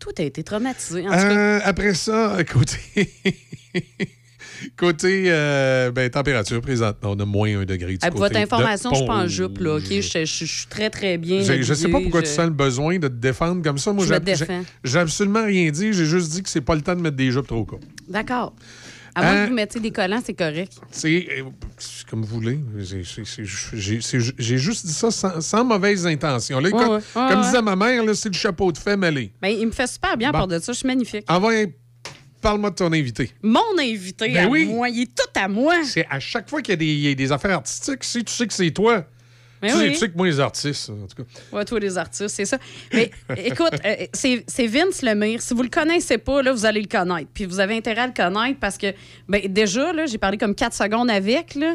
[0.00, 1.02] Tout a été traumatisé.
[1.08, 3.12] En tout cas, Euh, après ça, côté.
[4.76, 7.92] côté euh, ben, température, présentement, on a moins un degré.
[7.92, 9.84] du côté votre information, de je suis pas en jupe, là, OK?
[9.90, 11.42] Je, je- je suis très, très bien.
[11.42, 13.92] Je, je sais pas pourquoi tu sens le besoin de te défendre comme ça.
[13.92, 14.04] Moi,
[14.84, 15.92] j'ai- absolument rien dit.
[15.92, 17.82] J'ai juste dit que c'est pas le temps de mettre des jupes trop courtes.
[18.08, 18.54] D'accord.
[19.14, 20.74] À moins Euh, que vous mettiez des collants, c'est correct.
[20.92, 21.42] C'est euh,
[22.08, 22.60] comme vous voulez.
[22.78, 26.60] J'ai- juste dit ça sans, sans mauvaise intention.
[26.60, 27.44] Là, Ouais, comme ouais, ouais, comme ouais.
[27.44, 29.32] disait ma mère, c'est le chapeau de fait mêlé.
[29.42, 30.38] Ben, il me fait super bien Bon.
[30.40, 30.72] pour de ça.
[30.72, 31.24] Je suis magnifique.
[31.28, 31.52] Envoie,
[32.40, 33.32] parle-moi de ton invité.
[33.42, 34.66] Mon invité Ben à oui.
[34.66, 35.74] moi, il est tout à moi.
[35.84, 38.24] C'est à chaque fois qu'il y a des, il y a des affaires artistiques, si
[38.24, 39.04] tu sais que c'est toi.
[39.60, 39.92] Ben tu, sais, oui.
[39.92, 41.28] tu sais que moi, les artistes, en tout cas.
[41.56, 42.58] Ouais, tous les artistes, c'est ça.
[42.92, 43.10] Mais
[43.44, 45.42] écoute, euh, c'est Vince Lemire.
[45.42, 47.28] Si vous le connaissez pas, là, vous allez le connaître.
[47.34, 48.94] Puis vous avez intérêt à le connaître parce que,
[49.28, 51.74] ben, déjà, j'ai parlé comme 4 secondes avec, là.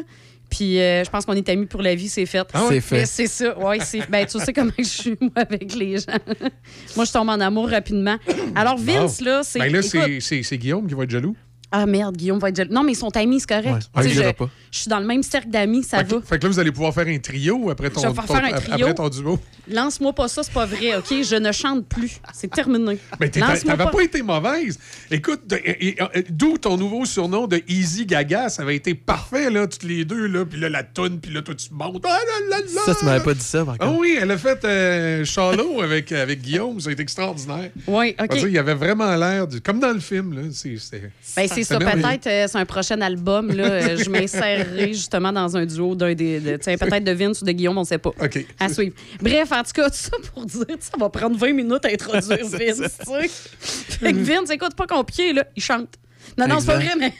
[0.56, 2.46] Puis euh, je pense qu'on est amis pour la vie, c'est fait.
[2.52, 2.66] Ah?
[2.68, 3.06] C'est fait.
[3.06, 3.80] C'est ça, ouais.
[3.80, 6.04] c'est- Ben, tu sais comment je suis, moi, avec les gens.
[6.94, 8.16] moi, je tombe en amour rapidement.
[8.54, 9.58] Alors, Vince, là, c'est.
[9.58, 11.34] Ben là, écoute- c'est- c'est c'est Guillaume qui va être jaloux.
[11.76, 12.72] Ah merde, Guillaume va être jaloux.
[12.72, 13.66] Non, mais ils sont amis, c'est correct.
[13.74, 13.78] Ouais.
[13.80, 14.48] Tu Ah, sais, je, pas.
[14.70, 16.20] je suis dans le même cercle d'amis, ça Fait que, va.
[16.22, 18.34] fait que là, vous allez pouvoir faire un trio après ton, Je vais pouvoir ton-
[18.34, 18.74] faire un ap- trio.
[18.86, 19.38] après ton duo.
[19.68, 21.06] Lance-moi pas ça, c'est pas vrai, OK?
[21.22, 22.20] Je ne chante plus.
[22.32, 22.98] C'est terminé.
[23.18, 24.02] Mais t'avais pas.
[24.02, 24.78] été mauvaise.
[25.10, 29.82] Écoute, euh, d'où ton nouveau surnom de Easy Gaga, ça avait été parfait, là, toutes
[29.84, 30.44] les deux, là.
[30.44, 32.04] Puis là, la toune, puis là, toi, tu montes.
[32.06, 32.08] Ah
[32.50, 32.80] là là là!
[32.84, 35.24] Ça, tu m'avais pas dit ça, par Ah oui, elle a fait euh,
[35.82, 36.78] avec, avec Guillaume.
[36.80, 37.70] Ça a été extraordinaire.
[37.86, 38.34] Oui, OK.
[38.36, 40.42] dire, il avait vraiment l'air, comme dans le film, là.
[40.52, 43.52] C'est c'était- Ben, c'est ça, peut-être, euh, c'est un prochain album.
[43.52, 46.40] Là, euh, je m'insérerai justement dans un duo d'un des.
[46.40, 48.10] de- sais, peut-être de Vince ou de Guillaume, on sait pas.
[48.10, 48.46] OK.
[48.60, 48.94] À suivre.
[49.20, 52.38] Bref, en tout cas, tout ça pour dire, ça va prendre 20 minutes à introduire
[52.46, 52.98] Vince.
[54.00, 55.88] Fait que Vince, écoute, pas compliqué, là, il chante.
[56.38, 57.12] Non, non, c'est pas vrai, mais.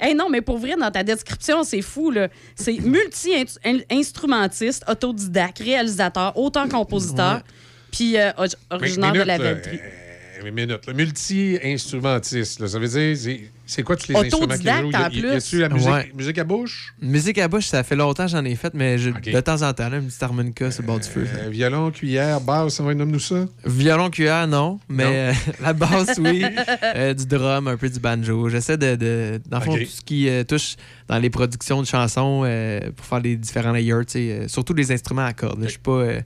[0.08, 2.28] hey, non, mais pour vrai, dans ta description, c'est fou, là.
[2.54, 7.42] C'est multi-instrumentiste, autodidacte, réalisateur, auteur-compositeur,
[7.90, 9.80] puis euh, or- originaire de la là, Vellerie.
[9.82, 10.03] euh,
[10.50, 10.78] là.
[10.94, 12.66] Multi-instrumentiste.
[12.66, 14.88] Ça veut dire, c'est- quoi tous les instruments qu'il Autodidacte, joue?
[14.88, 15.20] en Y a- y a- plus.
[15.32, 16.12] Y a-tu la musique, Ouais.
[16.14, 16.94] musique à bouche?
[17.00, 19.72] Musique à bouche, ça fait longtemps que j'en ai fait, mais je- de temps en
[19.72, 21.26] temps, là, une petite harmonica sur le bord du feu.
[21.26, 23.46] Euh, violon, cuillère, basse, ça va nomme-nous ça?
[23.64, 25.10] Violon, cuillère, non, mais Non.
[25.10, 26.44] euh, la basse, oui.
[26.96, 28.48] Euh, du drum, un peu du banjo.
[28.48, 30.76] J'essaie de, de- Dans le fond, tout ce qui euh, touche
[31.08, 35.24] dans les productions de chansons euh, pour faire les différents layers, euh, surtout les instruments
[35.24, 35.60] à cordes.
[35.60, 35.66] là.
[35.66, 35.90] Je suis pas.
[35.92, 36.20] euh,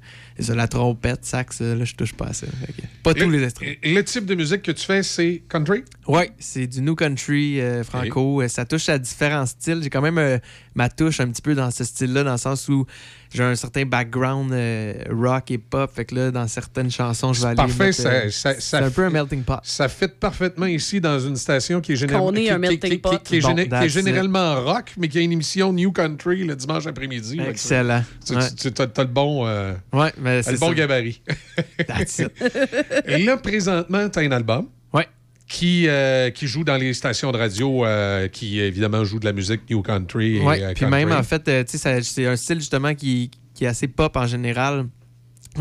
[0.50, 2.46] la trompette, sax, euh, là, je touche pas à ça.
[3.02, 3.72] Pas tous Le- les instruments.
[3.82, 5.82] Le type de musique que tu fais, c'est country?
[6.06, 8.42] Ouais, c'est du new country euh, franco.
[8.42, 9.80] Euh, Ça touche à différents styles.
[9.82, 10.38] J'ai quand même euh,
[10.74, 12.86] ma touche un petit peu dans ce style-là, dans le sens où
[13.32, 15.90] j'ai un certain background euh, rock et pop.
[15.94, 17.56] Fait que là, dans certaines chansons, je vais aller.
[17.56, 19.58] Parfait, mettre, ça, ça- c'est ça un peu un fait- melting pot.
[19.62, 22.60] Ça fit parfaitement ici dans une station qui est, général- Qu'on est qui- un qui-
[22.60, 23.10] melting qui- pot.
[23.10, 23.90] qui- qui est Bon, géné- qui est that's it.
[23.92, 27.38] généralement rock, mais qui a une émission New Country le dimanche après-midi.
[27.48, 28.02] Excellent.
[28.26, 28.42] Tu, Ouais.
[28.42, 31.20] as, le bon, euh, Ouais, mais c'est le bon gabarit.
[31.86, 32.30] That's it.
[33.06, 34.66] Et là, présentement, tu as un album.
[35.48, 39.32] Qui, euh, qui joue dans les stations de radio euh, qui, évidemment, jouent de la
[39.32, 40.36] musique New Country.
[40.36, 41.06] et, Ouais, euh, puis country.
[41.06, 44.86] même, en fait, c'est un style justement qui, qui est assez pop en général.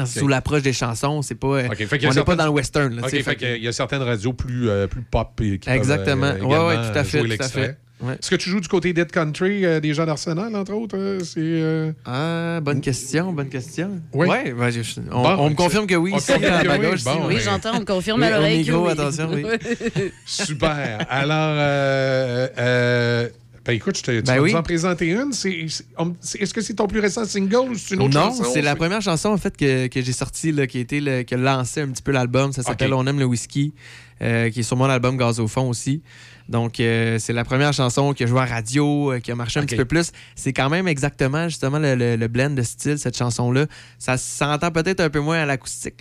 [0.06, 1.48] Sous l'approche des chansons, c'est pas.
[1.48, 2.94] on n'est pas dans le western.
[2.98, 6.34] Là, fait fait qu'il y a certaines radios plus, plus pop et qui Exactement.
[6.34, 7.66] peuvent, Ouais, ouais, tout à fait, jouer tout à l'extrait.
[7.68, 7.78] fait.
[8.00, 8.14] Ouais.
[8.14, 10.96] Est-ce que tu joues du côté Dead Country euh, des gens d'Arsenal, entre autres?
[10.98, 14.00] euh, c'est, euh, Ah, bonne question, bonne question.
[14.14, 14.28] Oui.
[14.28, 16.12] Ouais, ben, je- on, Bon, on me confirme que oui.
[16.14, 16.86] on confirme à que ma oui.
[16.92, 18.60] gauche, Bon, ici, Oui, j'entends, on me confirme Oui, à l'oreille.
[18.60, 18.92] micro, oui.
[18.92, 19.44] attention, oui.
[20.26, 21.06] Super.
[21.10, 23.30] Alors, euh, euh,
[23.66, 24.52] ben écoute, je te, tu Ben vas oui.
[24.52, 25.34] nous en présenter une.
[25.34, 28.14] C'est- c'est- on- c'est- Est-ce que c'est ton plus récent single ou c'est une autre
[28.14, 28.44] non, chanson?
[28.54, 31.24] c'est la première chanson en fait que, que j'ai sortie là, qui a été le-
[31.24, 32.54] qui a lancé un petit peu l'album.
[32.54, 32.94] Ça s'appelle.
[32.94, 33.74] On aime le whisky,
[34.22, 36.02] euh, qui est sur mon album Gaz au fond aussi.
[36.50, 39.60] Donc euh, c'est la première chanson qui a joué à radio, euh, qui a marché
[39.60, 40.12] un petit peu plus.
[40.36, 43.66] C'est quand même exactement justement le, le- le blend de style cette chanson là.
[44.00, 45.96] Ça s'entend peut-être un peu moins à l'acoustique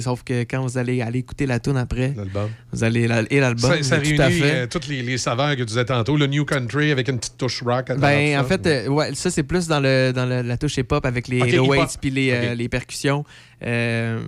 [0.00, 2.48] sauf que quand vous allez aller écouter la tune après, L'album.
[2.72, 4.42] vous allez la- et l'album, Ça, ça tout à fait.
[4.54, 7.36] euh, toutes les, les saveurs que tu disais tantôt, le New Country avec une petite
[7.36, 7.90] touche rock.
[7.90, 8.58] à Ben, en ça.
[8.58, 11.48] fait, ouais, ça, c'est plus dans, le, dans le- la touche hip-hop avec les Ok,
[11.50, 11.90] 808 hip-hop.
[12.00, 13.24] puis les, les percussions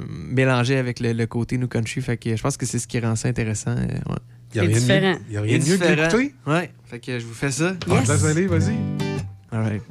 [0.08, 2.00] mélangées avec le, côté New Country.
[2.00, 3.74] Fait que je pense que c'est ce qui rend ça intéressant.
[3.76, 4.16] ouais.
[4.54, 5.18] Il y a rien de mieux- différent.
[5.28, 6.34] il y a rien de mieux que d'écouter.
[6.46, 6.70] Ouais.
[6.86, 7.74] Fait que je vous fais ça.
[7.90, 8.74] Ah, laisse aller, vas-y.
[9.50, 9.82] All right.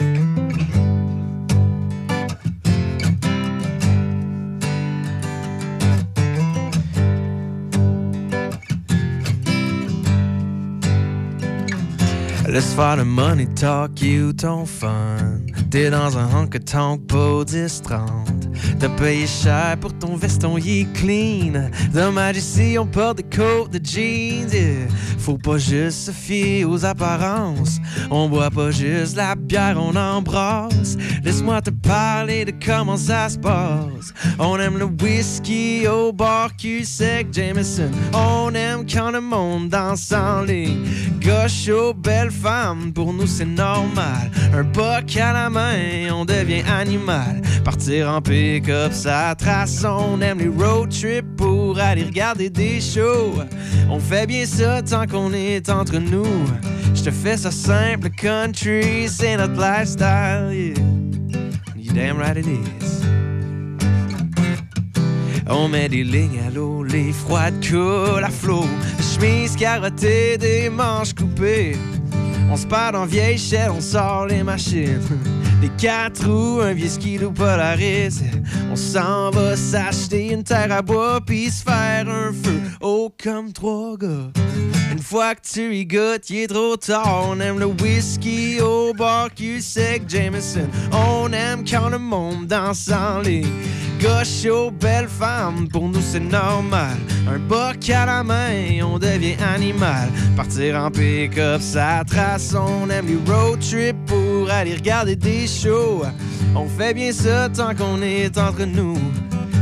[12.52, 15.40] Laisse faire le money talk, you ton fun.
[15.70, 18.42] T'es dans un honk tonk pas 10-30.
[18.78, 21.70] T'as payé cher pour ton veston, est clean.
[21.94, 24.52] Dommage ici, on porte des côtes de jeans.
[24.52, 24.88] yeah.
[25.18, 27.80] Faut pas juste se fier aux apparences.
[28.10, 30.98] On boit pas juste la bière, on embrasse.
[31.24, 34.14] Laisse-moi te parler de comment ça se passe.
[34.40, 37.92] On aime le whisky au bar Q sec Jameson.
[38.14, 40.84] On aime quand le monde danse en ligne.
[41.24, 42.32] Gauche aux belles
[42.96, 44.32] pour nous c'est normal.
[44.54, 47.42] Un boc à la main, on devient animal.
[47.64, 49.84] Partir en pick-up, ça trace.
[49.84, 53.34] On aime les road trips pour aller regarder des shows.
[53.90, 56.46] On fait bien ça tant qu'on est entre nous.
[56.96, 60.50] Je te fais ça simple, country, c'est notre lifestyle.
[60.52, 61.40] Yeah.
[61.76, 63.02] You damn right it is.
[65.48, 68.66] On met des lignes à l'eau, les froides coulent à flot.
[69.00, 71.76] Chemise carottée, des manches coupées.
[72.54, 75.00] On se perd en vieille chaîne, on sort les machines.
[75.62, 78.20] Des quatre roues, un vieux skidoo Polaris.
[78.72, 82.60] On s'en va s'acheter une terre à bois puis se faire un feu.
[82.82, 84.32] Oh, comme trois gars.
[84.92, 87.28] Une fois que tu y goûtes, il est trop tard.
[87.30, 90.68] On aime le whisky au bar sec Jameson.
[90.92, 93.46] On aime quand le monde danse en ligne.
[94.02, 96.98] Gauche aux belles femmes, pour nous c'est normal.
[97.32, 100.10] Un boc à la main, on devient animal.
[100.36, 102.56] Partir en pick-up, ça trace.
[102.56, 106.04] On aime les road trips pour aller regarder des shows.
[106.56, 108.98] On fait bien ça tant qu'on est entre nous.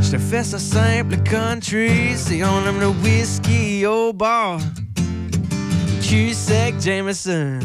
[0.02, 4.58] Je te fais ça simple, country, c'est on aime le whisky au bar.
[6.02, 7.60] Q sec Jameson.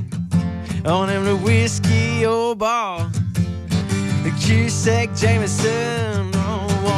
[0.86, 3.10] On aime le whisky au bar.
[4.40, 6.35] Q sec Jameson.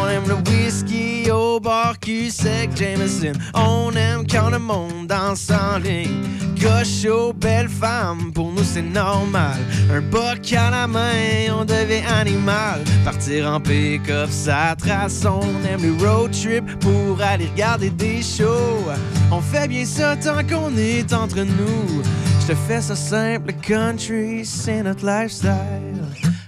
[0.09, 1.99] Aime le whisky au bar.
[1.99, 3.33] Q sec Jameson.
[3.53, 6.23] On aime quand le monde danse en ligne.
[6.59, 9.57] Gauche aux belles femmes, pour nous c'est normal.
[9.93, 12.81] Un boc à la main, on devient animal.
[13.03, 15.23] Partir en pick-up, ça trace.
[15.25, 18.89] On aime les road trips pour aller regarder des shows.
[19.31, 22.01] On fait bien ça tant qu'on est entre nous.
[22.41, 25.51] Je te fais ça simple, country, c'est notre lifestyle.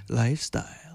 [0.10, 0.89] Lifestyle.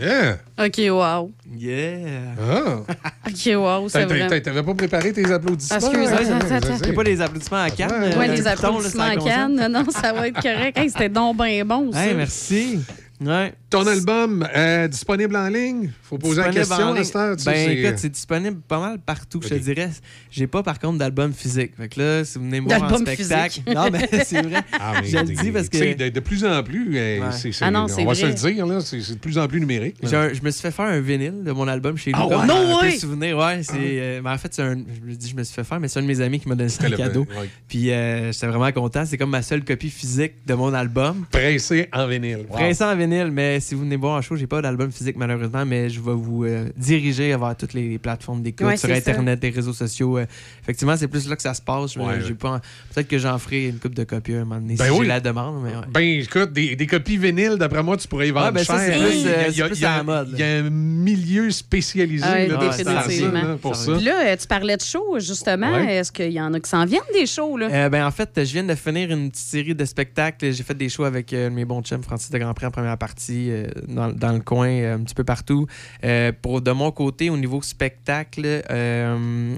[0.00, 0.38] Yeah.
[0.58, 1.30] OK, wow.
[1.54, 2.34] Yeah.
[2.40, 2.82] Ah.
[3.28, 4.40] OK, wow, c'est vrai.
[4.40, 5.76] T'avais pas préparé tes applaudissements?
[5.76, 6.92] Excuse, hein?
[6.94, 7.90] pas les applaudissements à Cannes.
[8.16, 9.16] Ouais, euh, les applaudissements à.
[9.16, 9.56] Cannes.
[9.56, 10.78] Non, non, ça va être correct.
[10.78, 12.06] Hey, C'était donc bien bon, ça.
[12.06, 12.80] Hey, merci.
[13.20, 13.52] Ouais.
[13.70, 15.90] Ton album euh, disponible en ligne?
[16.02, 17.04] Faut poser la question à ligne.
[17.04, 19.90] cette heure, tu Ben écoute, c'est disponible pas mal partout, je te dirais.
[20.30, 21.72] J'ai pas par contre d'album physique.
[21.76, 23.50] Fait que là, si vous venez me voir en D'album spectacle.
[23.52, 23.68] physique.
[23.74, 24.60] Non, mais c'est vrai.
[24.72, 25.94] Ah, mais je le dis parce que.
[25.94, 27.26] De, de plus en plus, euh, Ouais.
[27.32, 29.96] c'est- Ah non, on va se le dire, là, c'est de plus en plus numérique.
[30.02, 32.18] un- je me suis fait faire un vinyle de mon album chez nous.
[32.20, 32.34] Ah ouais?
[32.36, 32.98] comme No un way!
[32.98, 33.62] souvenir, ouais.
[33.62, 35.78] C'est, euh, ben, en fait, c'est un, je me dis, je me suis fait faire,
[35.78, 37.20] mais c'est un de mes amis qui m'a donné ça en cadeau.
[37.38, 37.48] ouais.
[37.68, 39.04] Puis euh, j'étais vraiment content.
[39.06, 41.24] C'est comme ma seule copie physique de mon album.
[41.30, 42.46] Pressé en vinyle.
[42.48, 42.56] Wow.
[42.56, 45.64] Pressé en vinyle, mais si vous venez voir un show, j'ai pas d'album physique malheureusement,
[45.64, 49.50] mais je vais vous euh, diriger vers toutes les plateformes d'écoute, Ouais, sur Internet, les
[49.50, 50.18] réseaux sociaux.
[50.18, 50.26] euh,
[50.62, 51.94] effectivement, c'est plus là que ça se passe.
[51.94, 52.34] Je- Ouais, j'ai ouais.
[52.34, 52.60] pas-
[52.94, 54.98] Peut-être que j'en ferai une coupe de copies un moment donné Ben si oui.
[55.02, 55.62] j'ai la demande.
[55.62, 55.84] Mais ouais.
[55.92, 58.76] Ben, écoute, des, des copies vinyles, d'après moi, tu pourrais y vendre Ouais, ben ça,
[58.78, 58.94] cher.
[58.94, 59.06] c'est là.
[59.06, 59.28] plus, Il y
[59.62, 63.32] a- euh, plus à la mode, Il y un milieu spécialisé Ouais, là, définitivement.
[63.42, 63.92] là, pour ça.
[63.92, 65.72] Là, euh, tu parlais de shows, justement.
[65.72, 65.96] Ouais.
[65.96, 67.68] Est-ce qu'il y en a qui s'en viennent des shows, là?
[67.70, 70.52] Euh, ben, en fait, je viens de finir une petite série de spectacles.
[70.52, 73.49] J'ai fait des shows avec euh, mes bons chums, Francis de Grandpré en première partie,
[73.50, 75.66] euh, dans, dans le coin, euh, un petit peu partout.
[76.04, 78.62] Euh, pour de mon côté, au niveau spectacle,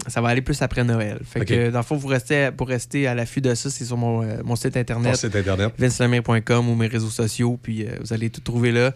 [0.09, 1.19] ça va aller plus après Noël.
[1.25, 1.47] Fait Ok.
[1.47, 4.27] que, dans le fond, vous restez, pour rester à l'affût de ça, c'est sur mon,
[4.45, 5.17] mon site internet.
[5.17, 5.73] Site Internet.
[6.69, 8.93] ou mes réseaux sociaux, puis vous allez tout trouver là.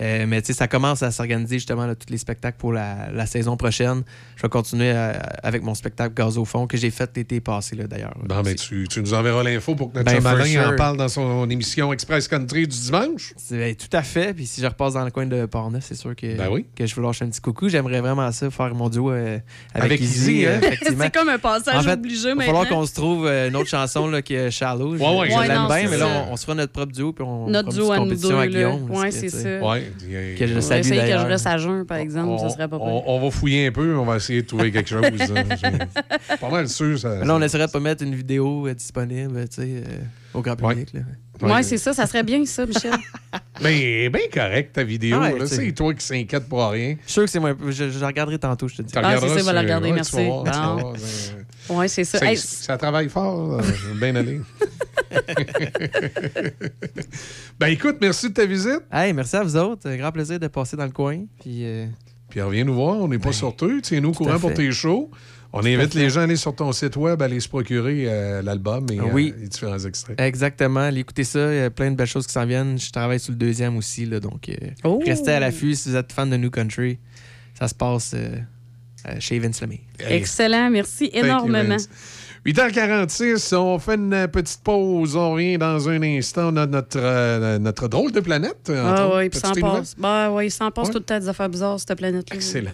[0.00, 3.10] Euh, mais tu sais, ça commence à s'organiser justement là, tous les spectacles pour la,
[3.12, 4.02] la saison prochaine.
[4.36, 5.12] Je vais continuer euh,
[5.42, 8.14] avec mon spectacle Gaz au fond que j'ai fait l'été passé là, d'ailleurs.
[8.24, 11.08] Bon, ben, tu, tu nous enverras l'info pour que notre Ben, Alain en parle dans
[11.08, 13.34] son émission Express Country du dimanche.
[13.36, 14.32] C'est- ben, tout à fait.
[14.32, 16.64] Puis si je repasse dans le coin de Portneuf, c'est sûr que, Ben oui.
[16.74, 17.68] que je vous lâche un petit coucou.
[17.68, 19.38] J'aimerais vraiment ça, faire mon duo euh,
[19.74, 20.32] avec, Avec Izzy.
[20.32, 20.60] Izzy, euh, hein?
[20.62, 21.04] effectivement.
[21.10, 22.80] C'est comme un passage En fait, obligé Il va falloir maintenant.
[22.80, 24.96] qu'on se trouve euh, une autre chanson là, qui est Shallow.
[24.96, 25.30] Je, Ouais, ouais.
[25.30, 27.12] je Ouais, l'aime non, bien, mais là, on, on se fera notre propre duo.
[27.12, 29.60] Puis on Notre duo à nous compétition deux, que, c'est ça.
[30.08, 30.34] Ouais.
[30.38, 32.28] Que je On va salue essayer que je reste à jeun, par exemple.
[32.28, 34.70] on, ça serait pas on- on va fouiller un peu, on va essayer de trouver
[34.70, 35.04] quelque chose.
[35.04, 36.36] hein.
[36.40, 36.98] Pas mal sûr.
[36.98, 39.98] Ça, Là, on essaierait de pas mettre une vidéo euh, disponible tu sais, euh,
[40.34, 40.92] au grand public.
[40.94, 41.00] là.
[41.42, 41.92] Ouais, c'est ça.
[41.92, 42.92] Ça serait bien, ça, Michel.
[43.62, 45.20] Mais bien correct, ta vidéo.
[45.20, 45.34] Ouais.
[45.46, 46.96] C'est toi qui s'inquiète pour rien.
[46.98, 47.54] Je suis sûr que c'est moi.
[47.68, 48.92] Je, je la regarderai tantôt, je te dis.
[48.92, 50.16] Tu Ah, c'est ça, va la regarder, ouais, merci.
[50.18, 50.94] euh,
[51.74, 52.18] Ouais, c'est ça.
[52.18, 53.62] Ça, Hey, ça travaille fort, euh,
[54.00, 54.40] bien aller.
[57.58, 58.80] ben écoute, merci de ta visite.
[58.92, 59.88] Hey, merci à vous autres.
[59.88, 61.24] Un grand plaisir de passer dans le coin.
[61.40, 61.86] Puis, euh,
[62.28, 63.68] Puis reviens nous voir, on n'est pas sur toi.
[63.82, 65.10] Tiens-nous au courant pour tes shows.
[65.52, 68.40] On invite les gens à aller sur ton site web, à aller se procurer euh,
[68.42, 69.34] l'album et euh, Oui.
[69.38, 70.20] les différents extraits.
[70.20, 70.80] Exactement.
[70.80, 71.52] Allez écouter ça.
[71.52, 72.78] Il y a plein de belles choses qui s'en viennent.
[72.78, 74.06] Je travaille sur le deuxième aussi.
[74.06, 74.54] Là, donc, euh,
[74.84, 75.00] Oh!
[75.04, 76.98] restez à l'affût si vous êtes fan de New Country.
[77.58, 78.36] Ça se passe euh,
[79.08, 79.80] euh, chez Vince Lemay.
[80.08, 80.70] Excellent.
[80.70, 81.68] Merci énormément.
[81.68, 81.88] Vince.
[82.46, 85.14] 8h46, on fait une petite pause.
[85.16, 86.52] On revient dans un instant.
[86.54, 88.72] On a notre, euh, notre drôle de planète.
[88.74, 89.94] Ah oui, puis ça en As-tu des passe.
[89.98, 90.92] Bah oui, ça en passe Ouais.
[90.92, 92.36] tout le temps des affaires bizarres, cette planète-là.
[92.36, 92.70] Excellent.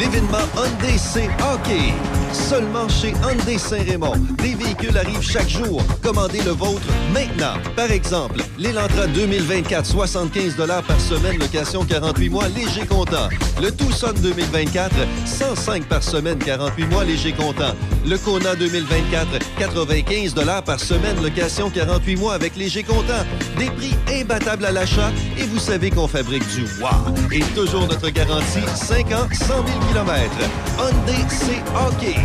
[0.00, 1.92] L'événement Hyundai c'est hockey.
[2.32, 4.14] Seulement chez Hyundai Saint-Raymond.
[4.38, 5.82] Des véhicules arrivent chaque jour.
[6.02, 7.54] Commandez le vôtre maintenant.
[7.74, 13.28] Par exemple, l'Elantra 2024, 75 par semaine, location 48 mois, léger comptant.
[13.60, 14.94] Le Tucson 2024,
[15.26, 17.74] 105 par semaine, 48 mois, léger comptant.
[18.06, 19.26] Le Kona 2024,
[19.58, 20.34] 95
[20.64, 23.24] par semaine, location 48 mois avec léger comptant.
[23.58, 27.14] Des prix imbattables à l'achat et vous savez qu'on fabrique du wow.
[27.32, 30.30] Et toujours notre garantie, 5 ans, 100 000 km.
[30.78, 32.19] Hyundai, c'est hockey.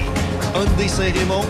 [0.56, 1.46] Hyundai Saint-Raymond.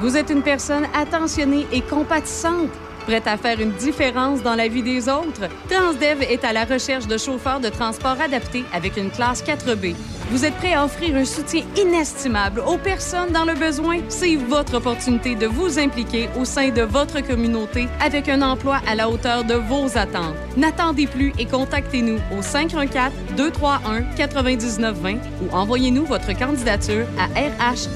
[0.00, 2.70] Vous êtes une personne attentionnée et compatissante,
[3.06, 5.48] prête à faire une différence dans la vie des autres.
[5.68, 9.94] Transdev est à la recherche de chauffeurs de transport adaptés avec une classe 4B.
[10.30, 13.98] Vous êtes prêt à offrir un soutien inestimable aux personnes dans le besoin?
[14.08, 18.94] C'est votre opportunité de vous impliquer au sein de votre communauté avec un emploi à
[18.94, 20.34] la hauteur de vos attentes.
[20.56, 27.90] N'attendez plus et contactez-nous au 514-231-9920 ou envoyez-nous votre candidature à rh.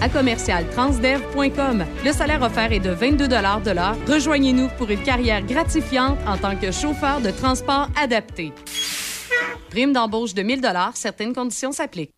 [2.05, 3.97] Le salaire offert est de 22 de l'heure.
[4.07, 8.53] Rejoignez-nous pour une carrière gratifiante en tant que chauffeur de transport adapté.
[9.71, 10.61] Prime d'embauche de 1000
[10.95, 12.18] certaines conditions s'appliquent.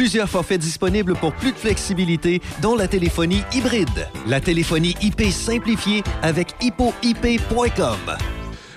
[0.01, 4.07] Plusieurs forfaits disponibles pour plus de flexibilité, dont la téléphonie hybride.
[4.25, 7.99] La téléphonie IP simplifiée avec hippoip.com.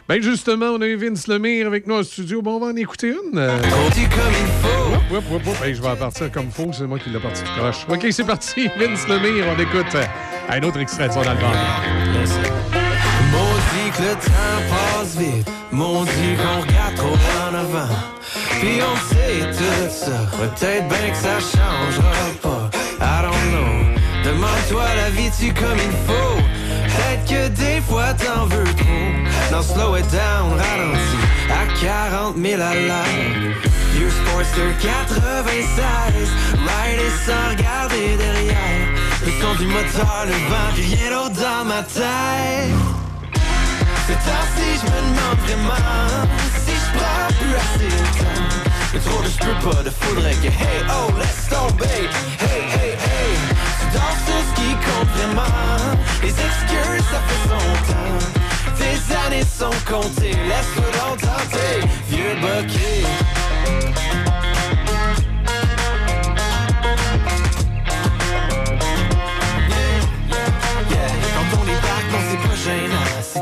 [0.07, 2.43] Ben justement, on a eu Vince Lemire avec nous au studio.
[2.43, 3.39] Bon, on va en écouter une.
[3.39, 3.57] Euh...
[5.11, 5.65] Oup, oup, oup.
[5.65, 7.86] Hey, je vais en partir comme faux, c'est moi qui l'ai parti tout croche.
[7.89, 8.69] OK, c'est parti.
[8.78, 10.05] Vince Lemire, on écoute euh,
[10.51, 11.53] un autre extrait de son album.
[13.33, 17.17] Maudit que le temps passe vite, maudit qu'on regarde trop
[17.51, 18.14] en avant.
[18.67, 22.70] On sait tout ça, peut-être bien que ça changera pas.
[22.99, 23.75] I don't know,
[24.25, 26.39] demande-toi la vie-tu comme il faut.
[26.86, 29.52] Peut-être que des fois t'en veux trop.
[29.52, 33.55] Non, slow it down, ralentis à 40 000 à l'heure.
[33.93, 38.89] Vieux Sportster 96, rider sans regarder derrière.
[39.26, 42.73] Le son du moteur, le vent, rien d'autre dans ma tête.
[44.07, 46.25] C'est temps-ci, je me demande vraiment
[46.95, 48.45] si je prends plus assez le temps.
[48.93, 52.09] Mais trop de je peux pas, de faudrait que hey oh laisse tomber.
[52.41, 53.35] Hey hey hey,
[53.81, 55.55] tu danses sur ce qui compte vraiment.
[56.23, 58.19] Les excuses ça fait son temps.
[58.79, 61.77] Tes années sont comptées, laisse-toi donc tenter,
[62.09, 63.07] vieux bucket.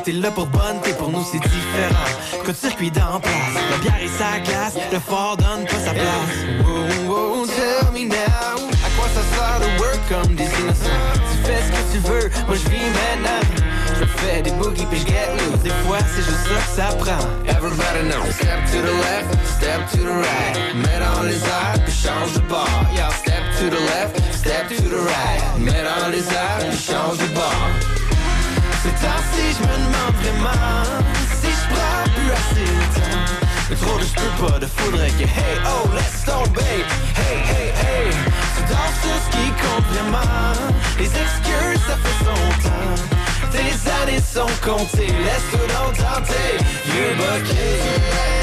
[0.04, 2.44] T'es là pour bonne, t'es pour nous c'est différent.
[2.44, 4.74] Code circuit d'en place, la bière et sa glace.
[4.92, 6.36] Le fort donne pas sa place.
[6.66, 8.58] Wow, wow, tell me now.
[8.84, 12.30] À quoi ça sert de work comme des innocents Tu fais ce que tu veux,
[12.46, 13.42] moi je vis maintenant.
[14.00, 15.62] Je fais des boogies puis je get loose.
[15.62, 17.26] Des fois c'est juste ça que ça prend.
[17.46, 20.74] Everybody know Step to the left, step to the right.
[20.74, 22.68] Mets dans les airs puis change de bord.
[22.92, 25.58] Yo, step to the left, step to the right.
[25.58, 27.91] Mets dans les airs puis change de bord
[28.82, 30.82] C'est temps-ci, je me demande vraiment
[31.40, 33.32] Si je prends plus assez le temps.
[33.70, 36.82] Mais trop de je peux pas, de faudrait que Hey, oh, laisse tomber
[37.14, 38.10] Hey, hey, hey.
[38.56, 40.52] Tu danses sur ce qui compte vraiment.
[40.98, 43.02] Les excuses, ça fait son temps.
[43.52, 45.06] Tes années sont comptées.
[45.06, 46.58] Laisse-toi donc tenter.
[46.84, 48.41] Vieux De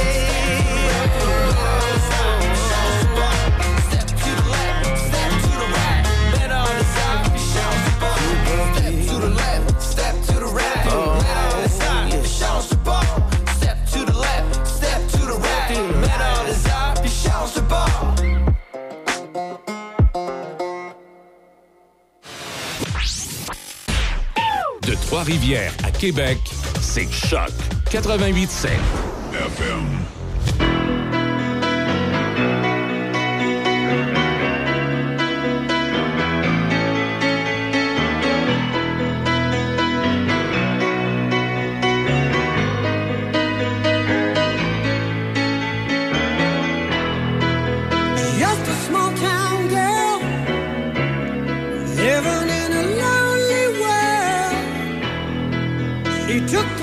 [25.10, 26.38] Trois-Rivières à Québec,
[26.82, 27.50] c'est Choc
[27.90, 28.68] 88.7.
[29.34, 30.19] FM.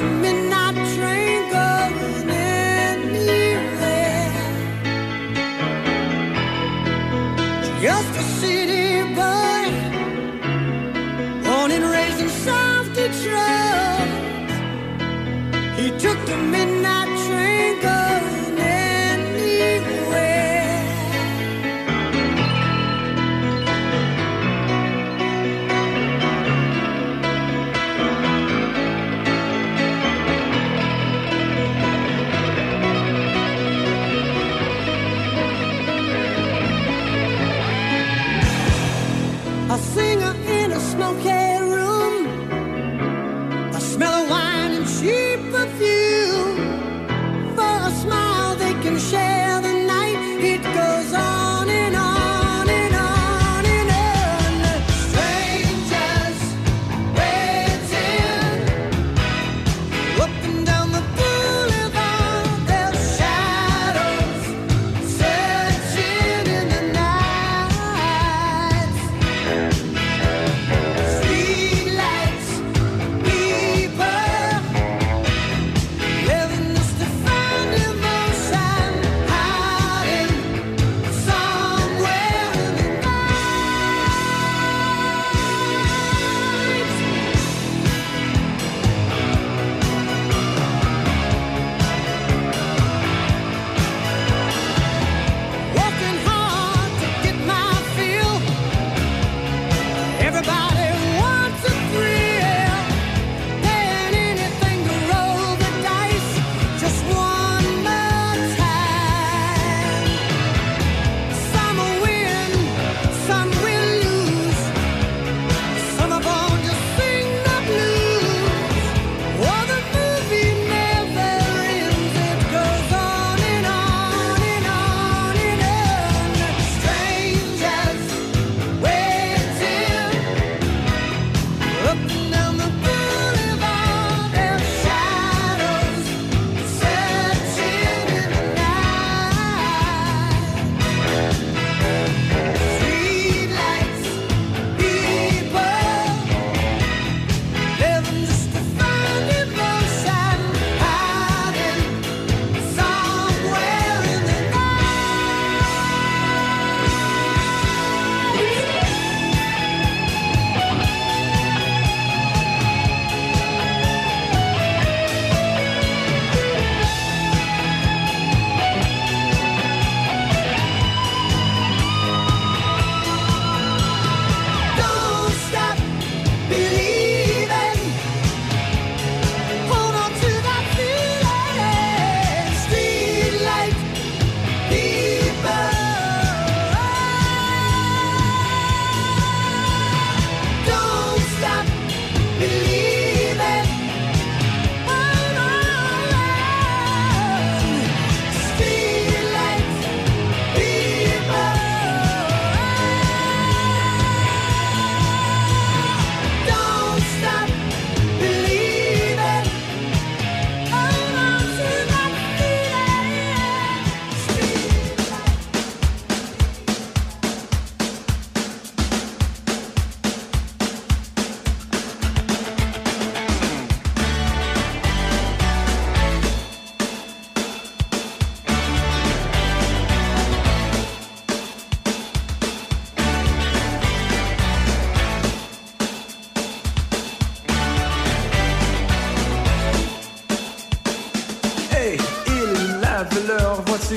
[0.06, 0.45] coming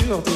[0.08, 0.29] leur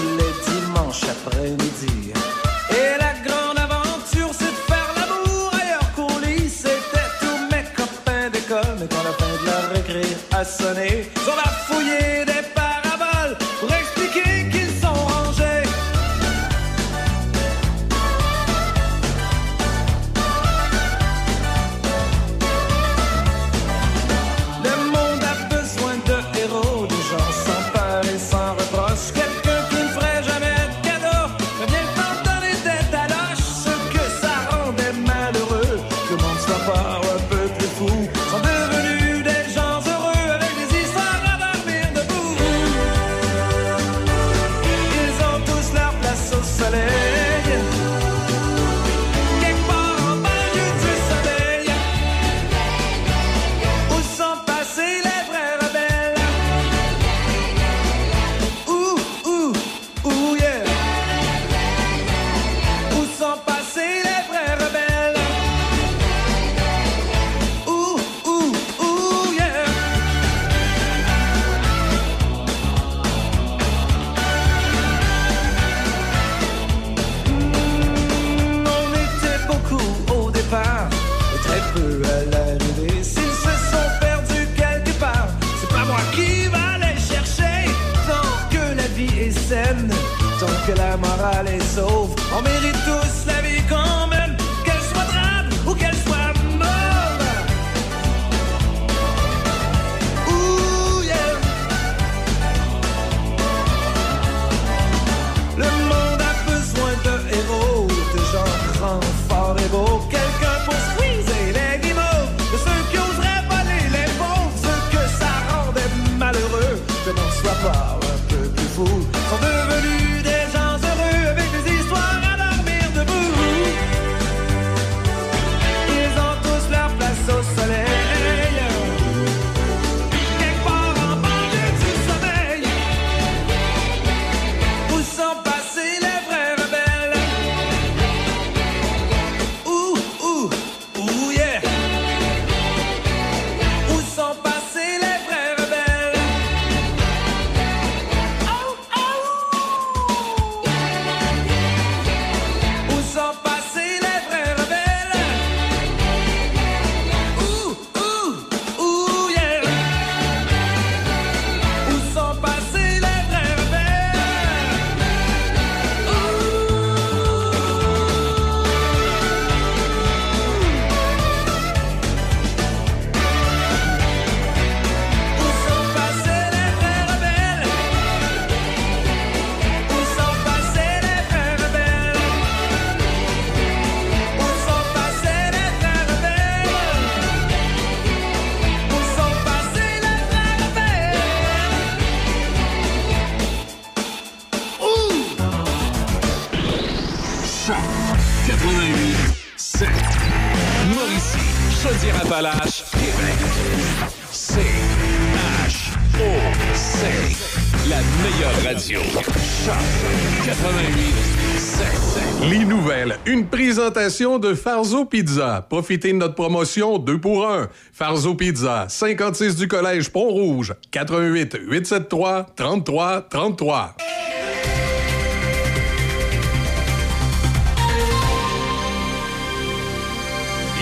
[214.13, 215.65] de Farzo Pizza.
[215.67, 217.67] Profitez de notre promotion 2 pour 1.
[217.91, 223.95] Farzo Pizza, 56 du Collège Pont-Rouge, 88 873 33 33.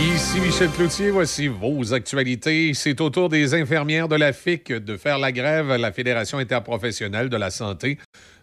[0.02, 2.74] Ici Michel Cloutier, voici vos actualités.
[2.74, 6.40] C'est au tour des infirmières de la FIC de faire la grève à la Fédération
[6.40, 8.00] interprofessionnelle de la santé,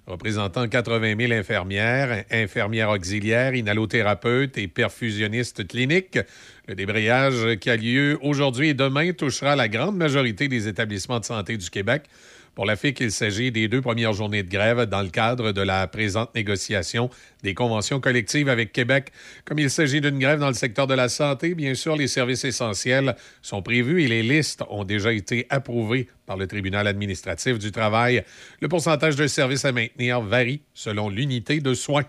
[0.09, 6.19] représentant 80 000 infirmières, infirmières auxiliaires, inhalothérapeutes et perfusionnistes cliniques.
[6.67, 11.25] Le débrayage qui a lieu aujourd'hui et demain touchera la grande majorité des établissements de
[11.25, 12.05] santé du Québec.
[12.59, 15.61] Pour la FIC, il s'agit des deux premières journées de grève dans le cadre de
[15.61, 17.09] la présente négociation
[17.45, 19.13] des conventions collectives avec Québec.
[19.45, 22.45] Comme il s'agit d'une grève dans le secteur de la santé, bien sûr, les services
[22.45, 27.71] essentiels sont prévus et les listes ont déjà été approuvées par le tribunal administratif du
[27.71, 28.25] travail.
[28.61, 32.07] Le pourcentage de services à maintenir varie selon l'unité de soins.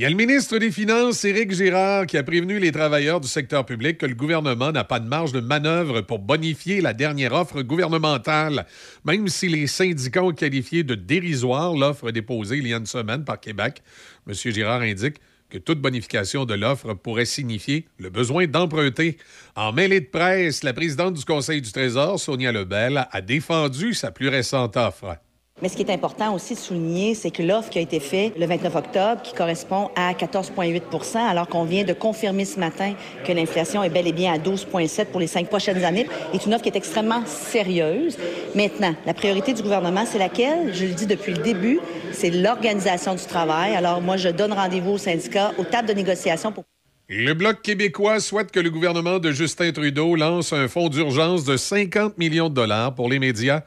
[0.00, 3.28] Il y a le ministre des Finances, Éric Girard, qui a prévenu les travailleurs du
[3.28, 7.34] secteur public que le gouvernement n'a pas de marge de manœuvre pour bonifier la dernière
[7.34, 8.64] offre gouvernementale,
[9.04, 13.26] même si les syndicats ont qualifié de dérisoire l'offre déposée il y a une semaine
[13.26, 13.82] par Québec.
[14.26, 14.32] M.
[14.32, 15.16] Girard indique
[15.50, 19.18] que toute bonification de l'offre pourrait signifier le besoin d'emprunter.
[19.54, 24.10] En mêlée de presse, la présidente du Conseil du Trésor, Sonia Lebel, a défendu sa
[24.10, 25.18] plus récente offre.
[25.62, 28.32] Mais ce qui est important aussi de souligner, c'est que l'offre qui a été faite
[28.38, 33.32] le 29 octobre, qui correspond à 14,8% alors qu'on vient de confirmer ce matin que
[33.32, 36.62] l'inflation est bel et bien à 12,7 pour les cinq prochaines années, est une offre
[36.62, 38.16] qui est extrêmement sérieuse.
[38.54, 40.72] Maintenant, la priorité du gouvernement, c'est laquelle?
[40.72, 41.78] Je le dis depuis le début,
[42.12, 43.74] c'est l'organisation du travail.
[43.74, 46.64] Alors moi, je donne rendez-vous aux syndicats, aux tables de négociation pour...
[47.08, 51.56] Le Bloc québécois souhaite que le gouvernement de Justin Trudeau lance un fonds d'urgence de
[51.56, 53.62] 50 millions de dollars pour les médias.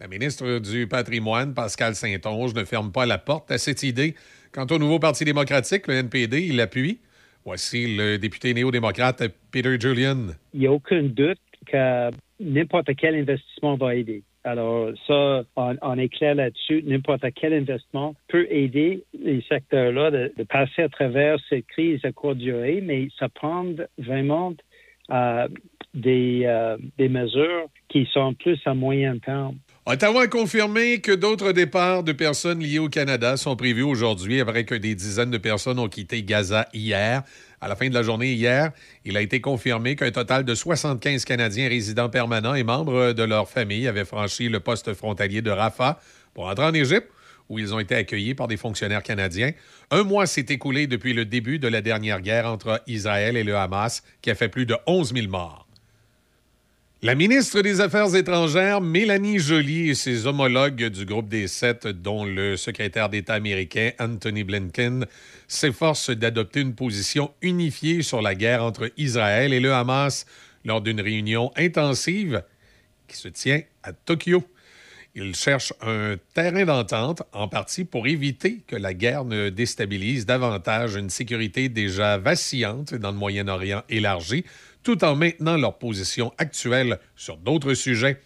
[0.00, 4.16] La ministre du Patrimoine, Pascal Saint-Onge, ne ferme pas la porte à cette idée.
[4.52, 6.98] Quant au nouveau Parti démocratique, le NPD, il l'appuie.
[7.44, 10.32] Voici le député néo-démocrate Peter Julian.
[10.52, 14.24] Il n'y a aucun doute que n'importe quel investissement va aider.
[14.42, 16.82] Alors, ça, on, est clair là-dessus.
[16.84, 22.10] N'importe quel investissement peut aider les secteurs-là de, de passer à travers cette crise à
[22.10, 23.64] courte durée, mais ça prend
[23.96, 24.54] vraiment
[25.10, 25.48] euh,
[25.94, 29.56] des, euh, des mesures qui sont plus à moyen terme.
[29.86, 34.64] Ottawa a confirmé que d'autres départs de personnes liées au Canada sont prévus aujourd'hui après
[34.64, 37.22] que des dizaines de personnes ont quitté Gaza hier.
[37.60, 38.72] À la fin de la journée hier,
[39.04, 43.46] il a été confirmé qu'un total de 75 Canadiens résidents permanents et membres de leur
[43.46, 46.00] famille avaient franchi le poste frontalier de Rafah
[46.32, 47.10] pour entrer en Égypte,
[47.50, 49.52] où ils ont été accueillis par des fonctionnaires canadiens.
[49.90, 53.54] Un mois s'est écoulé depuis le début de la dernière guerre entre Israël et le
[53.54, 55.63] Hamas, qui a fait plus de 11 000 morts.
[57.04, 62.24] La ministre des Affaires étrangères, Mélanie Joly, et ses homologues du groupe des sept, dont
[62.24, 65.04] le secrétaire d'État américain Anthony Blinken,
[65.46, 70.24] s'efforcent d'adopter une position unifiée sur la guerre entre Israël et le Hamas
[70.64, 72.42] lors d'une réunion intensive
[73.06, 74.42] qui se tient à Tokyo.
[75.14, 80.96] Ils cherchent un terrain d'entente, en partie pour éviter que la guerre ne déstabilise davantage
[80.96, 84.44] une sécurité déjà vacillante dans le Moyen-Orient élargi,
[84.84, 88.20] tout en maintenant leur position actuelle sur d'autres sujets.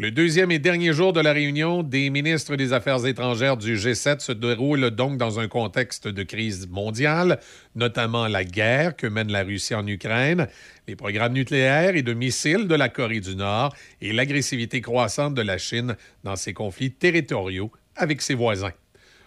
[0.00, 4.20] Le deuxième et dernier jour de la réunion des ministres des Affaires étrangères du G7
[4.20, 7.40] se déroule donc dans un contexte de crise mondiale,
[7.74, 10.46] notamment la guerre que mène la Russie en Ukraine,
[10.86, 15.42] les programmes nucléaires et de missiles de la Corée du Nord et l'agressivité croissante de
[15.42, 18.72] la Chine dans ses conflits territoriaux avec ses voisins.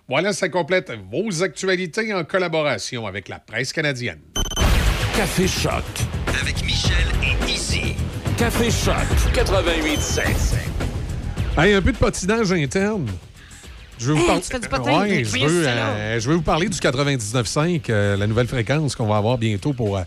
[0.07, 4.21] Voilà, ça complète vos actualités en collaboration avec la presse canadienne.
[5.21, 5.83] Café Choc.
[6.41, 7.93] Avec Michel et Izzy.
[8.39, 8.95] Café Choc
[9.35, 10.23] 88.7.
[11.59, 13.05] Hey, un peu de patinage interne.
[13.99, 14.25] Je vous
[14.67, 14.97] parler-?
[14.97, 19.37] Ouais, veux, euh, je vous parler du 99.5, euh, la nouvelle fréquence qu'on va avoir
[19.37, 20.01] bientôt pour euh,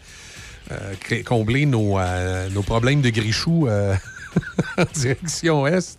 [0.73, 3.95] euh, combler nos, euh, nos problèmes de grichou euh,
[4.79, 5.97] en direction est.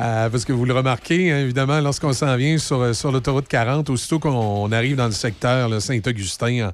[0.00, 3.88] Euh, parce que vous le remarquez, hein, évidemment, lorsqu'on s'en vient sur, sur l'autoroute 40,
[3.88, 6.70] aussitôt qu'on arrive dans le secteur Saint-Augustin,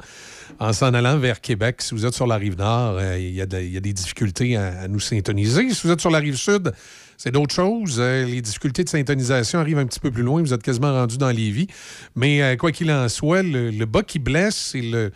[0.59, 3.35] en, en s'en allant vers Québec, si vous êtes sur la rive nord, euh, il
[3.35, 5.71] y, a des difficultés à, nous syntoniser.
[5.71, 6.73] Si vous êtes sur la rive sud,
[7.17, 7.97] c'est d'autres choses.
[7.99, 10.41] Euh, les difficultés de syntonisation arrivent un petit peu plus loin.
[10.41, 11.69] Vous êtes quasiment rendu dans Lévis.
[12.15, 15.13] Mais euh, quoi qu'il en soit, le, bas qui blesse, c'est le,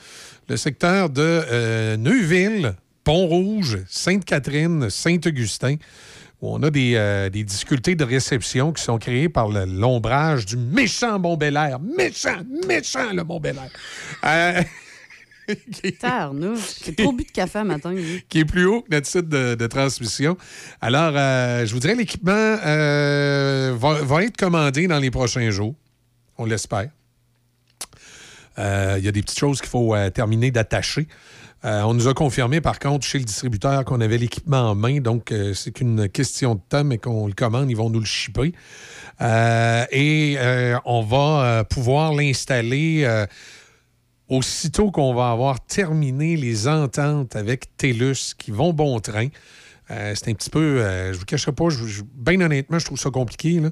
[0.56, 5.76] secteur de Neuville, Pont-Rouge, Sainte-Catherine, Saint-Augustin,
[6.40, 11.78] où on a des, difficultés de réception qui sont créées par l'ombrage du méchant Bel-Air.
[11.80, 13.22] Méchant, méchant, le.
[14.24, 14.62] Euh,
[16.58, 17.92] C'est trop bu de café un matin.
[17.92, 18.24] lui.
[18.28, 20.36] qui est plus haut que notre site de, de transmission.
[20.81, 25.74] Alors, euh, je vous dirais, l'équipement euh, va, va être commandé dans les prochains jours.
[26.39, 26.89] On l'espère.
[28.58, 31.08] Euh, Il y a des petites choses qu'il faut terminer d'attacher.
[31.66, 35.00] On nous a confirmé, par contre, chez le distributeur qu'on avait l'équipement en main.
[35.00, 38.52] Donc, c'est qu'une question de temps, mais qu'on le commande, ils vont nous le shipper.
[39.90, 40.36] Et
[40.84, 43.24] on va pouvoir l'installer
[44.28, 49.28] aussitôt qu'on va avoir terminé les ententes avec TELUS qui vont bon train.
[49.91, 52.99] Euh, c'est un petit peu, euh, je vous cacherai pas, je, bien honnêtement, je trouve
[52.99, 53.61] ça compliqué.
[53.61, 53.70] là.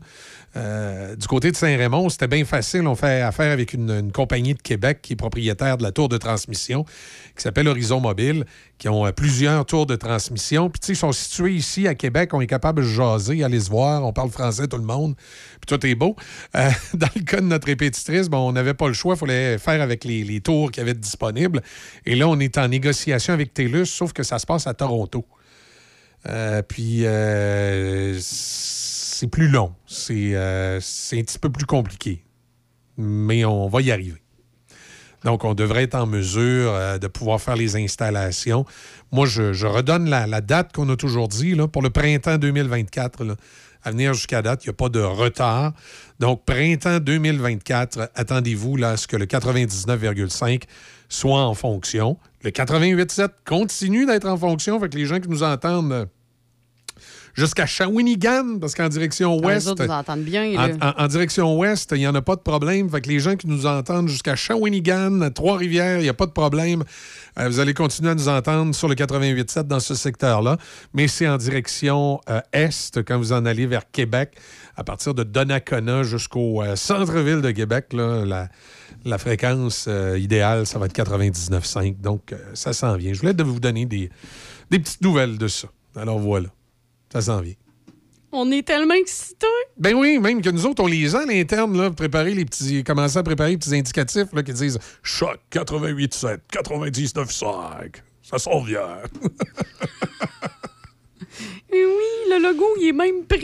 [0.55, 2.87] Euh, du côté de Saint-Raymond, c'était bien facile.
[2.87, 6.19] On fait affaire avec une, compagnie de Québec qui est propriétaire de la tour de
[6.19, 6.85] transmission,
[7.37, 8.45] qui s'appelle Horizon Mobile,
[8.79, 10.69] qui ont euh, plusieurs tours de transmission.
[10.69, 12.35] Puis, tu sais, ils sont situés ici à Québec.
[12.35, 14.05] On est capable de jaser, aller se voir.
[14.05, 15.15] On parle français, tout le monde.
[15.17, 16.17] Puis, tout est beau.
[16.55, 19.15] Euh, dans le cas de notre répétitrice, bon, on n'avait pas le choix.
[19.15, 21.63] Il fallait faire avec les, tours qui avaient disponibles.
[22.05, 25.25] Et là, on est en négociation avec TELUS, sauf que ça se passe à Toronto.
[26.69, 27.05] Puis,
[29.23, 29.73] c'est plus long.
[29.86, 32.25] C'est euh, c'est un petit peu plus compliqué.
[32.99, 34.20] Mais on va y arriver.
[35.23, 38.65] Donc, on devrait être en mesure euh, de pouvoir faire les installations.
[39.12, 43.23] Moi, je, redonne la, date qu'on a toujours dit pour le printemps 2024.
[43.25, 43.36] là.
[43.84, 45.73] À venir jusqu'à date, il n'y a pas de retard.
[46.18, 50.62] Donc, printemps 2024, attendez-vous à ce que le 99,5
[51.09, 52.18] soit en fonction.
[52.42, 54.81] Le 88,7 continue d'être en fonction.
[54.81, 56.09] Fait que les gens qui nous entendent,
[57.35, 59.67] jusqu'à Shawinigan, parce qu'en direction Ah, ouest.
[59.67, 60.44] Les autres nous entendent bien.
[60.59, 60.94] En, là.
[60.99, 62.89] en- en direction ouest, il n'y en a pas de problème.
[62.91, 66.33] Fait que les gens qui nous entendent jusqu'à Shawinigan, Trois-Rivières, il n'y a pas de
[66.33, 66.85] problème.
[67.39, 70.59] Euh, vous allez continuer à nous entendre sur le 88.7 dans ce secteur-là.
[70.94, 74.36] Mais c'est en direction euh, est, quand vous en allez vers Québec,
[74.77, 78.49] à partir de Donnacona jusqu'au euh, centre-ville de Québec, là, la,
[79.05, 82.01] la fréquence idéale, ça va être 99.5.
[82.01, 83.12] Donc, ça s'en vient.
[83.12, 84.11] Je voulais vous donner des,
[84.70, 85.69] des petites nouvelles de ça.
[85.97, 86.49] Alors voilà,
[87.12, 87.52] ça s'en vient.
[88.34, 89.47] On est tellement excités.
[89.76, 92.82] Ben oui, même que nous autres, on les a à l'interne, là, préparer les petits,
[92.82, 97.97] commencer à préparer les petits indicatifs là, qui disent choc 88.7, 99.5.
[98.23, 98.97] Ça s'en vient.
[101.75, 101.78] Oui,
[102.31, 103.39] le logo, il est même prêt.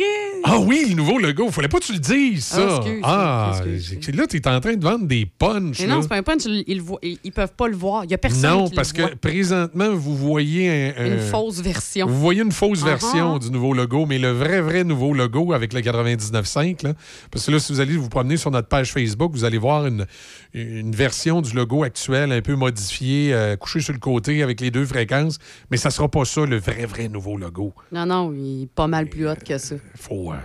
[0.44, 1.50] Ah oui, le nouveau logo.
[1.50, 2.60] Fallait pas que tu le dises, ça.
[2.60, 5.80] Ah, excuse, Ah, excuse, j'ai- là, tu es en train de vendre des punchs.
[5.80, 6.82] Mais non, c'est pas un punch, ils,
[7.24, 8.04] ils peuvent pas le voir.
[8.04, 11.20] Il y a personne Non, qui parce le que présentement, vous voyez un- un- Une
[11.20, 12.06] fausse version.
[12.06, 13.38] Vous voyez une fausse Ah, version ah.
[13.38, 16.92] du nouveau logo, mais le vrai, vrai nouveau logo avec le 99.5, là,
[17.30, 19.86] parce que là, si vous allez vous promener sur notre page Facebook, vous allez voir
[19.86, 20.06] une,
[20.54, 24.70] une version du logo actuel un peu modifiée, euh, couchée sur le côté avec les
[24.70, 25.38] deux fréquences,
[25.70, 27.72] mais ça sera pas ça, le vrai, vrai nouveau logo.
[27.92, 29.76] Non, non, il est pas mal plus haut que ça.
[29.96, 30.36] Faut, euh,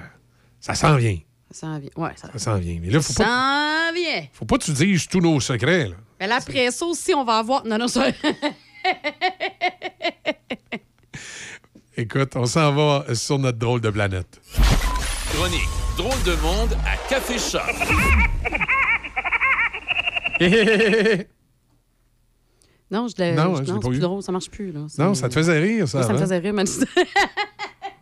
[0.59, 1.17] ça s'en vient.
[1.51, 1.89] Ça s'en vient.
[1.97, 2.79] Ouais, ça, Ça s'en vient.
[2.81, 4.23] Mais là, faut ça pas, s'en vient.
[4.33, 5.87] faut pas que tu dises tous nos secrets.
[5.89, 5.95] là.
[6.19, 7.65] Mais là, après ça aussi, on va avoir.
[7.65, 8.07] Non, non, ça.
[11.95, 14.41] Écoute, on s'en va sur notre drôle de planète.
[15.33, 17.59] Chronique Drôle de monde à Café Shop.
[22.89, 23.33] non, je l'ai.
[23.35, 23.99] Non, je- hein, je l'ai non, pas c'est plus eu.
[23.99, 24.71] drôle, ça marche plus.
[24.71, 24.81] Là.
[24.97, 25.99] Non, ça te faisait rire, ça.
[25.99, 26.23] Oui, ça me avant?
[26.25, 26.63] faisait rire, mais.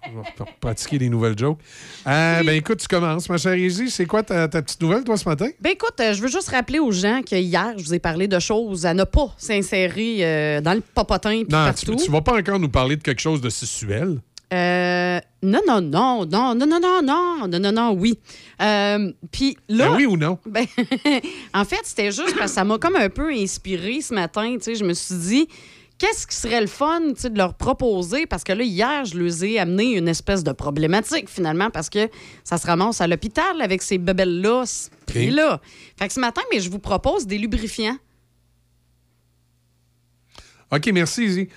[0.07, 1.59] On va pratiquer des nouvelles jokes.
[2.07, 3.89] Euh, Ben écoute, tu commences, ma chère Izzy.
[3.89, 5.47] C'est quoi ta, ta petite nouvelle, toi, ce matin?
[5.59, 8.27] Ben écoute, euh, je veux juste rappeler aux gens que hier, je vous ai parlé
[8.27, 12.21] de choses à ne pas s'insérer euh, dans le popotin puis Non, tu, tu vas
[12.21, 14.19] pas encore nous parler de quelque chose de sexuel.
[14.53, 18.19] Euh, non, non, non, non, non, non, non, non, non, non, non, oui.
[18.61, 19.87] Euh, Puis là.
[19.89, 20.39] Ben oui ou non?
[20.45, 20.65] Ben,
[21.53, 24.55] en fait, c'était juste parce que ça m'a comme un peu inspiré ce matin.
[24.57, 25.47] Tu sais, je me suis dit,
[26.01, 28.25] qu'est-ce qui serait le fun de leur proposer?
[28.25, 32.09] Parce que là, hier, je leur ai amené une espèce de problématique, finalement, parce que
[32.43, 35.61] ça se ramasse à l'hôpital avec ces bebelles-là, ce prix-là.
[35.99, 37.97] Fait que ce matin, mais je vous propose des lubrifiants.
[40.71, 41.49] OK, merci, Izzy.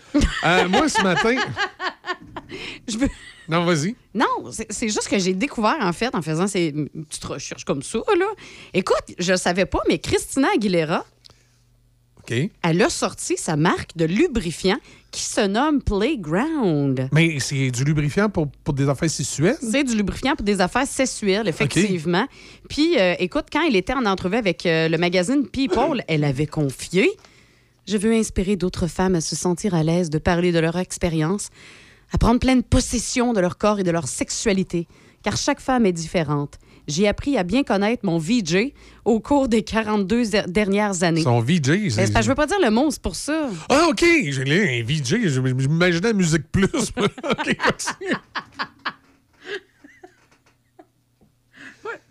[0.44, 1.36] Euh, moi, ce matin.
[2.88, 3.08] Je veux...
[3.48, 3.96] Non, vas-y.
[4.14, 7.82] Non, c'est c'est juste que j'ai découvert, en fait, en faisant ces petites recherches comme
[7.82, 8.26] ça, là.
[8.72, 11.04] Écoute, je savais pas, mais Christina Aguilera,
[12.30, 12.50] OK.
[12.62, 14.78] elle a sorti sa marque de lubrifiant
[15.14, 17.08] qui se nomme Playground.
[17.12, 19.56] Mais c'est du lubrifiant pour, pour des affaires sexuelles?
[19.60, 22.26] C'est du lubrifiant pour des affaires sexuelles, effectivement.
[22.68, 26.46] Puis, euh, écoute, quand elle était en entrevue avec euh, le magazine People, elle avait
[26.46, 27.08] confié
[27.86, 31.50] Je veux inspirer d'autres femmes à se sentir à l'aise de parler de leur expérience,
[32.12, 34.88] à prendre pleine possession de leur corps et de leur sexualité,
[35.22, 36.58] car chaque femme est différente.
[36.86, 38.72] J'ai appris à bien connaître mon VJ
[39.04, 41.22] au cours des 42 er- dernières années.
[41.22, 41.60] Son VJ.
[41.62, 43.48] Ben, c'est que je veux pas dire le mot, c'est pour ça.
[43.70, 44.00] Ah, OK.
[44.04, 45.28] J'ai lu un VJ.
[45.28, 46.64] Je m'imaginais la musique plus.
[46.74, 48.16] OK, continue.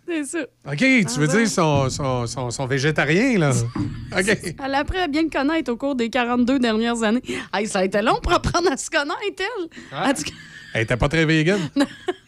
[0.06, 0.38] C'est ça.
[0.70, 3.52] OK, tu veux dire son, son, son, son végétarien, là?
[4.18, 4.54] OK.
[4.62, 7.22] Elle a appris à bien le connaître au cours des 42 dernières années.
[7.54, 9.68] Hey, ça a été long pour apprendre à se connaître, elle.
[9.90, 10.10] Ah.
[10.10, 10.30] En tout cas,
[10.74, 11.58] Elle était pas très vegan.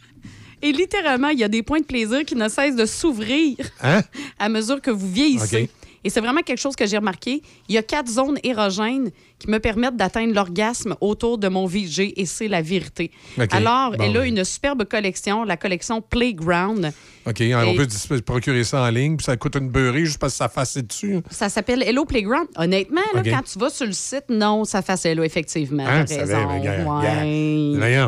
[0.63, 4.03] Et littéralement, il y a des points de plaisir qui ne cessent de s'ouvrir Hein?
[4.39, 5.71] à mesure que vous vieillissez.
[6.05, 7.43] Et c'est vraiment quelque chose que j'ai remarqué.
[7.69, 9.11] Il y a quatre zones érogènes
[9.41, 13.11] qui me permettent d'atteindre l'orgasme autour de mon VG et c'est la vérité.
[13.51, 14.29] Alors, Bon, elle a ben.
[14.37, 16.93] une superbe collection, la collection Playground.
[17.27, 20.39] OK, on peut procurer ça en ligne, puis ça coûte une beurrée juste parce que
[20.39, 21.17] ça fasse dessus.
[21.29, 22.47] Ça s'appelle Hello Playground.
[22.57, 25.85] Honnêtement, là, quand tu vas sur le site, non, ça fait Hello, effectivement.
[25.85, 26.27] Hein, raison.
[26.27, 28.07] savais, mais gars, Ouais.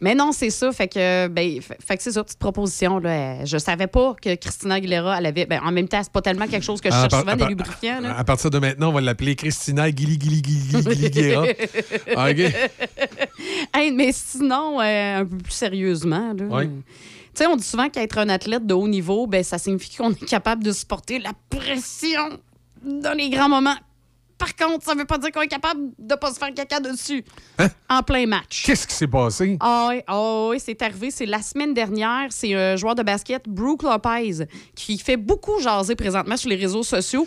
[0.00, 0.72] Mais non, c'est ça.
[0.72, 2.98] Fait que, ben, fait, que c'est ça, petite proposition.
[2.98, 3.44] Là.
[3.44, 5.46] Je savais pas que Christina Aguilera, elle avait.
[5.46, 7.36] Ben, en même temps, c'est pas tellement quelque chose que je Ah, cherche souvent, à
[7.36, 8.00] des lubrifiants.
[8.00, 8.16] Là.
[8.18, 11.46] À partir de maintenant, on va l'appeler Christina Guili Guili Guili Guili Guerra.
[12.16, 12.52] Ah, OK.
[13.74, 16.64] Hey, mais sinon, euh, un peu plus sérieusement, là.
[16.64, 16.68] Tu
[17.34, 20.24] sais, on dit souvent qu'être un athlète de haut niveau, ben, ça signifie qu'on est
[20.26, 22.38] capable de supporter la pression
[22.84, 23.76] dans les grands moments.
[24.42, 27.24] Par contre, ça veut pas dire qu'on est capable de pas se faire caca dessus
[27.88, 28.64] en plein match.
[28.66, 29.56] Qu'est-ce qui s'est passé?
[29.60, 31.12] Ah oui, ah oui, c'est arrivé.
[31.12, 32.26] C'est la semaine dernière.
[32.30, 36.82] C'est un joueur de basket, Brooke Lopez, qui fait beaucoup jaser présentement sur les réseaux
[36.82, 37.24] sociaux.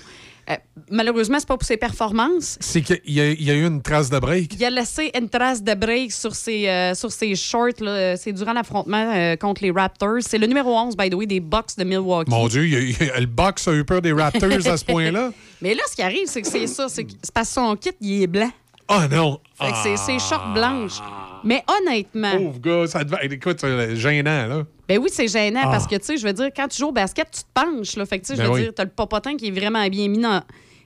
[0.47, 0.53] Euh,
[0.91, 2.57] malheureusement, c'est pas pour ses performances.
[2.61, 4.53] C'est qu'il y, a- il y a eu une trace de break.
[4.53, 7.71] Il a laissé une trace de break sur ses, euh, sur ses shorts.
[8.17, 10.17] C'est durant l'affrontement euh, contre les Raptors.
[10.21, 12.29] C'est le numéro 11, by the way, des Bucks de Milwaukee.
[12.29, 12.79] Mon Dieu, il y a-
[13.17, 15.31] il le box a eu peur des Raptors à ce point-là.
[15.61, 16.89] Mais là, ce qui arrive, c'est que c'est ça.
[16.89, 18.51] C'est que- c'est parce que son kit, il est blanc.
[18.87, 19.39] Oh non!
[19.59, 20.99] Fait que c'est ses shorts blanches.
[21.43, 22.37] Mais honnêtement.
[22.37, 23.25] Pauvre gars, ça devait.
[23.31, 23.65] Écoute,
[23.95, 24.63] gênant, là.
[24.87, 25.69] Ben oui, c'est gênant Ah.
[25.71, 27.95] parce que, tu sais, je veux dire, quand tu joues au basket, tu te penches,
[27.95, 28.05] là.
[28.05, 28.61] Fait que, tu sais, je Ben veux oui.
[28.63, 30.43] dire, t'as le popotin qui est vraiment bien mis, dans-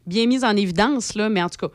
[0.07, 1.29] bien mis en évidence, là.
[1.29, 1.73] Mais en tout cas.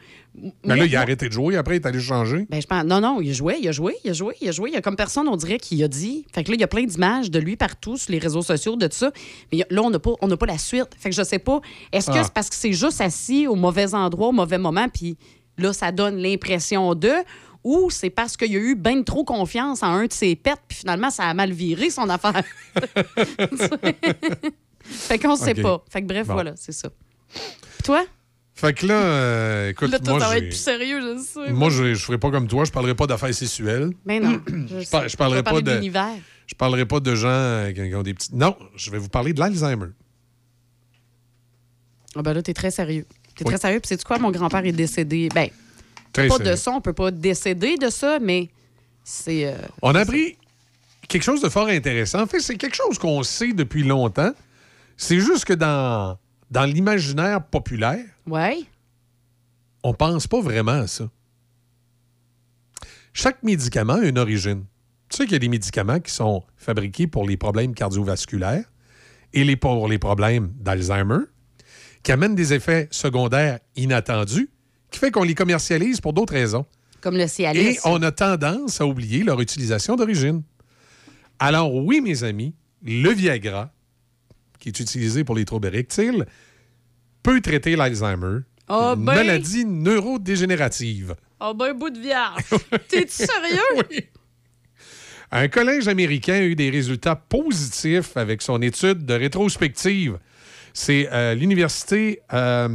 [0.64, 2.46] Mais là, il a arrêté de jouer, après, il est allé changer?
[2.50, 2.82] Ben, je pense.
[2.84, 4.70] Non, non, il joué, il a joué, il a joué, il a joué.
[4.70, 6.24] Il y a comme personne, on dirait, qui a dit.
[6.34, 8.74] Fait que là, il y a plein d'images de lui partout sur les réseaux sociaux,
[8.74, 9.12] de tout ça.
[9.52, 10.88] Mais là, on n'a pas, on pas la suite.
[10.98, 11.60] Fait que je sais pas.
[11.92, 12.24] Est-ce que Ah.
[12.24, 15.16] c'est parce que c'est juste assis au mauvais endroit, au mauvais moment, puis
[15.58, 17.12] là, ça donne l'impression de.
[17.64, 20.58] Ou c'est parce qu'il y a eu ben trop confiance en un de ses pets,
[20.68, 22.42] puis finalement, ça a mal viré son affaire.
[24.84, 25.82] fait qu'on sait pas.
[25.90, 26.34] Fait que bref, Bon.
[26.34, 26.90] voilà, c'est ça.
[27.32, 28.04] Puis toi?
[28.56, 31.18] Fait que là, euh, écoute, là, toi, moi, ça va j'ai- être plus sérieux, je
[31.22, 31.52] sais.
[31.52, 33.90] moi, je, je ferai pas comme toi, je parlerai pas d'affaires sexuelles.
[34.06, 34.40] Ben non.
[34.80, 35.80] Je, par- je parlerai pas de.
[36.46, 38.32] Je parlerai pas de gens euh, qui ont des petites.
[38.34, 39.86] Non, je vais vous parler de l'Alzheimer.
[42.14, 43.06] Ah ben là, t'es très sérieux.
[43.34, 43.50] T'es Oui.
[43.50, 43.80] très sérieux.
[43.80, 44.18] Puis sais-tu quoi?
[44.18, 45.28] Mon grand-père est décédé?
[45.34, 45.48] Ben,
[46.14, 46.52] Très pas sérieux.
[46.52, 48.48] de ça, on peut pas décéder de ça, mais
[49.04, 49.44] c'est...
[49.46, 50.38] euh, On a appris
[51.08, 52.22] quelque chose de fort intéressant.
[52.22, 54.32] En fait, c'est quelque chose qu'on sait depuis longtemps.
[54.96, 56.16] C'est juste que dans,
[56.50, 58.60] dans l'imaginaire populaire, Ouais.
[59.82, 61.10] on pense pas vraiment à ça.
[63.12, 64.64] Chaque médicament a une origine.
[65.08, 68.64] Tu sais qu'il y a des médicaments qui sont fabriqués pour les problèmes cardiovasculaires
[69.32, 71.24] et les, pour les problèmes d'Alzheimer,
[72.02, 74.48] qui amènent des effets secondaires inattendus,
[74.94, 76.64] qui fait qu'on les commercialise pour d'autres raisons.
[77.00, 77.60] Comme le Cialis.
[77.60, 80.42] Et on a tendance à oublier leur utilisation d'origine.
[81.40, 83.73] Alors oui, mes amis, le Viagra,
[84.60, 86.26] qui est utilisé pour les troubles érectiles,
[87.24, 89.16] peut traiter l'Alzheimer, Ah une ben.
[89.16, 91.16] maladie neurodégénérative.
[91.40, 92.44] Oh ben, bout de vierge.
[92.89, 93.82] T'es-tu sérieux?
[95.32, 100.18] Un collège américain a eu des résultats positifs avec son étude de rétrospective.
[100.73, 102.68] C'est euh, l'université euh,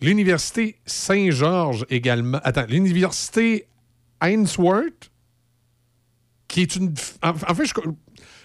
[0.00, 2.40] l'université Saint-Georges également.
[2.44, 3.66] Attends, l'université
[4.20, 5.10] Ainsworth,
[6.48, 6.94] qui est une.
[7.22, 7.74] En, en fait, je,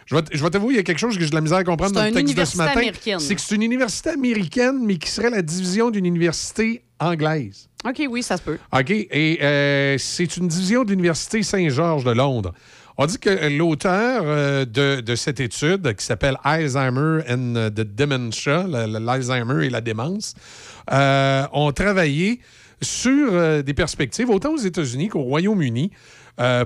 [0.05, 1.93] je vais, t'avouer, il y a quelque chose que j'ai de la misère à comprendre
[1.93, 2.81] dans le texte de ce matin.
[3.19, 7.69] C'est que c'est une université américaine, mais qui serait la division d'une université anglaise.
[7.85, 8.57] OK, oui, ça se peut.
[8.73, 8.89] OK.
[8.91, 12.53] Et euh, c'est une division de l'Université Saint-Georges de Londres.
[12.97, 19.65] On dit que l'auteur euh, de, cette étude, qui s'appelle Alzheimer and the Dementia, l'Alzheimer
[19.65, 20.35] et la démence,
[20.91, 22.39] euh, ont travaillé
[22.81, 25.91] sur euh, des perspectives, autant aux États-Unis qu'au Royaume-Uni,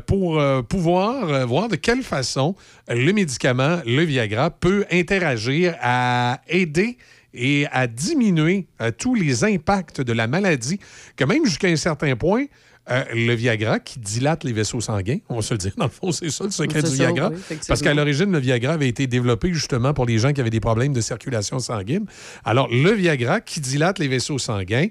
[0.05, 2.55] pour pouvoir voir de quelle façon
[2.87, 6.97] le médicament, le Viagra, peut interagir à aider
[7.33, 10.79] et à diminuer tous les impacts de la maladie,
[11.17, 12.45] que même jusqu'à un certain point,
[12.89, 15.89] euh, le Viagra qui dilate les vaisseaux sanguins, on va se le dire, dans le
[15.89, 17.29] fond, c'est ça le secret du ça, Viagra.
[17.29, 20.49] oui, parce qu'à l'origine, le Viagra avait été développé justement pour les gens qui avaient
[20.49, 22.05] des problèmes de circulation sanguine.
[22.43, 24.87] Alors, le Viagra qui dilate les vaisseaux sanguins,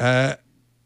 [0.00, 0.32] euh,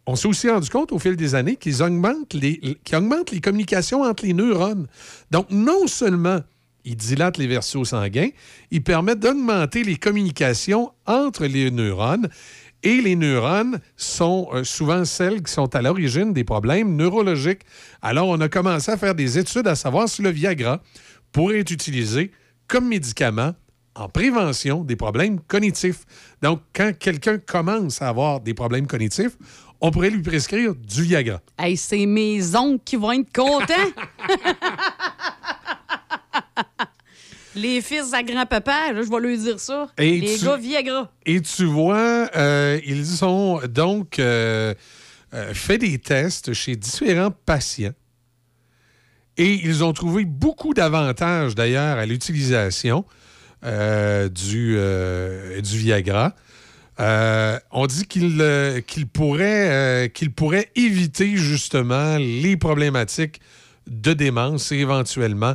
[0.06, 3.40] on s'est aussi rendu compte au fil des années qu'ils augmentent les, qu'ils augmentent les
[3.40, 4.88] communications entre les neurones.
[5.30, 6.40] Donc, non seulement
[6.84, 8.28] ils dilatent les vaisseaux sanguins,
[8.70, 12.28] ils permettent d'augmenter les communications entre les neurones.
[12.82, 17.62] Et les neurones sont euh, souvent celles qui sont à l'origine des problèmes neurologiques.
[18.00, 20.80] Alors, on a commencé à faire des études à savoir si le Viagra
[21.30, 22.32] pourrait être utilisé
[22.66, 23.54] comme médicament
[23.94, 26.04] en prévention des problèmes cognitifs.
[26.42, 29.36] Donc, quand quelqu'un commence à avoir des problèmes cognitifs,
[29.80, 31.40] on pourrait lui prescrire du Viagra.
[31.58, 33.74] Hey, c'est mes oncles qui vont être contents.
[37.54, 39.88] Les fils à grand-papa, je vais lui dire ça.
[39.98, 41.10] Et Les tu- gars Viagra.
[41.26, 44.74] Et tu vois, euh, ils ont donc euh,
[45.34, 47.92] euh, fait des tests chez différents patients.
[49.36, 53.04] Et ils ont trouvé beaucoup d'avantages, d'ailleurs, à l'utilisation
[53.62, 56.34] du, du Viagra.
[57.00, 58.80] Euh, on dit qu'il euh,
[59.12, 63.40] pourrait, euh, pourrait éviter justement les problématiques
[63.86, 65.54] de démence et éventuellement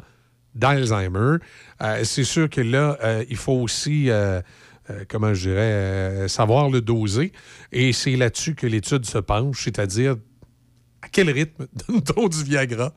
[0.58, 1.38] d'Alzheimer.
[1.82, 4.42] Euh, c'est sûr que là, euh, il faut aussi, euh,
[5.08, 7.32] comment je dirais, savoir le doser.
[7.72, 10.16] Et c'est là-dessus que l'étude se penche, c'est-à-dire
[11.02, 12.94] à quel rythme donne-t-on du Viagra?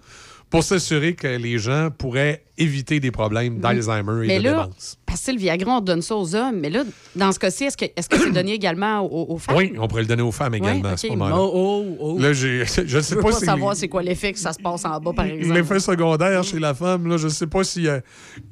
[0.50, 4.98] Pour s'assurer que les gens pourraient éviter des problèmes d'Alzheimer et Mais de là, démence.
[5.06, 6.58] parce que le Viagra, on donne ça aux hommes.
[6.60, 6.82] Mais là,
[7.16, 9.56] dans ce cas-ci, est-ce que est-ce que c'est donné également aux, aux femmes?
[9.56, 11.36] Oui, on pourrait le donner aux femmes également Ouais, à ce moment-là.
[11.38, 12.18] Oh, oh, oh.
[12.18, 12.48] Là, je
[12.82, 14.84] ne Je sais veux pas, pas si savoir c'est quoi l'effet que ça se passe
[14.84, 15.54] en bas, par exemple.
[15.54, 17.86] l'effet secondaire chez la femme, là, je sais pas si.
[17.88, 18.00] euh,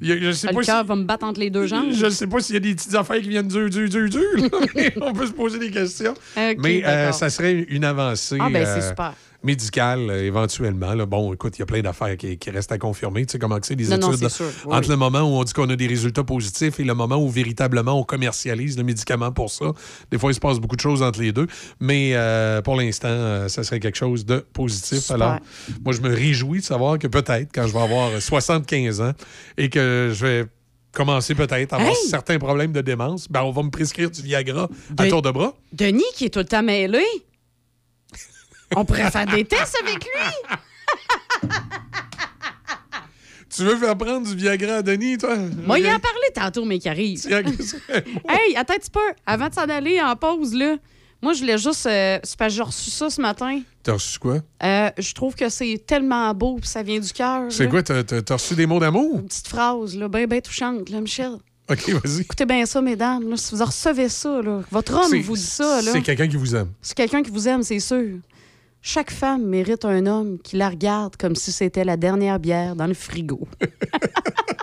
[0.01, 1.91] y a- je sais pas le si- cœur va me battre entre les deux jambes.
[1.91, 4.09] Je ne sais pas s'il y a des petites affaires qui viennent dur, dur, dur,
[4.09, 4.21] dur.
[5.01, 6.13] on peut se poser des questions.
[6.57, 9.13] Mais euh, ça serait une avancée Ah, ben, c'est euh, super.
[9.43, 10.93] Médicale euh, éventuellement.
[10.93, 11.05] là.
[11.05, 13.25] Bon, écoute, il y a plein d'affaires qui, qui restent à confirmer.
[13.25, 14.15] Tu sais comment c'est, les Non, études.
[14.17, 14.29] c'est là?
[14.29, 14.45] sûr.
[14.65, 14.89] Oui, Entre oui.
[14.89, 17.99] le moment où on dit qu'on a des résultats positifs et le moment où véritablement
[17.99, 19.65] on commercialise le médicament pour ça.
[20.11, 21.47] Des fois, il se passe beaucoup de choses entre les deux.
[21.79, 24.99] Mais euh, pour l'instant, euh, ça serait quelque chose de positif.
[24.99, 25.15] Super.
[25.15, 25.39] Alors,
[25.83, 29.13] moi, je me réjouis de savoir que peut-être, quand je vais avoir 75 ans
[29.57, 30.45] et que je vais
[30.91, 32.07] commencer peut-être à avoir Hey!
[32.09, 35.53] certains problèmes de démence, ben, on va me prescrire du Viagra à tour de bras.
[35.71, 37.03] Denis, qui est tout le temps mêlé.
[38.75, 40.57] On pourrait faire des tests avec lui.
[43.55, 45.35] Tu veux faire prendre du Viagra à Denis, toi?
[45.65, 47.19] Moi, il en a parlé tantôt, mais qui arrive.
[47.31, 48.99] hey, attends un petit peu.
[49.25, 50.75] Avant de s'en aller en pause, là,
[51.21, 51.85] moi, je voulais juste.
[51.87, 53.59] euh, c'est parce que j'ai reçu ça ce matin.
[53.81, 54.37] T'as reçu quoi?
[54.63, 57.45] Euh, je trouve que c'est tellement beau, puis ça vient du cœur.
[57.51, 57.81] C'est quoi?
[57.81, 59.15] T'as t'as- reçu des mots d'amour?
[59.15, 61.33] Une petite phrase, là, bien, bien touchante, là, Michel.
[61.71, 62.21] OK, vas-y.
[62.21, 63.27] Écoutez bien ça, mesdames.
[63.29, 65.81] là, si vous recevez ça, là, votre homme vous dit ça.
[65.81, 65.91] là.
[65.91, 66.69] C'est quelqu'un qui vous aime.
[66.81, 68.17] C'est quelqu'un qui vous aime, c'est sûr.
[68.81, 72.87] Chaque femme mérite un homme qui la regarde comme si c'était la dernière bière dans
[72.87, 73.47] le frigo.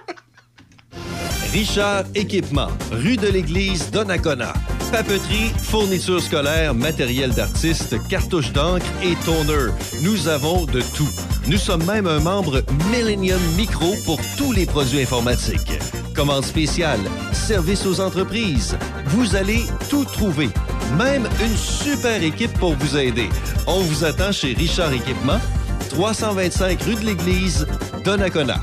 [1.56, 4.52] Richard Équipement, rue de l'Église, Donnacona.
[4.92, 9.72] Papeterie, fournitures scolaires, matériel d'artiste, cartouches d'encre et toner.
[10.02, 11.08] Nous avons de tout.
[11.46, 12.62] Nous sommes même un membre
[12.92, 15.80] Millennium Micro pour tous les produits informatiques.
[16.14, 17.00] Commande spéciale,
[17.32, 18.76] service aux entreprises.
[19.06, 20.50] Vous allez tout trouver.
[20.98, 23.30] Même une super équipe pour vous aider.
[23.66, 25.40] On vous attend chez Richard Équipement,
[25.88, 27.66] 325 rue de l'Église,
[28.04, 28.60] Donnacona.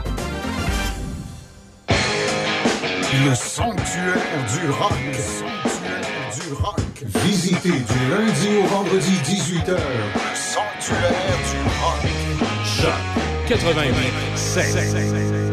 [3.14, 4.16] Le sanctuaire
[4.52, 4.92] du rock.
[5.06, 6.02] Le sanctuaire
[6.34, 6.80] du rock.
[7.24, 9.70] Visitez du lundi au vendredi 18h.
[9.70, 9.78] Le
[10.34, 12.02] sanctuaire du rock.
[12.66, 12.98] Choc
[13.48, 15.53] 88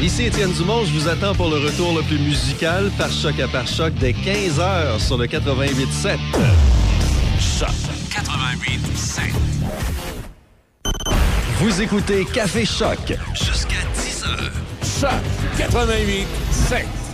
[0.00, 3.48] Ici Étienne Dumont, je vous attends pour le retour le plus musical par choc à
[3.48, 6.18] par choc dès 15h sur le 88.7.
[7.58, 7.68] Choc
[8.14, 8.80] 88
[11.58, 15.00] Vous écoutez Café Choc Jusqu'à 10h.
[15.00, 15.10] Choc
[15.56, 17.07] 88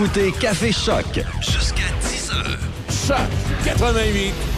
[0.00, 1.20] écoutez Café Choc.
[1.42, 2.58] Jusqu'à 10 heures.
[2.88, 3.18] Choc
[3.64, 4.49] 88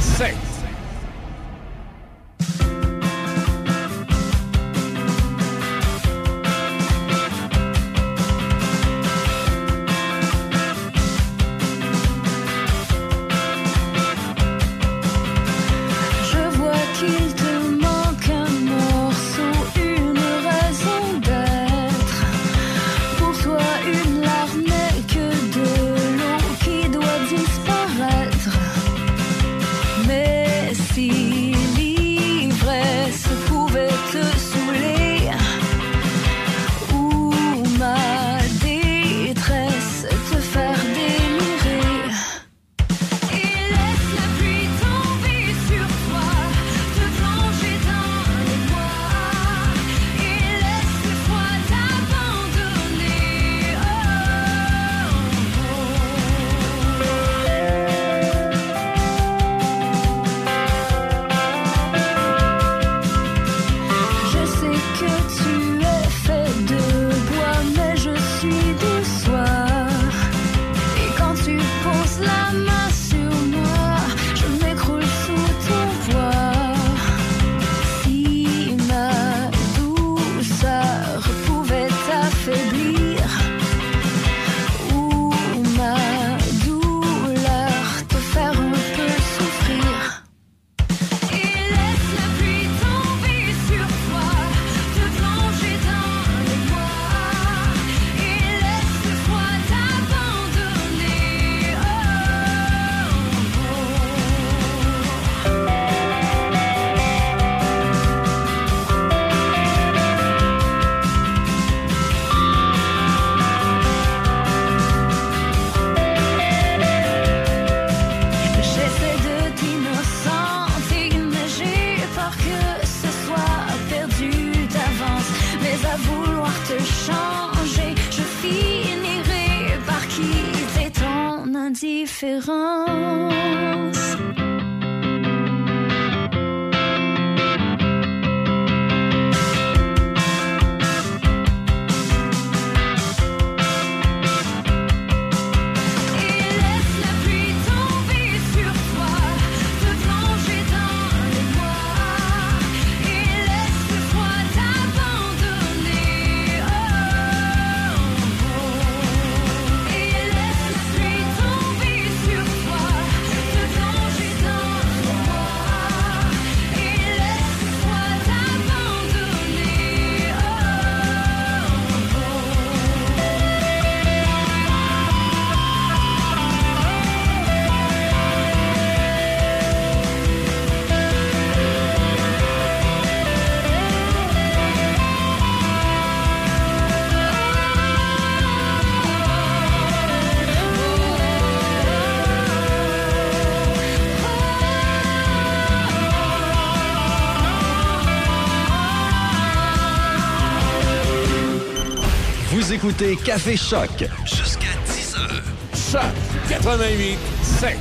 [202.93, 203.91] écoutez Café Choc
[204.25, 205.43] jusqu'à 10 heures.
[205.73, 206.13] Choc
[206.49, 207.79] 88 7.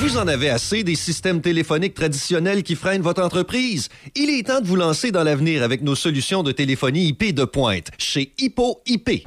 [0.00, 3.88] Vous en avez assez des systèmes téléphoniques traditionnels qui freinent votre entreprise?
[4.14, 7.44] Il est temps de vous lancer dans l'avenir avec nos solutions de téléphonie IP de
[7.44, 9.26] pointe chez Hippo IP.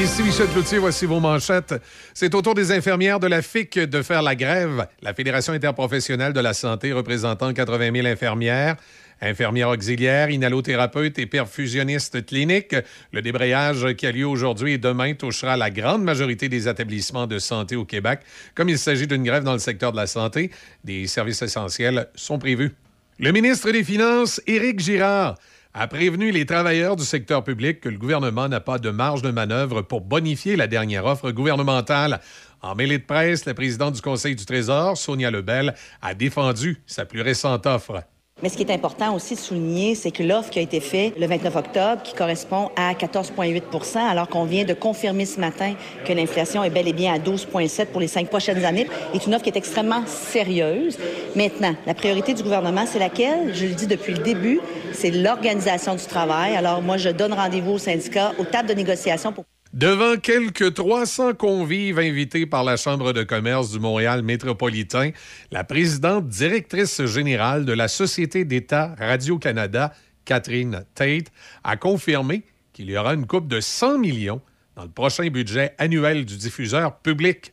[0.00, 1.74] Ici Michel Cloutier, voici vos manchettes.
[2.12, 4.86] C'est au tour des infirmières de la FIC de faire la grève.
[5.02, 8.76] La Fédération interprofessionnelle de la santé représentant 80 000 infirmières,
[9.20, 12.76] infirmières auxiliaires, inhalothérapeutes et perfusionnistes cliniques.
[13.12, 17.38] Le débrayage qui a lieu aujourd'hui et demain touchera la grande majorité des établissements de
[17.38, 18.20] santé au Québec.
[18.54, 20.50] Comme il s'agit d'une grève dans le secteur de la santé,
[20.84, 22.72] des services essentiels sont prévus.
[23.18, 25.36] Le ministre des Finances, Éric Girard,
[25.72, 29.30] a prévenu les travailleurs du secteur public que le gouvernement n'a pas de marge de
[29.30, 32.20] manœuvre pour bonifier la dernière offre gouvernementale.
[32.62, 37.04] En mêlée de presse, la présidente du Conseil du Trésor, Sonia Lebel, a défendu sa
[37.04, 38.04] plus récente offre.
[38.44, 41.14] Mais ce qui est important aussi de souligner, c'est que l'offre qui a été faite
[41.18, 45.72] le 29 octobre, qui correspond à 14,8% alors qu'on vient de confirmer ce matin
[46.04, 49.34] que l'inflation est bel et bien à 12,7 pour les cinq prochaines années, est une
[49.34, 50.98] offre qui est extrêmement sérieuse.
[51.34, 53.54] Maintenant, la priorité du gouvernement, c'est laquelle?
[53.54, 54.60] Je le dis depuis le début,
[54.92, 56.54] c'est l'organisation du travail.
[56.54, 61.34] Alors moi, je donne rendez-vous aux syndicats, aux tables de négociation pour Devant quelques 300
[61.34, 65.10] convives invités par la Chambre de commerce du Montréal métropolitain,
[65.50, 69.92] la présidente directrice générale de la Société d'État Radio-Canada,
[70.24, 71.32] Catherine Tate,
[71.64, 74.40] a confirmé qu'il y aura une coupe de 100 millions
[74.76, 77.52] dans le prochain budget annuel du diffuseur public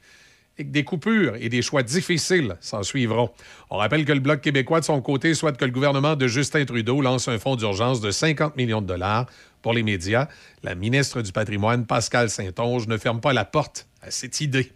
[0.59, 3.31] et que des coupures et des choix difficiles s'en suivront.
[3.71, 6.65] On rappelle que le Bloc québécois, de son côté, souhaite que le gouvernement de Justin
[6.65, 9.25] Trudeau lance un fonds d'urgence de 50 millions de dollars
[9.61, 10.27] pour les médias.
[10.63, 14.71] La ministre du Patrimoine, Pascal Saint-Onge, ne ferme pas la porte à cette idée.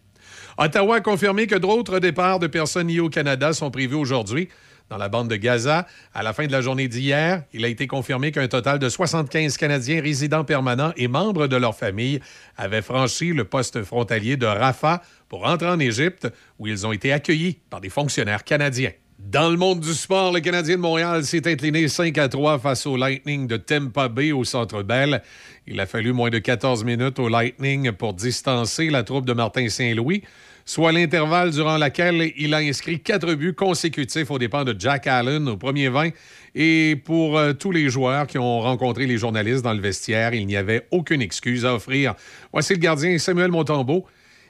[0.57, 4.49] Ottawa a confirmé que d'autres départs de personnes liées au Canada sont prévus aujourd'hui.
[4.89, 7.87] Dans la bande de Gaza, à la fin de la journée d'hier, il a été
[7.87, 12.19] confirmé qu'un total de 75 Canadiens résidents permanents et membres de leur famille
[12.55, 16.27] avaient franchi le poste frontalier de Rafah pour entrer en Égypte,
[16.59, 18.91] où ils ont été accueillis par des fonctionnaires canadiens.
[19.17, 22.85] Dans le monde du sport, le Canadien de Montréal s'est incliné 5 à 3 face
[22.85, 25.21] au Lightning de Tampa Bay au Centre Bell.
[25.67, 29.69] Il a fallu moins de 14 minutes au Lightning pour distancer la troupe de Martin
[29.69, 30.23] Saint-Louis,
[30.65, 35.47] soit l'intervalle durant lequel il a inscrit quatre buts consécutifs aux dépens de Jack Allen
[35.47, 36.09] au premier 20.
[36.53, 40.45] Et pour euh, tous les joueurs qui ont rencontré les journalistes dans le vestiaire, il
[40.45, 42.15] n'y avait aucune excuse à offrir.
[42.51, 44.05] Voici le gardien Samuel Montembeau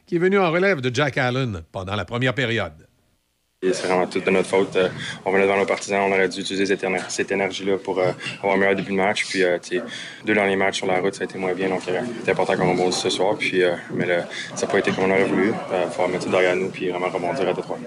[0.08, 2.85] qui est venu en relève de Jack Allen pendant la première période.
[3.64, 4.76] C'est vraiment tout de notre faute.
[4.76, 4.90] Euh,
[5.24, 8.12] on venait devant nos partisans, on aurait dû utiliser cette, éner- cette énergie-là pour euh,
[8.40, 9.26] avoir un meilleur début de match.
[9.28, 9.84] Puis, euh, tu sais,
[10.26, 11.70] deux derniers matchs sur la route, ça a été moins bien.
[11.70, 13.36] Donc, euh, c'est important qu'on rebondisse ce soir.
[13.38, 14.22] Puis, euh, mais le-
[14.56, 15.48] ça n'a pas été comme on aurait voulu.
[15.72, 17.80] Il faut mettre ça derrière nous puis vraiment rebondir à Détroit.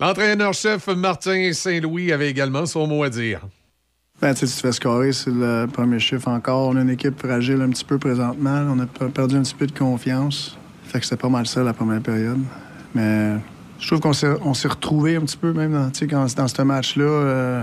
[0.00, 3.42] L'entraîneur-chef Martin Saint-Louis avait également son mot à dire.
[4.20, 6.68] Ben, tu sais, tu te fais scorer, c'est le premier chiffre encore.
[6.70, 8.64] On a une équipe fragile un petit peu présentement.
[8.70, 10.56] On a pe- perdu un petit peu de confiance.
[10.86, 12.40] Fait que c'était pas mal ça la première période.
[12.94, 13.32] Mais
[13.84, 14.14] je trouve qu'on
[14.54, 17.04] s'est, retrouvé un petit peu même dans, dans ce match-là.
[17.04, 17.62] euh,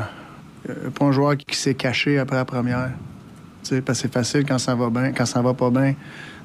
[0.69, 2.91] euh, un joueur qui s'est caché après la première.
[3.83, 5.95] Parce c'est facile quand ça va bien, quand ça va pas bien,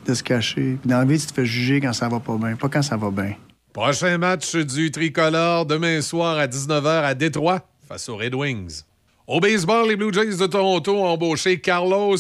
[0.07, 0.79] de se cacher.
[0.83, 2.97] Dans la vie, tu te fais juger quand ça va pas bien, pas quand ça
[2.97, 3.35] va bien.
[3.75, 8.81] Prochain match du tricolore demain soir à 19h à Détroit face aux Red Wings.
[9.27, 12.17] Au baseball, les Blue Jays de Toronto ont embauché Carlos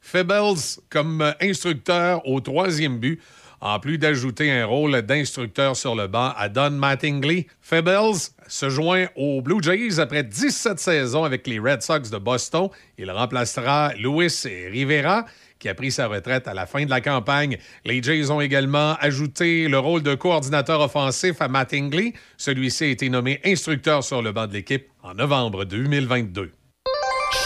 [0.00, 3.20] Febels comme instructeur au troisième but,
[3.60, 7.46] en plus d'ajouter un rôle d'instructeur sur le banc à Don Mattingly.
[7.60, 12.68] Febels se joint aux Blue Jays après 17 saisons avec les Red Sox de Boston.
[12.98, 15.26] Il remplacera Luis Rivera
[15.60, 17.58] qui a pris sa retraite à la fin de la campagne.
[17.84, 22.14] Les Jays ont également ajouté le rôle de coordinateur offensif à Mattingly.
[22.38, 26.52] Celui-ci a été nommé instructeur sur le banc de l'équipe en novembre 2022.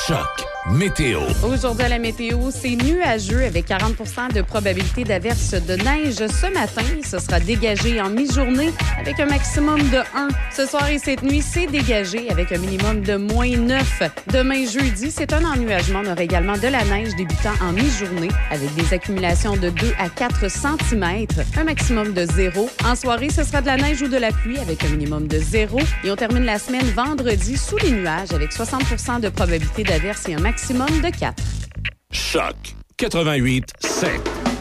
[0.07, 1.21] Choc météo.
[1.43, 6.83] Aujourd'hui la météo, c'est nuageux avec 40% de probabilité d'averse de neige ce matin.
[7.05, 10.29] Ce sera dégagé en mi-journée avec un maximum de 1.
[10.55, 14.03] Ce soir et cette nuit, c'est dégagé avec un minimum de moins 9.
[14.33, 16.01] Demain jeudi, c'est un ennuagement.
[16.05, 20.09] On aura également de la neige débutant en mi-journée avec des accumulations de 2 à
[20.09, 21.27] 4 cm,
[21.57, 22.71] un maximum de 0.
[22.85, 25.39] En soirée, ce sera de la neige ou de la pluie avec un minimum de
[25.39, 25.79] 0.
[26.05, 30.35] Et on termine la semaine vendredi sous les nuages avec 60% de probabilité d'averse et
[30.35, 31.35] un maximum de 4.
[32.11, 32.57] Choc
[32.97, 34.54] 88 7.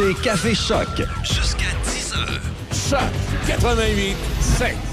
[0.00, 0.88] Écoutez Café Choc.
[1.22, 2.40] Jusqu'à 10 heures.
[2.72, 3.10] Choc
[3.46, 4.89] 88 7.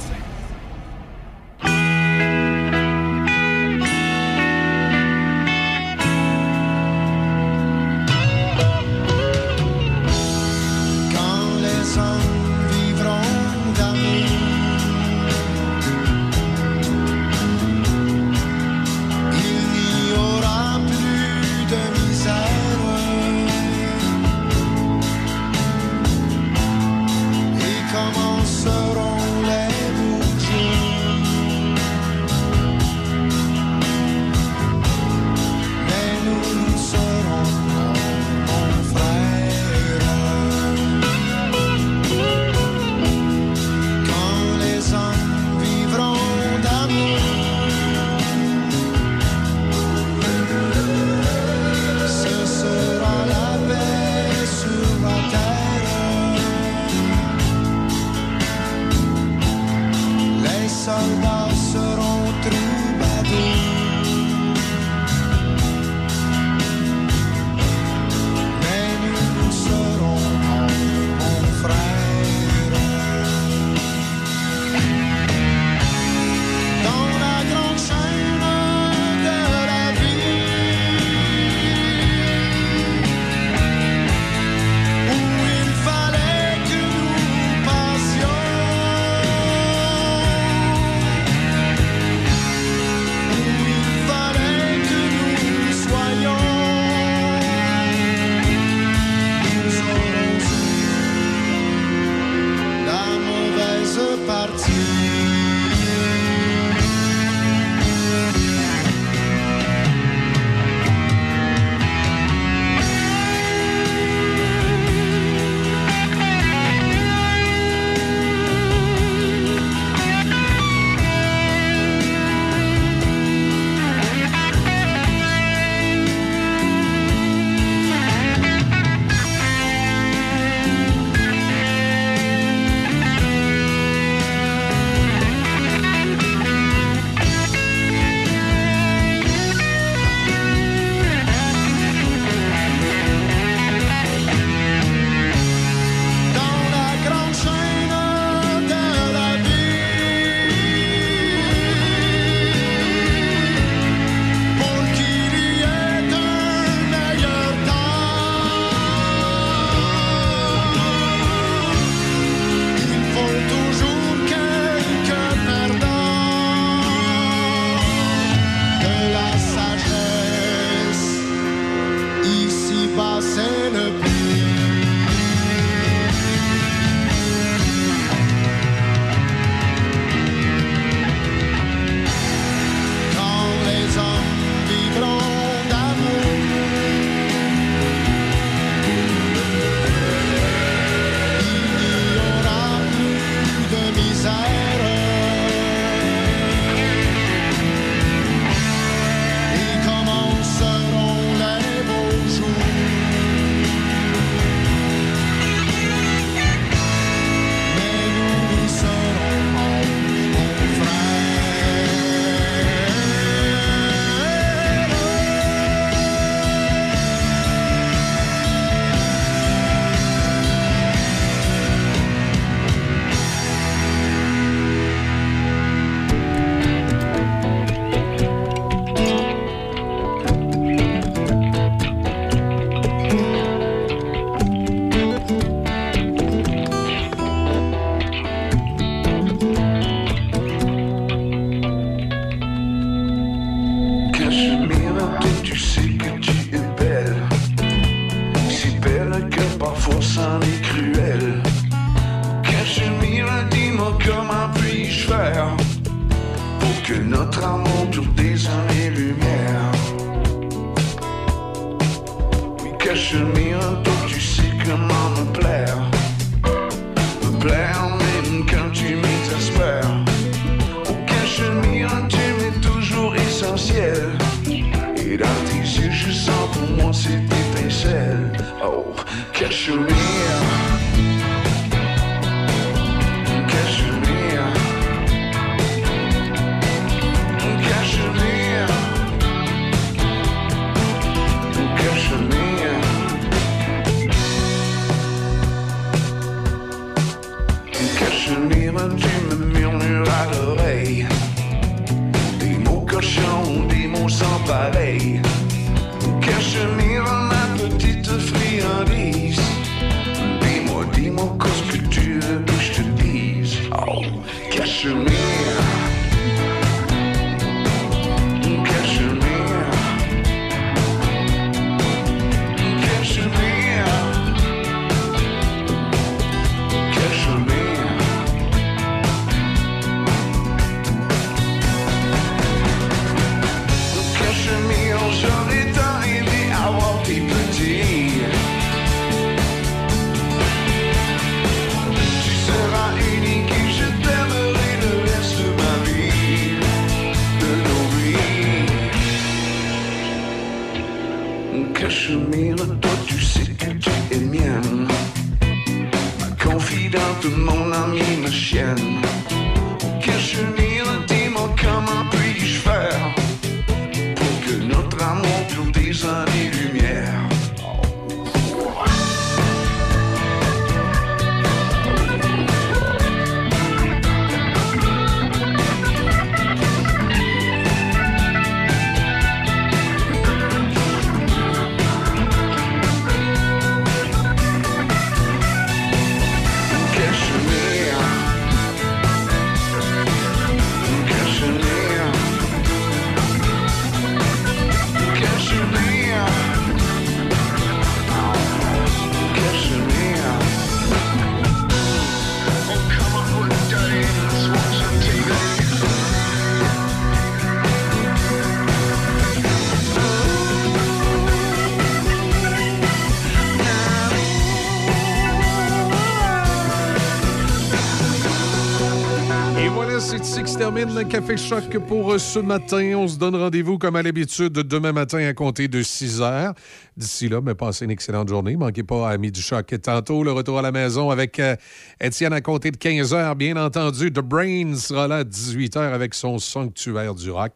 [420.77, 422.93] Termine Café Choc pour euh, ce matin.
[422.95, 426.53] On se donne rendez-vous comme à l'habitude demain matin à compter de 6 heures.
[426.95, 428.55] D'ici là, mais passez une excellente journée.
[428.55, 429.73] Manquez pas à Midi Choc.
[429.81, 431.55] Tantôt, le retour à la maison avec euh,
[431.99, 433.35] Étienne à compter de 15 heures.
[433.35, 437.55] Bien entendu, The Brain sera là à 18 heures avec son sanctuaire du rock.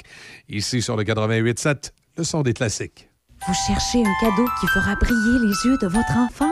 [0.50, 3.08] Ici sur le 88.7, le son des classiques.
[3.48, 6.52] Vous cherchez un cadeau qui fera briller les yeux de votre enfant?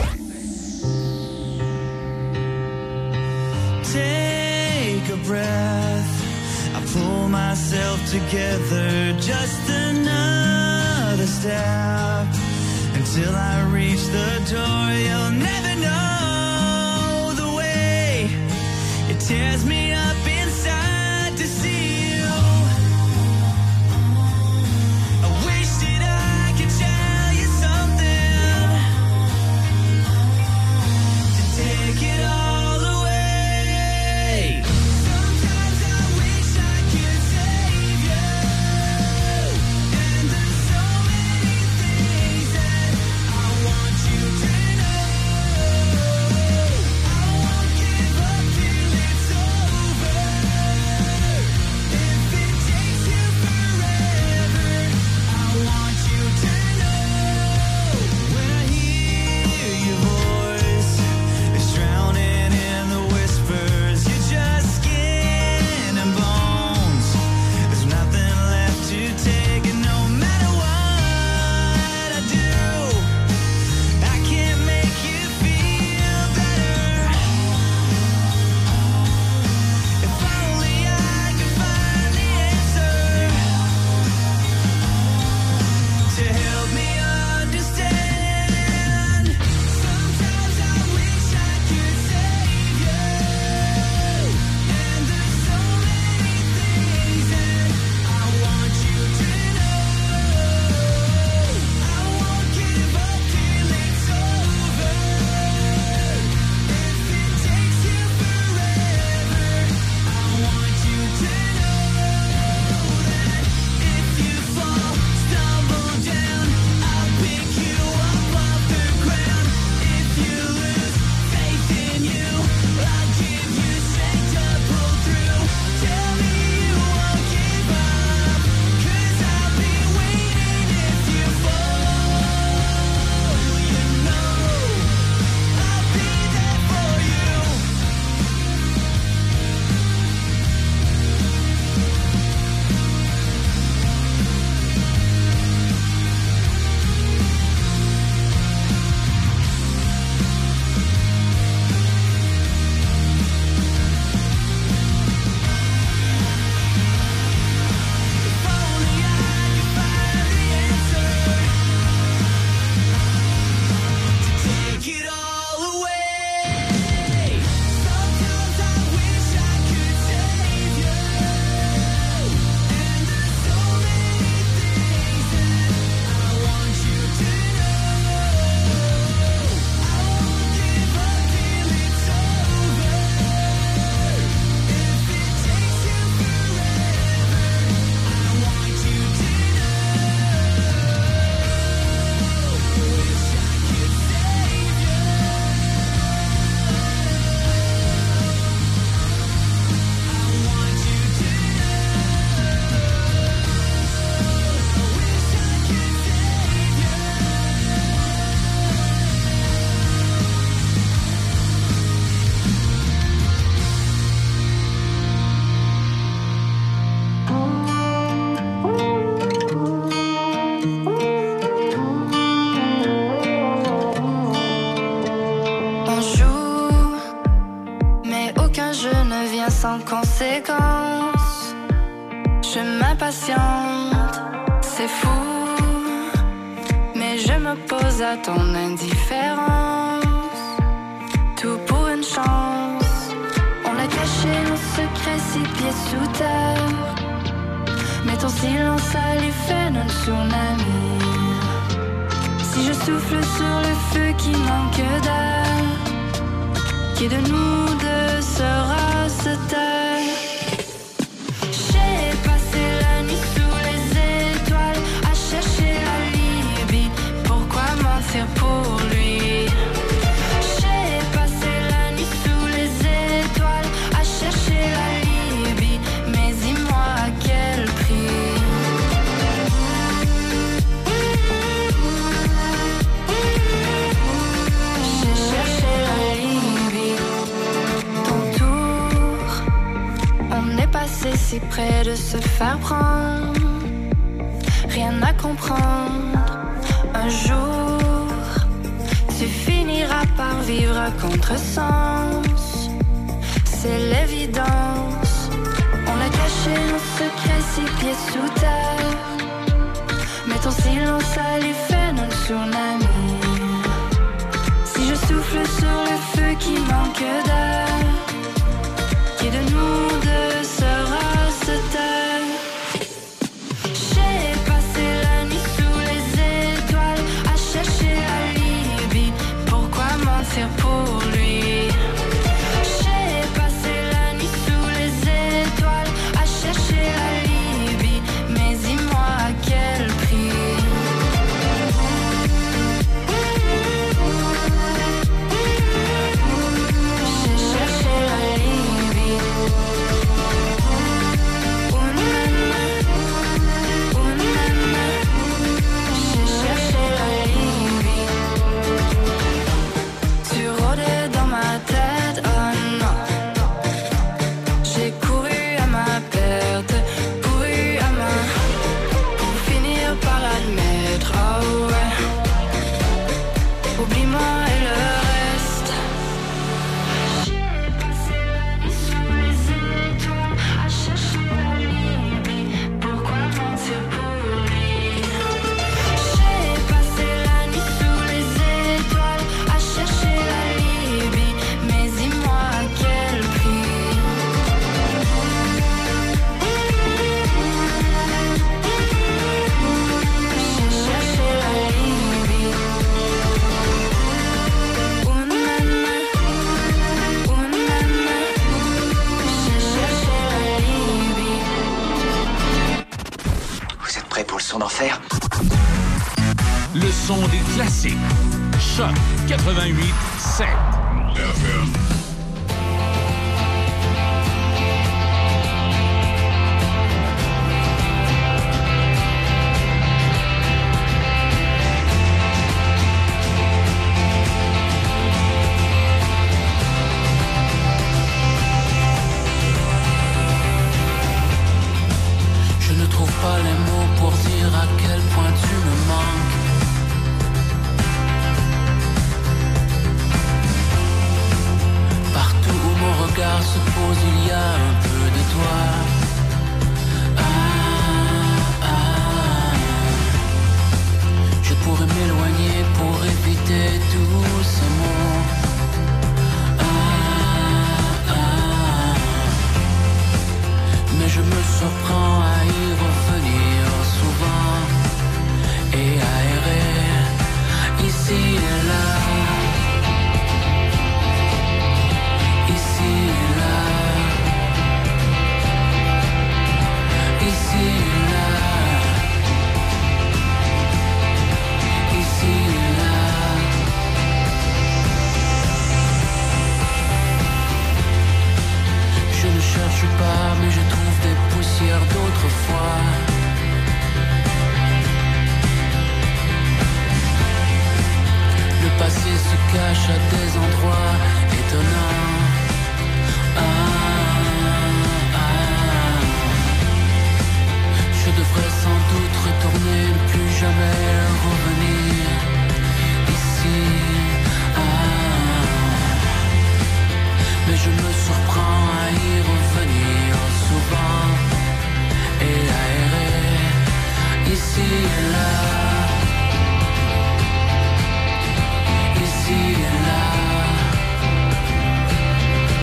[3.91, 6.11] Take a breath.
[6.73, 9.13] I pull myself together.
[9.19, 12.27] Just another step
[12.95, 14.83] until I reach the door.
[14.95, 18.29] You'll never know the way
[19.09, 19.90] it tears me